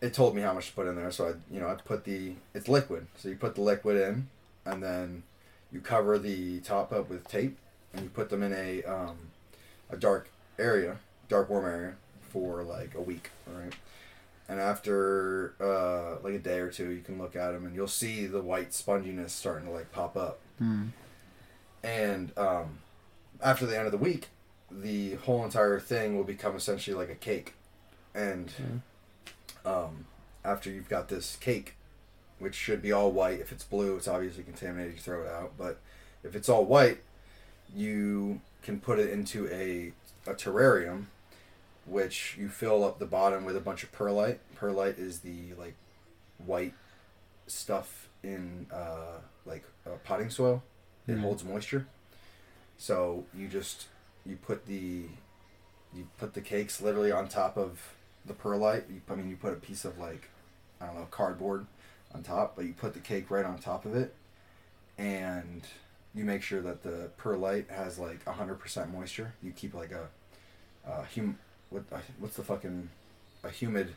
it 0.00 0.12
told 0.12 0.34
me 0.34 0.42
how 0.42 0.54
much 0.54 0.68
to 0.68 0.72
put 0.74 0.88
in 0.88 0.96
there. 0.96 1.10
So 1.12 1.28
I 1.28 1.54
you 1.54 1.60
know 1.60 1.68
I 1.68 1.74
put 1.74 2.04
the 2.04 2.32
it's 2.52 2.68
liquid, 2.68 3.06
so 3.16 3.28
you 3.28 3.36
put 3.36 3.54
the 3.54 3.60
liquid 3.60 3.96
in, 3.96 4.28
and 4.64 4.82
then 4.82 5.22
you 5.70 5.80
cover 5.80 6.18
the 6.18 6.60
top 6.60 6.92
up 6.92 7.08
with 7.08 7.28
tape, 7.28 7.56
and 7.92 8.02
you 8.02 8.08
put 8.08 8.30
them 8.30 8.42
in 8.42 8.52
a 8.52 8.82
um, 8.84 9.16
a 9.88 9.96
dark 9.96 10.30
area, 10.58 10.96
dark 11.28 11.48
warm 11.48 11.66
area 11.66 11.94
for 12.30 12.64
like 12.64 12.94
a 12.96 13.00
week, 13.00 13.30
all 13.46 13.60
right? 13.60 13.74
And 14.48 14.60
after 14.60 15.54
uh, 15.60 16.22
like 16.22 16.34
a 16.34 16.38
day 16.38 16.60
or 16.60 16.70
two, 16.70 16.90
you 16.90 17.02
can 17.02 17.18
look 17.18 17.34
at 17.34 17.52
them 17.52 17.66
and 17.66 17.74
you'll 17.74 17.88
see 17.88 18.26
the 18.26 18.40
white 18.40 18.70
sponginess 18.70 19.30
starting 19.30 19.66
to 19.66 19.72
like 19.72 19.90
pop 19.90 20.16
up. 20.16 20.38
Hmm. 20.58 20.88
And 21.82 22.36
um, 22.38 22.78
after 23.42 23.66
the 23.66 23.76
end 23.76 23.86
of 23.86 23.92
the 23.92 23.98
week, 23.98 24.28
the 24.70 25.14
whole 25.14 25.44
entire 25.44 25.80
thing 25.80 26.16
will 26.16 26.24
become 26.24 26.54
essentially 26.54 26.96
like 26.96 27.10
a 27.10 27.14
cake. 27.14 27.54
And 28.14 28.52
um, 29.64 30.06
after 30.44 30.70
you've 30.70 30.88
got 30.88 31.08
this 31.08 31.36
cake, 31.36 31.74
which 32.38 32.54
should 32.54 32.82
be 32.82 32.92
all 32.92 33.10
white, 33.10 33.40
if 33.40 33.52
it's 33.52 33.64
blue, 33.64 33.96
it's 33.96 34.08
obviously 34.08 34.44
contaminated. 34.44 34.94
You 34.94 35.00
throw 35.00 35.22
it 35.22 35.28
out. 35.28 35.52
But 35.58 35.80
if 36.22 36.34
it's 36.36 36.48
all 36.48 36.64
white, 36.64 36.98
you 37.74 38.40
can 38.62 38.80
put 38.80 38.98
it 38.98 39.10
into 39.10 39.48
a 39.48 39.92
a 40.28 40.34
terrarium, 40.34 41.04
which 41.86 42.36
you 42.38 42.48
fill 42.48 42.84
up 42.84 42.98
the 42.98 43.06
bottom 43.06 43.44
with 43.44 43.56
a 43.56 43.60
bunch 43.60 43.82
of 43.82 43.92
perlite. 43.92 44.40
Perlite 44.54 44.98
is 44.98 45.20
the 45.20 45.54
like 45.58 45.74
white 46.44 46.74
stuff 47.46 48.08
in 48.22 48.66
uh, 48.72 49.18
like 49.44 49.64
uh, 49.86 49.90
potting 50.04 50.30
soil. 50.30 50.62
It 51.06 51.16
Mhm. 51.16 51.20
holds 51.20 51.44
moisture. 51.44 51.86
So 52.78 53.24
you 53.34 53.48
just 53.48 53.86
you 54.24 54.36
put 54.36 54.66
the 54.66 55.06
you 55.94 56.08
put 56.18 56.34
the 56.34 56.40
cakes 56.40 56.80
literally 56.82 57.12
on 57.12 57.28
top 57.28 57.56
of 57.56 57.94
the 58.26 58.34
perlite. 58.34 58.84
You, 58.90 59.00
I 59.08 59.14
mean, 59.14 59.30
you 59.30 59.36
put 59.36 59.52
a 59.52 59.56
piece 59.56 59.84
of 59.84 59.98
like 59.98 60.28
I 60.80 60.86
don't 60.86 60.96
know 60.96 61.06
cardboard 61.10 61.66
on 62.14 62.22
top, 62.22 62.56
but 62.56 62.64
you 62.64 62.72
put 62.74 62.92
the 62.94 63.00
cake 63.00 63.30
right 63.30 63.44
on 63.44 63.58
top 63.58 63.84
of 63.86 63.94
it, 63.94 64.14
and 64.98 65.62
you 66.14 66.24
make 66.24 66.42
sure 66.42 66.60
that 66.62 66.82
the 66.82 67.10
perlite 67.16 67.70
has 67.70 67.98
like 67.98 68.24
hundred 68.26 68.56
percent 68.56 68.92
moisture. 68.92 69.34
You 69.42 69.52
keep 69.52 69.74
like 69.74 69.92
a, 69.92 70.08
uh 70.86 71.04
hum 71.14 71.38
what 71.70 71.84
uh, 71.92 71.98
what's 72.18 72.36
the 72.36 72.42
fucking 72.42 72.88
a 73.44 73.50
humid 73.50 73.94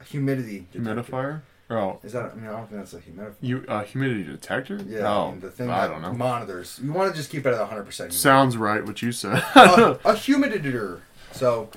a 0.00 0.04
humidity 0.04 0.66
detector. 0.72 1.02
Humidifier? 1.02 1.40
Oh, 1.70 1.98
Is 2.02 2.12
that? 2.12 2.32
I 2.32 2.34
mean, 2.34 2.46
I 2.48 2.52
don't 2.52 2.66
think 2.68 2.80
that's 2.82 2.92
a 2.92 2.98
humidifier. 3.00 3.34
you 3.40 3.64
uh, 3.68 3.82
humidity 3.84 4.24
detector? 4.24 4.78
Yeah, 4.86 5.10
Oh, 5.10 5.28
I 5.28 5.30
mean, 5.30 5.40
the 5.40 5.50
thing 5.50 5.70
I 5.70 5.86
that 5.86 5.92
don't 5.92 6.02
know. 6.02 6.12
monitors. 6.12 6.78
You 6.82 6.92
want 6.92 7.10
to 7.12 7.16
just 7.16 7.30
keep 7.30 7.46
it 7.46 7.54
at 7.54 7.66
hundred 7.68 7.84
percent. 7.84 8.12
Sounds 8.12 8.56
right. 8.56 8.84
What 8.84 9.00
you 9.00 9.12
said. 9.12 9.34
a, 9.54 9.92
a 10.04 10.14
humiditor. 10.14 11.00
So, 11.30 11.70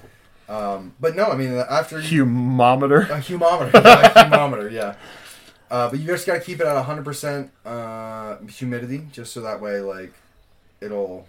um, 0.49 0.93
but 0.99 1.15
no, 1.15 1.25
I 1.27 1.35
mean 1.37 1.53
after 1.53 1.99
you, 1.99 2.25
Humometer. 2.25 3.09
a 3.09 3.19
humometer, 3.21 3.71
yeah, 3.73 4.11
a 4.21 4.25
humometer, 4.29 4.69
yeah. 4.71 4.95
Uh, 5.71 5.89
but 5.89 5.99
you 5.99 6.05
just 6.07 6.27
gotta 6.27 6.39
keep 6.41 6.59
it 6.59 6.67
at 6.67 6.83
hundred 6.83 7.05
percent 7.05 7.51
uh, 7.65 8.37
humidity, 8.47 9.07
just 9.13 9.31
so 9.33 9.41
that 9.41 9.61
way, 9.61 9.79
like, 9.79 10.13
it'll 10.81 11.25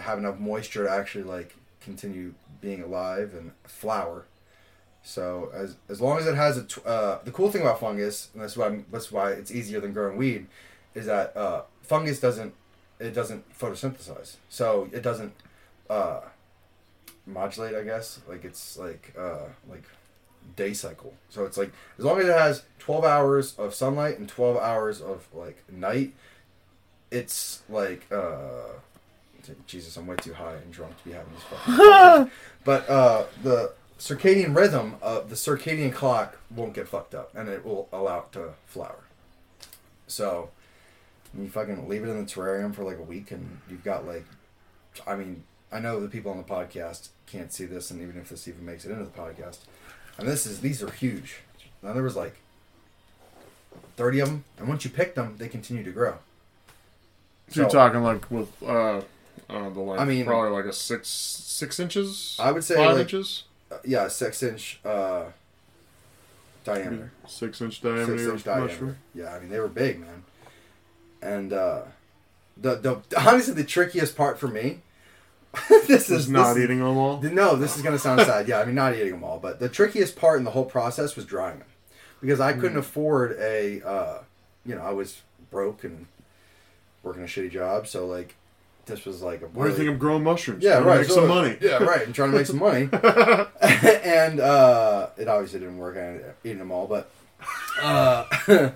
have 0.00 0.18
enough 0.18 0.38
moisture 0.38 0.84
to 0.84 0.90
actually 0.90 1.24
like 1.24 1.54
continue 1.84 2.34
being 2.60 2.82
alive 2.82 3.34
and 3.34 3.52
flower. 3.64 4.24
So 5.02 5.50
as 5.52 5.76
as 5.88 6.00
long 6.00 6.18
as 6.18 6.26
it 6.26 6.36
has 6.36 6.56
a 6.56 6.64
tw- 6.64 6.86
uh, 6.86 7.18
the 7.24 7.32
cool 7.32 7.50
thing 7.50 7.62
about 7.62 7.80
fungus, 7.80 8.30
and 8.32 8.42
that's 8.42 8.56
why 8.56 8.66
I'm, 8.66 8.86
that's 8.92 9.10
why 9.10 9.32
it's 9.32 9.50
easier 9.50 9.80
than 9.80 9.92
growing 9.92 10.16
weed, 10.16 10.46
is 10.94 11.06
that 11.06 11.36
uh, 11.36 11.62
fungus 11.82 12.20
doesn't 12.20 12.54
it 13.00 13.12
doesn't 13.12 13.42
photosynthesize, 13.58 14.36
so 14.48 14.88
it 14.92 15.02
doesn't 15.02 15.32
uh, 15.90 16.20
modulate. 17.26 17.74
I 17.74 17.82
guess 17.82 18.20
like 18.28 18.44
it's 18.44 18.78
like 18.78 19.12
uh, 19.18 19.46
like 19.68 19.84
day 20.54 20.72
cycle. 20.72 21.14
So 21.30 21.44
it's 21.44 21.56
like 21.56 21.72
as 21.98 22.04
long 22.04 22.20
as 22.20 22.26
it 22.26 22.38
has 22.38 22.62
twelve 22.78 23.04
hours 23.04 23.58
of 23.58 23.74
sunlight 23.74 24.18
and 24.18 24.28
twelve 24.28 24.56
hours 24.56 25.00
of 25.00 25.26
like 25.34 25.64
night, 25.70 26.12
it's 27.10 27.62
like 27.68 28.06
uh, 28.12 28.78
Jesus, 29.66 29.96
I'm 29.96 30.06
way 30.06 30.16
too 30.16 30.34
high 30.34 30.54
and 30.54 30.72
drunk 30.72 30.96
to 30.98 31.04
be 31.04 31.12
having 31.12 31.32
these 31.32 31.42
fucking. 31.42 32.30
but 32.64 32.88
uh, 32.88 33.24
the 33.42 33.72
circadian 33.98 34.56
rhythm 34.56 34.96
of 35.00 35.30
the 35.30 35.36
circadian 35.36 35.92
clock 35.92 36.38
won't 36.50 36.74
get 36.74 36.88
fucked 36.88 37.14
up, 37.14 37.34
and 37.34 37.48
it 37.48 37.64
will 37.64 37.88
allow 37.92 38.20
it 38.20 38.32
to 38.32 38.50
flower. 38.66 39.04
So 40.06 40.50
you 41.36 41.48
fucking 41.48 41.88
leave 41.88 42.04
it 42.04 42.08
in 42.08 42.18
the 42.18 42.30
terrarium 42.30 42.74
for 42.74 42.84
like 42.84 42.98
a 42.98 43.02
week, 43.02 43.30
and 43.30 43.58
you've 43.70 43.84
got 43.84 44.06
like, 44.06 44.24
I 45.06 45.16
mean, 45.16 45.44
I 45.70 45.80
know 45.80 46.00
the 46.00 46.08
people 46.08 46.30
on 46.30 46.36
the 46.36 46.44
podcast 46.44 47.08
can't 47.26 47.52
see 47.52 47.64
this, 47.64 47.90
and 47.90 48.02
even 48.02 48.20
if 48.20 48.28
this 48.28 48.46
even 48.46 48.64
makes 48.64 48.84
it 48.84 48.90
into 48.90 49.04
the 49.04 49.10
podcast, 49.10 49.58
and 50.18 50.28
this 50.28 50.46
is 50.46 50.60
these 50.60 50.82
are 50.82 50.90
huge. 50.90 51.40
Now 51.82 51.92
there 51.92 52.02
was 52.02 52.16
like 52.16 52.36
thirty 53.96 54.20
of 54.20 54.28
them, 54.28 54.44
and 54.58 54.68
once 54.68 54.84
you 54.84 54.90
pick 54.90 55.14
them, 55.14 55.36
they 55.38 55.48
continue 55.48 55.82
to 55.84 55.92
grow. 55.92 56.16
So 57.48 57.62
you're 57.62 57.70
talking 57.70 58.02
like 58.02 58.30
with 58.30 58.50
uh, 58.62 59.02
I 59.48 59.68
the 59.68 59.80
length. 59.80 60.00
I 60.00 60.04
mean- 60.04 60.24
probably 60.26 60.50
like 60.50 60.64
a 60.64 60.72
six 60.72 61.08
six 61.08 61.78
inches. 61.80 62.36
I 62.40 62.52
would 62.52 62.64
say, 62.64 62.74
five 62.76 62.92
like- 62.96 63.02
inches. 63.02 63.44
Uh, 63.70 63.76
yeah, 63.84 64.08
six 64.08 64.42
inch 64.42 64.80
uh, 64.84 65.24
diameter. 66.64 67.12
Six 67.26 67.60
inch 67.60 67.80
diameter. 67.80 68.18
Six 68.18 68.30
inch 68.30 68.44
diameter. 68.44 68.66
mushroom. 68.72 68.96
Yeah, 69.14 69.34
I 69.34 69.40
mean 69.40 69.50
they 69.50 69.58
were 69.60 69.68
big, 69.68 70.00
man. 70.00 70.24
And 71.20 71.52
uh, 71.52 71.82
the 72.56 72.74
the 72.76 73.00
honestly 73.18 73.54
the 73.54 73.64
trickiest 73.64 74.16
part 74.16 74.38
for 74.38 74.48
me. 74.48 74.80
this 75.68 76.08
Is 76.08 76.22
is 76.22 76.28
not 76.30 76.54
this 76.54 76.64
eating 76.64 76.78
them 76.78 76.96
all. 76.96 77.20
No, 77.20 77.56
this 77.56 77.76
is 77.76 77.82
gonna 77.82 77.98
sound 77.98 78.20
sad. 78.26 78.48
Yeah, 78.48 78.58
I 78.60 78.64
mean 78.64 78.74
not 78.74 78.94
eating 78.94 79.12
them 79.12 79.24
all, 79.24 79.38
but 79.38 79.60
the 79.60 79.68
trickiest 79.68 80.16
part 80.16 80.38
in 80.38 80.44
the 80.44 80.50
whole 80.52 80.64
process 80.64 81.14
was 81.14 81.26
drying 81.26 81.58
them, 81.58 81.68
because 82.22 82.40
I 82.40 82.54
couldn't 82.54 82.78
afford 82.78 83.32
a, 83.38 83.82
uh, 83.86 84.18
you 84.64 84.74
know, 84.74 84.80
I 84.80 84.92
was 84.92 85.20
broke 85.50 85.84
and 85.84 86.06
working 87.02 87.22
a 87.22 87.26
shitty 87.26 87.50
job, 87.50 87.86
so 87.86 88.06
like, 88.06 88.34
this 88.86 89.04
was 89.04 89.22
like 89.22 89.42
a. 89.42 89.46
Why 89.46 89.64
do 89.64 89.70
you 89.70 89.76
think 89.76 89.88
I'm 89.90 89.98
growing 89.98 90.22
mushrooms? 90.24 90.62
Yeah, 90.64 90.78
right. 90.78 90.98
Make 91.00 91.08
so- 91.08 91.14
some 91.16 91.28
money. 91.28 91.56
Yeah, 91.60 91.76
right. 91.82 92.02
I'm 92.06 92.12
trying 92.12 92.32
to 92.32 92.36
make 92.38 92.46
some 92.46 92.58
money, 92.58 92.88
and 94.04 94.40
uh, 94.40 95.08
it 95.16 95.28
obviously 95.28 95.60
didn't 95.60 95.78
work. 95.78 95.96
I 95.96 96.00
ended 96.00 96.26
up 96.26 96.36
eating 96.44 96.58
them 96.58 96.70
all, 96.72 96.86
but 96.86 97.10
uh, 97.80 98.24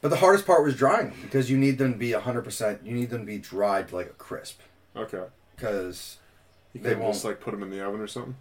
but 0.00 0.08
the 0.08 0.16
hardest 0.16 0.46
part 0.46 0.64
was 0.64 0.74
drying 0.76 1.10
them 1.10 1.18
because 1.22 1.50
you 1.50 1.56
need 1.58 1.78
them 1.78 1.92
to 1.92 1.98
be 1.98 2.12
100. 2.12 2.42
percent 2.42 2.80
You 2.84 2.94
need 2.94 3.10
them 3.10 3.20
to 3.20 3.26
be 3.26 3.38
dried 3.38 3.92
like 3.92 4.06
a 4.06 4.10
crisp 4.14 4.60
Okay. 4.96 5.24
because 5.56 6.16
You 6.72 6.80
They 6.82 6.94
won't. 6.94 7.22
like 7.24 7.40
put 7.40 7.50
them 7.52 7.62
in 7.62 7.70
the 7.70 7.84
oven 7.84 8.00
or 8.00 8.06
something. 8.06 8.36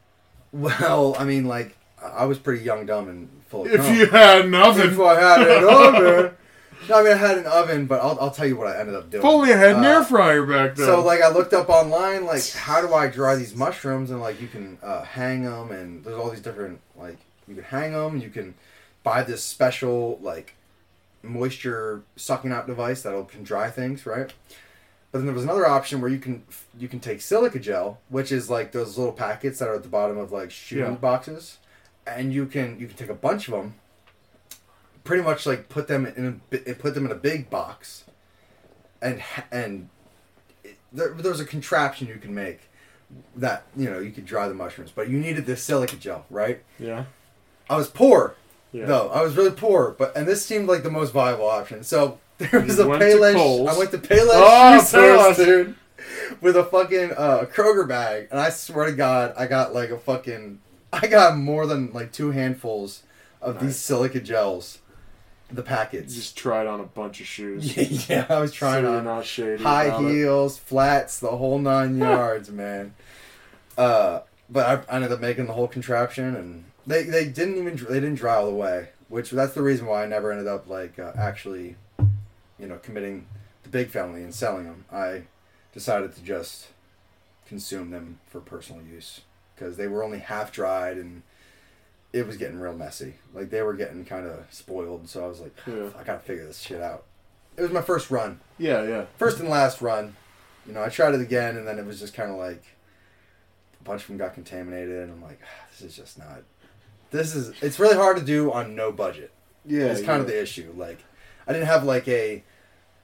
Well, 0.52 1.16
I 1.20 1.26
mean, 1.26 1.46
like 1.46 1.78
I 2.02 2.26
was 2.26 2.40
pretty 2.40 2.64
young, 2.64 2.86
dumb, 2.86 3.08
and 3.10 3.30
full 3.48 3.66
of. 3.66 3.72
If 3.74 3.82
cum. 3.82 3.96
you 3.96 4.06
had 4.08 4.50
nothing, 4.50 4.88
if 4.92 5.00
I 5.00 5.20
had 5.20 5.42
an 5.48 5.64
oven, 5.66 6.36
no, 6.88 7.00
I 7.00 7.04
mean 7.04 7.14
I 7.14 7.18
had 7.18 7.38
an 7.38 7.46
oven, 7.46 7.86
but 7.88 8.00
I'll, 8.02 8.18
I'll 8.22 8.32
tell 8.32 8.46
you 8.48 8.56
what 8.56 8.68
I 8.68 8.80
ended 8.80 8.96
up 8.96 9.10
doing. 9.10 9.22
I 9.52 9.58
had 9.58 9.76
an 9.76 9.84
Uh, 9.84 9.88
air 9.90 10.04
fryer 10.04 10.46
back 10.46 10.76
then. 10.76 10.86
So 10.86 11.02
like 11.04 11.22
I 11.22 11.30
looked 11.30 11.54
up 11.54 11.68
online, 11.70 12.26
like 12.26 12.48
how 12.52 12.82
do 12.82 12.94
I 12.94 13.08
dry 13.08 13.36
these 13.36 13.56
mushrooms, 13.56 14.12
and 14.12 14.22
like 14.22 14.40
you 14.42 14.48
can 14.48 14.78
uh, 14.82 15.02
hang 15.04 15.44
them, 15.44 15.72
and 15.72 16.04
there's 16.04 16.16
all 16.18 16.30
these 16.30 16.42
different 16.42 16.80
like 16.96 17.18
you 17.48 17.56
can 17.56 17.64
hang 17.66 17.92
them, 17.94 18.18
you 18.18 18.30
can 18.30 18.54
buy 19.04 19.24
this 19.24 19.44
special 19.44 20.20
like 20.22 20.54
moisture 21.22 22.02
sucking 22.16 22.52
out 22.52 22.68
device 22.68 23.02
that'll 23.02 23.26
can 23.26 23.44
dry 23.44 23.70
things, 23.70 24.06
right? 24.06 24.32
But 25.12 25.20
then 25.20 25.26
there 25.26 25.34
was 25.36 25.44
another 25.44 25.68
option 25.68 26.02
where 26.02 26.10
you 26.12 26.20
can 26.20 26.44
you 26.78 26.88
can 26.88 27.00
take 27.00 27.22
silica 27.22 27.60
gel, 27.60 28.00
which 28.10 28.32
is 28.32 28.50
like 28.50 28.72
those 28.72 28.98
little 28.98 29.14
packets 29.14 29.60
that 29.60 29.68
are 29.68 29.76
at 29.76 29.84
the 29.84 29.90
bottom 29.90 30.18
of 30.18 30.32
like 30.32 30.52
shoe 30.52 30.78
Yeah. 30.80 30.92
boxes, 30.92 31.58
and 32.06 32.32
you 32.34 32.46
can 32.46 32.80
you 32.80 32.88
can 32.88 32.96
take 32.96 33.10
a 33.10 33.14
bunch 33.16 33.48
of 33.48 33.54
them, 33.56 33.76
pretty 35.10 35.24
much 35.24 35.48
like 35.48 35.70
put 35.70 35.88
them 35.88 36.06
in 36.06 36.40
a, 36.52 36.74
put 36.76 36.94
them 36.94 37.04
in 37.04 37.12
a 37.12 37.16
big 37.16 37.50
box, 37.50 38.04
and 39.02 39.24
and 39.52 39.90
it, 40.64 40.78
there, 40.94 41.10
there's 41.14 41.40
a 41.40 41.46
contraption 41.46 42.08
you 42.08 42.18
can 42.18 42.34
make 42.36 42.60
that 43.36 43.64
you 43.76 43.90
know 43.90 43.98
you 43.98 44.12
could 44.12 44.26
dry 44.28 44.48
the 44.48 44.54
mushrooms, 44.54 44.92
but 44.94 45.10
you 45.10 45.18
needed 45.18 45.48
this 45.48 45.64
silica 45.64 45.96
gel, 45.96 46.26
right? 46.30 46.62
yeah. 46.78 47.06
I 47.72 47.76
was 47.76 47.88
poor 47.88 48.36
Yeah. 48.72 48.86
though. 48.86 49.10
I 49.10 49.24
was 49.24 49.36
really 49.36 49.50
poor, 49.52 49.96
but 49.98 50.16
and 50.16 50.28
this 50.28 50.46
seemed 50.46 50.68
like 50.68 50.84
the 50.84 50.92
most 50.92 51.12
viable 51.12 51.48
option. 51.50 51.84
So 51.84 52.20
there 52.38 52.60
was 52.62 52.78
You 52.78 52.92
a 52.94 53.00
Payless. 53.00 53.68
I 53.68 53.78
went 53.78 53.90
to 53.92 53.98
Payless 53.98 54.30
Oh, 54.32 54.80
Payless. 54.94 55.36
dude, 55.38 55.76
with 56.40 56.56
a 56.56 56.64
fucking 56.66 57.14
uh, 57.18 57.46
Kroger 57.52 57.88
bag, 57.88 58.28
and 58.30 58.40
I 58.40 58.50
swear 58.52 58.86
to 58.86 58.92
God, 58.92 59.34
I 59.36 59.48
got 59.48 59.74
like 59.74 59.90
a 59.90 59.98
fucking, 59.98 60.60
I 60.94 61.08
got 61.08 61.36
more 61.36 61.66
than 61.66 61.92
like 61.94 62.12
two 62.12 62.30
handfuls 62.30 63.02
of 63.42 63.60
these 63.60 63.76
silica 63.78 64.20
gels, 64.20 64.80
the 65.50 65.62
You 65.62 65.64
packets. 65.68 66.16
just 66.16 66.38
tried 66.38 66.68
on 66.68 66.80
a 66.80 66.84
bunch 66.84 67.20
of 67.22 67.28
shoes. 67.28 67.76
yeah, 68.10 68.26
I 68.30 68.40
was 68.40 68.52
trying 68.52 68.84
so 68.84 68.98
on 68.98 69.04
not 69.04 69.26
shady. 69.26 69.64
high 69.64 69.86
about 69.86 70.06
it. 70.06 70.12
heels, 70.14 70.58
flats, 70.58 71.20
the 71.20 71.30
whole 71.38 71.60
nine 71.60 71.98
yards, 72.00 72.50
man. 72.52 72.94
Uh, 73.78 74.22
but 74.50 74.66
I, 74.90 74.92
I 74.92 74.96
ended 74.98 75.12
up 75.12 75.20
making 75.22 75.48
the 75.48 75.54
whole 75.54 75.68
contraption, 75.68 76.36
and 76.36 76.66
they 76.86 77.04
they 77.04 77.26
didn't 77.26 77.58
even 77.58 77.76
they 77.90 78.00
didn't 78.00 78.16
dry 78.16 78.36
all 78.36 78.46
the 78.48 78.56
way, 78.56 78.90
which 79.08 79.32
that's 79.32 79.54
the 79.54 79.62
reason 79.62 79.86
why 79.88 80.04
I 80.04 80.08
never 80.08 80.32
ended 80.32 80.48
up 80.48 80.68
like 80.68 81.00
uh, 81.00 81.14
actually, 81.18 81.76
you 82.60 82.68
know, 82.68 82.78
committing 82.78 83.28
the 83.64 83.70
big 83.70 83.90
family 83.90 84.22
and 84.24 84.34
selling 84.34 84.66
them. 84.66 84.86
I 84.92 85.24
decided 85.74 86.16
to 86.16 86.22
just 86.24 86.68
consume 87.48 87.90
them 87.92 88.20
for 88.28 88.40
personal 88.40 88.82
use 88.84 89.22
because 89.56 89.78
they 89.78 89.88
were 89.88 90.04
only 90.04 90.20
half 90.20 90.52
dried 90.52 90.98
and 90.98 91.22
it 92.14 92.26
was 92.26 92.38
getting 92.38 92.60
real 92.60 92.74
messy. 92.76 93.16
Like 93.34 93.50
they 93.50 93.62
were 93.62 93.74
getting 93.76 94.06
kind 94.06 94.26
of 94.26 94.46
spoiled, 94.50 95.08
so 95.10 95.24
I 95.24 95.28
was 95.28 95.40
like, 95.40 95.56
Yeah. 95.68 95.90
I 95.98 96.04
gotta 96.04 96.20
figure 96.20 96.46
this 96.46 96.60
shit 96.60 96.82
out. 96.82 97.04
It 97.58 97.62
was 97.62 97.72
my 97.72 97.82
first 97.82 98.10
run 98.10 98.40
Yeah, 98.58 98.84
yeah. 98.84 99.06
first 99.18 99.40
and 99.40 99.50
last 99.50 99.82
run, 99.82 100.16
you 100.66 100.74
know, 100.74 100.82
I 100.84 100.90
tried 100.90 101.14
it 101.16 101.22
again, 101.22 101.58
and 101.58 101.68
then 101.68 101.78
it 101.80 101.86
was 101.86 102.00
just 102.00 102.14
kind 102.14 102.32
of 102.32 102.38
like 102.38 102.64
a 103.80 103.84
bunch 103.84 104.02
of 104.04 104.08
them 104.08 104.18
got 104.18 104.34
contaminated, 104.34 105.04
and 105.04 105.12
I'm 105.12 105.22
like, 105.22 105.40
"Ah, 105.44 105.66
this 105.72 105.82
is 105.82 105.96
just 105.96 106.18
not. 106.20 106.44
This 107.12 107.34
is. 107.36 107.54
It's 107.62 107.80
really 107.80 107.96
hard 107.96 108.18
to 108.18 108.24
do 108.24 108.52
on 108.52 108.76
no 108.76 108.92
budget. 108.92 109.32
Yeah. 109.66 109.86
it's 109.86 110.02
kind 110.02 110.22
of 110.22 110.28
the 110.28 110.40
issue. 110.40 110.72
Like, 110.76 111.04
I 111.48 111.54
didn't 111.54 111.68
have 111.68 111.84
like 111.84 112.08
a. 112.08 112.44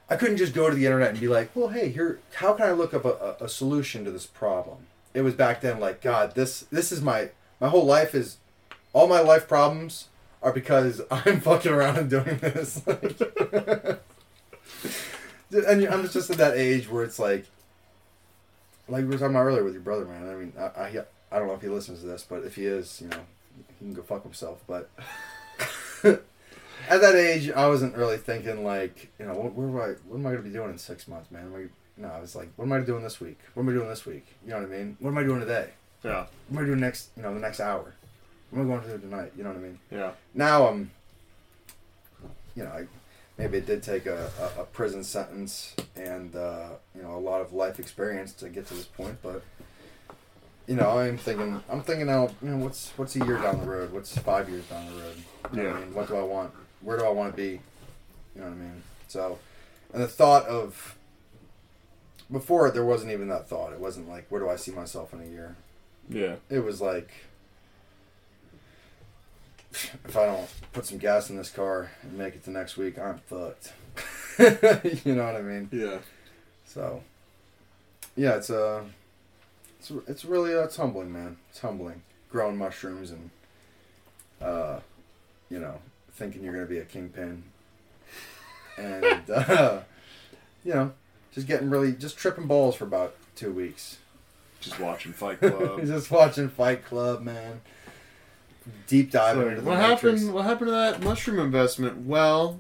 I 0.10 0.16
couldn't 0.16 0.38
just 0.38 0.54
go 0.54 0.70
to 0.70 0.76
the 0.76 0.86
internet 0.86 1.10
and 1.12 1.20
be 1.20 1.28
like, 1.28 1.50
well, 1.56 1.70
hey, 1.70 1.90
here, 1.90 2.20
how 2.36 2.54
can 2.54 2.68
I 2.68 2.72
look 2.74 2.94
up 2.94 3.06
a, 3.06 3.36
a, 3.42 3.46
a 3.46 3.50
solution 3.50 4.06
to 4.06 4.12
this 4.12 4.28
problem? 4.28 4.86
It 5.16 5.22
was 5.22 5.34
back 5.34 5.62
then 5.62 5.80
like, 5.80 6.02
God, 6.02 6.36
this 6.36 6.62
this 6.72 6.92
is 6.92 7.02
my 7.02 7.30
my 7.60 7.70
whole 7.70 7.86
life 7.86 8.14
is, 8.14 8.38
all 8.96 9.08
my 9.08 9.20
life 9.20 9.48
problems 9.48 10.08
are 10.42 10.54
because 10.54 11.02
I'm 11.12 11.42
fucking 11.42 11.72
around 11.72 11.98
and 11.98 12.10
doing 12.10 12.40
this. 12.40 12.82
and 15.52 15.86
I'm 15.86 16.10
just 16.10 16.32
at 16.32 16.38
that 16.38 16.58
age 16.58 16.90
where 16.90 17.04
it's 17.04 17.20
like, 17.20 17.46
like 18.88 19.02
we 19.02 19.10
were 19.10 19.18
talking 19.18 19.36
about 19.36 19.44
earlier 19.44 19.64
with 19.66 19.74
your 19.74 19.84
brother, 19.84 20.06
man. 20.06 20.30
I 20.30 20.36
mean, 20.36 20.54
I, 20.58 20.64
I, 20.64 21.04
I 21.32 21.40
don't 21.40 21.48
know 21.48 21.56
if 21.56 21.62
he 21.62 21.68
listens 21.68 22.00
to 22.00 22.06
this, 22.06 22.26
but 22.28 22.44
if 22.44 22.56
he 22.56 22.66
is, 22.66 23.02
you 23.02 23.10
know, 23.10 23.20
he 23.80 23.86
can 23.86 23.94
go 23.94 24.02
fuck 24.02 24.24
himself. 24.24 24.64
But 24.66 24.90
at 26.04 27.02
that 27.02 27.16
age, 27.16 27.52
I 27.52 27.68
wasn't 27.68 27.98
really 27.98 28.18
thinking 28.18 28.64
like, 28.64 29.12
you 29.20 29.26
know, 29.26 29.34
what, 29.34 29.54
where 29.54 29.68
am 29.68 29.76
I, 29.76 29.96
what 30.08 30.18
am 30.20 30.26
I 30.26 30.32
going 30.32 30.44
to 30.44 30.50
be 30.50 30.56
doing 30.56 30.70
in 30.70 30.78
six 30.78 31.08
months, 31.08 31.30
man? 31.32 31.52
I, 31.54 31.68
no, 32.02 32.08
I 32.08 32.22
was 32.22 32.34
like, 32.34 32.50
what 32.56 32.66
am 32.66 32.72
I 32.72 32.80
doing 32.80 33.04
this 33.04 33.20
week? 33.20 33.40
What 33.56 33.64
am 33.64 33.70
I 33.70 33.74
doing 33.74 33.90
this 33.90 34.06
week? 34.06 34.26
You 34.46 34.52
know 34.52 34.60
what 34.60 34.72
I 34.72 34.72
mean? 34.72 34.96
What 35.02 35.10
am 35.10 35.18
I 35.18 35.24
doing 35.24 35.42
today? 35.42 35.72
Yeah. 36.02 36.28
What 36.48 36.60
am 36.60 36.64
I 36.64 36.68
doing 36.68 36.80
next, 36.80 37.10
you 37.18 37.24
know, 37.24 37.34
the 37.34 37.42
next 37.42 37.60
hour? 37.60 37.94
What 38.56 38.62
am 38.62 38.72
I 38.72 38.76
going 38.78 38.88
to 38.88 38.98
do 38.98 39.10
tonight? 39.10 39.34
You 39.36 39.44
know 39.44 39.50
what 39.50 39.58
I 39.58 39.62
mean? 39.62 39.80
Yeah. 39.92 40.12
now 40.34 40.68
I'm, 40.70 40.90
you 42.56 42.64
know, 42.64 42.70
I, 42.70 42.86
maybe 43.38 43.58
it 43.58 43.66
did 43.66 43.84
take 43.84 44.06
a, 44.06 44.32
a, 44.58 44.62
a 44.62 44.64
prison 44.64 45.04
sentence 45.04 45.76
and 45.98 46.34
uh, 46.38 46.70
you 46.96 47.04
know 47.04 47.16
a 47.16 47.20
lot 47.20 47.42
of 47.42 47.52
life 47.52 47.80
experience 47.80 48.32
to 48.36 48.48
get 48.48 48.66
to 48.68 48.74
this 48.74 48.86
point, 48.86 49.18
but 49.22 49.44
you 50.68 50.76
know 50.78 50.98
I'm 50.98 51.18
thinking 51.18 51.62
I'm 51.70 51.82
thinking 51.82 52.06
now 52.08 52.30
you 52.42 52.50
know 52.52 52.58
what's 52.64 52.92
what's 52.96 53.18
a 53.18 53.26
year 53.26 53.38
down 53.40 53.60
the 53.60 53.66
road, 53.66 53.92
what's 53.92 54.18
five 54.18 54.48
years 54.50 54.64
down 54.68 54.86
the 54.86 55.02
road, 55.02 55.16
you 55.52 55.58
know 55.58 55.64
what 55.66 55.76
I 55.76 55.80
Yeah. 55.80 55.86
mean, 55.86 55.94
what 55.94 56.08
do 56.08 56.16
I 56.16 56.24
want, 56.24 56.54
where 56.80 56.98
do 56.98 57.04
I 57.04 57.10
want 57.10 57.34
to 57.34 57.36
be, 57.38 57.60
you 58.36 58.42
know 58.42 58.44
what 58.44 58.54
I 58.54 58.56
mean? 58.56 58.84
So, 59.10 59.38
and 59.94 60.02
the 60.02 60.08
thought 60.08 60.46
of 60.46 60.96
before 62.32 62.72
there 62.72 62.86
wasn't 62.86 63.12
even 63.12 63.28
that 63.28 63.50
thought. 63.50 63.74
It 63.74 63.80
wasn't 63.82 64.08
like 64.08 64.28
where 64.30 64.40
do 64.40 64.50
I 64.50 64.56
see 64.56 64.72
myself 64.72 65.14
in 65.14 65.20
a 65.22 65.26
year. 65.26 65.58
Yeah. 66.10 66.36
It 66.50 66.60
was 66.60 66.80
like 66.80 67.12
if 70.06 70.18
I 70.18 70.26
don't 70.26 70.48
put 70.74 70.86
some 70.86 70.98
gas 70.98 71.30
in 71.30 71.38
this 71.38 71.50
car 71.50 71.92
and 72.02 72.18
make 72.18 72.36
it 72.36 72.44
to 72.46 72.52
next 72.52 72.78
week, 72.78 72.98
I'm 72.98 73.20
fucked. 73.20 73.74
you 75.06 75.16
know 75.16 75.26
what 75.26 75.36
I 75.36 75.42
mean? 75.42 75.70
Yeah. 75.72 76.00
So, 76.66 77.04
yeah, 78.16 78.36
it's 78.36 78.50
uh, 78.50 78.84
it's 79.80 79.92
it's 80.08 80.26
really 80.26 80.54
uh, 80.54 80.64
it's 80.64 80.76
humbling, 80.76 81.12
man. 81.12 81.38
It's 81.50 81.60
humbling 81.60 82.02
growing 82.36 82.58
mushrooms 82.58 83.12
and 83.12 83.30
uh, 84.42 84.80
you 85.50 85.58
know, 85.58 85.80
thinking 86.12 86.44
you're 86.44 86.54
gonna 86.54 86.66
be 86.66 86.80
a 86.80 86.86
kingpin, 86.86 87.44
and 88.78 89.30
uh, 89.30 89.80
you 90.66 90.74
know, 90.74 90.92
just 91.32 91.48
getting 91.48 91.70
really 91.70 91.94
just 91.94 92.18
tripping 92.18 92.46
balls 92.46 92.76
for 92.76 92.84
about 92.84 93.16
two 93.36 93.54
weeks. 93.54 94.00
Just 94.60 94.80
watching 94.80 95.14
Fight 95.14 95.40
Club. 95.40 95.80
just 95.86 96.12
watching 96.12 96.50
Fight 96.50 96.84
Club, 96.84 97.22
man. 97.22 97.62
Deep 98.88 99.12
diving 99.12 99.44
So, 99.44 99.50
into 99.50 99.62
the 99.62 99.68
what 99.70 99.80
Matrix. 99.80 100.02
happened? 100.22 100.34
What 100.34 100.46
happened 100.46 100.68
to 100.68 100.72
that 100.72 101.02
mushroom 101.04 101.40
investment? 101.40 102.06
Well, 102.06 102.60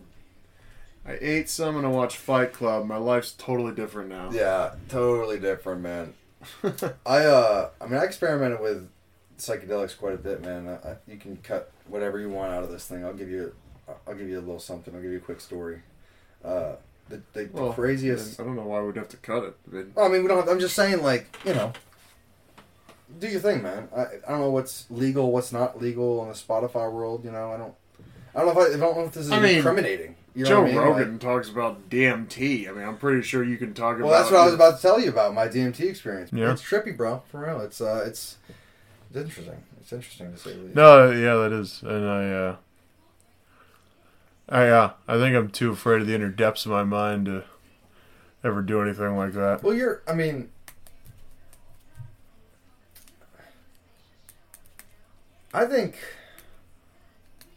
I 1.07 1.17
ate 1.21 1.49
some 1.49 1.75
and 1.77 1.85
I 1.85 1.89
watched 1.89 2.17
Fight 2.17 2.53
Club. 2.53 2.85
My 2.85 2.97
life's 2.97 3.31
totally 3.31 3.73
different 3.73 4.09
now. 4.09 4.29
Yeah, 4.31 4.75
totally 4.89 5.39
different, 5.39 5.81
man. 5.81 6.13
I 7.05 7.17
uh, 7.25 7.69
I 7.81 7.85
mean, 7.87 7.99
I 7.99 8.03
experimented 8.03 8.59
with 8.59 8.89
psychedelics 9.39 9.97
quite 9.97 10.13
a 10.13 10.17
bit, 10.17 10.41
man. 10.43 10.67
I, 10.67 10.89
I, 10.89 10.95
you 11.07 11.17
can 11.17 11.37
cut 11.37 11.71
whatever 11.87 12.19
you 12.19 12.29
want 12.29 12.53
out 12.53 12.63
of 12.63 12.71
this 12.71 12.85
thing. 12.87 13.03
I'll 13.03 13.13
give 13.13 13.29
you, 13.29 13.53
I'll 14.07 14.15
give 14.15 14.29
you 14.29 14.37
a 14.37 14.41
little 14.41 14.59
something. 14.59 14.93
I'll 14.95 15.01
give 15.01 15.11
you 15.11 15.17
a 15.17 15.21
quick 15.21 15.41
story. 15.41 15.81
Uh, 16.43 16.75
the 17.09 17.21
the 17.33 17.49
Well, 17.51 17.73
craziest. 17.73 18.39
I 18.39 18.43
don't 18.43 18.55
know 18.55 18.63
why 18.65 18.81
we'd 18.81 18.95
have 18.95 19.09
to 19.09 19.17
cut 19.17 19.43
it. 19.43 19.55
I 19.71 19.75
mean, 19.75 19.91
Well, 19.95 20.05
I 20.05 20.09
mean, 20.09 20.21
we 20.23 20.27
don't. 20.27 20.37
Have, 20.39 20.49
I'm 20.49 20.59
just 20.59 20.75
saying, 20.75 21.01
like, 21.01 21.35
you 21.45 21.53
know, 21.53 21.73
do 23.19 23.27
your 23.27 23.39
thing, 23.39 23.61
man. 23.63 23.87
I, 23.95 24.01
I 24.01 24.31
don't 24.31 24.39
know 24.41 24.49
what's 24.51 24.85
legal, 24.89 25.31
what's 25.31 25.51
not 25.51 25.81
legal 25.81 26.21
in 26.23 26.27
the 26.29 26.33
Spotify 26.35 26.91
world. 26.91 27.23
You 27.23 27.31
know, 27.31 27.51
I 27.51 27.57
don't. 27.57 27.73
I 28.35 28.39
don't 28.43 28.53
know 28.53 28.61
if 28.61 28.71
I, 28.71 28.73
I 28.75 28.77
don't 28.79 28.97
know 28.97 29.05
if 29.05 29.13
this 29.13 29.25
is 29.27 29.31
I 29.31 29.39
mean- 29.39 29.57
incriminating. 29.57 30.15
You 30.37 30.43
know 30.43 30.49
Joe 30.49 30.61
I 30.63 30.65
mean? 30.65 30.75
Rogan 30.75 31.11
Like- 31.13 31.21
talks 31.21 31.47
about 31.49 31.89
DMT. 31.89 32.67
I 32.67 32.73
mean, 32.73 32.83
I'm 32.85 32.97
pretty 32.97 33.21
sure 33.21 33.41
you 33.41 33.55
can 33.57 33.73
talk 33.73 33.95
about. 33.95 34.09
well, 34.09 34.19
that's 34.19 34.29
what 34.29 34.41
I 34.41 34.43
was 34.45 34.53
about 34.53 34.75
to 34.75 34.81
tell 34.81 34.99
you 34.99 35.07
about 35.07 35.33
my 35.33 35.47
DMT 35.47 35.79
experience. 35.89 36.33
Yeah. 36.33 36.51
It's 36.51 36.61
trippy, 36.61 36.95
bro. 36.97 37.23
For 37.31 37.39
real, 37.45 37.61
it's 37.61 37.79
uh, 37.79 38.03
it's 38.05 38.35
it's 39.09 39.15
interesting. 39.17 39.63
It's 39.79 39.93
interesting 39.93 40.33
to 40.33 40.37
say 40.37 40.51
the 40.57 40.63
least. 40.63 40.75
No, 40.75 41.09
yeah, 41.11 41.35
that 41.35 41.53
is, 41.53 41.81
and 41.83 42.05
I, 42.09 42.29
uh, 42.31 42.55
I, 44.49 44.67
uh, 44.67 44.91
I 45.07 45.17
think 45.17 45.35
I'm 45.35 45.49
too 45.49 45.71
afraid 45.71 46.01
of 46.01 46.07
the 46.07 46.15
inner 46.15 46.29
depths 46.29 46.65
of 46.65 46.71
my 46.71 46.83
mind 46.83 47.27
to 47.27 47.43
ever 48.43 48.61
do 48.61 48.81
anything 48.81 49.15
like 49.15 49.33
that. 49.33 49.63
Well, 49.63 49.73
you're. 49.73 50.01
I 50.07 50.13
mean, 50.13 50.49
I 55.55 55.65
think. 55.65 55.97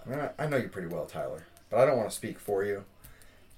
I 0.07 0.09
mean, 0.09 0.21
I, 0.21 0.45
I 0.45 0.47
know 0.47 0.57
you 0.57 0.69
pretty 0.69 0.89
well, 0.89 1.05
Tyler, 1.05 1.47
but 1.69 1.81
I 1.81 1.85
don't 1.85 1.97
want 1.97 2.09
to 2.09 2.15
speak 2.15 2.39
for 2.39 2.65
you. 2.65 2.85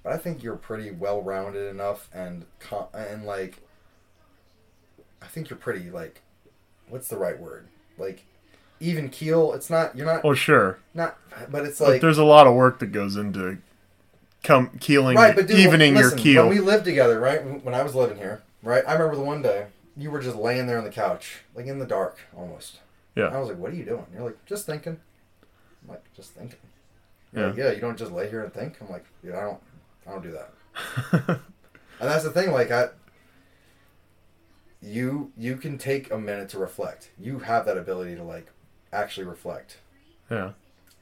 But 0.03 0.13
I 0.13 0.17
think 0.17 0.41
you're 0.41 0.55
pretty 0.55 0.89
well-rounded 0.89 1.69
enough, 1.69 2.09
and 2.11 2.45
and 2.93 3.23
like, 3.25 3.59
I 5.21 5.27
think 5.27 5.49
you're 5.49 5.59
pretty 5.59 5.91
like, 5.91 6.21
what's 6.89 7.07
the 7.07 7.17
right 7.17 7.39
word? 7.39 7.67
Like, 7.99 8.23
even 8.79 9.09
keel. 9.09 9.53
It's 9.53 9.69
not. 9.69 9.95
You're 9.95 10.07
not. 10.07 10.21
Oh, 10.23 10.33
sure, 10.33 10.79
Not. 10.95 11.17
But 11.49 11.65
it's 11.65 11.77
but 11.77 11.89
like. 11.89 12.01
there's 12.01 12.17
a 12.17 12.23
lot 12.23 12.47
of 12.47 12.55
work 12.55 12.79
that 12.79 12.87
goes 12.87 13.15
into 13.15 13.59
come 14.43 14.71
keeling, 14.79 15.17
Right, 15.17 15.35
but 15.35 15.45
dude, 15.45 15.59
evening 15.59 15.93
listen, 15.93 16.17
your 16.17 16.23
keel. 16.23 16.47
When 16.47 16.57
we 16.57 16.61
lived 16.61 16.85
together, 16.85 17.19
right? 17.19 17.63
When 17.63 17.75
I 17.75 17.83
was 17.83 17.93
living 17.93 18.17
here, 18.17 18.41
right? 18.63 18.83
I 18.87 18.93
remember 18.93 19.15
the 19.15 19.21
one 19.23 19.43
day 19.43 19.67
you 19.95 20.09
were 20.09 20.19
just 20.19 20.35
laying 20.35 20.65
there 20.65 20.79
on 20.79 20.83
the 20.83 20.89
couch, 20.89 21.41
like 21.53 21.67
in 21.67 21.77
the 21.77 21.85
dark, 21.85 22.21
almost. 22.35 22.79
Yeah. 23.15 23.25
I 23.25 23.39
was 23.39 23.49
like, 23.49 23.57
"What 23.57 23.71
are 23.71 23.75
you 23.75 23.85
doing?" 23.85 24.05
You're 24.13 24.23
like, 24.23 24.45
"Just 24.45 24.65
thinking." 24.65 24.99
I'm 25.83 25.89
like, 25.89 26.03
"Just 26.15 26.31
thinking." 26.31 26.59
You're 27.33 27.43
Yeah. 27.43 27.49
like, 27.49 27.57
yeah. 27.57 27.71
You 27.71 27.81
don't 27.81 27.97
just 27.97 28.11
lay 28.11 28.29
here 28.29 28.43
and 28.43 28.53
think. 28.53 28.77
I'm 28.81 28.89
like, 28.89 29.05
"Yeah, 29.23 29.37
I 29.37 29.41
don't. 29.41 29.59
I 30.07 30.11
don't 30.11 30.23
do 30.23 30.31
that." 30.31 30.51
and 31.99 32.09
that's 32.09 32.23
the 32.23 32.31
thing. 32.31 32.51
Like, 32.51 32.71
I. 32.71 32.89
You 34.83 35.31
you 35.37 35.57
can 35.57 35.77
take 35.77 36.11
a 36.11 36.17
minute 36.17 36.49
to 36.49 36.59
reflect. 36.59 37.11
You 37.19 37.39
have 37.39 37.65
that 37.65 37.77
ability 37.77 38.15
to 38.15 38.23
like 38.23 38.47
actually 38.91 39.27
reflect. 39.27 39.77
yeah, 40.29 40.51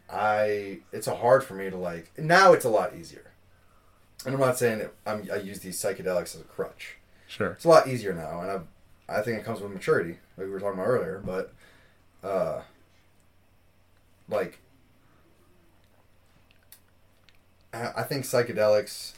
I 0.09 0.79
it's 0.91 1.07
a 1.07 1.15
hard 1.15 1.45
for 1.45 1.53
me 1.53 1.69
to 1.69 1.77
like 1.77 2.11
now 2.17 2.51
it's 2.51 2.65
a 2.65 2.69
lot 2.69 2.93
easier. 2.95 3.31
And 4.25 4.35
I'm 4.35 4.41
not 4.41 4.57
saying 4.57 4.79
that 4.79 4.93
I'm, 5.05 5.29
I 5.31 5.37
use 5.37 5.59
these 5.59 5.81
psychedelics 5.81 6.35
as 6.35 6.41
a 6.41 6.43
crutch. 6.43 6.97
sure. 7.27 7.51
It's 7.51 7.63
a 7.63 7.69
lot 7.69 7.87
easier 7.87 8.13
now, 8.13 8.41
and 8.41 8.51
I 9.07 9.19
I 9.19 9.21
think 9.21 9.39
it 9.39 9.45
comes 9.45 9.61
with 9.61 9.71
maturity, 9.71 10.17
like 10.37 10.47
we 10.47 10.49
were 10.49 10.59
talking 10.59 10.77
about 10.77 10.87
earlier. 10.89 11.21
But 11.25 11.53
uh, 12.23 12.61
like 14.27 14.59
I 17.73 18.03
think 18.03 18.25
psychedelics 18.25 19.13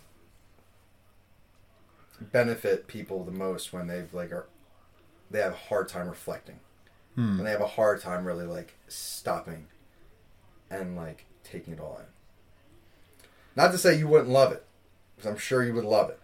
benefit 2.19 2.87
people 2.87 3.23
the 3.23 3.31
most 3.31 3.73
when 3.73 3.87
they've 3.87 4.13
like 4.13 4.31
are 4.31 4.45
they 5.31 5.39
have 5.39 5.53
a 5.53 5.55
hard 5.55 5.87
time 5.87 6.07
reflecting 6.07 6.59
Hmm. 7.15 7.39
and 7.39 7.45
they 7.45 7.51
have 7.51 7.59
a 7.61 7.67
hard 7.67 7.99
time 8.01 8.23
really 8.23 8.45
like 8.45 8.73
stopping 8.87 9.67
and 10.69 10.95
like 10.95 11.25
taking 11.43 11.73
it 11.73 11.79
all 11.81 11.99
in. 11.99 12.05
Not 13.55 13.73
to 13.73 13.77
say 13.77 13.97
you 13.97 14.07
wouldn't 14.07 14.29
love 14.29 14.53
it, 14.53 14.63
because 15.15 15.29
I'm 15.29 15.37
sure 15.37 15.61
you 15.61 15.73
would 15.73 15.83
love 15.83 16.09
it. 16.09 16.19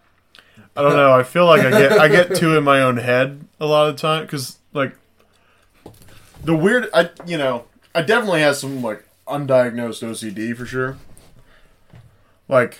I 0.74 0.80
don't 0.80 0.96
know. 0.96 1.12
I 1.12 1.24
feel 1.24 1.44
like 1.44 1.60
I 1.60 1.70
get 1.70 1.92
I 1.92 2.08
get 2.08 2.34
too 2.36 2.56
in 2.56 2.64
my 2.64 2.80
own 2.80 2.96
head 2.96 3.46
a 3.60 3.66
lot 3.66 3.88
of 3.88 3.96
the 3.96 4.00
time 4.00 4.22
because 4.24 4.58
like 4.72 4.96
the 6.44 6.54
weird 6.54 6.88
I 6.92 7.10
you 7.26 7.38
know 7.38 7.64
I 7.94 8.02
definitely 8.02 8.40
have 8.40 8.56
some 8.56 8.82
like 8.82 9.04
undiagnosed 9.26 10.02
OCD 10.02 10.56
for 10.56 10.66
sure. 10.66 10.96
Like 12.48 12.78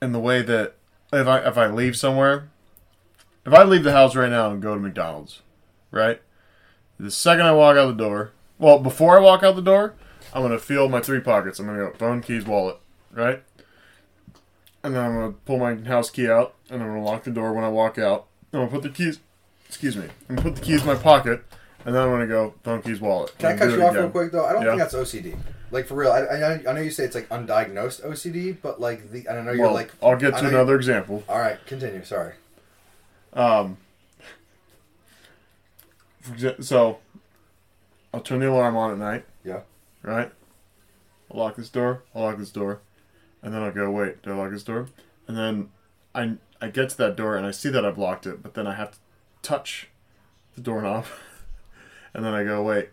in 0.00 0.12
the 0.12 0.20
way 0.20 0.42
that 0.42 0.74
if 1.12 1.26
I 1.26 1.40
if 1.40 1.58
I 1.58 1.66
leave 1.66 1.96
somewhere, 1.96 2.48
if 3.44 3.52
I 3.52 3.62
leave 3.62 3.84
the 3.84 3.92
house 3.92 4.14
right 4.14 4.30
now 4.30 4.50
and 4.50 4.62
go 4.62 4.74
to 4.74 4.80
McDonald's, 4.80 5.42
right? 5.90 6.20
The 6.98 7.10
second 7.10 7.46
I 7.46 7.52
walk 7.52 7.76
out 7.76 7.86
the 7.86 8.04
door, 8.04 8.32
well, 8.58 8.78
before 8.78 9.16
I 9.18 9.22
walk 9.22 9.42
out 9.42 9.56
the 9.56 9.62
door, 9.62 9.94
I'm 10.34 10.42
gonna 10.42 10.58
feel 10.58 10.88
my 10.88 11.00
three 11.00 11.20
pockets. 11.20 11.58
I'm 11.58 11.66
gonna 11.66 11.78
go 11.78 11.92
phone, 11.94 12.20
keys, 12.20 12.44
wallet, 12.44 12.76
right? 13.10 13.42
And 14.82 14.94
then 14.94 15.04
I'm 15.04 15.14
gonna 15.14 15.32
pull 15.32 15.58
my 15.58 15.74
house 15.76 16.10
key 16.10 16.28
out, 16.28 16.54
and 16.68 16.82
I'm 16.82 16.88
gonna 16.88 17.04
lock 17.04 17.24
the 17.24 17.30
door 17.30 17.52
when 17.52 17.64
I 17.64 17.68
walk 17.68 17.98
out. 17.98 18.26
I'm 18.52 18.60
gonna 18.60 18.70
put 18.70 18.82
the 18.82 18.90
keys, 18.90 19.18
excuse 19.66 19.96
me, 19.96 20.08
I'm 20.28 20.36
gonna 20.36 20.50
put 20.50 20.56
the 20.56 20.62
keys 20.62 20.82
in 20.82 20.86
my 20.86 20.94
pocket, 20.94 21.42
and 21.84 21.94
then 21.94 22.02
I'm 22.02 22.10
gonna 22.10 22.26
go 22.26 22.54
phone, 22.62 22.82
keys, 22.82 23.00
wallet. 23.00 23.36
Can 23.38 23.52
I 23.54 23.56
cut 23.58 23.70
you 23.70 23.82
off 23.82 23.90
again. 23.92 24.02
real 24.02 24.10
quick 24.10 24.32
though? 24.32 24.44
I 24.46 24.52
don't 24.52 24.62
Yeah. 24.62 24.70
think 24.70 24.80
that's 24.80 24.94
OCD. 24.94 25.36
Like 25.72 25.86
for 25.86 25.94
real, 25.94 26.10
I, 26.10 26.20
I, 26.22 26.52
I 26.68 26.72
know 26.72 26.80
you 26.80 26.90
say 26.90 27.04
it's 27.04 27.14
like 27.14 27.28
undiagnosed 27.28 28.04
OCD, 28.04 28.56
but 28.60 28.80
like 28.80 29.10
the 29.12 29.28
I 29.28 29.40
know 29.40 29.52
you're 29.52 29.66
Well, 29.66 29.74
like. 29.74 29.92
I'll 30.02 30.16
get 30.16 30.36
to 30.38 30.48
another 30.48 30.74
example. 30.76 31.22
All 31.28 31.38
right, 31.38 31.64
continue. 31.66 32.04
Sorry. 32.04 32.34
Um, 33.32 33.76
so 36.60 36.98
I'll 38.12 38.20
turn 38.20 38.40
the 38.40 38.50
alarm 38.50 38.76
on 38.76 38.90
at 38.92 38.98
night. 38.98 39.24
Yeah. 39.44 39.60
Right. 40.02 40.30
I'll 41.30 41.38
lock 41.40 41.56
this 41.56 41.68
door. 41.68 42.02
I'll 42.14 42.22
lock 42.22 42.38
this 42.38 42.50
door, 42.50 42.80
and 43.42 43.54
then 43.54 43.62
I'll 43.62 43.70
go. 43.72 43.90
Wait, 43.90 44.22
did 44.22 44.32
I 44.32 44.36
lock 44.36 44.50
this 44.50 44.64
door? 44.64 44.88
And 45.28 45.36
then 45.36 45.70
I 46.14 46.32
I 46.60 46.68
get 46.70 46.90
to 46.90 46.96
that 46.98 47.16
door 47.16 47.36
and 47.36 47.46
I 47.46 47.52
see 47.52 47.70
that 47.70 47.84
I've 47.84 47.98
locked 47.98 48.26
it, 48.26 48.42
but 48.42 48.54
then 48.54 48.66
I 48.66 48.74
have 48.74 48.90
to 48.92 48.98
touch 49.42 49.88
the 50.56 50.60
doorknob, 50.60 51.06
and 52.14 52.24
then 52.24 52.34
I 52.34 52.44
go 52.44 52.62
wait, 52.62 52.90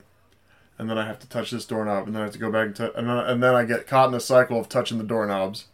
and 0.77 0.89
then 0.89 0.97
I 0.97 1.05
have 1.05 1.19
to 1.19 1.29
touch 1.29 1.51
this 1.51 1.65
doorknob, 1.65 2.07
and 2.07 2.15
then 2.15 2.21
I 2.21 2.25
have 2.25 2.33
to 2.33 2.39
go 2.39 2.51
back 2.51 2.67
and 2.67 2.75
touch, 2.75 2.91
and 2.95 3.07
then 3.07 3.17
and 3.17 3.41
then 3.41 3.55
I 3.55 3.65
get 3.65 3.87
caught 3.87 4.09
in 4.09 4.15
a 4.15 4.19
cycle 4.19 4.59
of 4.59 4.69
touching 4.69 4.97
the 4.97 5.03
doorknobs. 5.03 5.65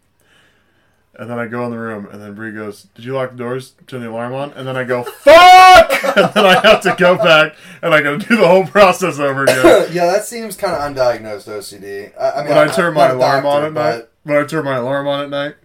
And 1.15 1.29
then 1.29 1.37
I 1.37 1.45
go 1.45 1.63
in 1.65 1.69
the 1.71 1.77
room, 1.77 2.07
and 2.11 2.19
then 2.19 2.33
Bree 2.33 2.51
goes, 2.51 2.87
"Did 2.95 3.05
you 3.05 3.13
lock 3.13 3.31
the 3.31 3.37
doors? 3.37 3.73
Turn 3.85 4.01
the 4.01 4.09
alarm 4.09 4.33
on?" 4.33 4.51
And 4.53 4.67
then 4.67 4.75
I 4.75 4.83
go, 4.83 5.03
"Fuck!" 5.03 6.03
and 6.17 6.33
then 6.33 6.45
I 6.45 6.59
have 6.61 6.81
to 6.81 6.95
go 6.97 7.15
back, 7.17 7.55
and 7.83 7.93
I 7.93 8.01
got 8.01 8.19
to 8.19 8.27
do 8.27 8.35
the 8.35 8.47
whole 8.47 8.65
process 8.65 9.19
over 9.19 9.43
again. 9.43 9.89
yeah, 9.91 10.07
that 10.07 10.25
seems 10.25 10.57
kind 10.57 10.73
of 10.73 10.81
undiagnosed 10.81 11.47
OCD. 11.47 12.19
I, 12.19 12.31
I 12.31 12.37
mean, 12.39 12.49
When 12.49 12.57
I 12.57 12.73
turn 12.73 12.87
I'm 12.87 12.93
my 12.95 13.09
alarm 13.09 13.45
on 13.45 13.61
doctor, 13.61 13.67
at 13.67 13.73
night, 13.73 14.07
when 14.23 14.37
I 14.37 14.43
turn 14.45 14.65
my 14.65 14.77
alarm 14.77 15.07
on 15.07 15.23
at 15.23 15.29
night, 15.29 15.55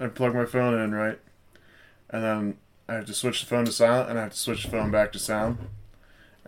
I 0.00 0.06
plug 0.06 0.34
my 0.34 0.46
phone 0.46 0.78
in, 0.80 0.94
right, 0.94 1.18
and 2.08 2.24
then 2.24 2.56
I 2.88 2.94
have 2.94 3.04
to 3.06 3.14
switch 3.14 3.40
the 3.40 3.46
phone 3.46 3.66
to 3.66 3.72
silent, 3.72 4.08
and 4.08 4.18
I 4.18 4.22
have 4.22 4.32
to 4.32 4.38
switch 4.38 4.64
the 4.64 4.70
phone 4.70 4.90
back 4.90 5.12
to 5.12 5.18
sound, 5.18 5.58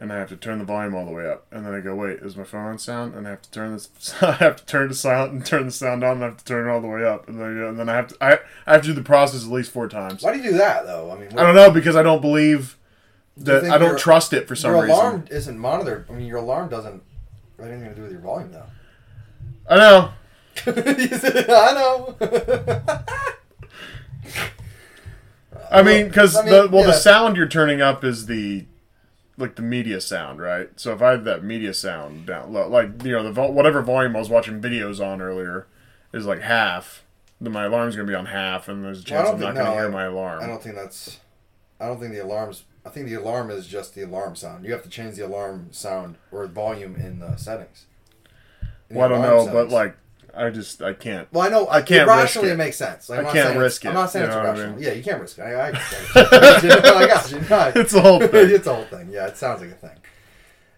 and 0.00 0.12
I 0.12 0.18
have 0.18 0.28
to 0.28 0.36
turn 0.36 0.58
the 0.58 0.64
volume 0.64 0.94
all 0.94 1.04
the 1.04 1.12
way 1.12 1.28
up, 1.28 1.46
and 1.50 1.66
then 1.66 1.74
I 1.74 1.80
go, 1.80 1.94
"Wait, 1.94 2.18
is 2.20 2.36
my 2.36 2.44
phone 2.44 2.66
on 2.66 2.78
sound?" 2.78 3.14
And 3.14 3.26
I 3.26 3.30
have 3.30 3.42
to 3.42 3.50
turn 3.50 3.72
this, 3.72 3.90
I 4.22 4.32
have 4.32 4.56
to 4.56 4.66
turn 4.66 4.88
to 4.88 4.94
silent 4.94 5.32
and 5.32 5.44
turn 5.44 5.66
the 5.66 5.72
sound 5.72 6.04
on, 6.04 6.16
and 6.16 6.24
I 6.24 6.26
have 6.28 6.36
to 6.38 6.44
turn 6.44 6.68
it 6.68 6.70
all 6.70 6.80
the 6.80 6.88
way 6.88 7.04
up, 7.04 7.28
and 7.28 7.40
then 7.40 7.58
and 7.58 7.78
then 7.78 7.88
I 7.88 7.96
have 7.96 8.08
to 8.08 8.16
I, 8.20 8.38
I 8.66 8.74
have 8.74 8.82
to 8.82 8.88
do 8.88 8.94
the 8.94 9.02
process 9.02 9.44
at 9.44 9.50
least 9.50 9.72
four 9.72 9.88
times. 9.88 10.22
Why 10.22 10.32
do 10.32 10.38
you 10.38 10.52
do 10.52 10.58
that 10.58 10.86
though? 10.86 11.10
I 11.10 11.18
mean, 11.18 11.36
I 11.36 11.42
don't 11.42 11.54
know 11.54 11.70
because 11.70 11.96
I 11.96 12.02
don't 12.02 12.20
believe 12.20 12.76
that 13.38 13.62
think 13.62 13.72
I 13.72 13.78
don't 13.78 13.98
trust 13.98 14.32
it 14.32 14.46
for 14.46 14.54
some 14.54 14.72
your 14.72 14.82
reason. 14.82 14.96
Your 14.96 15.04
alarm 15.04 15.24
isn't 15.30 15.58
monitored. 15.58 16.06
I 16.08 16.12
mean, 16.12 16.26
your 16.26 16.38
alarm 16.38 16.68
doesn't 16.68 17.02
have 17.58 17.68
anything 17.68 17.88
to 17.88 17.94
do 17.94 18.02
with 18.02 18.12
your 18.12 18.20
volume 18.20 18.52
though. 18.52 18.66
I 19.68 19.76
know. 19.76 20.12
I 20.66 21.72
know. 21.74 22.16
I 25.70 25.82
mean, 25.82 26.08
because 26.08 26.36
I 26.36 26.42
mean, 26.42 26.52
the 26.52 26.68
well, 26.70 26.80
yeah. 26.82 26.86
the 26.88 26.92
sound 26.94 27.36
you're 27.36 27.48
turning 27.48 27.80
up 27.80 28.02
is 28.02 28.26
the 28.26 28.64
like 29.38 29.54
the 29.54 29.62
media 29.62 30.00
sound, 30.00 30.40
right? 30.40 30.68
So 30.76 30.92
if 30.92 31.00
I 31.00 31.12
have 31.12 31.24
that 31.24 31.42
media 31.44 31.72
sound 31.72 32.26
down 32.26 32.52
like 32.52 33.02
you 33.04 33.12
know 33.12 33.22
the 33.22 33.32
vol- 33.32 33.52
whatever 33.54 33.80
volume 33.82 34.14
I 34.16 34.18
was 34.18 34.28
watching 34.28 34.60
videos 34.60 35.00
on 35.04 35.22
earlier 35.22 35.66
is 36.12 36.26
like 36.26 36.40
half, 36.42 37.04
then 37.40 37.52
my 37.52 37.64
alarm's 37.64 37.96
gonna 37.96 38.08
be 38.08 38.14
on 38.14 38.26
half, 38.26 38.68
and 38.68 38.84
there's 38.84 39.00
a 39.00 39.04
chance 39.04 39.28
don't 39.28 39.34
I'm 39.36 39.40
not 39.40 39.46
think- 39.54 39.58
gonna 39.58 39.70
no, 39.70 39.76
hear 39.76 39.86
I- 39.86 39.90
my 39.90 40.04
alarm. 40.04 40.42
I 40.42 40.46
don't 40.46 40.62
think 40.62 40.74
that's. 40.74 41.20
I 41.80 41.86
don't 41.86 42.00
think 42.00 42.12
the 42.12 42.22
alarms. 42.24 42.64
I 42.84 42.90
think 42.90 43.06
the 43.08 43.14
alarm 43.14 43.50
is 43.50 43.66
just 43.66 43.94
the 43.94 44.02
alarm 44.02 44.34
sound. 44.34 44.64
You 44.64 44.72
have 44.72 44.82
to 44.82 44.88
change 44.88 45.16
the 45.16 45.26
alarm 45.26 45.68
sound 45.72 46.16
or 46.32 46.46
volume 46.46 46.96
in 46.96 47.20
the 47.20 47.36
settings. 47.36 47.86
In 48.90 48.96
well, 48.96 49.06
I 49.06 49.08
don't 49.08 49.22
know, 49.22 49.52
but 49.52 49.68
like 49.68 49.96
I 50.38 50.50
just 50.50 50.80
I 50.82 50.92
can't. 50.94 51.30
Well, 51.32 51.42
I 51.46 51.48
know. 51.50 51.68
I 51.68 51.82
can't 51.82 52.08
rationally 52.08 52.48
it. 52.50 52.52
it 52.52 52.56
makes 52.56 52.76
sense. 52.76 53.08
Like, 53.08 53.18
I 53.18 53.20
I'm 53.20 53.24
not 53.26 53.32
can't 53.34 53.48
saying 53.48 53.58
risk 53.58 53.84
it's- 53.84 53.90
I'm 53.96 54.00
not 54.02 54.10
saying 54.10 54.24
you 54.24 54.30
it's 54.30 54.36
what 54.36 54.58
I 54.58 54.66
mean? 54.70 54.82
Yeah, 54.82 54.92
you 54.92 55.02
can't 55.02 55.20
risk 55.20 55.38
it. 55.38 55.42
I, 55.42 55.52
I, 55.52 55.68
I. 56.14 57.02
I 57.04 57.06
got 57.06 57.30
you. 57.32 57.40
No, 57.40 57.72
It's 57.74 57.92
a 57.94 58.00
whole 58.00 58.20
thing. 58.26 58.30
it's 58.50 58.66
a 58.66 58.74
whole 58.74 58.84
thing. 58.84 59.08
Yeah, 59.10 59.26
it 59.26 59.36
sounds 59.36 59.60
like 59.60 59.70
a 59.70 59.74
thing. 59.74 59.96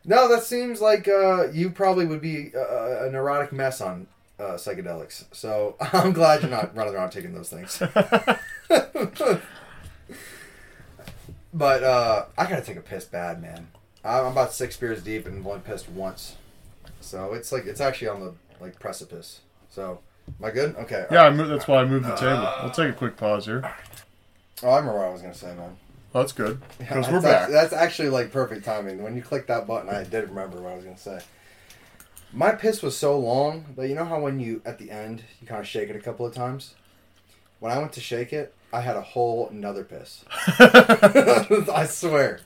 No, 0.04 0.28
that 0.28 0.42
seems 0.44 0.80
like 0.80 1.06
uh, 1.08 1.48
you 1.52 1.70
probably 1.70 2.06
would 2.06 2.20
be 2.22 2.52
uh, 2.56 3.04
a 3.06 3.10
neurotic 3.10 3.52
mess 3.52 3.80
on 3.82 4.06
uh, 4.38 4.52
psychedelics. 4.54 5.24
So 5.32 5.76
I'm 5.92 6.12
glad 6.12 6.40
you're 6.42 6.50
not 6.50 6.74
running 6.74 6.94
around 6.94 7.10
taking 7.10 7.34
those 7.34 7.50
things. 7.50 7.78
but 11.52 11.82
uh, 11.82 12.24
I 12.38 12.46
gotta 12.48 12.62
take 12.62 12.76
a 12.76 12.80
piss 12.82 13.04
bad, 13.04 13.42
man. 13.42 13.68
I'm 14.04 14.26
about 14.26 14.52
six 14.54 14.76
beers 14.76 15.02
deep 15.02 15.26
and 15.26 15.44
one 15.44 15.60
pissed 15.60 15.88
once. 15.90 16.36
So 17.00 17.32
it's 17.34 17.52
like 17.52 17.66
it's 17.66 17.80
actually 17.80 18.08
on 18.08 18.20
the 18.20 18.34
like 18.60 18.78
precipice. 18.78 19.40
So 19.70 20.00
am 20.28 20.44
I 20.44 20.50
good? 20.50 20.76
Okay. 20.76 21.06
Yeah, 21.10 21.22
I 21.22 21.30
moved, 21.30 21.50
that's 21.50 21.66
why 21.68 21.80
I 21.80 21.84
moved 21.84 22.06
the 22.06 22.14
table. 22.16 22.52
We'll 22.62 22.70
take 22.70 22.90
a 22.90 22.96
quick 22.96 23.16
pause 23.16 23.46
here. 23.46 23.62
Oh, 24.62 24.68
I 24.70 24.76
remember 24.78 24.98
what 24.98 25.08
I 25.08 25.12
was 25.12 25.22
gonna 25.22 25.34
say, 25.34 25.48
man. 25.48 25.76
Well, 26.12 26.24
that's 26.24 26.32
good 26.32 26.60
because 26.78 27.06
we're 27.06 27.20
that's 27.20 27.24
back. 27.24 27.42
act- 27.42 27.52
that's 27.52 27.72
actually 27.72 28.08
like 28.10 28.32
perfect 28.32 28.64
timing. 28.64 29.02
When 29.02 29.16
you 29.16 29.22
clicked 29.22 29.48
that 29.48 29.66
button, 29.66 29.88
I 29.88 30.04
did 30.04 30.28
remember 30.28 30.60
what 30.60 30.72
I 30.72 30.76
was 30.76 30.84
gonna 30.84 30.98
say. 30.98 31.20
My 32.32 32.52
piss 32.52 32.82
was 32.82 32.96
so 32.96 33.18
long 33.18 33.64
that 33.76 33.88
you 33.88 33.94
know 33.94 34.04
how 34.04 34.20
when 34.20 34.38
you 34.40 34.60
at 34.64 34.78
the 34.78 34.90
end 34.90 35.22
you 35.40 35.46
kind 35.46 35.60
of 35.60 35.66
shake 35.66 35.88
it 35.88 35.96
a 35.96 36.00
couple 36.00 36.26
of 36.26 36.34
times. 36.34 36.74
when 37.60 37.72
I 37.72 37.78
went 37.78 37.92
to 37.94 38.00
shake 38.00 38.32
it, 38.32 38.54
I 38.72 38.80
had 38.82 38.96
a 38.96 39.00
whole 39.02 39.48
another 39.48 39.84
piss. 39.84 40.24
I 40.58 41.86
swear. 41.88 42.40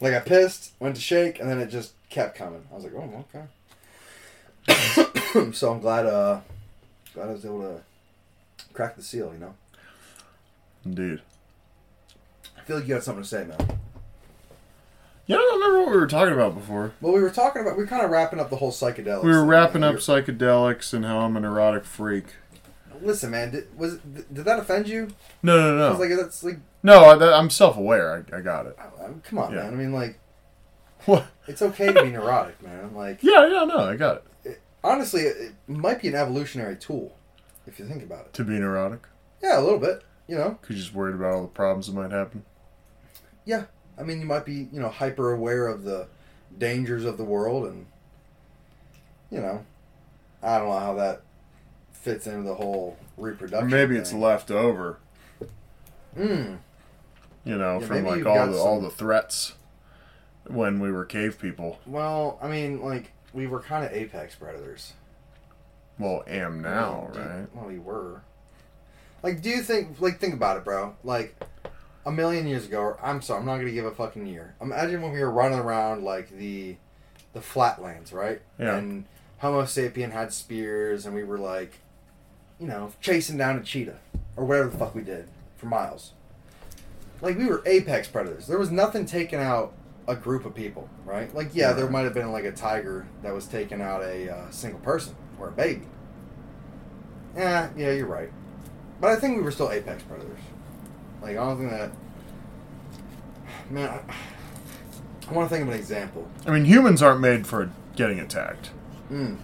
Like 0.00 0.14
I 0.14 0.20
pissed, 0.20 0.72
went 0.78 0.94
to 0.96 1.00
shake, 1.02 1.40
and 1.40 1.48
then 1.48 1.58
it 1.58 1.68
just 1.68 1.92
kept 2.10 2.36
coming. 2.36 2.62
I 2.70 2.74
was 2.74 2.84
like, 2.84 2.92
oh, 2.94 3.24
okay. 4.68 5.52
so 5.52 5.72
I'm 5.72 5.80
glad, 5.80 6.06
uh, 6.06 6.40
I 7.18 7.26
was 7.26 7.44
able 7.44 7.60
to 7.62 7.80
crack 8.72 8.96
the 8.96 9.02
seal. 9.02 9.32
You 9.32 9.38
know, 9.40 9.54
Indeed. 10.84 11.20
I 12.56 12.60
feel 12.62 12.78
like 12.78 12.86
you 12.88 12.94
had 12.94 13.02
something 13.02 13.22
to 13.22 13.28
say, 13.28 13.44
man. 13.44 13.56
Yeah, 15.26 15.36
I 15.36 15.38
don't 15.40 15.60
remember 15.60 15.80
what 15.82 15.90
we 15.90 15.96
were 16.00 16.06
talking 16.06 16.34
about 16.34 16.54
before. 16.54 16.92
Well, 17.00 17.12
we 17.12 17.20
were 17.20 17.30
talking 17.30 17.62
about 17.62 17.76
we 17.76 17.82
were 17.82 17.88
kind 17.88 18.04
of 18.04 18.10
wrapping 18.10 18.38
up 18.38 18.48
the 18.50 18.56
whole 18.56 18.70
psychedelics. 18.70 19.24
We 19.24 19.30
were 19.30 19.40
thing, 19.40 19.46
wrapping 19.48 19.82
up 19.84 19.96
psychedelics 19.96 20.92
and 20.94 21.04
how 21.04 21.18
I'm 21.20 21.36
an 21.36 21.44
erotic 21.44 21.84
freak. 21.84 22.26
Listen, 23.02 23.30
man, 23.32 23.50
did, 23.50 23.76
was 23.78 23.98
did 23.98 24.44
that 24.44 24.58
offend 24.60 24.88
you? 24.88 25.08
No, 25.42 25.56
no, 25.58 25.76
no. 25.78 25.90
was 25.90 25.98
like, 25.98 26.16
that's 26.16 26.42
like, 26.44 26.58
no, 26.82 27.04
I, 27.04 27.38
I'm 27.38 27.50
self-aware. 27.50 28.24
I, 28.32 28.36
I 28.36 28.40
got 28.40 28.66
it. 28.66 28.76
Oh, 28.78 29.02
I- 29.02 29.06
I- 29.06 29.12
come 29.24 29.38
on, 29.38 29.52
Yeah. 29.52 29.64
man. 29.64 29.72
I 29.72 29.76
mean, 29.76 29.92
like, 29.92 30.18
What? 31.06 31.26
it's 31.48 31.60
okay 31.60 31.92
to 31.92 32.02
be 32.04 32.10
neurotic, 32.10 32.62
man. 32.62 32.94
Like, 32.94 33.18
Yeah, 33.22 33.46
yeah, 33.48 33.64
no, 33.64 33.78
I 33.80 33.96
got 33.96 34.16
it. 34.18 34.24
Honestly, 34.84 35.22
it, 35.22 35.36
it 35.36 35.54
might 35.68 36.00
be 36.02 36.08
an 36.08 36.14
evolutionary 36.14 36.76
tool 36.76 37.16
if 37.66 37.78
you 37.78 37.86
think 37.86 38.02
about 38.02 38.26
it. 38.26 38.32
To 38.34 38.44
be 38.44 38.58
neurotic, 38.58 39.06
Yeah, 39.42 39.58
a 39.58 39.62
little 39.62 39.78
bit. 39.80 40.02
You 40.28 40.36
know, 40.36 40.58
because 40.60 40.76
you're 40.76 40.82
just 40.84 40.94
worried 40.94 41.14
about 41.14 41.34
all 41.34 41.42
the 41.42 41.48
problems 41.48 41.86
that 41.86 41.94
might 41.94 42.10
happen. 42.10 42.44
yeah. 43.44 43.64
I 43.98 44.02
mean, 44.02 44.20
you 44.20 44.26
might 44.26 44.44
be, 44.44 44.68
you 44.72 44.80
know, 44.80 44.88
hyper 44.90 45.32
aware 45.32 45.68
of 45.68 45.84
the 45.84 46.08
dangers 46.58 47.04
of 47.06 47.16
the 47.16 47.24
world, 47.24 47.66
and 47.66 47.86
you 49.30 49.40
know, 49.40 49.64
I 50.42 50.58
don't 50.58 50.68
know 50.68 50.78
how 50.78 50.94
that 50.94 51.22
fits 51.92 52.26
into 52.26 52.42
the 52.42 52.54
whole 52.56 52.96
Or 53.16 53.24
reproduction. 53.26 53.70
maybe 53.70 53.96
it's 53.96 54.12
left 54.12 54.50
over, 54.50 54.98
Mm. 56.18 56.58
you 57.44 57.56
know, 57.56 57.80
Yeah, 57.80 57.86
from 57.86 58.04
like 58.04 58.26
all 58.26 58.46
the 58.48 58.58
all 58.58 58.80
the 58.80 58.90
threats 58.90 59.54
when 60.46 60.78
we 60.80 60.90
were 60.92 61.04
cave 61.04 61.38
people. 61.40 61.78
Well, 61.86 62.38
I 62.42 62.48
mean, 62.48 62.80
like 62.82 63.12
we 63.36 63.46
were 63.46 63.60
kind 63.60 63.84
of 63.84 63.92
apex 63.92 64.34
predators. 64.34 64.94
Well, 65.98 66.24
am 66.26 66.62
now, 66.62 67.10
Do- 67.12 67.20
right? 67.20 67.46
Well, 67.54 67.66
we 67.66 67.78
were. 67.78 68.22
Like, 69.22 69.42
do 69.42 69.50
you 69.50 69.62
think? 69.62 70.00
Like, 70.00 70.18
think 70.18 70.34
about 70.34 70.56
it, 70.56 70.64
bro. 70.64 70.96
Like, 71.04 71.36
a 72.06 72.10
million 72.10 72.46
years 72.46 72.64
ago. 72.64 72.80
Or, 72.80 73.00
I'm 73.04 73.20
sorry, 73.20 73.40
I'm 73.40 73.46
not 73.46 73.58
gonna 73.58 73.70
give 73.70 73.84
a 73.84 73.90
fucking 73.90 74.26
year. 74.26 74.54
Imagine 74.60 75.02
when 75.02 75.12
we 75.12 75.20
were 75.20 75.30
running 75.30 75.58
around 75.58 76.02
like 76.02 76.30
the, 76.30 76.76
the 77.34 77.40
flatlands, 77.42 78.12
right? 78.12 78.40
Yeah. 78.58 78.76
And 78.76 79.04
Homo 79.38 79.62
sapien 79.62 80.12
had 80.12 80.32
spears, 80.32 81.04
and 81.04 81.14
we 81.14 81.22
were 81.22 81.38
like, 81.38 81.80
you 82.58 82.66
know, 82.66 82.92
chasing 83.02 83.36
down 83.36 83.58
a 83.58 83.62
cheetah 83.62 83.98
or 84.36 84.44
whatever 84.46 84.70
the 84.70 84.78
fuck 84.78 84.94
we 84.94 85.02
did 85.02 85.28
for 85.58 85.66
miles. 85.66 86.12
Like, 87.20 87.36
we 87.38 87.46
were 87.46 87.62
apex 87.66 88.08
predators. 88.08 88.46
There 88.46 88.58
was 88.58 88.70
nothing 88.70 89.04
taking 89.06 89.38
out 89.40 89.74
a 90.08 90.14
group 90.14 90.44
of 90.44 90.54
people, 90.54 90.88
right? 91.04 91.34
Like, 91.34 91.54
yeah, 91.54 91.72
there 91.72 91.88
might 91.90 92.04
have 92.04 92.14
been 92.14 92.30
like 92.32 92.44
a 92.44 92.52
tiger 92.52 93.06
that 93.22 93.34
was 93.34 93.46
taking 93.46 93.80
out 93.80 94.02
a 94.02 94.32
uh, 94.32 94.50
single 94.50 94.80
person 94.80 95.14
or 95.38 95.48
a 95.48 95.52
baby. 95.52 95.86
Yeah, 97.36 97.70
yeah, 97.76 97.92
you're 97.92 98.06
right. 98.06 98.30
But 99.00 99.10
I 99.10 99.16
think 99.16 99.36
we 99.36 99.42
were 99.42 99.50
still 99.50 99.70
apex 99.70 100.02
predators. 100.04 100.38
Like, 101.20 101.32
I 101.32 101.44
don't 101.44 101.58
think 101.58 101.70
that. 101.70 101.90
Man, 103.70 103.88
I, 103.88 104.00
I 105.28 105.32
want 105.32 105.48
to 105.48 105.54
think 105.54 105.66
of 105.66 105.74
an 105.74 105.78
example. 105.78 106.28
I 106.46 106.50
mean, 106.52 106.64
humans 106.64 107.02
aren't 107.02 107.20
made 107.20 107.46
for 107.46 107.70
getting 107.96 108.20
attacked. 108.20 108.70
Mm. 109.10 109.38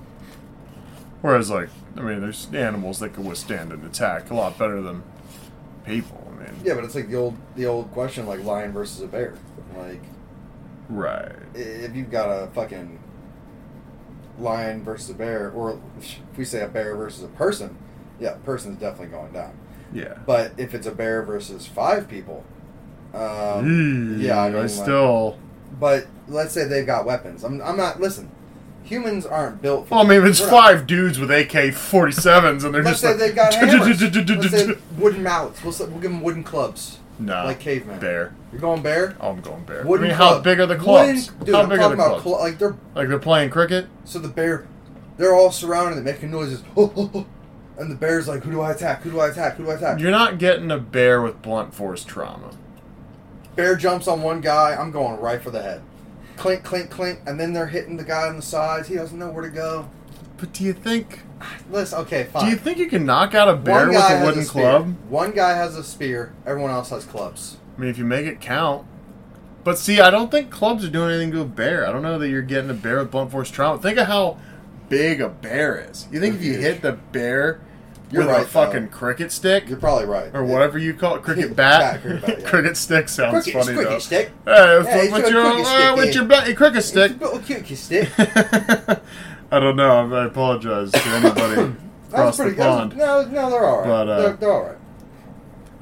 Whereas, 1.23 1.51
like, 1.51 1.69
I 1.97 2.01
mean, 2.03 2.21
there's 2.21 2.49
animals 2.55 3.01
that 3.01 3.15
can 3.15 3.25
withstand 3.25 3.73
an 3.73 3.85
attack 3.85 4.31
a 4.31 4.35
lot 4.35 4.59
better 4.59 4.81
than 4.81 5.03
people. 5.85 6.33
I 6.33 6.45
mean, 6.45 6.61
Yeah, 6.65 6.75
but 6.75 6.85
it's 6.85 6.95
like 6.95 7.09
the 7.09 7.17
old 7.17 7.37
the 7.57 7.67
old 7.67 7.91
question, 7.93 8.27
like 8.27 8.43
lion 8.45 8.73
versus 8.73 9.03
a 9.03 9.07
bear. 9.07 9.35
Like, 9.77 10.01
right? 10.93 11.33
if 11.55 11.95
you've 11.95 12.11
got 12.11 12.29
a 12.29 12.47
fucking 12.49 12.99
lion 14.39 14.83
versus 14.83 15.11
a 15.11 15.15
bear, 15.15 15.51
or 15.51 15.81
if 15.99 16.19
we 16.37 16.45
say 16.45 16.63
a 16.63 16.69
bear 16.69 16.97
versus 16.97 17.25
a 17.25 17.29
person, 17.29 17.77
yeah, 18.19 18.35
person's 18.45 18.79
definitely 18.79 19.09
going 19.09 19.33
down. 19.33 19.59
Yeah. 19.93 20.15
But 20.27 20.53
if 20.57 20.75
it's 20.75 20.87
a 20.87 20.93
bear 20.93 21.23
versus 21.23 21.67
five 21.67 22.09
people, 22.09 22.45
um, 23.15 24.19
Eee, 24.21 24.27
yeah, 24.27 24.41
I 24.41 24.49
mean, 24.49 24.59
I 24.59 24.61
like- 24.63 24.71
still. 24.71 25.39
But 25.79 26.07
let's 26.29 26.53
say 26.53 26.65
they've 26.65 26.87
got 26.87 27.05
weapons. 27.05 27.45
I'm, 27.45 27.61
I'm 27.63 27.77
not. 27.77 28.01
Listen, 28.01 28.31
humans 28.85 29.27
aren't 29.27 29.61
built. 29.63 29.89
for 29.89 29.95
Well, 29.97 30.05
I 30.05 30.09
mean, 30.09 30.23
if 30.23 30.25
it's 30.29 30.41
we're 30.41 30.47
not- 30.51 30.65
five 30.65 30.87
dudes 30.87 31.19
with 31.19 31.31
AK-47s 31.31 32.65
and 32.65 32.75
they're 32.75 32.83
Let's 32.83 33.01
just 33.01 33.03
say 33.03 33.09
like, 33.11 33.19
they've 33.19 33.35
got 33.35 33.55
hammers. 33.55 34.01
Let's 34.03 34.51
say 34.51 34.75
wooden 34.99 35.23
mallets. 35.23 35.63
We'll, 35.63 35.73
say, 35.73 35.85
we'll 35.85 36.01
give 36.01 36.11
them 36.11 36.23
wooden 36.23 36.45
clubs. 36.45 36.99
no, 37.19 37.45
like 37.45 37.61
cavemen. 37.61 37.99
bear. 38.01 38.35
You're 38.53 38.61
going 38.61 38.83
bear. 38.83 39.17
Oh, 39.21 39.31
I'm 39.31 39.41
going 39.41 39.65
bear. 39.65 39.83
Wooden 39.85 40.07
I 40.07 40.09
mean, 40.11 40.17
how 40.17 40.39
big 40.41 40.61
are 40.61 40.67
the 40.67 40.77
clubs? 40.77 41.31
Wooden, 41.31 41.45
dude, 41.47 41.55
how 41.55 41.63
I'm 41.63 41.69
big 41.71 41.79
are 41.79 41.83
talking 41.83 41.97
the 41.99 42.05
about 42.05 42.21
clubs? 42.23 42.25
cl- 42.25 42.41
like 42.41 42.59
they're 42.59 42.77
like 42.95 43.09
they're 43.09 43.19
playing 43.19 43.51
cricket? 43.51 43.87
so 44.05 44.19
the 44.19 44.29
bear, 44.29 44.67
they're 45.17 45.35
all 45.35 45.51
surrounding 45.51 45.97
and 45.97 46.05
making 46.05 46.31
noises. 46.31 46.63
and 46.77 47.91
the 47.91 47.95
bear's 47.95 48.29
like, 48.29 48.43
"Who 48.45 48.51
do 48.51 48.61
I 48.61 48.73
attack? 48.73 49.03
Who 49.03 49.11
do 49.11 49.21
I 49.21 49.29
attack? 49.29 49.57
Who 49.57 49.65
do 49.65 49.71
I 49.71 49.75
attack?" 49.75 49.99
You're 50.01 50.11
not 50.11 50.39
getting 50.39 50.71
a 50.71 50.79
bear 50.79 51.23
with 51.23 51.41
blunt 51.41 51.73
force 51.75 52.05
trauma. 52.05 52.51
Bear 53.57 53.75
jumps 53.77 54.07
on 54.07 54.23
one 54.23 54.41
guy. 54.41 54.75
I'm 54.75 54.91
going 54.91 55.19
right 55.21 55.43
for 55.43 55.51
the 55.51 55.63
head. 55.63 55.83
Clink, 56.37 56.63
clink, 56.65 56.91
clink, 56.91 57.21
and 57.27 57.39
then 57.39 57.53
they're 57.53 57.67
hitting 57.67 57.97
the 57.97 58.05
guy 58.05 58.29
on 58.29 58.37
the 58.37 58.43
sides. 58.43 58.89
He 58.89 58.95
doesn't 58.97 59.19
know 59.19 59.31
where 59.31 59.43
to 59.43 59.51
go. 59.51 59.89
But 60.39 60.53
do 60.53 60.65
you 60.65 60.73
think? 60.73 61.21
Listen, 61.71 62.01
okay, 62.01 62.25
fine. 62.25 62.45
Do 62.45 62.51
you 62.51 62.57
think 62.57 62.79
you 62.79 62.89
can 62.89 63.05
knock 63.05 63.35
out 63.35 63.49
a 63.49 63.55
bear 63.55 63.89
with 63.89 63.97
a 63.97 64.23
wooden 64.25 64.45
spear. 64.45 64.63
club? 64.63 64.97
One 65.09 65.33
guy 65.33 65.55
has 65.57 65.77
a 65.77 65.85
spear. 65.85 66.33
Everyone 66.47 66.71
else 66.71 66.91
has 66.91 67.05
clubs. 67.05 67.59
I 67.83 67.85
mean, 67.85 67.91
if 67.91 67.99
you 67.99 68.05
make 68.05 68.27
it 68.27 68.41
count. 68.41 68.87
But 69.65 69.77
see, 69.77 70.01
I 70.01 70.09
don't 70.09 70.31
think 70.31 70.51
clubs 70.53 70.85
are 70.85 70.89
doing 70.89 71.11
anything 71.11 71.33
to 71.33 71.41
a 71.41 71.45
bear. 71.45 71.85
I 71.85 71.91
don't 71.91 72.03
know 72.03 72.17
that 72.21 72.29
you're 72.29 72.41
getting 72.41 72.71
a 72.71 72.75
bear 72.75 72.99
with 73.01 73.11
blunt 73.11 73.33
force 73.33 73.51
trauma. 73.51 73.83
Think 73.83 73.99
of 73.99 74.07
how 74.07 74.39
big 74.89 75.21
a 75.21 75.29
bear 75.29 75.85
is. 75.91 76.07
You 76.13 76.21
think 76.21 76.37
if 76.37 76.45
you 76.45 76.59
hit 76.59 76.81
the 76.83 76.93
bear 76.93 77.59
You're 78.13 78.23
with 78.23 78.31
a 78.31 78.39
right, 78.39 78.47
fucking 78.47 78.85
though. 78.87 78.93
cricket 78.93 79.33
stick 79.33 79.69
You're 79.69 79.79
probably 79.79 80.05
right. 80.07 80.31
or 80.33 80.45
Yeah. 80.45 80.53
whatever 80.53 80.79
you 80.79 80.95
call 80.95 81.17
it, 81.17 81.23
cricket 81.25 81.57
Bat, 81.57 81.81
bat, 81.81 82.03
cricket 82.03 82.23
bat, 82.25 82.41
yeah. 82.41 82.49
cricket 82.51 82.77
stick 82.77 83.09
sounds 83.09 83.43
Cricket, 83.45 83.53
funny 83.65 83.75
cricket 83.77 83.93
though. 83.93 83.99
stick. 83.99 84.31
Hey, 84.45 84.53
Yeah, 84.85 85.11
what's 85.11 85.31
your 85.31 85.43
cricket 85.43 85.67
uh, 85.67 85.75
stick, 85.75 85.97
what's 85.97 86.15
yeah. 86.15 86.47
your 86.47 86.55
cricket 86.57 86.85
stick. 86.85 87.11
a 87.13 87.25
little 87.25 87.39
cute 87.41 87.79
stick. 87.79 88.09
I 89.51 89.59
don't 89.59 89.75
know. 89.75 90.15
I 90.15 90.25
apologize 90.27 90.93
to 90.93 91.09
anybody 91.09 91.75
across 92.13 92.37
the 92.37 92.43
pretty 92.45 92.57
good. 92.57 92.63
pond. 92.63 92.97
No, 92.97 93.25
no, 93.27 93.51
they're 93.51 93.65
all 93.67 93.79
right. 93.81 93.87
But, 93.89 94.09
uh, 94.09 94.21
they're, 94.23 94.33
they're 94.37 94.53
all 94.53 94.63
right. 94.67 94.77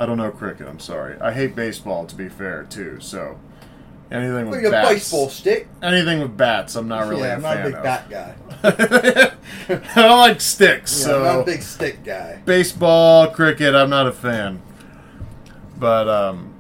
I 0.01 0.07
don't 0.07 0.17
know 0.17 0.31
cricket. 0.31 0.67
I'm 0.67 0.81
sorry. 0.81 1.21
I 1.21 1.33
hate 1.33 1.55
baseball. 1.55 2.07
To 2.07 2.15
be 2.17 2.29
fair, 2.29 2.65
too. 2.65 2.99
So 3.01 3.39
anything 4.11 4.47
with 4.51 4.59
Like 4.59 4.67
a 4.69 4.71
bats, 4.71 4.89
baseball 4.91 5.29
stick. 5.29 5.69
anything 5.83 6.21
with 6.21 6.37
bats, 6.37 6.75
I'm 6.75 6.89
not 6.89 7.07
really 7.09 7.29
a 7.29 7.39
fan 7.39 7.39
of. 7.39 7.43
yeah, 7.43 7.53
a 7.53 7.53
I'm 7.53 7.53
not 7.53 7.57
a 7.57 7.63
fan 7.63 7.65
big 7.67 7.75
of. 7.77 7.83
bat 7.83 8.11
guy. 8.11 9.95
I 9.95 10.03
don't 10.03 10.19
like 10.19 10.41
sticks. 10.41 10.99
Yeah, 11.01 11.07
so 11.07 11.19
I'm 11.19 11.25
not 11.37 11.41
a 11.41 11.45
big 11.45 11.63
stick 11.63 12.03
guy. 12.05 12.41
baseball, 12.45 13.29
cricket, 13.29 13.75
I'm 13.75 13.91
not 13.91 14.07
a 14.07 14.13
fan. 14.13 14.63
But 15.79 16.09
um, 16.09 16.55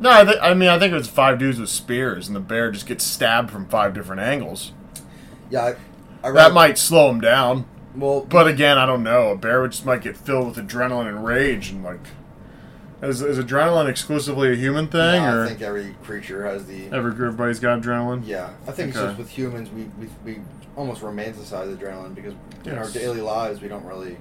no, 0.00 0.10
I, 0.10 0.24
th- 0.24 0.38
I 0.40 0.54
mean 0.54 0.68
I 0.68 0.78
think 0.78 0.92
it 0.92 0.96
was 0.96 1.08
five 1.08 1.38
dudes 1.38 1.58
with 1.58 1.68
spears, 1.70 2.26
and 2.28 2.36
the 2.36 2.40
bear 2.40 2.70
just 2.70 2.86
gets 2.86 3.04
stabbed 3.04 3.50
from 3.50 3.66
five 3.66 3.92
different 3.94 4.20
angles. 4.22 4.72
Yeah, 5.50 5.74
I, 6.22 6.28
I. 6.28 6.32
That 6.32 6.52
might 6.52 6.78
slow 6.78 7.10
him 7.10 7.20
down. 7.20 7.66
Well, 7.94 8.22
But 8.28 8.46
again, 8.46 8.76
I 8.76 8.84
don't 8.84 9.02
know. 9.02 9.30
A 9.30 9.36
bear 9.36 9.62
would 9.62 9.72
just 9.72 9.86
might 9.86 10.02
get 10.02 10.16
filled 10.18 10.54
with 10.56 10.68
adrenaline 10.68 11.08
and 11.08 11.24
rage, 11.24 11.70
and 11.70 11.82
like, 11.82 12.00
is, 13.08 13.22
is 13.22 13.38
adrenaline 13.38 13.88
exclusively 13.88 14.52
a 14.52 14.56
human 14.56 14.88
thing, 14.88 15.22
no, 15.22 15.36
or 15.38 15.44
I 15.44 15.48
think 15.48 15.62
every 15.62 15.94
creature 16.02 16.44
has 16.46 16.66
the. 16.66 16.86
every 16.86 17.12
everybody's 17.12 17.58
got 17.60 17.80
adrenaline? 17.80 18.26
Yeah, 18.26 18.50
I 18.66 18.72
think 18.72 18.90
it's 18.90 18.98
Okay. 18.98 19.06
just 19.08 19.18
with 19.18 19.28
humans 19.30 19.70
we, 19.70 19.84
we, 19.98 20.08
we 20.24 20.40
almost 20.76 21.00
romanticize 21.02 21.74
adrenaline 21.76 22.14
because 22.14 22.34
in 22.64 22.72
our 22.72 22.84
Yes. 22.84 22.92
daily 22.92 23.20
lives 23.20 23.60
we 23.60 23.68
don't 23.68 23.84
really 23.84 24.16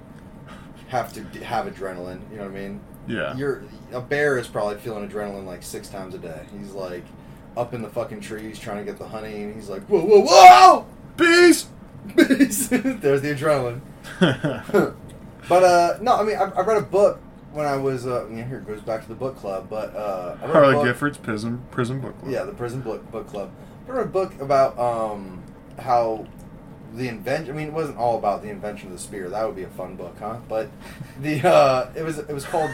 have 0.87 1.11
to 1.13 1.21
d- 1.21 1.39
have 1.39 1.65
adrenaline. 1.65 2.21
You 2.31 2.37
know 2.37 2.43
what 2.43 2.51
I 2.51 2.59
mean? 2.59 2.79
Yeah. 3.07 3.35
You're 3.35 3.63
a 3.91 4.01
bear 4.01 4.37
is 4.37 4.47
probably 4.47 4.77
feeling 4.77 5.07
adrenaline 5.07 5.45
like 5.45 5.63
six 5.63 5.89
times 5.89 6.13
a 6.15 6.17
day. 6.17 6.41
He's 6.57 6.71
like 6.71 7.03
up 7.57 7.73
in 7.73 7.81
the 7.81 7.89
fucking 7.89 8.19
trees 8.21 8.57
trying 8.59 8.77
to 8.77 8.83
get 8.83 8.97
the 8.99 9.07
honey, 9.07 9.43
and 9.43 9.55
he's 9.55 9.69
like, 9.69 9.83
whoa, 9.83 10.01
whoa, 10.01 10.21
whoa! 10.21 10.85
Bees. 11.17 11.67
There's 12.15 12.67
the 12.69 13.33
adrenaline. 13.35 13.81
But 15.47 15.63
uh, 15.63 15.97
no, 16.01 16.15
I 16.15 16.23
mean, 16.23 16.35
I, 16.37 16.45
I 16.45 16.61
read 16.61 16.77
a 16.77 16.81
book 16.81 17.19
when 17.55 17.65
I 17.65 17.77
was. 17.77 18.05
Uh, 18.05 18.25
here 18.27 18.57
it 18.57 18.67
goes 18.67 18.81
back 18.81 19.01
to 19.03 19.07
the 19.07 19.15
book 19.15 19.37
club. 19.37 19.67
But 19.69 19.95
uh, 19.95 20.35
I 20.43 20.47
Harley 20.47 20.73
book- 20.75 20.85
Gifford's 20.85 21.17
prison 21.17 21.63
prison 21.71 21.99
book 21.99 22.17
club. 22.19 22.31
Yeah, 22.31 22.43
the 22.43 22.51
prison 22.53 22.81
book 22.81 23.09
book 23.11 23.27
club. 23.27 23.49
I 23.87 23.91
read 23.91 24.07
a 24.07 24.09
book 24.09 24.39
about 24.41 24.77
um, 24.79 25.41
how 25.79 26.27
the 26.93 27.07
invention. 27.07 27.53
I 27.53 27.57
mean, 27.57 27.67
it 27.67 27.73
wasn't 27.73 27.97
all 27.97 28.17
about 28.17 28.41
the 28.43 28.49
invention 28.49 28.87
of 28.87 28.93
the 28.93 28.99
spear. 28.99 29.29
That 29.29 29.45
would 29.45 29.55
be 29.55 29.63
a 29.63 29.69
fun 29.69 29.95
book, 29.95 30.15
huh? 30.19 30.37
But 30.47 30.69
the 31.21 31.47
uh, 31.47 31.89
it 31.95 32.03
was 32.03 32.17
it 32.19 32.33
was 32.33 32.45
called. 32.45 32.71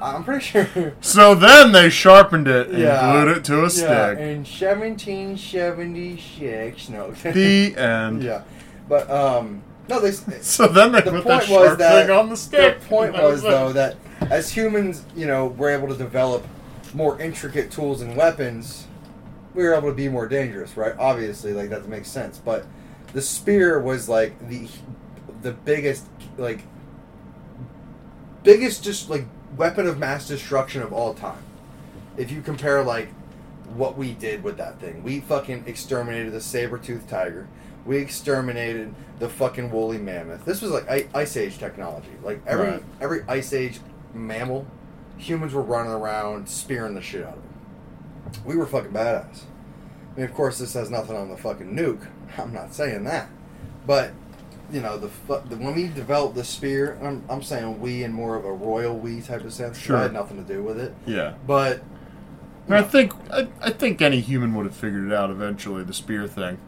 I'm 0.00 0.24
pretty 0.24 0.44
sure. 0.44 0.92
So 1.00 1.34
then 1.34 1.72
they 1.72 1.88
sharpened 1.88 2.48
it 2.48 2.68
and 2.68 2.78
Yeah. 2.78 3.12
glued 3.24 3.36
it 3.38 3.44
to 3.44 3.60
a 3.60 3.62
Yeah, 3.62 3.68
stick. 3.68 4.18
in 4.18 4.44
1776. 4.44 6.88
No. 6.90 7.10
The 7.12 7.74
end. 7.76 8.22
yeah, 8.22 8.42
but 8.88 9.10
um, 9.10 9.62
no, 9.88 10.00
they. 10.00 10.10
So 10.42 10.66
then 10.68 10.92
they 10.92 11.00
The 11.00 11.10
put 11.10 11.24
point 11.24 11.26
that 11.26 11.48
was 11.48 11.66
sharp 11.66 11.78
that 11.78 12.06
thing 12.06 12.16
on 12.16 12.28
the 12.28 12.36
stick. 12.36 12.80
The 12.80 12.86
point 12.86 13.12
was 13.12 13.42
though 13.42 13.72
that 13.72 13.96
as 14.30 14.50
humans, 14.50 15.04
you 15.14 15.26
know, 15.26 15.46
we're 15.46 15.70
able 15.70 15.88
to 15.88 15.96
develop 15.96 16.44
more 16.94 17.20
intricate 17.20 17.70
tools 17.70 18.00
and 18.00 18.16
weapons, 18.16 18.86
we 19.54 19.64
were 19.64 19.74
able 19.74 19.88
to 19.88 19.94
be 19.94 20.08
more 20.08 20.26
dangerous, 20.26 20.76
right? 20.76 20.94
Obviously, 20.98 21.52
like 21.52 21.70
that 21.70 21.88
makes 21.88 22.08
sense. 22.08 22.38
But 22.38 22.66
the 23.12 23.22
spear 23.22 23.80
was 23.80 24.08
like 24.08 24.48
the 24.48 24.68
the 25.42 25.52
biggest, 25.52 26.06
like 26.36 26.62
biggest, 28.42 28.82
just 28.84 29.10
like 29.10 29.26
weapon 29.56 29.86
of 29.86 29.98
mass 29.98 30.28
destruction 30.28 30.82
of 30.82 30.92
all 30.92 31.14
time. 31.14 31.42
If 32.16 32.30
you 32.30 32.42
compare 32.42 32.82
like 32.82 33.08
what 33.74 33.96
we 33.96 34.12
did 34.12 34.42
with 34.42 34.56
that 34.58 34.80
thing, 34.80 35.02
we 35.02 35.20
fucking 35.20 35.64
exterminated 35.66 36.32
the 36.32 36.40
saber-toothed 36.40 37.08
tiger. 37.08 37.48
We 37.86 37.98
exterminated 37.98 38.94
the 39.18 39.28
fucking 39.28 39.70
woolly 39.70 39.98
mammoth. 39.98 40.44
This 40.44 40.60
was 40.60 40.70
like 40.72 40.90
I- 40.90 41.06
ice 41.14 41.36
age 41.36 41.58
technology. 41.58 42.08
Like 42.22 42.40
every 42.46 42.66
Right. 42.68 42.82
every 43.00 43.22
ice 43.28 43.52
age 43.52 43.80
mammal, 44.12 44.66
humans 45.16 45.54
were 45.54 45.62
running 45.62 45.92
around 45.92 46.48
spearing 46.48 46.94
the 46.94 47.00
shit 47.02 47.22
out 47.24 47.34
of 47.36 47.42
them. 47.42 48.42
We 48.44 48.56
were 48.56 48.66
fucking 48.66 48.90
badass. 48.92 49.42
I 50.14 50.20
mean, 50.20 50.28
of 50.28 50.34
course, 50.34 50.58
this 50.58 50.74
has 50.74 50.90
nothing 50.90 51.16
on 51.16 51.28
the 51.28 51.36
fucking 51.36 51.74
nuke. 51.74 52.06
I'm 52.38 52.52
not 52.52 52.74
saying 52.74 53.04
that, 53.04 53.28
but 53.86 54.10
you 54.72 54.80
know, 54.80 54.98
the, 54.98 55.08
the 55.48 55.56
when 55.56 55.76
we 55.76 55.86
developed 55.86 56.34
the 56.34 56.42
spear, 56.42 56.98
I'm, 57.00 57.22
I'm 57.30 57.40
saying 57.42 57.80
we 57.80 58.02
in 58.02 58.12
more 58.12 58.34
of 58.34 58.44
a 58.44 58.52
royal 58.52 58.98
we 58.98 59.20
type 59.20 59.44
of 59.44 59.52
sense. 59.52 59.78
Sure. 59.78 59.96
I 59.96 60.02
had 60.02 60.12
nothing 60.12 60.44
to 60.44 60.52
do 60.52 60.60
with 60.60 60.80
it, 60.80 60.92
Yeah. 61.06 61.34
but 61.46 61.82
And 62.66 62.74
I 62.74 62.82
think 62.82 63.12
I, 63.32 63.46
I 63.62 63.70
think 63.70 64.02
any 64.02 64.18
human 64.20 64.54
would 64.56 64.66
have 64.66 64.74
figured 64.74 65.06
it 65.06 65.12
out 65.12 65.30
eventually. 65.30 65.84
The 65.84 65.92
spear 65.94 66.26
thing. 66.26 66.58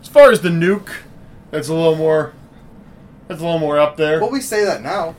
As 0.00 0.08
far 0.08 0.30
as 0.30 0.40
the 0.40 0.48
nuke, 0.48 0.90
that's 1.50 1.68
a 1.68 1.74
little 1.74 1.96
more. 1.96 2.32
That's 3.28 3.40
a 3.40 3.44
little 3.44 3.60
more 3.60 3.78
up 3.78 3.96
there. 3.96 4.20
well, 4.20 4.30
we 4.30 4.40
say 4.40 4.64
that 4.64 4.82
now. 4.82 5.14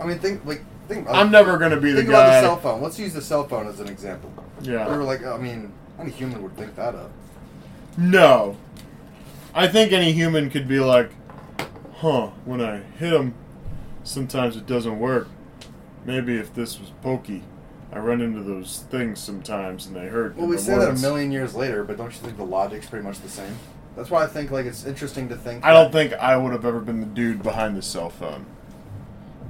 I 0.00 0.06
mean, 0.06 0.18
think 0.18 0.44
like 0.44 0.62
think. 0.88 1.06
About, 1.06 1.16
I'm 1.16 1.30
never 1.30 1.58
gonna 1.58 1.80
be 1.80 1.92
the 1.92 2.02
guy. 2.02 2.06
think 2.06 2.08
about 2.08 2.26
the 2.26 2.40
cell 2.40 2.56
phone. 2.56 2.82
Let's 2.82 2.98
use 2.98 3.14
the 3.14 3.22
cell 3.22 3.46
phone 3.46 3.66
as 3.66 3.80
an 3.80 3.88
example. 3.88 4.32
We 4.60 4.72
yeah. 4.72 4.88
were 4.88 5.02
like, 5.02 5.24
I 5.24 5.38
mean, 5.38 5.72
any 5.98 6.10
human 6.10 6.42
would 6.42 6.56
think 6.56 6.74
that 6.76 6.94
up. 6.94 7.10
No. 7.96 8.56
I 9.54 9.68
think 9.68 9.92
any 9.92 10.12
human 10.12 10.48
could 10.48 10.68
be 10.68 10.80
like, 10.80 11.10
huh, 11.96 12.28
when 12.44 12.60
I 12.60 12.78
hit 12.98 13.12
him, 13.12 13.34
sometimes 14.04 14.56
it 14.56 14.66
doesn't 14.66 14.98
work. 14.98 15.28
Maybe 16.04 16.36
if 16.36 16.54
this 16.54 16.78
was 16.80 16.90
pokey, 17.02 17.42
I 17.92 17.98
run 17.98 18.20
into 18.20 18.42
those 18.42 18.84
things 18.90 19.18
sometimes 19.18 19.86
and 19.86 19.96
they 19.96 20.06
hurt. 20.06 20.36
Well, 20.36 20.46
we 20.46 20.56
say 20.56 20.78
that 20.78 20.90
a 20.90 21.00
million 21.00 21.32
years 21.32 21.54
later, 21.54 21.84
but 21.84 21.96
don't 21.96 22.12
you 22.12 22.20
think 22.20 22.36
the 22.36 22.44
logic's 22.44 22.86
pretty 22.86 23.04
much 23.04 23.20
the 23.20 23.28
same? 23.28 23.58
That's 23.96 24.10
why 24.10 24.24
I 24.24 24.26
think 24.26 24.50
like 24.50 24.66
it's 24.66 24.84
interesting 24.84 25.28
to 25.28 25.36
think. 25.36 25.64
I 25.64 25.72
don't 25.72 25.92
think 25.92 26.12
I 26.14 26.36
would 26.36 26.52
have 26.52 26.64
ever 26.64 26.80
been 26.80 27.00
the 27.00 27.06
dude 27.06 27.42
behind 27.42 27.76
the 27.76 27.82
cell 27.82 28.10
phone. 28.10 28.46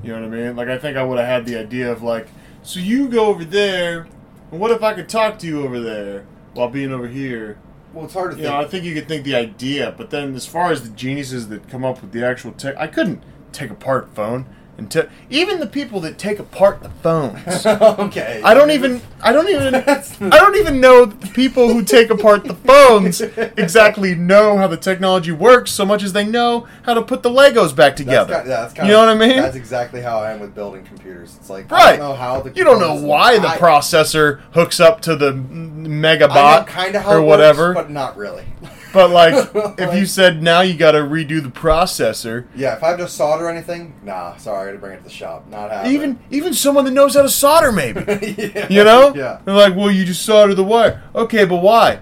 You 0.02 0.14
know 0.14 0.22
what 0.28 0.38
I 0.38 0.42
mean? 0.42 0.56
Like, 0.56 0.68
I 0.68 0.78
think 0.78 0.96
I 0.96 1.02
would 1.02 1.18
have 1.18 1.26
had 1.28 1.44
the 1.44 1.58
idea 1.58 1.92
of, 1.92 2.02
like, 2.02 2.28
so 2.62 2.80
you 2.80 3.06
go 3.06 3.26
over 3.26 3.44
there, 3.44 4.06
and 4.50 4.58
what 4.58 4.70
if 4.70 4.82
I 4.82 4.94
could 4.94 5.10
talk 5.10 5.38
to 5.40 5.46
you 5.46 5.62
over 5.62 5.78
there 5.78 6.24
while 6.54 6.68
being 6.70 6.90
over 6.90 7.06
here? 7.06 7.58
Well, 7.92 8.06
it's 8.06 8.14
hard 8.14 8.30
to 8.30 8.36
You 8.38 8.44
think. 8.44 8.54
know, 8.54 8.60
I 8.60 8.66
think 8.66 8.84
you 8.84 8.94
could 8.94 9.08
think 9.08 9.24
the 9.24 9.34
idea, 9.34 9.94
but 9.94 10.08
then 10.08 10.34
as 10.34 10.46
far 10.46 10.72
as 10.72 10.84
the 10.88 10.96
geniuses 10.96 11.48
that 11.48 11.68
come 11.68 11.84
up 11.84 12.00
with 12.00 12.12
the 12.12 12.24
actual 12.24 12.52
tech, 12.52 12.76
I 12.78 12.86
couldn't 12.86 13.22
take 13.52 13.70
apart 13.70 14.14
phone 14.14 14.46
and 14.80 14.90
te- 14.90 15.02
even 15.28 15.60
the 15.60 15.66
people 15.66 16.00
that 16.00 16.16
take 16.18 16.38
apart 16.38 16.82
the 16.82 16.88
phones. 16.88 17.66
okay. 17.66 18.40
I 18.42 18.54
don't 18.54 18.70
even. 18.70 19.02
I 19.22 19.30
don't 19.32 19.48
even. 19.48 19.74
I 20.32 20.38
don't 20.38 20.56
even 20.56 20.80
know 20.80 21.04
the 21.04 21.28
people 21.28 21.68
who 21.72 21.84
take 21.84 22.08
apart 22.10 22.44
the 22.44 22.54
phones 22.54 23.20
exactly 23.20 24.14
know 24.14 24.56
how 24.56 24.66
the 24.66 24.78
technology 24.78 25.32
works 25.32 25.70
so 25.70 25.84
much 25.84 26.02
as 26.02 26.14
they 26.14 26.24
know 26.24 26.66
how 26.82 26.94
to 26.94 27.02
put 27.02 27.22
the 27.22 27.28
Legos 27.28 27.76
back 27.76 27.94
together. 27.94 28.32
kind, 28.34 28.48
yeah, 28.48 28.60
that's 28.66 28.76
you 28.78 28.84
know 28.88 29.00
what 29.00 29.10
I 29.10 29.14
mean? 29.14 29.36
That's 29.36 29.56
exactly 29.56 30.00
how 30.00 30.18
I 30.18 30.32
am 30.32 30.40
with 30.40 30.54
building 30.54 30.82
computers. 30.84 31.36
It's 31.38 31.50
like 31.50 31.70
I 31.70 31.76
Right. 31.76 31.90
don't 31.98 32.08
know 32.10 32.14
how 32.16 32.40
the 32.40 32.50
You 32.54 32.64
don't 32.64 32.80
know 32.80 32.94
why 32.94 33.38
the 33.38 33.48
I- 33.48 33.58
processor 33.58 34.40
hooks 34.54 34.80
up 34.80 35.02
to 35.02 35.14
the 35.14 35.28
I 35.28 35.32
megabot 35.34 36.66
kind 36.66 36.96
of 36.96 37.06
or 37.06 37.20
whatever, 37.20 37.68
works, 37.74 37.80
but 37.82 37.90
not 37.90 38.16
really. 38.16 38.46
but 38.92 39.10
like 39.10 39.34
if 39.78 39.94
you 39.94 40.06
said 40.06 40.42
now 40.42 40.60
you 40.60 40.74
got 40.74 40.92
to 40.92 40.98
redo 40.98 41.42
the 41.42 41.48
processor, 41.48 42.46
Yeah, 42.54 42.76
if 42.76 42.82
I 42.82 42.88
have 42.90 42.98
to 42.98 43.08
solder 43.08 43.48
anything, 43.48 43.94
nah, 44.02 44.36
sorry, 44.36 44.62
I 44.62 44.66
got 44.66 44.72
to 44.72 44.78
bring 44.78 44.92
it 44.94 44.98
to 44.98 45.04
the 45.04 45.10
shop. 45.10 45.46
Not 45.48 45.70
happening. 45.70 45.94
even 45.94 46.18
even 46.30 46.54
someone 46.54 46.84
that 46.84 46.90
knows 46.92 47.14
how 47.14 47.22
to 47.22 47.28
solder, 47.28 47.72
maybe. 47.72 48.00
yeah. 48.54 48.66
You 48.70 48.84
know? 48.84 49.14
Yeah. 49.14 49.40
They're 49.44 49.54
like, 49.54 49.74
well, 49.76 49.90
you 49.90 50.04
just 50.04 50.24
solder 50.24 50.54
the 50.54 50.64
wire. 50.64 51.02
Okay, 51.14 51.44
but 51.44 51.56
why? 51.62 52.00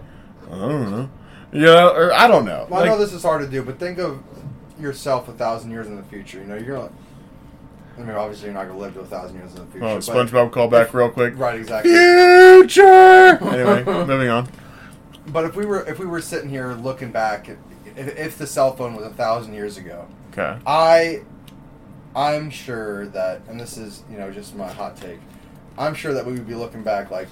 I 0.51 0.55
don't 0.57 0.91
know. 0.91 1.11
You 1.53 1.61
know, 1.63 1.89
or 1.95 2.13
I 2.13 2.27
don't 2.29 2.45
know. 2.45 2.67
Well, 2.69 2.81
I 2.81 2.83
Like, 2.85 2.91
know 2.93 2.99
this 2.99 3.13
is 3.13 3.23
hard 3.23 3.41
to 3.43 3.49
do, 3.49 3.63
but 3.63 3.79
think 3.79 3.99
of 3.99 4.23
yourself 4.79 5.29
a 5.29 5.33
thousand 5.33 5.71
years 5.71 5.87
in 5.87 5.97
the 5.97 6.03
future. 6.03 6.39
You 6.39 6.45
know, 6.45 6.57
you're 6.57 6.79
like, 6.79 6.91
I 7.97 8.01
mean, 8.03 8.11
obviously 8.11 8.47
you're 8.47 8.55
not 8.55 8.69
gonna 8.69 8.79
live 8.79 8.95
to 8.95 9.01
a 9.01 9.07
thousand 9.07 9.39
years 9.39 9.51
in 9.53 9.57
the 9.57 9.63
oh, 9.63 9.67
future. 9.67 9.85
oh, 9.87 9.95
but- 9.97 10.29
SpongeBob 10.29 10.53
call 10.53 10.69
back 10.69 10.93
real 10.95 11.11
quick. 11.11 11.37
Right, 11.37 11.59
exactly. 11.59 11.91
Future. 11.91 13.39
anyway, 13.43 13.83
moving 14.07 14.29
on. 14.29 14.49
But 15.33 15.45
if 15.45 15.57
we 15.57 15.67
were 15.67 15.85
if 15.89 15.99
we 15.99 16.07
were 16.07 16.21
sitting 16.21 16.49
here 16.49 16.73
looking 16.75 17.11
back, 17.11 17.49
if, 17.49 17.59
if 17.97 18.39
the 18.39 18.47
cell 18.47 18.75
phone 18.77 18.95
was 18.95 19.05
a 19.07 19.11
thousand 19.11 19.55
years 19.55 19.77
ago, 19.77 20.07
Okay. 20.33 20.57
I, 20.67 21.23
I'm 22.15 22.51
sure 22.51 23.07
that, 23.09 23.43
and 23.49 23.59
this 23.59 23.77
is 23.77 24.05
you 24.11 24.19
know 24.19 24.31
just 24.31 24.55
my 24.55 24.69
hot 24.71 24.97
take, 24.97 25.19
I'm 25.77 25.95
sure 25.95 26.15
that 26.15 26.25
we 26.25 26.33
would 26.33 26.47
be 26.47 26.55
looking 26.55 26.83
back 26.83 27.11
like, 27.11 27.29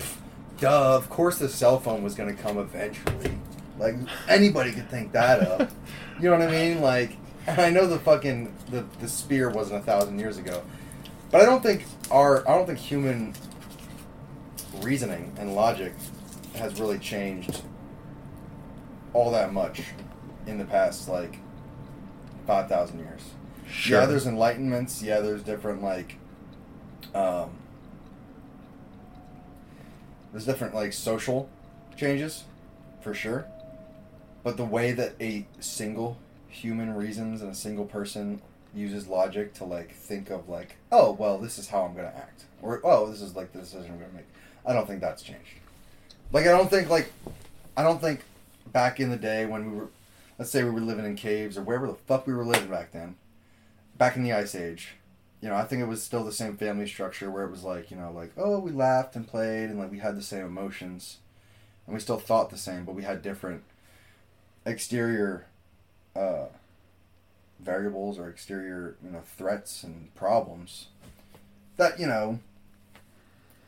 duh, 0.58 0.96
of 0.96 1.08
course 1.08 1.38
the 1.38 1.48
cell 1.48 1.78
phone 1.78 2.02
was 2.02 2.14
going 2.14 2.34
to 2.34 2.42
come 2.42 2.58
eventually. 2.58 3.38
Like 3.78 3.94
anybody 4.28 4.72
could 4.72 4.88
think 4.90 5.12
that 5.12 5.40
up. 5.40 5.70
you 6.20 6.30
know 6.30 6.38
what 6.38 6.48
I 6.48 6.50
mean? 6.50 6.80
Like, 6.80 7.16
and 7.46 7.60
I 7.60 7.70
know 7.70 7.86
the 7.86 7.98
fucking 7.98 8.52
the 8.70 8.84
the 9.00 9.08
spear 9.08 9.50
wasn't 9.50 9.80
a 9.80 9.82
thousand 9.84 10.18
years 10.18 10.38
ago, 10.38 10.62
but 11.30 11.40
I 11.40 11.44
don't 11.44 11.62
think 11.62 11.84
our 12.10 12.48
I 12.48 12.56
don't 12.56 12.66
think 12.66 12.78
human 12.78 13.34
reasoning 14.80 15.32
and 15.38 15.54
logic 15.54 15.92
has 16.56 16.80
really 16.80 16.98
changed 16.98 17.62
all 19.16 19.30
that 19.30 19.50
much 19.52 19.82
in 20.46 20.58
the 20.58 20.64
past 20.64 21.08
like 21.08 21.38
5000 22.46 22.98
years. 22.98 23.22
Sure. 23.66 24.00
yeah 24.00 24.06
there's 24.06 24.26
enlightenments. 24.26 25.02
Yeah 25.02 25.20
there's 25.20 25.42
different 25.42 25.82
like 25.82 26.16
um 27.14 27.50
there's 30.32 30.44
different 30.44 30.74
like 30.74 30.92
social 30.92 31.48
changes 31.96 32.44
for 33.00 33.14
sure. 33.14 33.46
But 34.44 34.58
the 34.58 34.64
way 34.64 34.92
that 34.92 35.14
a 35.20 35.46
single 35.60 36.18
human 36.48 36.94
reasons 36.94 37.40
and 37.40 37.50
a 37.50 37.54
single 37.54 37.86
person 37.86 38.42
uses 38.74 39.08
logic 39.08 39.54
to 39.54 39.64
like 39.64 39.92
think 39.94 40.28
of 40.28 40.48
like 40.48 40.76
oh 40.92 41.12
well 41.12 41.38
this 41.38 41.58
is 41.58 41.68
how 41.68 41.82
i'm 41.82 41.94
gonna 41.94 42.12
act 42.14 42.44
or 42.60 42.80
oh 42.84 43.10
this 43.10 43.22
is 43.22 43.34
like 43.34 43.50
the 43.52 43.58
decision 43.58 43.90
i'm 43.90 43.98
gonna 43.98 44.12
make 44.12 44.26
i 44.66 44.72
don't 44.74 44.86
think 44.86 45.00
that's 45.00 45.22
changed. 45.22 45.48
Like 46.32 46.46
i 46.46 46.50
don't 46.50 46.68
think 46.68 46.90
like 46.90 47.10
i 47.76 47.82
don't 47.82 48.00
think 48.00 48.20
back 48.72 49.00
in 49.00 49.10
the 49.10 49.16
day 49.16 49.46
when 49.46 49.70
we 49.70 49.76
were 49.76 49.88
let's 50.38 50.50
say 50.50 50.62
we 50.64 50.70
were 50.70 50.80
living 50.80 51.04
in 51.04 51.16
caves 51.16 51.56
or 51.56 51.62
wherever 51.62 51.86
the 51.86 51.94
fuck 51.94 52.26
we 52.26 52.34
were 52.34 52.44
living 52.44 52.68
back 52.68 52.92
then 52.92 53.16
back 53.96 54.16
in 54.16 54.22
the 54.22 54.32
ice 54.32 54.54
age 54.54 54.94
you 55.40 55.48
know 55.48 55.54
i 55.54 55.64
think 55.64 55.80
it 55.80 55.86
was 55.86 56.02
still 56.02 56.24
the 56.24 56.32
same 56.32 56.56
family 56.56 56.86
structure 56.86 57.30
where 57.30 57.44
it 57.44 57.50
was 57.50 57.64
like 57.64 57.90
you 57.90 57.96
know 57.96 58.10
like 58.10 58.32
oh 58.36 58.58
we 58.58 58.70
laughed 58.72 59.16
and 59.16 59.26
played 59.26 59.70
and 59.70 59.78
like 59.78 59.90
we 59.90 59.98
had 59.98 60.16
the 60.16 60.22
same 60.22 60.44
emotions. 60.44 61.18
And 61.86 61.94
we 61.94 62.00
still 62.00 62.18
thought 62.18 62.50
the 62.50 62.58
same 62.58 62.84
but 62.84 62.96
we 62.96 63.04
had 63.04 63.22
different 63.22 63.62
exterior 64.64 65.46
uh, 66.16 66.46
variables 67.60 68.18
or 68.18 68.28
exterior 68.28 68.96
you 69.04 69.10
know 69.10 69.22
threats 69.36 69.84
and 69.84 70.12
problems 70.16 70.88
that 71.76 72.00
you 72.00 72.06
know 72.06 72.40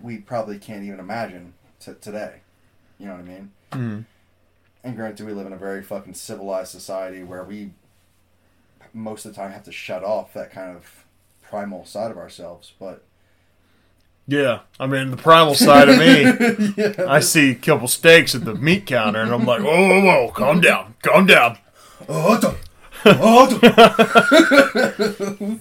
we 0.00 0.18
probably 0.18 0.58
can't 0.58 0.82
even 0.84 0.98
imagine 1.00 1.54
t- 1.80 1.92
today. 2.00 2.40
You 2.98 3.06
know 3.06 3.12
what 3.12 3.20
i 3.20 3.24
mean? 3.24 3.50
Mhm. 3.72 4.04
And 4.84 4.96
granted 4.96 5.26
we 5.26 5.32
live 5.32 5.46
in 5.46 5.52
a 5.52 5.56
very 5.58 5.82
fucking 5.82 6.14
civilized 6.14 6.70
society 6.70 7.22
where 7.22 7.44
we 7.44 7.70
most 8.94 9.24
of 9.26 9.32
the 9.32 9.36
time 9.36 9.52
have 9.52 9.64
to 9.64 9.72
shut 9.72 10.02
off 10.02 10.32
that 10.34 10.50
kind 10.50 10.74
of 10.76 11.04
primal 11.42 11.84
side 11.84 12.10
of 12.10 12.16
ourselves 12.16 12.72
but 12.78 13.04
Yeah, 14.26 14.60
I 14.78 14.86
mean 14.86 15.10
the 15.10 15.16
primal 15.16 15.54
side 15.54 15.88
of 15.88 15.98
me. 15.98 16.22
yeah. 16.76 17.04
I 17.08 17.20
see 17.20 17.50
a 17.50 17.54
couple 17.54 17.88
steaks 17.88 18.34
at 18.34 18.44
the 18.44 18.54
meat 18.54 18.84
counter, 18.86 19.20
and 19.22 19.32
I'm 19.32 19.44
like, 19.46 19.62
whoa, 19.62 19.88
whoa, 19.88 20.04
whoa, 20.04 20.30
calm 20.32 20.60
down, 20.60 20.94
calm 21.02 21.26
down, 21.26 21.58
Oh, 22.08 22.56
oh, 23.04 23.58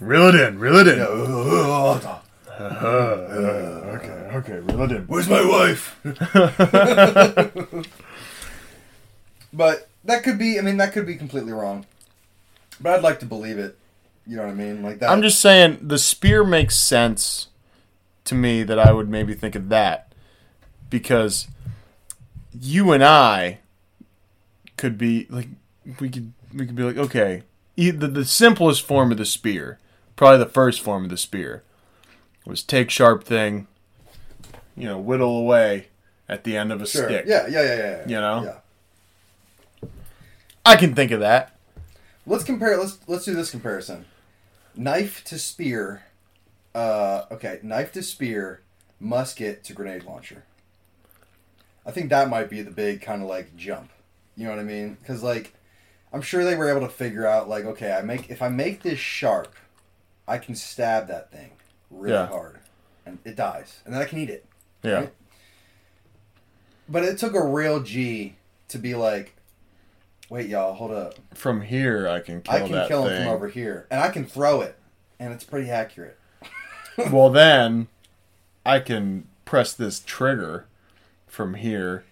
reel 0.02 0.28
it 0.30 0.36
in, 0.36 0.60
reel 0.60 0.76
it 0.78 0.88
in. 0.88 1.00
Uh, 1.00 2.20
okay, 3.96 4.32
okay, 4.38 4.60
reel 4.60 4.82
it 4.84 4.92
in. 4.92 5.04
Where's 5.04 5.30
my 5.30 5.46
wife? 5.46 5.96
But 9.54 9.90
that 10.04 10.24
could 10.24 10.38
be. 10.38 10.58
I 10.58 10.62
mean, 10.62 10.78
that 10.78 10.94
could 10.94 11.06
be 11.06 11.16
completely 11.16 11.52
wrong. 11.54 11.86
But 12.80 12.94
I'd 12.96 13.04
like 13.04 13.20
to 13.22 13.26
believe 13.26 13.58
it. 13.58 13.78
You 14.26 14.38
know 14.38 14.44
what 14.44 14.52
I 14.52 14.56
mean? 14.56 14.84
Like 14.84 15.00
that. 15.00 15.10
I'm 15.10 15.22
just 15.22 15.40
saying 15.40 15.80
the 15.82 15.98
spear 15.98 16.44
makes 16.44 16.76
sense 16.78 17.48
to 18.26 18.36
me 18.36 18.64
that 18.64 18.78
I 18.78 18.92
would 18.92 19.10
maybe 19.10 19.34
think 19.34 19.56
of 19.56 19.70
that 19.70 20.12
because 20.90 21.48
you 22.60 22.92
and 22.92 23.04
I 23.04 23.60
could 24.76 24.98
be 24.98 25.28
like 25.30 25.48
we 26.00 26.10
could 26.10 26.34
we 26.54 26.66
could 26.66 26.76
be 26.76 26.84
like 26.84 26.98
okay 26.98 27.44
the, 27.76 27.92
the 27.92 28.26
simplest 28.26 28.82
form 28.84 29.12
of 29.12 29.18
the 29.18 29.26
spear 29.26 29.80
probably 30.18 30.40
the 30.40 30.46
first 30.50 30.82
form 30.82 31.06
of 31.06 31.10
the 31.10 31.18
spear 31.18 31.64
was 32.48 32.64
take 32.64 32.90
sharp 32.90 33.24
thing, 33.24 33.68
you 34.76 34.86
know, 34.86 34.98
whittle 34.98 35.38
away 35.38 35.88
at 36.30 36.44
the 36.44 36.56
end 36.58 36.72
of 36.72 36.82
a 36.82 36.88
Sure. 36.88 37.08
stick. 37.08 37.26
Yeah, 37.28 37.46
yeah, 37.48 37.62
yeah, 37.62 37.76
yeah, 37.76 37.78
yeah. 37.78 38.08
You 38.08 38.16
know? 38.22 38.44
Yeah. 38.44 38.56
I 40.68 40.76
can 40.76 40.94
think 40.94 41.12
of 41.12 41.22
that. 41.22 41.56
Let's 42.26 42.44
compare. 42.44 42.76
Let's 42.78 43.00
let's 43.08 43.24
do 43.24 43.34
this 43.34 43.50
comparison. 43.52 44.04
Knife 44.76 45.24
to 45.26 45.40
spear. 45.40 46.04
Uh, 46.76 47.24
okay, 47.32 47.60
knife 47.64 47.94
to 47.94 48.04
spear, 48.04 48.62
musket 49.00 49.64
to 49.64 49.74
grenade 49.74 50.04
launcher. 50.04 50.44
I 51.86 51.92
think 51.92 52.10
that 52.10 52.30
might 52.30 52.50
be 52.50 52.62
the 52.62 52.70
big 52.70 53.02
kind 53.02 53.22
of 53.24 53.30
like 53.30 53.56
jump. 53.56 53.90
You 54.36 54.44
know 54.44 54.50
what 54.52 54.60
I 54.60 54.64
mean? 54.64 54.98
Because 55.00 55.24
like, 55.24 55.54
I'm 56.12 56.22
sure 56.22 56.44
they 56.44 56.56
were 56.56 56.70
able 56.70 56.82
to 56.86 56.94
figure 56.94 57.26
out 57.26 57.48
like, 57.48 57.64
okay, 57.64 57.94
I 57.94 58.02
make 58.02 58.30
if 58.30 58.42
I 58.42 58.50
make 58.50 58.84
this 58.84 59.00
sharp, 59.00 59.56
I 60.28 60.38
can 60.38 60.54
stab 60.54 61.08
that 61.08 61.32
thing 61.32 61.52
really 61.90 62.14
Yeah. 62.14 62.28
hard, 62.28 62.60
and 63.06 63.20
it 63.24 63.38
dies, 63.38 63.80
and 63.86 63.94
then 63.94 64.02
I 64.02 64.06
can 64.06 64.20
eat 64.20 64.30
it. 64.30 64.46
Yeah. 64.84 64.94
Right? 64.96 65.14
But 66.90 67.06
it 67.06 67.18
took 67.18 67.34
a 67.36 67.44
real 67.44 67.80
G 67.82 68.36
to 68.68 68.78
be 68.78 68.94
like, 68.96 69.34
wait, 70.30 70.48
y'all, 70.48 70.74
hold 70.74 70.92
up. 70.92 71.16
From 71.34 71.62
here, 71.62 72.08
I 72.08 72.20
can 72.20 72.42
kill 72.42 72.56
I 72.56 72.60
can 72.60 72.72
that 72.72 72.88
kill 72.88 73.04
him 73.04 73.10
thing. 73.10 73.24
from 73.24 73.34
over 73.34 73.48
here, 73.48 73.88
and 73.90 74.02
I 74.02 74.10
can 74.10 74.26
throw 74.26 74.62
it, 74.62 74.78
and 75.20 75.34
it's 75.34 75.44
pretty 75.44 75.70
accurate. 75.70 76.18
well, 77.12 77.30
then 77.30 77.88
I 78.66 78.80
can 78.80 79.28
press 79.46 79.74
this 79.74 80.00
trigger 80.00 80.66
from 81.28 81.56
here 81.56 82.04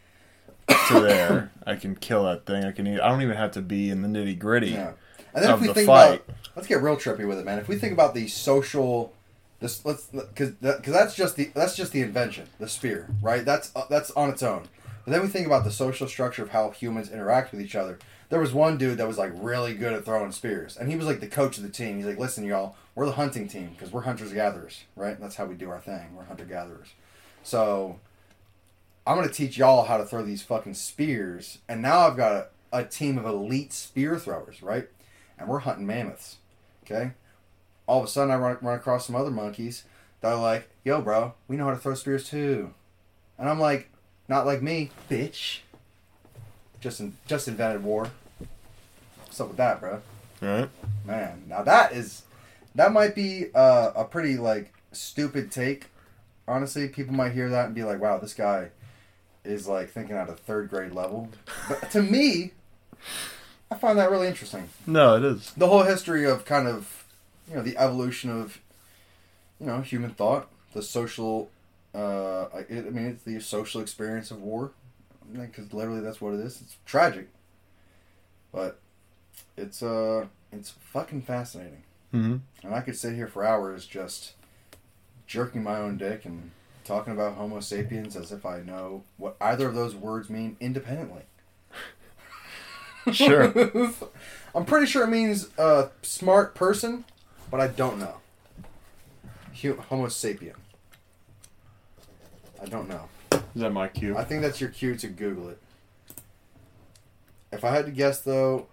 to 0.87 0.99
there. 0.99 1.51
I 1.65 1.75
can 1.75 1.95
kill 1.95 2.23
that 2.25 2.45
thing. 2.45 2.63
I 2.63 2.71
can 2.71 2.87
eat. 2.87 2.99
I 2.99 3.09
don't 3.09 3.21
even 3.21 3.37
have 3.37 3.51
to 3.51 3.61
be 3.61 3.89
in 3.89 4.01
the 4.01 4.07
nitty 4.07 4.37
gritty. 4.39 4.71
Yeah. 4.71 4.93
And 5.33 5.43
then 5.43 5.53
if 5.53 5.61
we 5.61 5.67
the 5.67 5.73
think 5.73 5.87
fight. 5.87 6.23
about, 6.23 6.35
let's 6.55 6.67
get 6.67 6.81
real 6.81 6.95
trippy 6.95 7.27
with 7.27 7.39
it, 7.39 7.45
man. 7.45 7.59
If 7.59 7.67
we 7.67 7.75
think 7.75 7.91
about 7.91 8.13
the 8.13 8.27
social, 8.29 9.13
this 9.59 9.83
let's 9.85 10.05
because 10.05 10.51
because 10.51 10.93
that's 10.93 11.15
just 11.15 11.35
the 11.35 11.51
that's 11.53 11.75
just 11.75 11.91
the 11.91 12.01
invention, 12.01 12.47
the 12.57 12.69
spear, 12.69 13.09
right? 13.21 13.43
That's 13.43 13.71
uh, 13.75 13.83
that's 13.89 14.11
on 14.11 14.29
its 14.29 14.41
own. 14.41 14.67
But 15.05 15.11
then 15.11 15.21
we 15.21 15.27
think 15.27 15.45
about 15.45 15.63
the 15.63 15.71
social 15.71 16.07
structure 16.07 16.41
of 16.41 16.49
how 16.49 16.71
humans 16.71 17.11
interact 17.11 17.51
with 17.51 17.61
each 17.61 17.75
other. 17.75 17.99
There 18.29 18.39
was 18.39 18.53
one 18.53 18.77
dude 18.77 18.97
that 18.97 19.07
was 19.07 19.19
like 19.19 19.31
really 19.35 19.75
good 19.75 19.93
at 19.93 20.03
throwing 20.03 20.31
spears, 20.31 20.75
and 20.75 20.89
he 20.89 20.97
was 20.97 21.05
like 21.05 21.19
the 21.19 21.27
coach 21.27 21.57
of 21.57 21.63
the 21.63 21.69
team. 21.69 21.97
He's 21.97 22.07
like, 22.07 22.17
"Listen, 22.17 22.43
y'all, 22.43 22.75
we're 22.95 23.05
the 23.05 23.11
hunting 23.11 23.47
team 23.47 23.69
because 23.69 23.91
we're 23.91 24.01
hunters 24.01 24.33
gatherers, 24.33 24.83
right? 24.95 25.19
That's 25.19 25.35
how 25.35 25.45
we 25.45 25.53
do 25.53 25.69
our 25.69 25.79
thing. 25.79 26.15
We're 26.15 26.23
hunter 26.23 26.43
gatherers. 26.43 26.87
So 27.43 27.99
I'm 29.05 29.15
gonna 29.15 29.29
teach 29.29 29.59
y'all 29.59 29.85
how 29.85 29.97
to 29.97 30.05
throw 30.05 30.23
these 30.23 30.41
fucking 30.41 30.73
spears, 30.73 31.59
and 31.69 31.83
now 31.83 31.99
I've 31.99 32.17
got 32.17 32.31
a, 32.31 32.47
a 32.79 32.83
team 32.83 33.19
of 33.19 33.25
elite 33.25 33.73
spear 33.73 34.17
throwers, 34.17 34.63
right? 34.63 34.87
And 35.37 35.47
we're 35.47 35.59
hunting 35.59 35.85
mammoths. 35.85 36.37
Okay. 36.83 37.11
All 37.85 37.99
of 37.99 38.05
a 38.05 38.07
sudden, 38.07 38.31
I 38.31 38.37
run, 38.37 38.57
run 38.61 38.75
across 38.75 39.05
some 39.05 39.15
other 39.15 39.29
monkeys 39.29 39.83
that 40.21 40.33
are 40.33 40.41
like, 40.41 40.67
"Yo, 40.83 40.99
bro, 41.01 41.35
we 41.47 41.57
know 41.57 41.65
how 41.65 41.71
to 41.71 41.77
throw 41.77 41.93
spears 41.93 42.27
too," 42.27 42.73
and 43.37 43.47
I'm 43.47 43.59
like, 43.59 43.91
"Not 44.27 44.45
like 44.45 44.61
me, 44.61 44.91
bitch." 45.09 45.59
Just 46.79 46.99
in, 46.99 47.17
just 47.27 47.47
invented 47.47 47.83
war. 47.83 48.11
What's 49.23 49.41
up 49.41 49.47
with 49.47 49.57
that, 49.57 49.79
bro? 49.79 50.01
Right? 50.41 50.69
Man, 51.05 51.43
now 51.47 51.63
that 51.63 51.93
is 51.93 52.23
that 52.75 52.91
might 52.91 53.15
be 53.15 53.47
uh, 53.55 53.91
a 53.95 54.05
pretty 54.05 54.37
like 54.37 54.73
stupid 54.91 55.51
take. 55.51 55.87
Honestly, 56.47 56.87
people 56.87 57.15
might 57.15 57.31
hear 57.31 57.49
that 57.49 57.65
and 57.65 57.75
be 57.75 57.83
like, 57.83 57.99
"Wow, 57.99 58.17
this 58.17 58.33
guy 58.33 58.69
is 59.43 59.67
like 59.67 59.89
thinking 59.89 60.15
at 60.15 60.29
a 60.29 60.33
third 60.33 60.69
grade 60.69 60.91
level." 60.91 61.29
But 61.67 61.89
to 61.91 62.01
me, 62.01 62.51
I 63.71 63.75
find 63.75 63.97
that 63.97 64.11
really 64.11 64.27
interesting. 64.27 64.69
No, 64.85 65.15
it 65.15 65.23
is. 65.23 65.51
The 65.57 65.67
whole 65.67 65.83
history 65.83 66.25
of 66.25 66.45
kind 66.45 66.67
of 66.67 67.05
you 67.49 67.55
know 67.55 67.61
the 67.63 67.77
evolution 67.77 68.29
of 68.29 68.59
you 69.59 69.67
know 69.67 69.81
human 69.81 70.11
thought, 70.11 70.47
the 70.73 70.83
social. 70.83 71.49
Uh, 71.95 72.49
I, 72.53 72.65
I 72.69 72.81
mean, 72.89 73.05
it's 73.05 73.23
the 73.23 73.39
social 73.39 73.79
experience 73.81 74.29
of 74.31 74.41
war, 74.41 74.71
because 75.33 75.71
literally 75.73 76.01
that's 76.01 76.19
what 76.19 76.33
it 76.33 76.41
is. 76.41 76.59
It's 76.61 76.77
tragic, 76.85 77.29
but 78.51 78.79
it's 79.57 79.81
uh, 79.81 80.25
it's 80.51 80.71
fucking 80.71 81.21
fascinating. 81.21 81.83
hmm 82.11 82.37
And 82.63 82.75
I 82.75 82.81
could 82.81 82.97
sit 82.97 83.15
here 83.15 83.27
for 83.27 83.45
hours 83.45 83.85
just 83.85 84.33
jerking 85.25 85.63
my 85.63 85.77
own 85.77 85.97
dick 85.97 86.25
and 86.25 86.51
talking 86.83 87.13
about 87.13 87.35
Homo 87.35 87.61
sapiens 87.61 88.15
as 88.15 88.31
if 88.31 88.45
I 88.45 88.59
know 88.59 89.03
what 89.17 89.37
either 89.41 89.67
of 89.67 89.73
those 89.75 89.95
words 89.95 90.29
mean 90.29 90.57
independently. 90.59 91.23
Sure. 93.11 93.53
I'm 94.55 94.65
pretty 94.65 94.87
sure 94.87 95.03
it 95.03 95.09
means 95.09 95.49
uh, 95.57 95.89
smart 96.01 96.55
person, 96.55 97.05
but 97.51 97.59
I 97.59 97.67
don't 97.67 97.99
know. 97.99 98.15
Homo 99.89 100.07
sapien. 100.07 100.53
I 102.61 102.65
don't 102.65 102.87
know. 102.89 103.07
Is 103.31 103.61
that 103.61 103.71
my 103.71 103.87
cue? 103.87 104.17
I 104.17 104.23
think 104.23 104.41
that's 104.41 104.59
your 104.61 104.69
cue 104.69 104.95
to 104.95 105.07
Google 105.07 105.49
it. 105.49 105.59
If 107.51 107.63
I 107.63 107.71
had 107.71 107.85
to 107.85 107.91
guess, 107.91 108.21
though, 108.21 108.67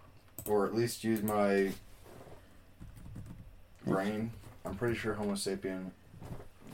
or 0.47 0.67
at 0.67 0.75
least 0.75 1.05
use 1.05 1.23
my 1.23 1.71
brain, 3.87 4.33
I'm 4.65 4.75
pretty 4.75 4.97
sure 4.97 5.15
Homo 5.15 5.35
sapien 5.35 5.91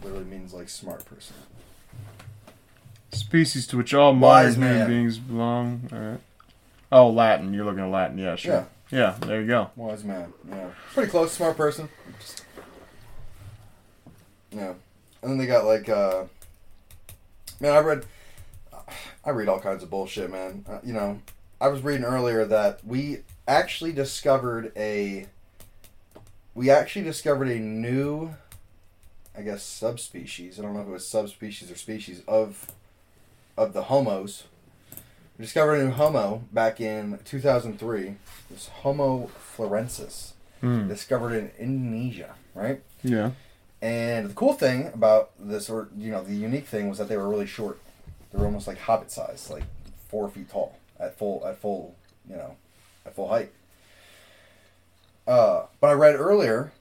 literally 0.02 0.24
means 0.24 0.54
like 0.54 0.68
smart 0.68 1.04
person. 1.04 1.34
Species 3.12 3.66
to 3.68 3.76
which 3.76 3.94
all 3.94 4.14
Wise 4.14 4.56
modern 4.56 4.62
human 4.62 4.78
man. 4.78 4.88
beings 4.88 5.18
belong. 5.18 5.88
All 5.92 5.98
right. 5.98 6.20
Oh, 6.92 7.10
Latin. 7.10 7.52
You're 7.52 7.64
looking 7.64 7.80
at 7.80 7.90
Latin. 7.90 8.18
Yeah, 8.18 8.36
sure. 8.36 8.66
Yeah. 8.90 9.16
there 9.20 9.40
you 9.40 9.46
go. 9.46 9.70
Wise 9.76 10.04
man. 10.04 10.32
Yeah. 10.48 10.68
Pretty 10.94 11.10
close. 11.10 11.32
Smart 11.32 11.56
person. 11.56 11.88
Yeah. 14.50 14.74
And 15.22 15.30
then 15.32 15.38
they 15.38 15.46
got 15.46 15.64
like, 15.66 15.88
uh, 15.88 16.24
man, 17.60 17.72
I 17.74 17.78
read, 17.80 18.04
I 19.24 19.30
read 19.30 19.48
all 19.48 19.60
kinds 19.60 19.82
of 19.82 19.90
bullshit, 19.90 20.30
man. 20.30 20.64
Uh, 20.68 20.78
you 20.84 20.92
know, 20.92 21.20
I 21.60 21.68
was 21.68 21.82
reading 21.82 22.04
earlier 22.04 22.44
that 22.44 22.84
we 22.86 23.18
actually 23.46 23.92
discovered 23.92 24.72
a, 24.76 25.26
we 26.54 26.70
actually 26.70 27.04
discovered 27.04 27.48
a 27.48 27.58
new, 27.58 28.34
I 29.36 29.42
guess, 29.42 29.62
subspecies. 29.62 30.58
I 30.58 30.62
don't 30.62 30.74
know 30.74 30.80
if 30.82 30.88
it 30.88 30.92
was 30.92 31.06
subspecies 31.06 31.70
or 31.70 31.76
species 31.76 32.22
of, 32.28 32.66
of 33.56 33.72
the 33.72 33.84
homos. 33.84 34.44
We 35.38 35.44
discovered 35.44 35.76
a 35.76 35.84
new 35.84 35.90
homo 35.92 36.42
back 36.52 36.80
in 36.80 37.18
2003. 37.24 38.16
This 38.50 38.68
Homo 38.68 39.30
florensis, 39.56 40.32
Hmm. 40.60 40.88
discovered 40.88 41.34
in 41.34 41.52
Indonesia, 41.56 42.34
right? 42.54 42.82
Yeah. 43.04 43.30
And 43.80 44.28
the 44.28 44.34
cool 44.34 44.54
thing 44.54 44.90
about 44.92 45.30
this, 45.38 45.70
or 45.70 45.88
you 45.96 46.10
know, 46.10 46.22
the 46.22 46.34
unique 46.34 46.66
thing 46.66 46.88
was 46.88 46.98
that 46.98 47.08
they 47.08 47.16
were 47.16 47.28
really 47.28 47.46
short. 47.46 47.78
They 48.32 48.38
were 48.38 48.46
almost 48.46 48.66
like 48.66 48.78
hobbit 48.78 49.10
size, 49.10 49.48
like 49.50 49.64
four 50.08 50.28
feet 50.28 50.50
tall 50.50 50.76
at 50.98 51.16
full 51.16 51.46
at 51.46 51.58
full, 51.58 51.94
you 52.28 52.36
know, 52.36 52.56
at 53.06 53.14
full 53.14 53.28
height. 53.28 53.52
Uh, 55.26 55.66
but 55.80 55.88
I 55.88 55.92
read 55.92 56.16
earlier, 56.16 56.72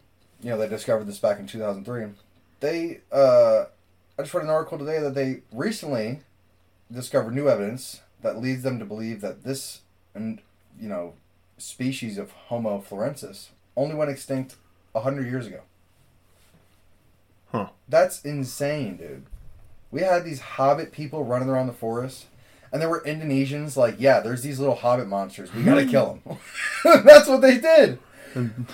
you 0.41 0.49
know, 0.49 0.57
they 0.57 0.69
discovered 0.69 1.05
this 1.05 1.19
back 1.19 1.37
in 1.37 1.47
2003. 1.47 2.13
They, 2.61 3.01
uh, 3.11 3.65
I 4.17 4.21
just 4.21 4.33
read 4.33 4.45
an 4.45 4.49
article 4.49 4.77
today 4.77 4.99
that 4.99 5.13
they 5.13 5.41
recently 5.51 6.21
discovered 6.91 7.35
new 7.35 7.49
evidence 7.49 8.01
that 8.21 8.39
leads 8.39 8.63
them 8.63 8.79
to 8.79 8.85
believe 8.85 9.21
that 9.21 9.43
this, 9.43 9.81
and 10.15 10.41
you 10.79 10.87
know, 10.87 11.13
species 11.57 12.17
of 12.17 12.31
Homo 12.31 12.79
florensis 12.81 13.49
only 13.75 13.95
went 13.95 14.09
extinct 14.09 14.55
hundred 14.95 15.27
years 15.27 15.45
ago. 15.45 15.61
That's 17.89 18.21
insane, 18.23 18.97
dude. 18.97 19.25
We 19.91 20.01
had 20.01 20.25
these 20.25 20.39
hobbit 20.41 20.91
people 20.91 21.23
running 21.23 21.47
around 21.49 21.67
the 21.67 21.73
forest, 21.73 22.25
and 22.71 22.81
there 22.81 22.89
were 22.89 23.01
Indonesians 23.05 23.77
like, 23.77 23.95
yeah, 23.99 24.19
there's 24.19 24.43
these 24.43 24.59
little 24.59 24.75
hobbit 24.75 25.07
monsters. 25.07 25.53
We 25.53 25.63
gotta 25.63 25.85
kill 25.85 26.19
them. 26.25 26.37
That's 27.05 27.27
what 27.27 27.41
they 27.41 27.57
did. 27.57 27.99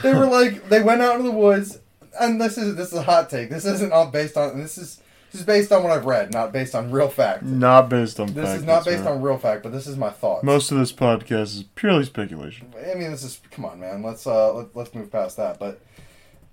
They 0.02 0.14
were 0.14 0.26
like, 0.26 0.68
they 0.70 0.82
went 0.82 1.02
out 1.02 1.14
into 1.18 1.24
the 1.30 1.32
woods, 1.38 1.80
and 2.20 2.42
this 2.42 2.58
is 2.58 2.76
this 2.76 2.88
is 2.88 2.98
a 2.98 3.04
hot 3.04 3.30
take. 3.30 3.50
This 3.50 3.66
isn't 3.66 3.94
all 3.94 4.08
based 4.08 4.36
on. 4.36 4.60
This 4.60 4.78
is 4.78 5.00
this 5.32 5.42
is 5.42 5.46
based 5.48 5.72
on 5.72 5.84
what 5.84 5.92
I've 5.92 6.06
read, 6.06 6.34
not 6.34 6.52
based 6.52 6.76
on 6.76 6.92
real 6.92 7.10
fact. 7.10 7.44
Not 7.44 7.90
based 7.90 8.20
on 8.20 8.34
This 8.34 8.46
fact. 8.46 8.60
is 8.60 8.64
not 8.66 8.86
based 8.86 9.04
right. 9.04 9.12
on 9.14 9.22
real 9.22 9.38
fact, 9.38 9.64
but 9.64 9.72
this 9.72 9.88
is 9.88 9.96
my 9.98 10.10
thought. 10.10 10.44
Most 10.44 10.72
of 10.72 10.78
this 10.80 10.92
podcast 10.92 11.56
is 11.56 11.64
purely 11.76 12.04
speculation. 12.06 12.74
I 12.92 12.96
mean, 12.96 13.12
this 13.12 13.24
is 13.24 13.40
come 13.52 13.66
on, 13.66 13.80
man. 13.80 14.02
Let's 14.04 14.28
uh 14.28 14.54
let, 14.54 14.76
let's 14.76 14.94
move 14.94 15.12
past 15.12 15.38
that. 15.38 15.60
But 15.60 15.80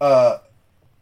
uh, 0.01 0.39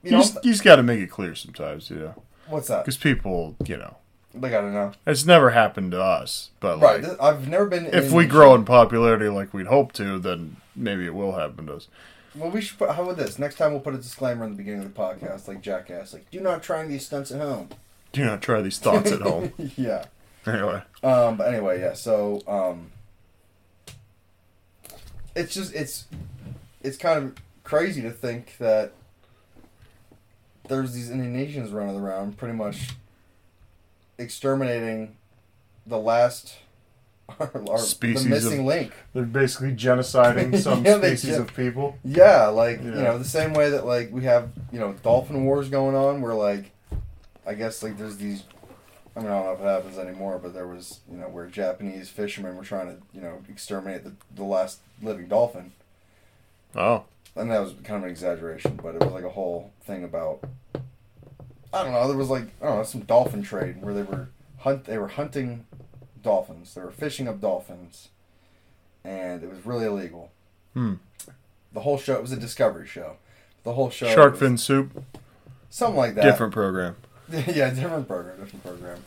you 0.02 0.10
You, 0.10 0.16
know, 0.16 0.22
just, 0.22 0.44
you 0.44 0.52
just 0.52 0.64
got 0.64 0.76
to 0.76 0.82
make 0.82 1.00
it 1.00 1.10
clear 1.10 1.34
sometimes, 1.34 1.90
you 1.90 1.96
know, 1.96 2.22
what's 2.48 2.68
that? 2.68 2.84
because 2.84 2.96
people, 2.96 3.56
you 3.66 3.76
know, 3.76 3.96
They 4.34 4.50
gotta 4.50 4.70
know. 4.70 4.92
it's 5.06 5.24
never 5.24 5.50
happened 5.50 5.92
to 5.92 6.02
us. 6.02 6.50
But 6.60 6.80
Right. 6.80 7.02
like, 7.02 7.20
I've 7.20 7.48
never 7.48 7.66
been. 7.66 7.86
if 7.86 8.12
we 8.12 8.26
grow 8.26 8.54
in 8.54 8.64
popularity 8.64 9.28
like 9.28 9.52
we'd 9.54 9.66
hope 9.66 9.92
to, 9.94 10.18
then 10.18 10.56
maybe 10.76 11.04
it 11.06 11.14
will 11.14 11.32
happen 11.32 11.66
to 11.66 11.74
us. 11.74 11.88
Well, 12.34 12.50
we 12.50 12.60
should 12.60 12.78
put. 12.78 12.90
How 12.90 13.02
about 13.02 13.16
this? 13.16 13.38
Next 13.38 13.56
time 13.56 13.72
we'll 13.72 13.80
put 13.80 13.94
a 13.94 13.98
disclaimer 13.98 14.44
in 14.44 14.50
the 14.52 14.56
beginning 14.56 14.82
of 14.84 14.94
the 14.94 15.00
podcast, 15.00 15.48
like 15.48 15.60
Jackass, 15.62 16.12
like 16.12 16.30
do 16.30 16.40
not 16.40 16.62
try 16.62 16.84
these 16.86 17.04
stunts 17.06 17.32
at 17.32 17.40
home. 17.40 17.70
Do 18.12 18.24
not 18.24 18.40
try 18.42 18.60
these 18.62 18.78
thoughts 18.78 19.10
at 19.10 19.20
home. 19.22 19.52
yeah. 19.76 20.04
Anyway, 20.46 20.82
Um. 21.02 21.36
But 21.36 21.48
anyway, 21.52 21.80
yeah. 21.80 21.94
So 21.94 22.40
um. 22.46 22.92
It's 25.34 25.54
just 25.54 25.74
it's, 25.74 26.06
it's 26.82 26.96
kind 26.96 27.24
of 27.24 27.34
crazy 27.64 28.02
to 28.02 28.10
think 28.10 28.56
that. 28.58 28.92
There's 30.68 30.92
these 30.92 31.10
Indonesians 31.10 31.72
running 31.72 31.96
around, 31.96 32.36
pretty 32.38 32.54
much 32.54 32.90
exterminating 34.18 35.16
the 35.86 35.98
last 35.98 36.54
our, 37.40 37.50
our, 37.70 37.78
Species 37.78 38.24
the 38.24 38.30
missing 38.30 38.60
of- 38.60 38.66
link. 38.66 38.92
They're 39.12 39.24
basically 39.24 39.72
genociding 39.74 40.58
some 40.62 40.84
Yeah, 40.84 40.98
species 40.98 41.30
gen- 41.32 41.40
of 41.42 41.54
people. 41.54 41.98
Yeah, 42.04 42.46
like 42.46 42.82
you 42.82 42.90
know, 42.90 43.18
the 43.18 43.24
same 43.24 43.52
way 43.52 43.70
that 43.70 43.84
like 43.84 44.10
we 44.12 44.24
have 44.24 44.50
you 44.72 44.80
know 44.80 44.94
dolphin 45.02 45.44
wars 45.44 45.68
going 45.68 45.94
on, 45.94 46.20
where 46.22 46.34
like 46.34 46.70
I 47.46 47.54
guess 47.54 47.82
like 47.82 47.98
there's 47.98 48.16
these. 48.16 48.44
I 49.16 49.20
mean, 49.20 49.30
I 49.30 49.34
don't 49.34 49.44
know 49.46 49.52
if 49.52 49.60
it 49.60 49.64
happens 49.64 49.98
anymore, 49.98 50.38
but 50.40 50.54
there 50.54 50.66
was 50.66 51.00
you 51.10 51.16
know 51.18 51.28
where 51.28 51.46
Japanese 51.46 52.08
fishermen 52.08 52.56
were 52.56 52.64
trying 52.64 52.86
to 52.86 52.96
you 53.12 53.20
know 53.20 53.42
exterminate 53.48 54.04
the, 54.04 54.12
the 54.34 54.44
last 54.44 54.80
living 55.02 55.26
dolphin. 55.28 55.72
Oh, 56.74 57.04
and 57.36 57.50
that 57.50 57.60
was 57.60 57.72
kind 57.84 57.98
of 57.98 58.04
an 58.04 58.10
exaggeration, 58.10 58.78
but 58.82 58.94
it 58.94 59.00
was 59.04 59.12
like 59.12 59.24
a 59.24 59.30
whole 59.30 59.70
thing 59.88 60.04
about 60.04 60.44
I 61.72 61.82
don't 61.82 61.92
know. 61.92 62.06
There 62.06 62.16
was 62.16 62.30
like 62.30 62.44
I 62.62 62.66
don't 62.66 62.76
know 62.76 62.82
some 62.84 63.00
dolphin 63.02 63.42
trade 63.42 63.82
where 63.82 63.92
they 63.92 64.02
were 64.02 64.28
hunt 64.58 64.84
they 64.84 64.98
were 64.98 65.08
hunting 65.08 65.66
dolphins. 66.22 66.74
They 66.74 66.82
were 66.82 66.90
fishing 66.92 67.26
up 67.26 67.40
dolphins, 67.40 68.08
and 69.02 69.42
it 69.42 69.50
was 69.50 69.66
really 69.66 69.86
illegal. 69.86 70.30
Hmm. 70.74 70.94
The 71.72 71.80
whole 71.80 71.98
show 71.98 72.14
it 72.14 72.22
was 72.22 72.32
a 72.32 72.36
discovery 72.36 72.86
show. 72.86 73.16
The 73.64 73.72
whole 73.72 73.90
show 73.90 74.08
shark 74.14 74.32
was 74.32 74.40
fin 74.40 74.56
soup. 74.58 75.04
something 75.70 75.96
like 75.96 76.14
that. 76.14 76.22
Different 76.22 76.52
program. 76.52 76.96
yeah, 77.30 77.70
different 77.70 78.06
program, 78.06 78.38
different 78.38 78.64
program. 78.64 78.98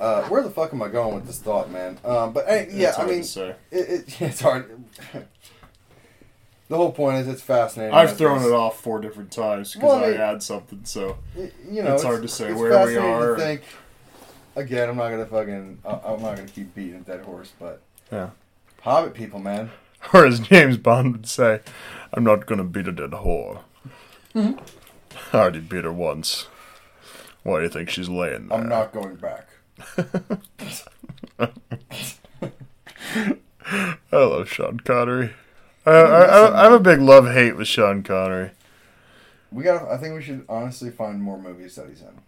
Uh, 0.00 0.22
where 0.28 0.42
the 0.42 0.50
fuck 0.50 0.72
am 0.72 0.82
I 0.82 0.88
going 0.88 1.14
with 1.14 1.26
this 1.26 1.38
thought, 1.40 1.70
man? 1.70 1.98
Um, 2.04 2.32
but 2.32 2.46
hey, 2.46 2.68
yeah, 2.70 2.90
It's 2.90 2.98
I 2.98 3.06
mean, 3.06 3.22
to 3.22 3.24
say. 3.24 3.54
it, 3.70 3.88
it, 3.90 4.20
it's 4.20 4.40
hard. 4.40 4.84
the 6.68 6.76
whole 6.76 6.92
point 6.92 7.18
is 7.18 7.28
it's 7.28 7.42
fascinating. 7.42 7.94
I've 7.94 8.04
It's- 8.10 8.18
thrown 8.18 8.42
it 8.42 8.52
off 8.52 8.80
four 8.80 9.00
different 9.00 9.30
times 9.32 9.74
because 9.74 9.88
Well, 9.88 10.04
I 10.04 10.08
I 10.08 10.28
had 10.28 10.42
something. 10.42 10.80
So 10.84 11.18
Y- 11.34 11.50
you 11.70 11.82
know, 11.82 11.94
It's 11.94 12.02
hard 12.02 12.22
to 12.22 12.28
say 12.28 12.48
it's 12.50 12.58
where 12.60 12.86
we 12.86 12.96
are. 12.96 13.34
To 13.36 13.40
think, 13.40 13.62
again, 14.56 14.88
I'm 14.88 14.96
not 14.96 15.10
gonna 15.10 15.26
fucking, 15.26 15.78
I'm 15.84 16.22
not 16.22 16.36
gonna 16.36 16.48
keep 16.48 16.74
beating 16.74 16.96
a 16.96 17.00
dead 17.00 17.20
horse, 17.24 17.52
but 17.58 17.80
yeah. 18.12 18.30
Hobbit 18.82 19.14
people, 19.14 19.40
man. 19.40 19.70
Or 20.14 20.24
as 20.24 20.38
James 20.38 20.76
Bond 20.76 21.10
would 21.12 21.26
say, 21.28 21.60
I'm 22.14 22.22
not 22.22 22.46
gonna 22.46 22.62
beat 22.64 22.86
a 22.86 22.92
dead 22.92 23.10
whore. 23.10 23.60
Mm-hmm. 24.34 24.58
I 25.36 25.38
already 25.40 25.58
beat 25.60 25.82
her 25.84 25.92
once. 25.92 26.46
Why 27.42 27.56
do 27.58 27.62
you 27.64 27.68
think 27.68 27.90
she's 27.90 28.08
laying 28.08 28.46
there? 28.48 28.58
I'm 28.58 28.68
not 28.68 28.92
going 28.92 29.16
back. 29.16 29.48
I 34.10 34.16
love 34.16 34.48
Sean 34.48 34.78
Connery. 34.80 35.32
I, 35.88 36.00
I, 36.00 36.22
I, 36.24 36.60
I 36.60 36.62
have 36.64 36.72
a 36.72 36.80
big 36.80 37.00
love 37.00 37.26
hate 37.32 37.56
with 37.56 37.68
Sean 37.68 38.02
Connery. 38.02 38.50
We 39.50 39.64
got. 39.64 39.88
I 39.88 39.96
think 39.96 40.14
we 40.14 40.22
should 40.22 40.44
honestly 40.48 40.90
find 40.90 41.22
more 41.22 41.38
movies 41.40 41.74
that 41.76 41.88
he's 41.88 42.02
in. 42.02 42.20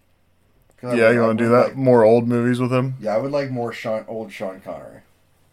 Yeah, 0.82 1.08
would- 1.08 1.14
you 1.14 1.20
want 1.20 1.38
to 1.38 1.44
do 1.44 1.50
that? 1.50 1.64
like- 1.68 1.76
More 1.76 2.04
old 2.04 2.26
movies 2.26 2.58
with 2.60 2.72
him? 2.72 2.94
yeah, 3.00 3.14
I 3.14 3.18
would 3.18 3.32
like 3.32 3.50
more 3.50 3.72
Sean, 3.72 4.04
old 4.08 4.32
Sean 4.32 4.60
Connery, 4.60 5.00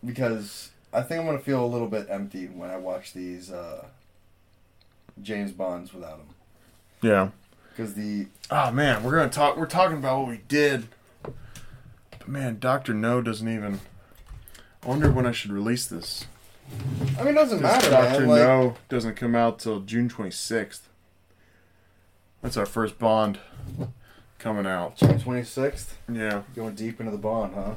because 0.06 0.70
I 0.94 1.02
think 1.02 1.20
I'm 1.20 1.26
gonna 1.26 1.40
feel 1.40 1.64
a 1.64 1.68
little 1.68 1.90
bit 1.90 2.08
empty 2.10 2.46
when 2.48 2.70
I 2.70 2.78
watch 2.78 3.12
these 3.14 3.52
uh, 3.52 3.86
James 5.22 5.52
Bonds 5.52 5.94
without 5.94 6.20
him. 6.20 6.28
Yeah. 7.02 7.30
Because 7.76 7.94
the 7.96 8.28
Oh 8.50 8.72
man, 8.72 9.04
we're 9.04 9.18
gonna 9.18 9.30
talk. 9.30 9.58
We're 9.58 9.66
talking 9.68 9.98
about 9.98 10.20
what 10.22 10.30
we 10.30 10.42
did, 10.48 10.88
but 11.24 12.28
man, 12.28 12.58
Doctor 12.60 12.94
No 12.94 13.22
doesn't 13.22 13.48
even. 13.50 13.82
I 14.84 14.88
wonder 14.88 15.12
when 15.12 15.26
I 15.26 15.32
should 15.32 15.52
release 15.52 15.86
this. 15.86 16.26
I 17.18 17.24
mean, 17.24 17.30
it 17.30 17.34
doesn't 17.34 17.62
matter, 17.62 17.90
Doctor 17.90 18.20
man. 18.22 18.30
Like, 18.30 18.40
No 18.42 18.76
doesn't 18.90 19.16
come 19.16 19.36
out 19.36 19.60
till 19.60 19.80
June 19.82 20.10
twenty 20.10 20.32
sixth. 20.32 20.88
That's 22.42 22.58
our 22.58 22.66
first 22.66 23.00
Bond 23.00 23.40
coming 24.40 24.68
out. 24.68 24.98
June 24.98 25.20
26th, 25.20 25.94
Yeah, 26.12 26.44
going 26.56 26.76
deep 26.76 27.00
into 27.00 27.12
the 27.12 27.18
Bond, 27.18 27.56
huh? 27.56 27.74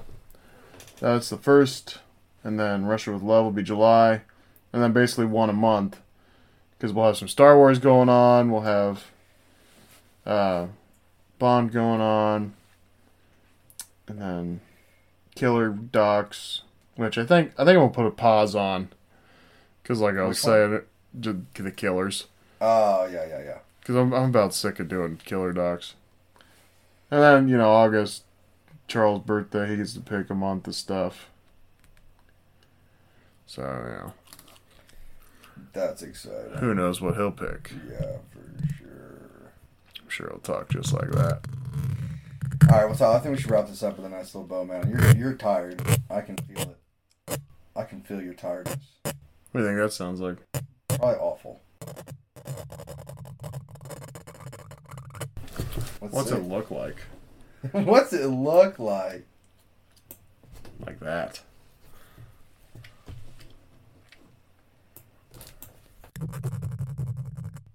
that's 1.01 1.31
the 1.31 1.39
first, 1.39 1.99
and 2.45 2.61
then 2.61 2.85
Russia 2.85 3.13
with 3.13 3.23
Love 3.23 3.45
will 3.45 3.53
be 3.53 3.63
July, 3.63 4.21
and 4.73 4.83
then 4.83 4.93
basically 4.93 5.25
one 5.25 5.49
a 5.49 5.55
month, 5.55 5.99
because 6.79 6.93
we'll 6.93 7.07
have 7.07 7.17
some 7.17 7.27
Star 7.29 7.57
Wars 7.57 7.79
going 7.79 8.11
on. 8.11 8.51
We'll 8.53 8.61
have 8.61 9.07
uh, 10.27 10.67
Bond 11.39 11.73
going 11.73 12.03
on, 12.03 12.53
and 14.07 14.21
then 14.21 14.61
Killer 15.35 15.71
Docs, 15.71 16.63
which 17.01 17.17
I 17.19 17.25
think 17.25 17.53
I 17.59 17.65
think 17.65 17.77
I'm 17.77 17.83
gonna 17.85 17.91
put 17.93 18.07
a 18.07 18.11
pause 18.11 18.55
on, 18.55 18.91
because 19.83 20.01
like 20.01 20.17
I 20.17 20.23
was 20.23 20.37
Which 20.37 20.45
saying, 20.45 20.73
it, 20.75 20.89
ju- 21.19 21.47
the 21.55 21.71
Killers, 21.73 22.27
Oh 22.61 23.07
yeah, 23.07 23.27
yeah, 23.27 23.43
yeah. 23.43 23.59
because 23.81 23.97
I'm 23.97 24.13
I'm 24.13 24.29
about 24.31 24.53
sick 24.55 24.79
of 24.81 24.89
doing 24.89 25.17
Killer 25.25 25.53
Docs, 25.53 25.95
and 27.11 27.23
then 27.23 27.49
you 27.49 27.57
know 27.57 27.71
August, 27.71 28.25
Charles' 28.87 29.23
birthday, 29.25 29.69
he 29.71 29.77
gets 29.79 29.95
to 29.95 30.01
pick 30.01 30.29
a 30.31 30.35
month 30.35 30.67
of 30.69 30.75
stuff. 30.75 31.29
So 33.47 33.63
yeah, 33.63 34.11
That's 35.73 36.03
exciting. 36.03 36.59
who 36.59 36.75
knows 36.75 37.01
what 37.01 37.17
he'll 37.17 37.33
pick? 37.33 37.73
Yeah, 37.91 38.17
for 38.31 38.75
sure. 38.79 39.53
I'm 40.03 40.09
sure 40.09 40.29
he'll 40.29 40.39
talk 40.41 40.69
just 40.69 40.93
like 40.93 41.11
that. 41.13 41.41
All 42.71 42.77
right, 42.77 42.85
well, 42.87 42.95
Tyler, 42.95 43.17
I 43.17 43.19
think 43.21 43.35
we 43.35 43.41
should 43.43 43.51
wrap 43.51 43.67
this 43.67 43.83
up 43.83 43.97
with 43.97 44.07
a 44.07 44.09
nice 44.11 44.35
little 44.35 44.45
bow, 44.47 44.65
man. 44.65 44.89
You're 44.91 45.17
you're 45.17 45.35
tired. 45.35 45.81
I 46.11 46.21
can 46.21 46.37
feel 46.37 46.61
it. 46.61 46.77
I 47.77 47.85
can 47.85 48.03
feel 48.03 48.21
your 48.21 48.35
tiredness. 48.35 48.77
What 49.03 49.15
do 49.55 49.61
you 49.61 49.67
think 49.67 49.79
that 49.79 49.93
sounds 49.93 50.21
like? 50.21 50.39
Probably 50.89 51.17
awful. 51.17 51.61
Let's 56.01 56.15
What's 56.15 56.31
see. 56.31 56.37
it 56.37 56.43
look 56.49 56.71
like? 56.71 56.97
What's 57.73 58.13
it 58.13 58.27
look 58.27 58.79
like? 58.79 59.27
Like 60.87 60.99
that. 61.01 61.41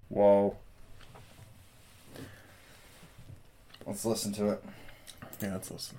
Whoa. 0.08 0.56
Let's 3.86 4.04
listen 4.04 4.32
to 4.34 4.50
it. 4.50 4.64
Yeah, 5.40 5.52
let's 5.52 5.70
listen. 5.70 5.98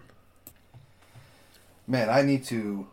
Man, 1.88 2.10
I 2.10 2.22
need 2.24 2.44
to 2.46 2.88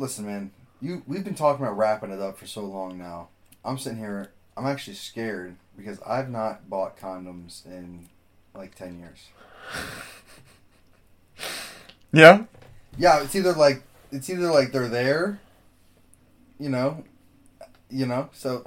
listen, 0.00 0.26
man. 0.26 0.50
You 0.80 1.02
we've 1.06 1.24
been 1.24 1.34
talking 1.34 1.64
about 1.64 1.76
wrapping 1.76 2.10
it 2.10 2.20
up 2.20 2.38
for 2.38 2.46
so 2.46 2.64
long 2.64 2.98
now. 2.98 3.28
I'm 3.64 3.78
sitting 3.78 3.98
here. 3.98 4.32
I'm 4.56 4.66
actually 4.66 4.96
scared 4.96 5.56
because 5.76 6.00
I've 6.02 6.30
not 6.30 6.68
bought 6.68 6.98
condoms 6.98 7.64
in 7.66 8.08
like 8.54 8.74
ten 8.74 8.98
years. 8.98 9.28
Yeah? 12.12 12.44
Yeah, 12.98 13.22
it's 13.22 13.34
either 13.34 13.52
like 13.52 13.82
it's 14.10 14.28
either 14.28 14.50
like 14.50 14.72
they're 14.72 14.88
there, 14.88 15.40
you 16.58 16.68
know, 16.68 17.04
you 17.88 18.06
know. 18.06 18.30
So, 18.32 18.64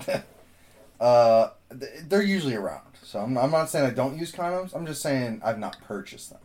uh, 0.99 1.49
they're 1.69 2.21
usually 2.21 2.55
around. 2.55 2.87
So 3.03 3.19
I'm, 3.19 3.37
I'm 3.37 3.51
not 3.51 3.69
saying 3.69 3.85
I 3.85 3.93
don't 3.93 4.17
use 4.17 4.31
condoms. 4.31 4.73
I'm 4.73 4.85
just 4.85 5.01
saying 5.01 5.41
I've 5.43 5.59
not 5.59 5.77
purchased 5.81 6.29
them. 6.29 6.39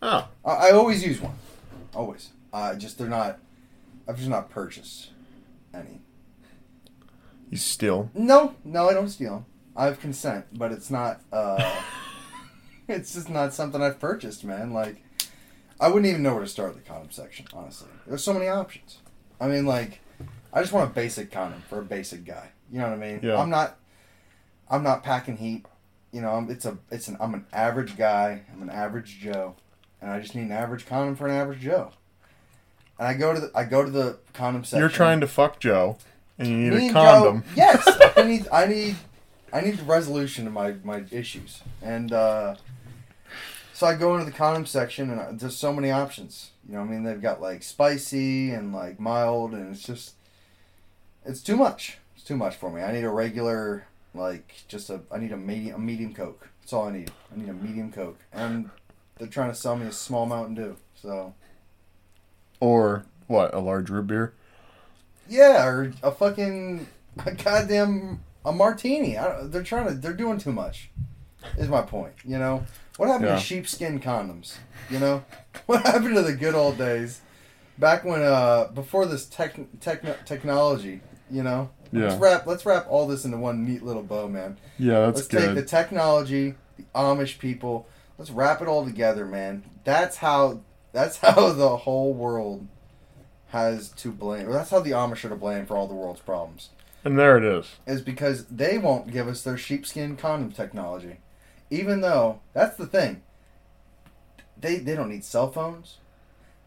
Oh. 0.00 0.28
I, 0.44 0.68
I 0.68 0.70
always 0.70 1.04
use 1.04 1.20
one, 1.20 1.36
always. 1.94 2.30
Uh, 2.52 2.74
just 2.74 2.98
they're 2.98 3.08
not. 3.08 3.38
I've 4.06 4.16
just 4.16 4.28
not 4.28 4.50
purchased 4.50 5.10
any. 5.72 6.00
You 7.50 7.56
still. 7.56 8.10
No, 8.14 8.54
no, 8.64 8.88
I 8.88 8.94
don't 8.94 9.08
steal. 9.08 9.46
I 9.76 9.86
have 9.86 10.00
consent, 10.00 10.46
but 10.52 10.72
it's 10.72 10.90
not. 10.90 11.20
Uh, 11.32 11.82
it's 12.88 13.14
just 13.14 13.28
not 13.28 13.54
something 13.54 13.82
I've 13.82 13.98
purchased, 13.98 14.44
man. 14.44 14.72
Like, 14.72 15.02
I 15.80 15.88
wouldn't 15.88 16.06
even 16.06 16.22
know 16.22 16.34
where 16.34 16.44
to 16.44 16.48
start 16.48 16.74
the 16.74 16.80
condom 16.80 17.10
section. 17.10 17.46
Honestly, 17.52 17.88
there's 18.06 18.22
so 18.22 18.32
many 18.32 18.48
options. 18.48 18.98
I 19.40 19.48
mean, 19.48 19.66
like, 19.66 20.00
I 20.52 20.60
just 20.60 20.72
want 20.72 20.90
a 20.90 20.94
basic 20.94 21.30
condom 21.30 21.62
for 21.68 21.80
a 21.80 21.84
basic 21.84 22.24
guy. 22.24 22.50
You 22.70 22.78
know 22.78 22.90
what 22.90 22.94
I 22.94 22.96
mean? 22.96 23.20
Yeah. 23.22 23.38
I'm 23.38 23.50
not. 23.50 23.78
I'm 24.70 24.82
not 24.82 25.02
packing 25.02 25.36
heat. 25.36 25.66
You 26.12 26.20
know, 26.20 26.30
I'm, 26.30 26.50
it's 26.50 26.64
a. 26.64 26.78
It's 26.90 27.08
an. 27.08 27.16
I'm 27.20 27.34
an 27.34 27.46
average 27.52 27.96
guy. 27.96 28.42
I'm 28.52 28.62
an 28.62 28.70
average 28.70 29.18
Joe, 29.18 29.56
and 30.00 30.10
I 30.10 30.20
just 30.20 30.34
need 30.34 30.42
an 30.42 30.52
average 30.52 30.86
condom 30.86 31.16
for 31.16 31.26
an 31.26 31.34
average 31.34 31.60
Joe. 31.60 31.92
And 32.98 33.08
I 33.08 33.14
go 33.14 33.34
to 33.34 33.40
the. 33.40 33.50
I 33.54 33.64
go 33.64 33.84
to 33.84 33.90
the 33.90 34.18
condom 34.32 34.64
section. 34.64 34.78
You're 34.80 34.88
trying 34.88 35.20
to 35.20 35.26
fuck 35.26 35.58
Joe, 35.60 35.98
and 36.38 36.48
you 36.48 36.56
need 36.56 36.70
Me 36.70 36.76
a 36.76 36.80
and 36.86 36.92
condom. 36.92 37.42
Joe- 37.42 37.48
yes, 37.56 38.12
I 38.16 38.22
need, 38.26 38.46
I 38.52 38.66
need, 38.66 38.96
I 39.52 39.60
need 39.62 39.80
resolution 39.80 40.44
to 40.44 40.50
my 40.50 40.74
my 40.84 41.04
issues, 41.10 41.60
and 41.82 42.12
uh, 42.12 42.54
so 43.72 43.86
I 43.88 43.96
go 43.96 44.14
into 44.14 44.24
the 44.26 44.36
condom 44.36 44.64
section, 44.66 45.10
and 45.10 45.20
uh, 45.20 45.28
there's 45.32 45.56
so 45.56 45.72
many 45.72 45.90
options. 45.90 46.50
You 46.68 46.74
know, 46.74 46.80
what 46.82 46.88
I 46.88 46.90
mean, 46.92 47.02
they've 47.02 47.20
got 47.20 47.40
like 47.42 47.62
spicy 47.64 48.50
and 48.52 48.72
like 48.72 49.00
mild, 49.00 49.52
and 49.54 49.74
it's 49.74 49.82
just, 49.82 50.14
it's 51.26 51.42
too 51.42 51.56
much. 51.56 51.98
It's 52.14 52.24
too 52.24 52.36
much 52.36 52.54
for 52.56 52.70
me. 52.70 52.80
I 52.80 52.92
need 52.92 53.04
a 53.04 53.10
regular, 53.10 53.86
like, 54.14 54.54
just 54.68 54.88
a. 54.88 55.00
I 55.10 55.18
need 55.18 55.32
a 55.32 55.36
medium, 55.36 55.74
a 55.74 55.78
medium 55.78 56.14
Coke. 56.14 56.48
That's 56.60 56.72
all 56.72 56.86
I 56.88 56.92
need. 56.92 57.10
I 57.34 57.40
need 57.40 57.48
a 57.48 57.52
medium 57.54 57.90
Coke, 57.90 58.20
and 58.32 58.70
they're 59.18 59.26
trying 59.28 59.50
to 59.50 59.56
sell 59.56 59.76
me 59.76 59.86
a 59.86 59.92
small 59.92 60.26
Mountain 60.26 60.54
Dew. 60.54 60.76
So 60.94 61.34
Or, 62.64 63.04
what, 63.26 63.52
a 63.52 63.58
large 63.58 63.90
root 63.90 64.06
beer? 64.06 64.32
Yeah, 65.28 65.66
or 65.66 65.92
a 66.02 66.10
fucking 66.10 66.86
a 67.26 67.32
goddamn 67.32 68.20
a 68.44 68.52
martini. 68.52 69.18
I 69.18 69.42
they're 69.44 69.62
trying 69.62 69.88
to. 69.88 69.94
They're 69.94 70.12
doing 70.12 70.38
too 70.38 70.52
much. 70.52 70.90
Is 71.58 71.68
my 71.68 71.82
point. 71.82 72.14
You 72.24 72.38
know 72.38 72.64
what 72.96 73.08
happened 73.08 73.28
Yeah. 73.28 73.34
to 73.36 73.40
sheepskin 73.40 74.00
condoms? 74.00 74.56
You 74.90 74.98
know 74.98 75.24
what 75.66 75.82
happened 75.82 76.14
to 76.16 76.22
the 76.22 76.34
good 76.34 76.54
old 76.54 76.78
days 76.78 77.20
back 77.78 78.04
when 78.04 78.22
uh 78.22 78.68
before 78.74 79.06
this 79.06 79.26
tech, 79.26 79.58
tech 79.80 80.24
technology. 80.26 81.00
You 81.30 81.42
know. 81.42 81.70
Yeah. 81.92 82.08
Let's 82.08 82.16
wrap. 82.20 82.46
Let's 82.46 82.66
wrap 82.66 82.86
all 82.88 83.06
this 83.06 83.24
into 83.24 83.38
one 83.38 83.64
neat 83.64 83.82
little 83.82 84.02
bow, 84.02 84.28
man. 84.28 84.58
Yeah, 84.78 85.06
that's 85.06 85.16
let's 85.16 85.28
take 85.28 85.54
the 85.54 85.64
technology, 85.64 86.54
the 86.76 86.84
Amish 86.94 87.38
people. 87.38 87.86
Let's 88.18 88.30
wrap 88.30 88.60
it 88.62 88.68
all 88.68 88.84
together, 88.84 89.24
man. 89.26 89.64
That's 89.84 90.16
how. 90.16 90.60
That's 90.94 91.18
how 91.18 91.52
the 91.52 91.76
whole 91.78 92.14
world 92.14 92.66
has 93.48 93.90
to 93.90 94.10
blame. 94.10 94.48
Or 94.48 94.52
that's 94.52 94.70
how 94.70 94.80
the 94.80 94.92
Amish 94.92 95.24
are 95.24 95.28
to 95.28 95.36
blame 95.36 95.66
for 95.66 95.76
all 95.76 95.86
the 95.86 95.94
world's 95.94 96.20
problems. 96.22 96.70
And 97.04 97.18
there 97.18 97.36
it 97.36 97.44
is. 97.44 97.66
Is 97.86 98.00
because 98.00 98.46
they 98.46 98.78
won't 98.78 99.12
give 99.12 99.28
us 99.28 99.42
their 99.42 99.58
sheepskin 99.58 100.16
condom 100.16 100.52
technology, 100.52 101.18
even 101.68 102.00
though 102.00 102.40
that's 102.54 102.76
the 102.78 102.86
thing. 102.86 103.20
They 104.58 104.76
they 104.76 104.94
don't 104.94 105.10
need 105.10 105.24
cell 105.24 105.50
phones, 105.52 105.98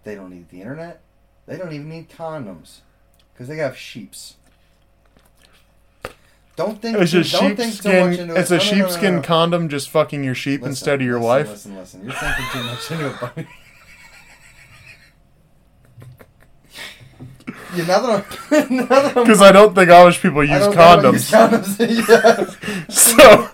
they 0.04 0.14
don't 0.14 0.30
need 0.30 0.50
the 0.50 0.62
internet, 0.62 1.02
they 1.48 1.58
don't 1.58 1.74
even 1.74 1.90
need 1.90 2.10
condoms, 2.10 2.82
because 3.34 3.48
they 3.48 3.58
have 3.58 3.76
sheeps. 3.76 4.36
Don't 6.56 6.80
think. 6.82 6.98
It's 6.98 7.14
a 7.14 7.24
don't 7.24 7.56
think 7.56 7.74
so 7.74 7.90
much 7.90 8.18
sheepskin. 8.18 8.20
into 8.30 8.36
it. 8.36 8.40
It's 8.40 8.52
a 8.52 8.58
No, 8.58 8.64
no, 8.64 8.70
no, 8.70 8.88
sheepskin 8.88 9.16
no. 9.16 9.22
condom, 9.24 9.70
just 9.70 9.90
fucking 9.90 10.24
your 10.24 10.36
sheep 10.36 10.62
Listen, 10.62 10.72
instead 10.72 11.02
of 11.02 11.08
your 11.08 11.16
listen, 11.20 11.28
wife. 11.28 11.50
Listen, 11.50 11.76
listen. 11.78 12.04
You're 12.04 12.14
thinking 12.14 12.46
too 12.52 12.64
much 12.64 12.92
into 12.92 13.08
it, 13.08 13.20
buddy. 13.22 13.48
Yeah, 17.78 17.86
now 17.86 18.00
that 18.02 18.26
I'm, 18.52 18.76
now 18.78 18.86
that 18.86 19.18
I'm, 19.18 19.24
Because 19.24 19.42
I 19.42 19.52
don't 19.52 19.74
think 19.76 19.90
Amish 19.90 20.22
people 20.22 20.44
use 20.44 20.52
I 20.62 20.68
use 20.68 20.76
condoms. 20.76 21.32
condoms. 21.32 22.08
yeah. 22.80 22.86
so 22.90 23.50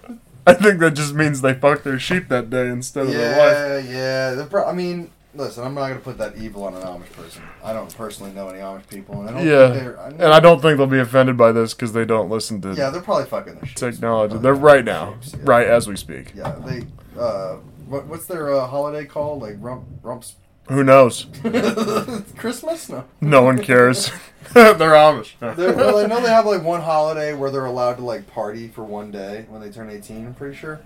I 0.48 0.54
think 0.54 0.80
that 0.80 0.91
just 0.95 1.14
means 1.14 1.41
they 1.41 1.54
fuck 1.54 1.84
their 1.84 2.00
sheep 2.00 2.28
that 2.30 2.50
day 2.50 2.68
instead 2.68 3.08
of 3.08 3.14
their 3.14 3.38
wife. 3.80 3.86
Yeah, 3.90 4.34
yeah. 4.36 4.45
Pro- 4.50 4.66
I 4.66 4.74
mean, 4.74 5.10
listen, 5.36 5.64
I'm 5.64 5.74
not 5.74 5.88
gonna 5.88 6.00
put 6.02 6.18
that 6.18 6.38
evil 6.38 6.64
on 6.66 6.74
an 6.76 6.82
Amish 6.82 7.12
person. 7.14 7.41
I 7.64 7.72
don't 7.74 7.95
personally 7.95 8.34
know 8.34 8.50
any 8.50 8.60
Amish 8.60 8.88
people, 8.88 9.22
and 9.22 9.30
I 9.30 9.34
don't 9.34 9.48
Yeah. 9.48 9.72
think 9.72 9.84
they're. 9.84 10.00
I 10.00 10.08
And 10.10 10.24
I 10.34 10.40
don't 10.40 10.62
think 10.62 10.78
they'll 10.78 10.88
be 10.88 11.00
offended 11.00 11.38
by 11.38 11.52
this 11.52 11.74
because 11.74 11.94
they 11.94 12.06
don't 12.06 12.30
listen 12.30 12.62
to 12.62 12.74
Yeah, 12.74 12.90
they're 12.90 13.02
probably 13.02 13.26
fucking 13.26 13.56
their 13.56 13.66
sheep. 13.66 13.78
technology. 13.78 14.38
They're 14.38 14.54
right 14.54 14.84
now, 14.84 15.16
right 15.44 15.68
as 15.68 15.88
we 15.88 15.95
speak. 15.95 16.34
Yeah, 16.36 16.56
they. 16.66 16.84
Uh, 17.20 17.58
what, 17.88 18.08
what's 18.08 18.26
their 18.26 18.52
uh, 18.54 18.66
holiday 18.68 19.06
called? 19.06 19.41
Like 19.41 19.56
rump 19.60 19.86
rumps. 20.02 20.36
Who 20.69 20.84
knows? 20.84 21.27
Christmas? 22.38 22.90
No. 22.90 23.03
No 23.22 23.41
one 23.44 23.60
cares. 23.60 24.11
they're 24.53 24.73
Amish. 24.76 25.34
They're, 25.40 25.73
well, 25.73 25.98
I 25.98 26.06
know 26.07 26.22
they 26.22 26.30
have 26.30 26.45
like 26.45 26.64
one 26.64 26.81
holiday 26.81 27.34
where 27.34 27.52
they're 27.52 27.65
allowed 27.65 27.95
to 27.95 28.03
like 28.03 28.27
party 28.27 28.68
for 28.69 28.84
one 28.84 29.11
day 29.11 29.45
when 29.49 29.61
they 29.61 29.69
turn 29.69 29.90
18. 29.90 30.27
I'm 30.27 30.34
pretty 30.34 30.56
sure. 30.56 30.80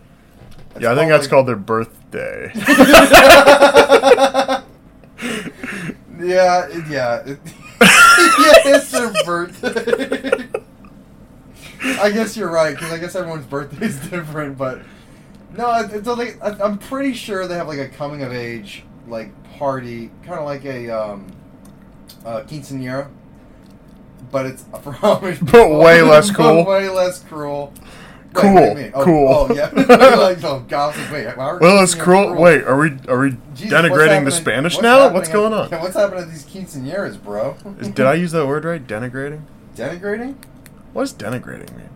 It's 0.71 0.81
yeah, 0.81 0.91
I 0.91 0.95
think 0.95 1.09
that's 1.09 1.23
like- 1.23 1.29
called 1.29 1.47
their 1.47 1.55
birthday. 1.55 2.51
Yeah, 6.19 6.67
yeah, 6.89 6.89
yeah. 6.89 7.35
It's 8.65 8.89
their 8.91 9.13
birthday. 9.23 10.47
I 12.01 12.09
guess 12.11 12.35
you're 12.35 12.49
right 12.49 12.73
because 12.75 12.91
I 12.91 12.97
guess 12.97 13.15
everyone's 13.15 13.45
birthday 13.45 13.85
is 13.85 13.99
different, 14.09 14.57
but 14.57 14.81
no, 15.55 15.67
like 15.67 16.41
I- 16.43 16.57
I'm 16.63 16.79
pretty 16.79 17.13
sure 17.13 17.47
they 17.47 17.53
have 17.55 17.67
like 17.67 17.77
a 17.77 17.87
coming 17.89 18.23
of 18.23 18.33
age 18.33 18.83
like 19.07 19.29
party, 19.57 20.09
kind 20.23 20.39
of 20.39 20.45
like 20.45 20.65
a 20.65 20.89
um, 20.89 21.27
uh, 22.25 22.41
quinceanera, 22.43 23.09
but 24.31 24.45
it's 24.45 24.63
for 24.81 24.93
Amish, 24.93 25.39
But 25.39 25.51
people. 25.51 25.79
way 25.79 26.01
less 26.01 26.29
But 26.31 26.37
cool. 26.37 26.65
way 26.65 26.89
less 26.89 27.23
cruel. 27.23 27.73
Wait, 27.75 27.83
Cool, 28.33 28.53
what 28.53 28.75
do 28.75 28.81
you? 28.81 28.91
Oh, 28.93 29.03
cool. 29.03 29.27
Oh 29.29 29.55
yeah. 29.55 29.69
like 30.17 30.43
oh 30.43 30.63
gossip. 30.67 31.11
Wait, 31.11 31.25
well, 31.37 31.81
it's 31.81 31.95
quinceañera's 31.95 31.95
cruel. 31.95 32.35
Wait, 32.35 32.63
are 32.65 32.77
we 32.77 32.97
are 33.07 33.19
we 33.19 33.37
Jesus, 33.55 33.73
denigrating 33.73 34.25
the 34.25 34.31
Spanish 34.31 34.73
what's 34.75 34.83
now? 34.83 35.11
What's 35.11 35.29
going 35.29 35.53
on? 35.53 35.69
Yeah, 35.71 35.81
what's 35.81 35.95
happening 35.95 36.23
at 36.25 36.29
these 36.29 36.45
quinceañeras, 36.45 37.23
bro? 37.23 37.55
Is- 37.79 37.87
Did 37.87 38.05
I 38.05 38.13
use 38.13 38.31
that 38.33 38.45
word 38.45 38.63
right? 38.65 38.85
Denigrating? 38.85 39.41
Denigrating? 39.75 40.35
What 40.93 41.03
does 41.03 41.13
denigrating 41.13 41.75
mean? 41.75 41.89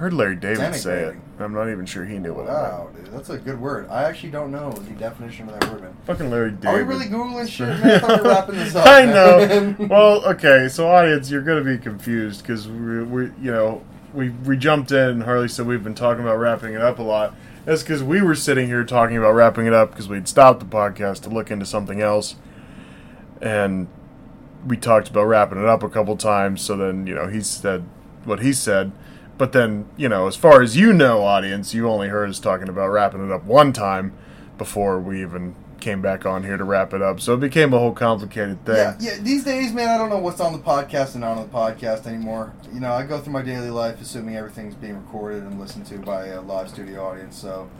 Heard 0.00 0.14
Larry 0.14 0.36
David 0.36 0.74
say 0.76 1.02
it. 1.02 1.16
I'm 1.38 1.52
not 1.52 1.68
even 1.68 1.84
sure 1.84 2.06
he 2.06 2.18
knew 2.18 2.32
what 2.32 2.44
it 2.44 2.46
meant. 2.46 2.58
Wow, 2.58 2.88
dude, 2.96 3.12
that's 3.12 3.28
a 3.28 3.36
good 3.36 3.60
word. 3.60 3.86
I 3.90 4.04
actually 4.04 4.30
don't 4.30 4.50
know 4.50 4.70
the 4.70 4.94
definition 4.94 5.46
of 5.50 5.60
that 5.60 5.70
word, 5.70 5.82
man. 5.82 5.94
Fucking 6.06 6.30
Larry 6.30 6.52
David. 6.52 6.66
Are 6.68 6.76
we 6.78 6.82
really 6.84 7.04
googling 7.04 7.46
shit? 7.46 7.68
Man? 7.84 8.02
I 8.02 8.18
wrapping 8.22 8.54
this 8.54 8.74
up. 8.74 8.86
I 8.86 9.04
know. 9.04 9.76
well, 9.90 10.24
okay, 10.24 10.68
so 10.68 10.88
audience, 10.88 11.30
you're 11.30 11.42
gonna 11.42 11.62
be 11.62 11.76
confused 11.76 12.40
because 12.40 12.66
we, 12.66 13.02
we, 13.02 13.24
you 13.42 13.50
know, 13.50 13.82
we 14.14 14.30
we 14.30 14.56
jumped 14.56 14.90
in 14.90 15.06
and 15.10 15.22
Harley 15.24 15.48
said 15.48 15.66
we've 15.66 15.84
been 15.84 15.94
talking 15.94 16.22
about 16.22 16.38
wrapping 16.38 16.72
it 16.72 16.80
up 16.80 16.98
a 16.98 17.02
lot. 17.02 17.34
That's 17.66 17.82
because 17.82 18.02
we 18.02 18.22
were 18.22 18.34
sitting 18.34 18.68
here 18.68 18.84
talking 18.84 19.18
about 19.18 19.32
wrapping 19.32 19.66
it 19.66 19.74
up 19.74 19.90
because 19.90 20.08
we'd 20.08 20.26
stopped 20.26 20.60
the 20.60 20.64
podcast 20.64 21.20
to 21.24 21.28
look 21.28 21.50
into 21.50 21.66
something 21.66 22.00
else, 22.00 22.36
and 23.42 23.86
we 24.66 24.78
talked 24.78 25.10
about 25.10 25.24
wrapping 25.24 25.58
it 25.58 25.66
up 25.66 25.82
a 25.82 25.90
couple 25.90 26.16
times. 26.16 26.62
So 26.62 26.78
then, 26.78 27.06
you 27.06 27.14
know, 27.14 27.28
he 27.28 27.42
said 27.42 27.84
what 28.24 28.40
he 28.40 28.54
said. 28.54 28.92
But 29.40 29.52
then, 29.52 29.88
you 29.96 30.06
know, 30.10 30.26
as 30.26 30.36
far 30.36 30.60
as 30.60 30.76
you 30.76 30.92
know, 30.92 31.22
audience, 31.22 31.72
you 31.72 31.88
only 31.88 32.08
heard 32.08 32.28
us 32.28 32.38
talking 32.38 32.68
about 32.68 32.88
wrapping 32.88 33.24
it 33.24 33.32
up 33.32 33.42
one 33.44 33.72
time 33.72 34.12
before 34.58 35.00
we 35.00 35.22
even 35.22 35.54
came 35.80 36.02
back 36.02 36.26
on 36.26 36.44
here 36.44 36.58
to 36.58 36.62
wrap 36.64 36.92
it 36.92 37.00
up. 37.00 37.22
So 37.22 37.32
it 37.32 37.40
became 37.40 37.72
a 37.72 37.78
whole 37.78 37.94
complicated 37.94 38.62
thing. 38.66 38.76
yeah, 38.76 38.96
yeah. 39.00 39.16
These 39.18 39.44
days, 39.44 39.72
man, 39.72 39.88
I 39.88 39.96
don't 39.96 40.10
know 40.10 40.18
what's 40.18 40.40
on 40.40 40.52
the 40.52 40.58
podcast 40.58 41.12
and 41.12 41.22
not 41.22 41.38
on 41.38 41.48
the 41.48 41.54
podcast 41.54 42.06
anymore. 42.06 42.52
You 42.70 42.80
know, 42.80 42.92
I 42.92 43.06
go 43.06 43.18
through 43.18 43.32
my 43.32 43.40
daily 43.40 43.70
life 43.70 43.98
assuming 44.02 44.36
everything's 44.36 44.74
being 44.74 45.02
recorded 45.02 45.42
and 45.44 45.58
listened 45.58 45.86
to 45.86 45.96
by 46.00 46.26
a 46.26 46.42
live 46.42 46.68
studio 46.68 47.02
audience. 47.06 47.38
So, 47.38 47.70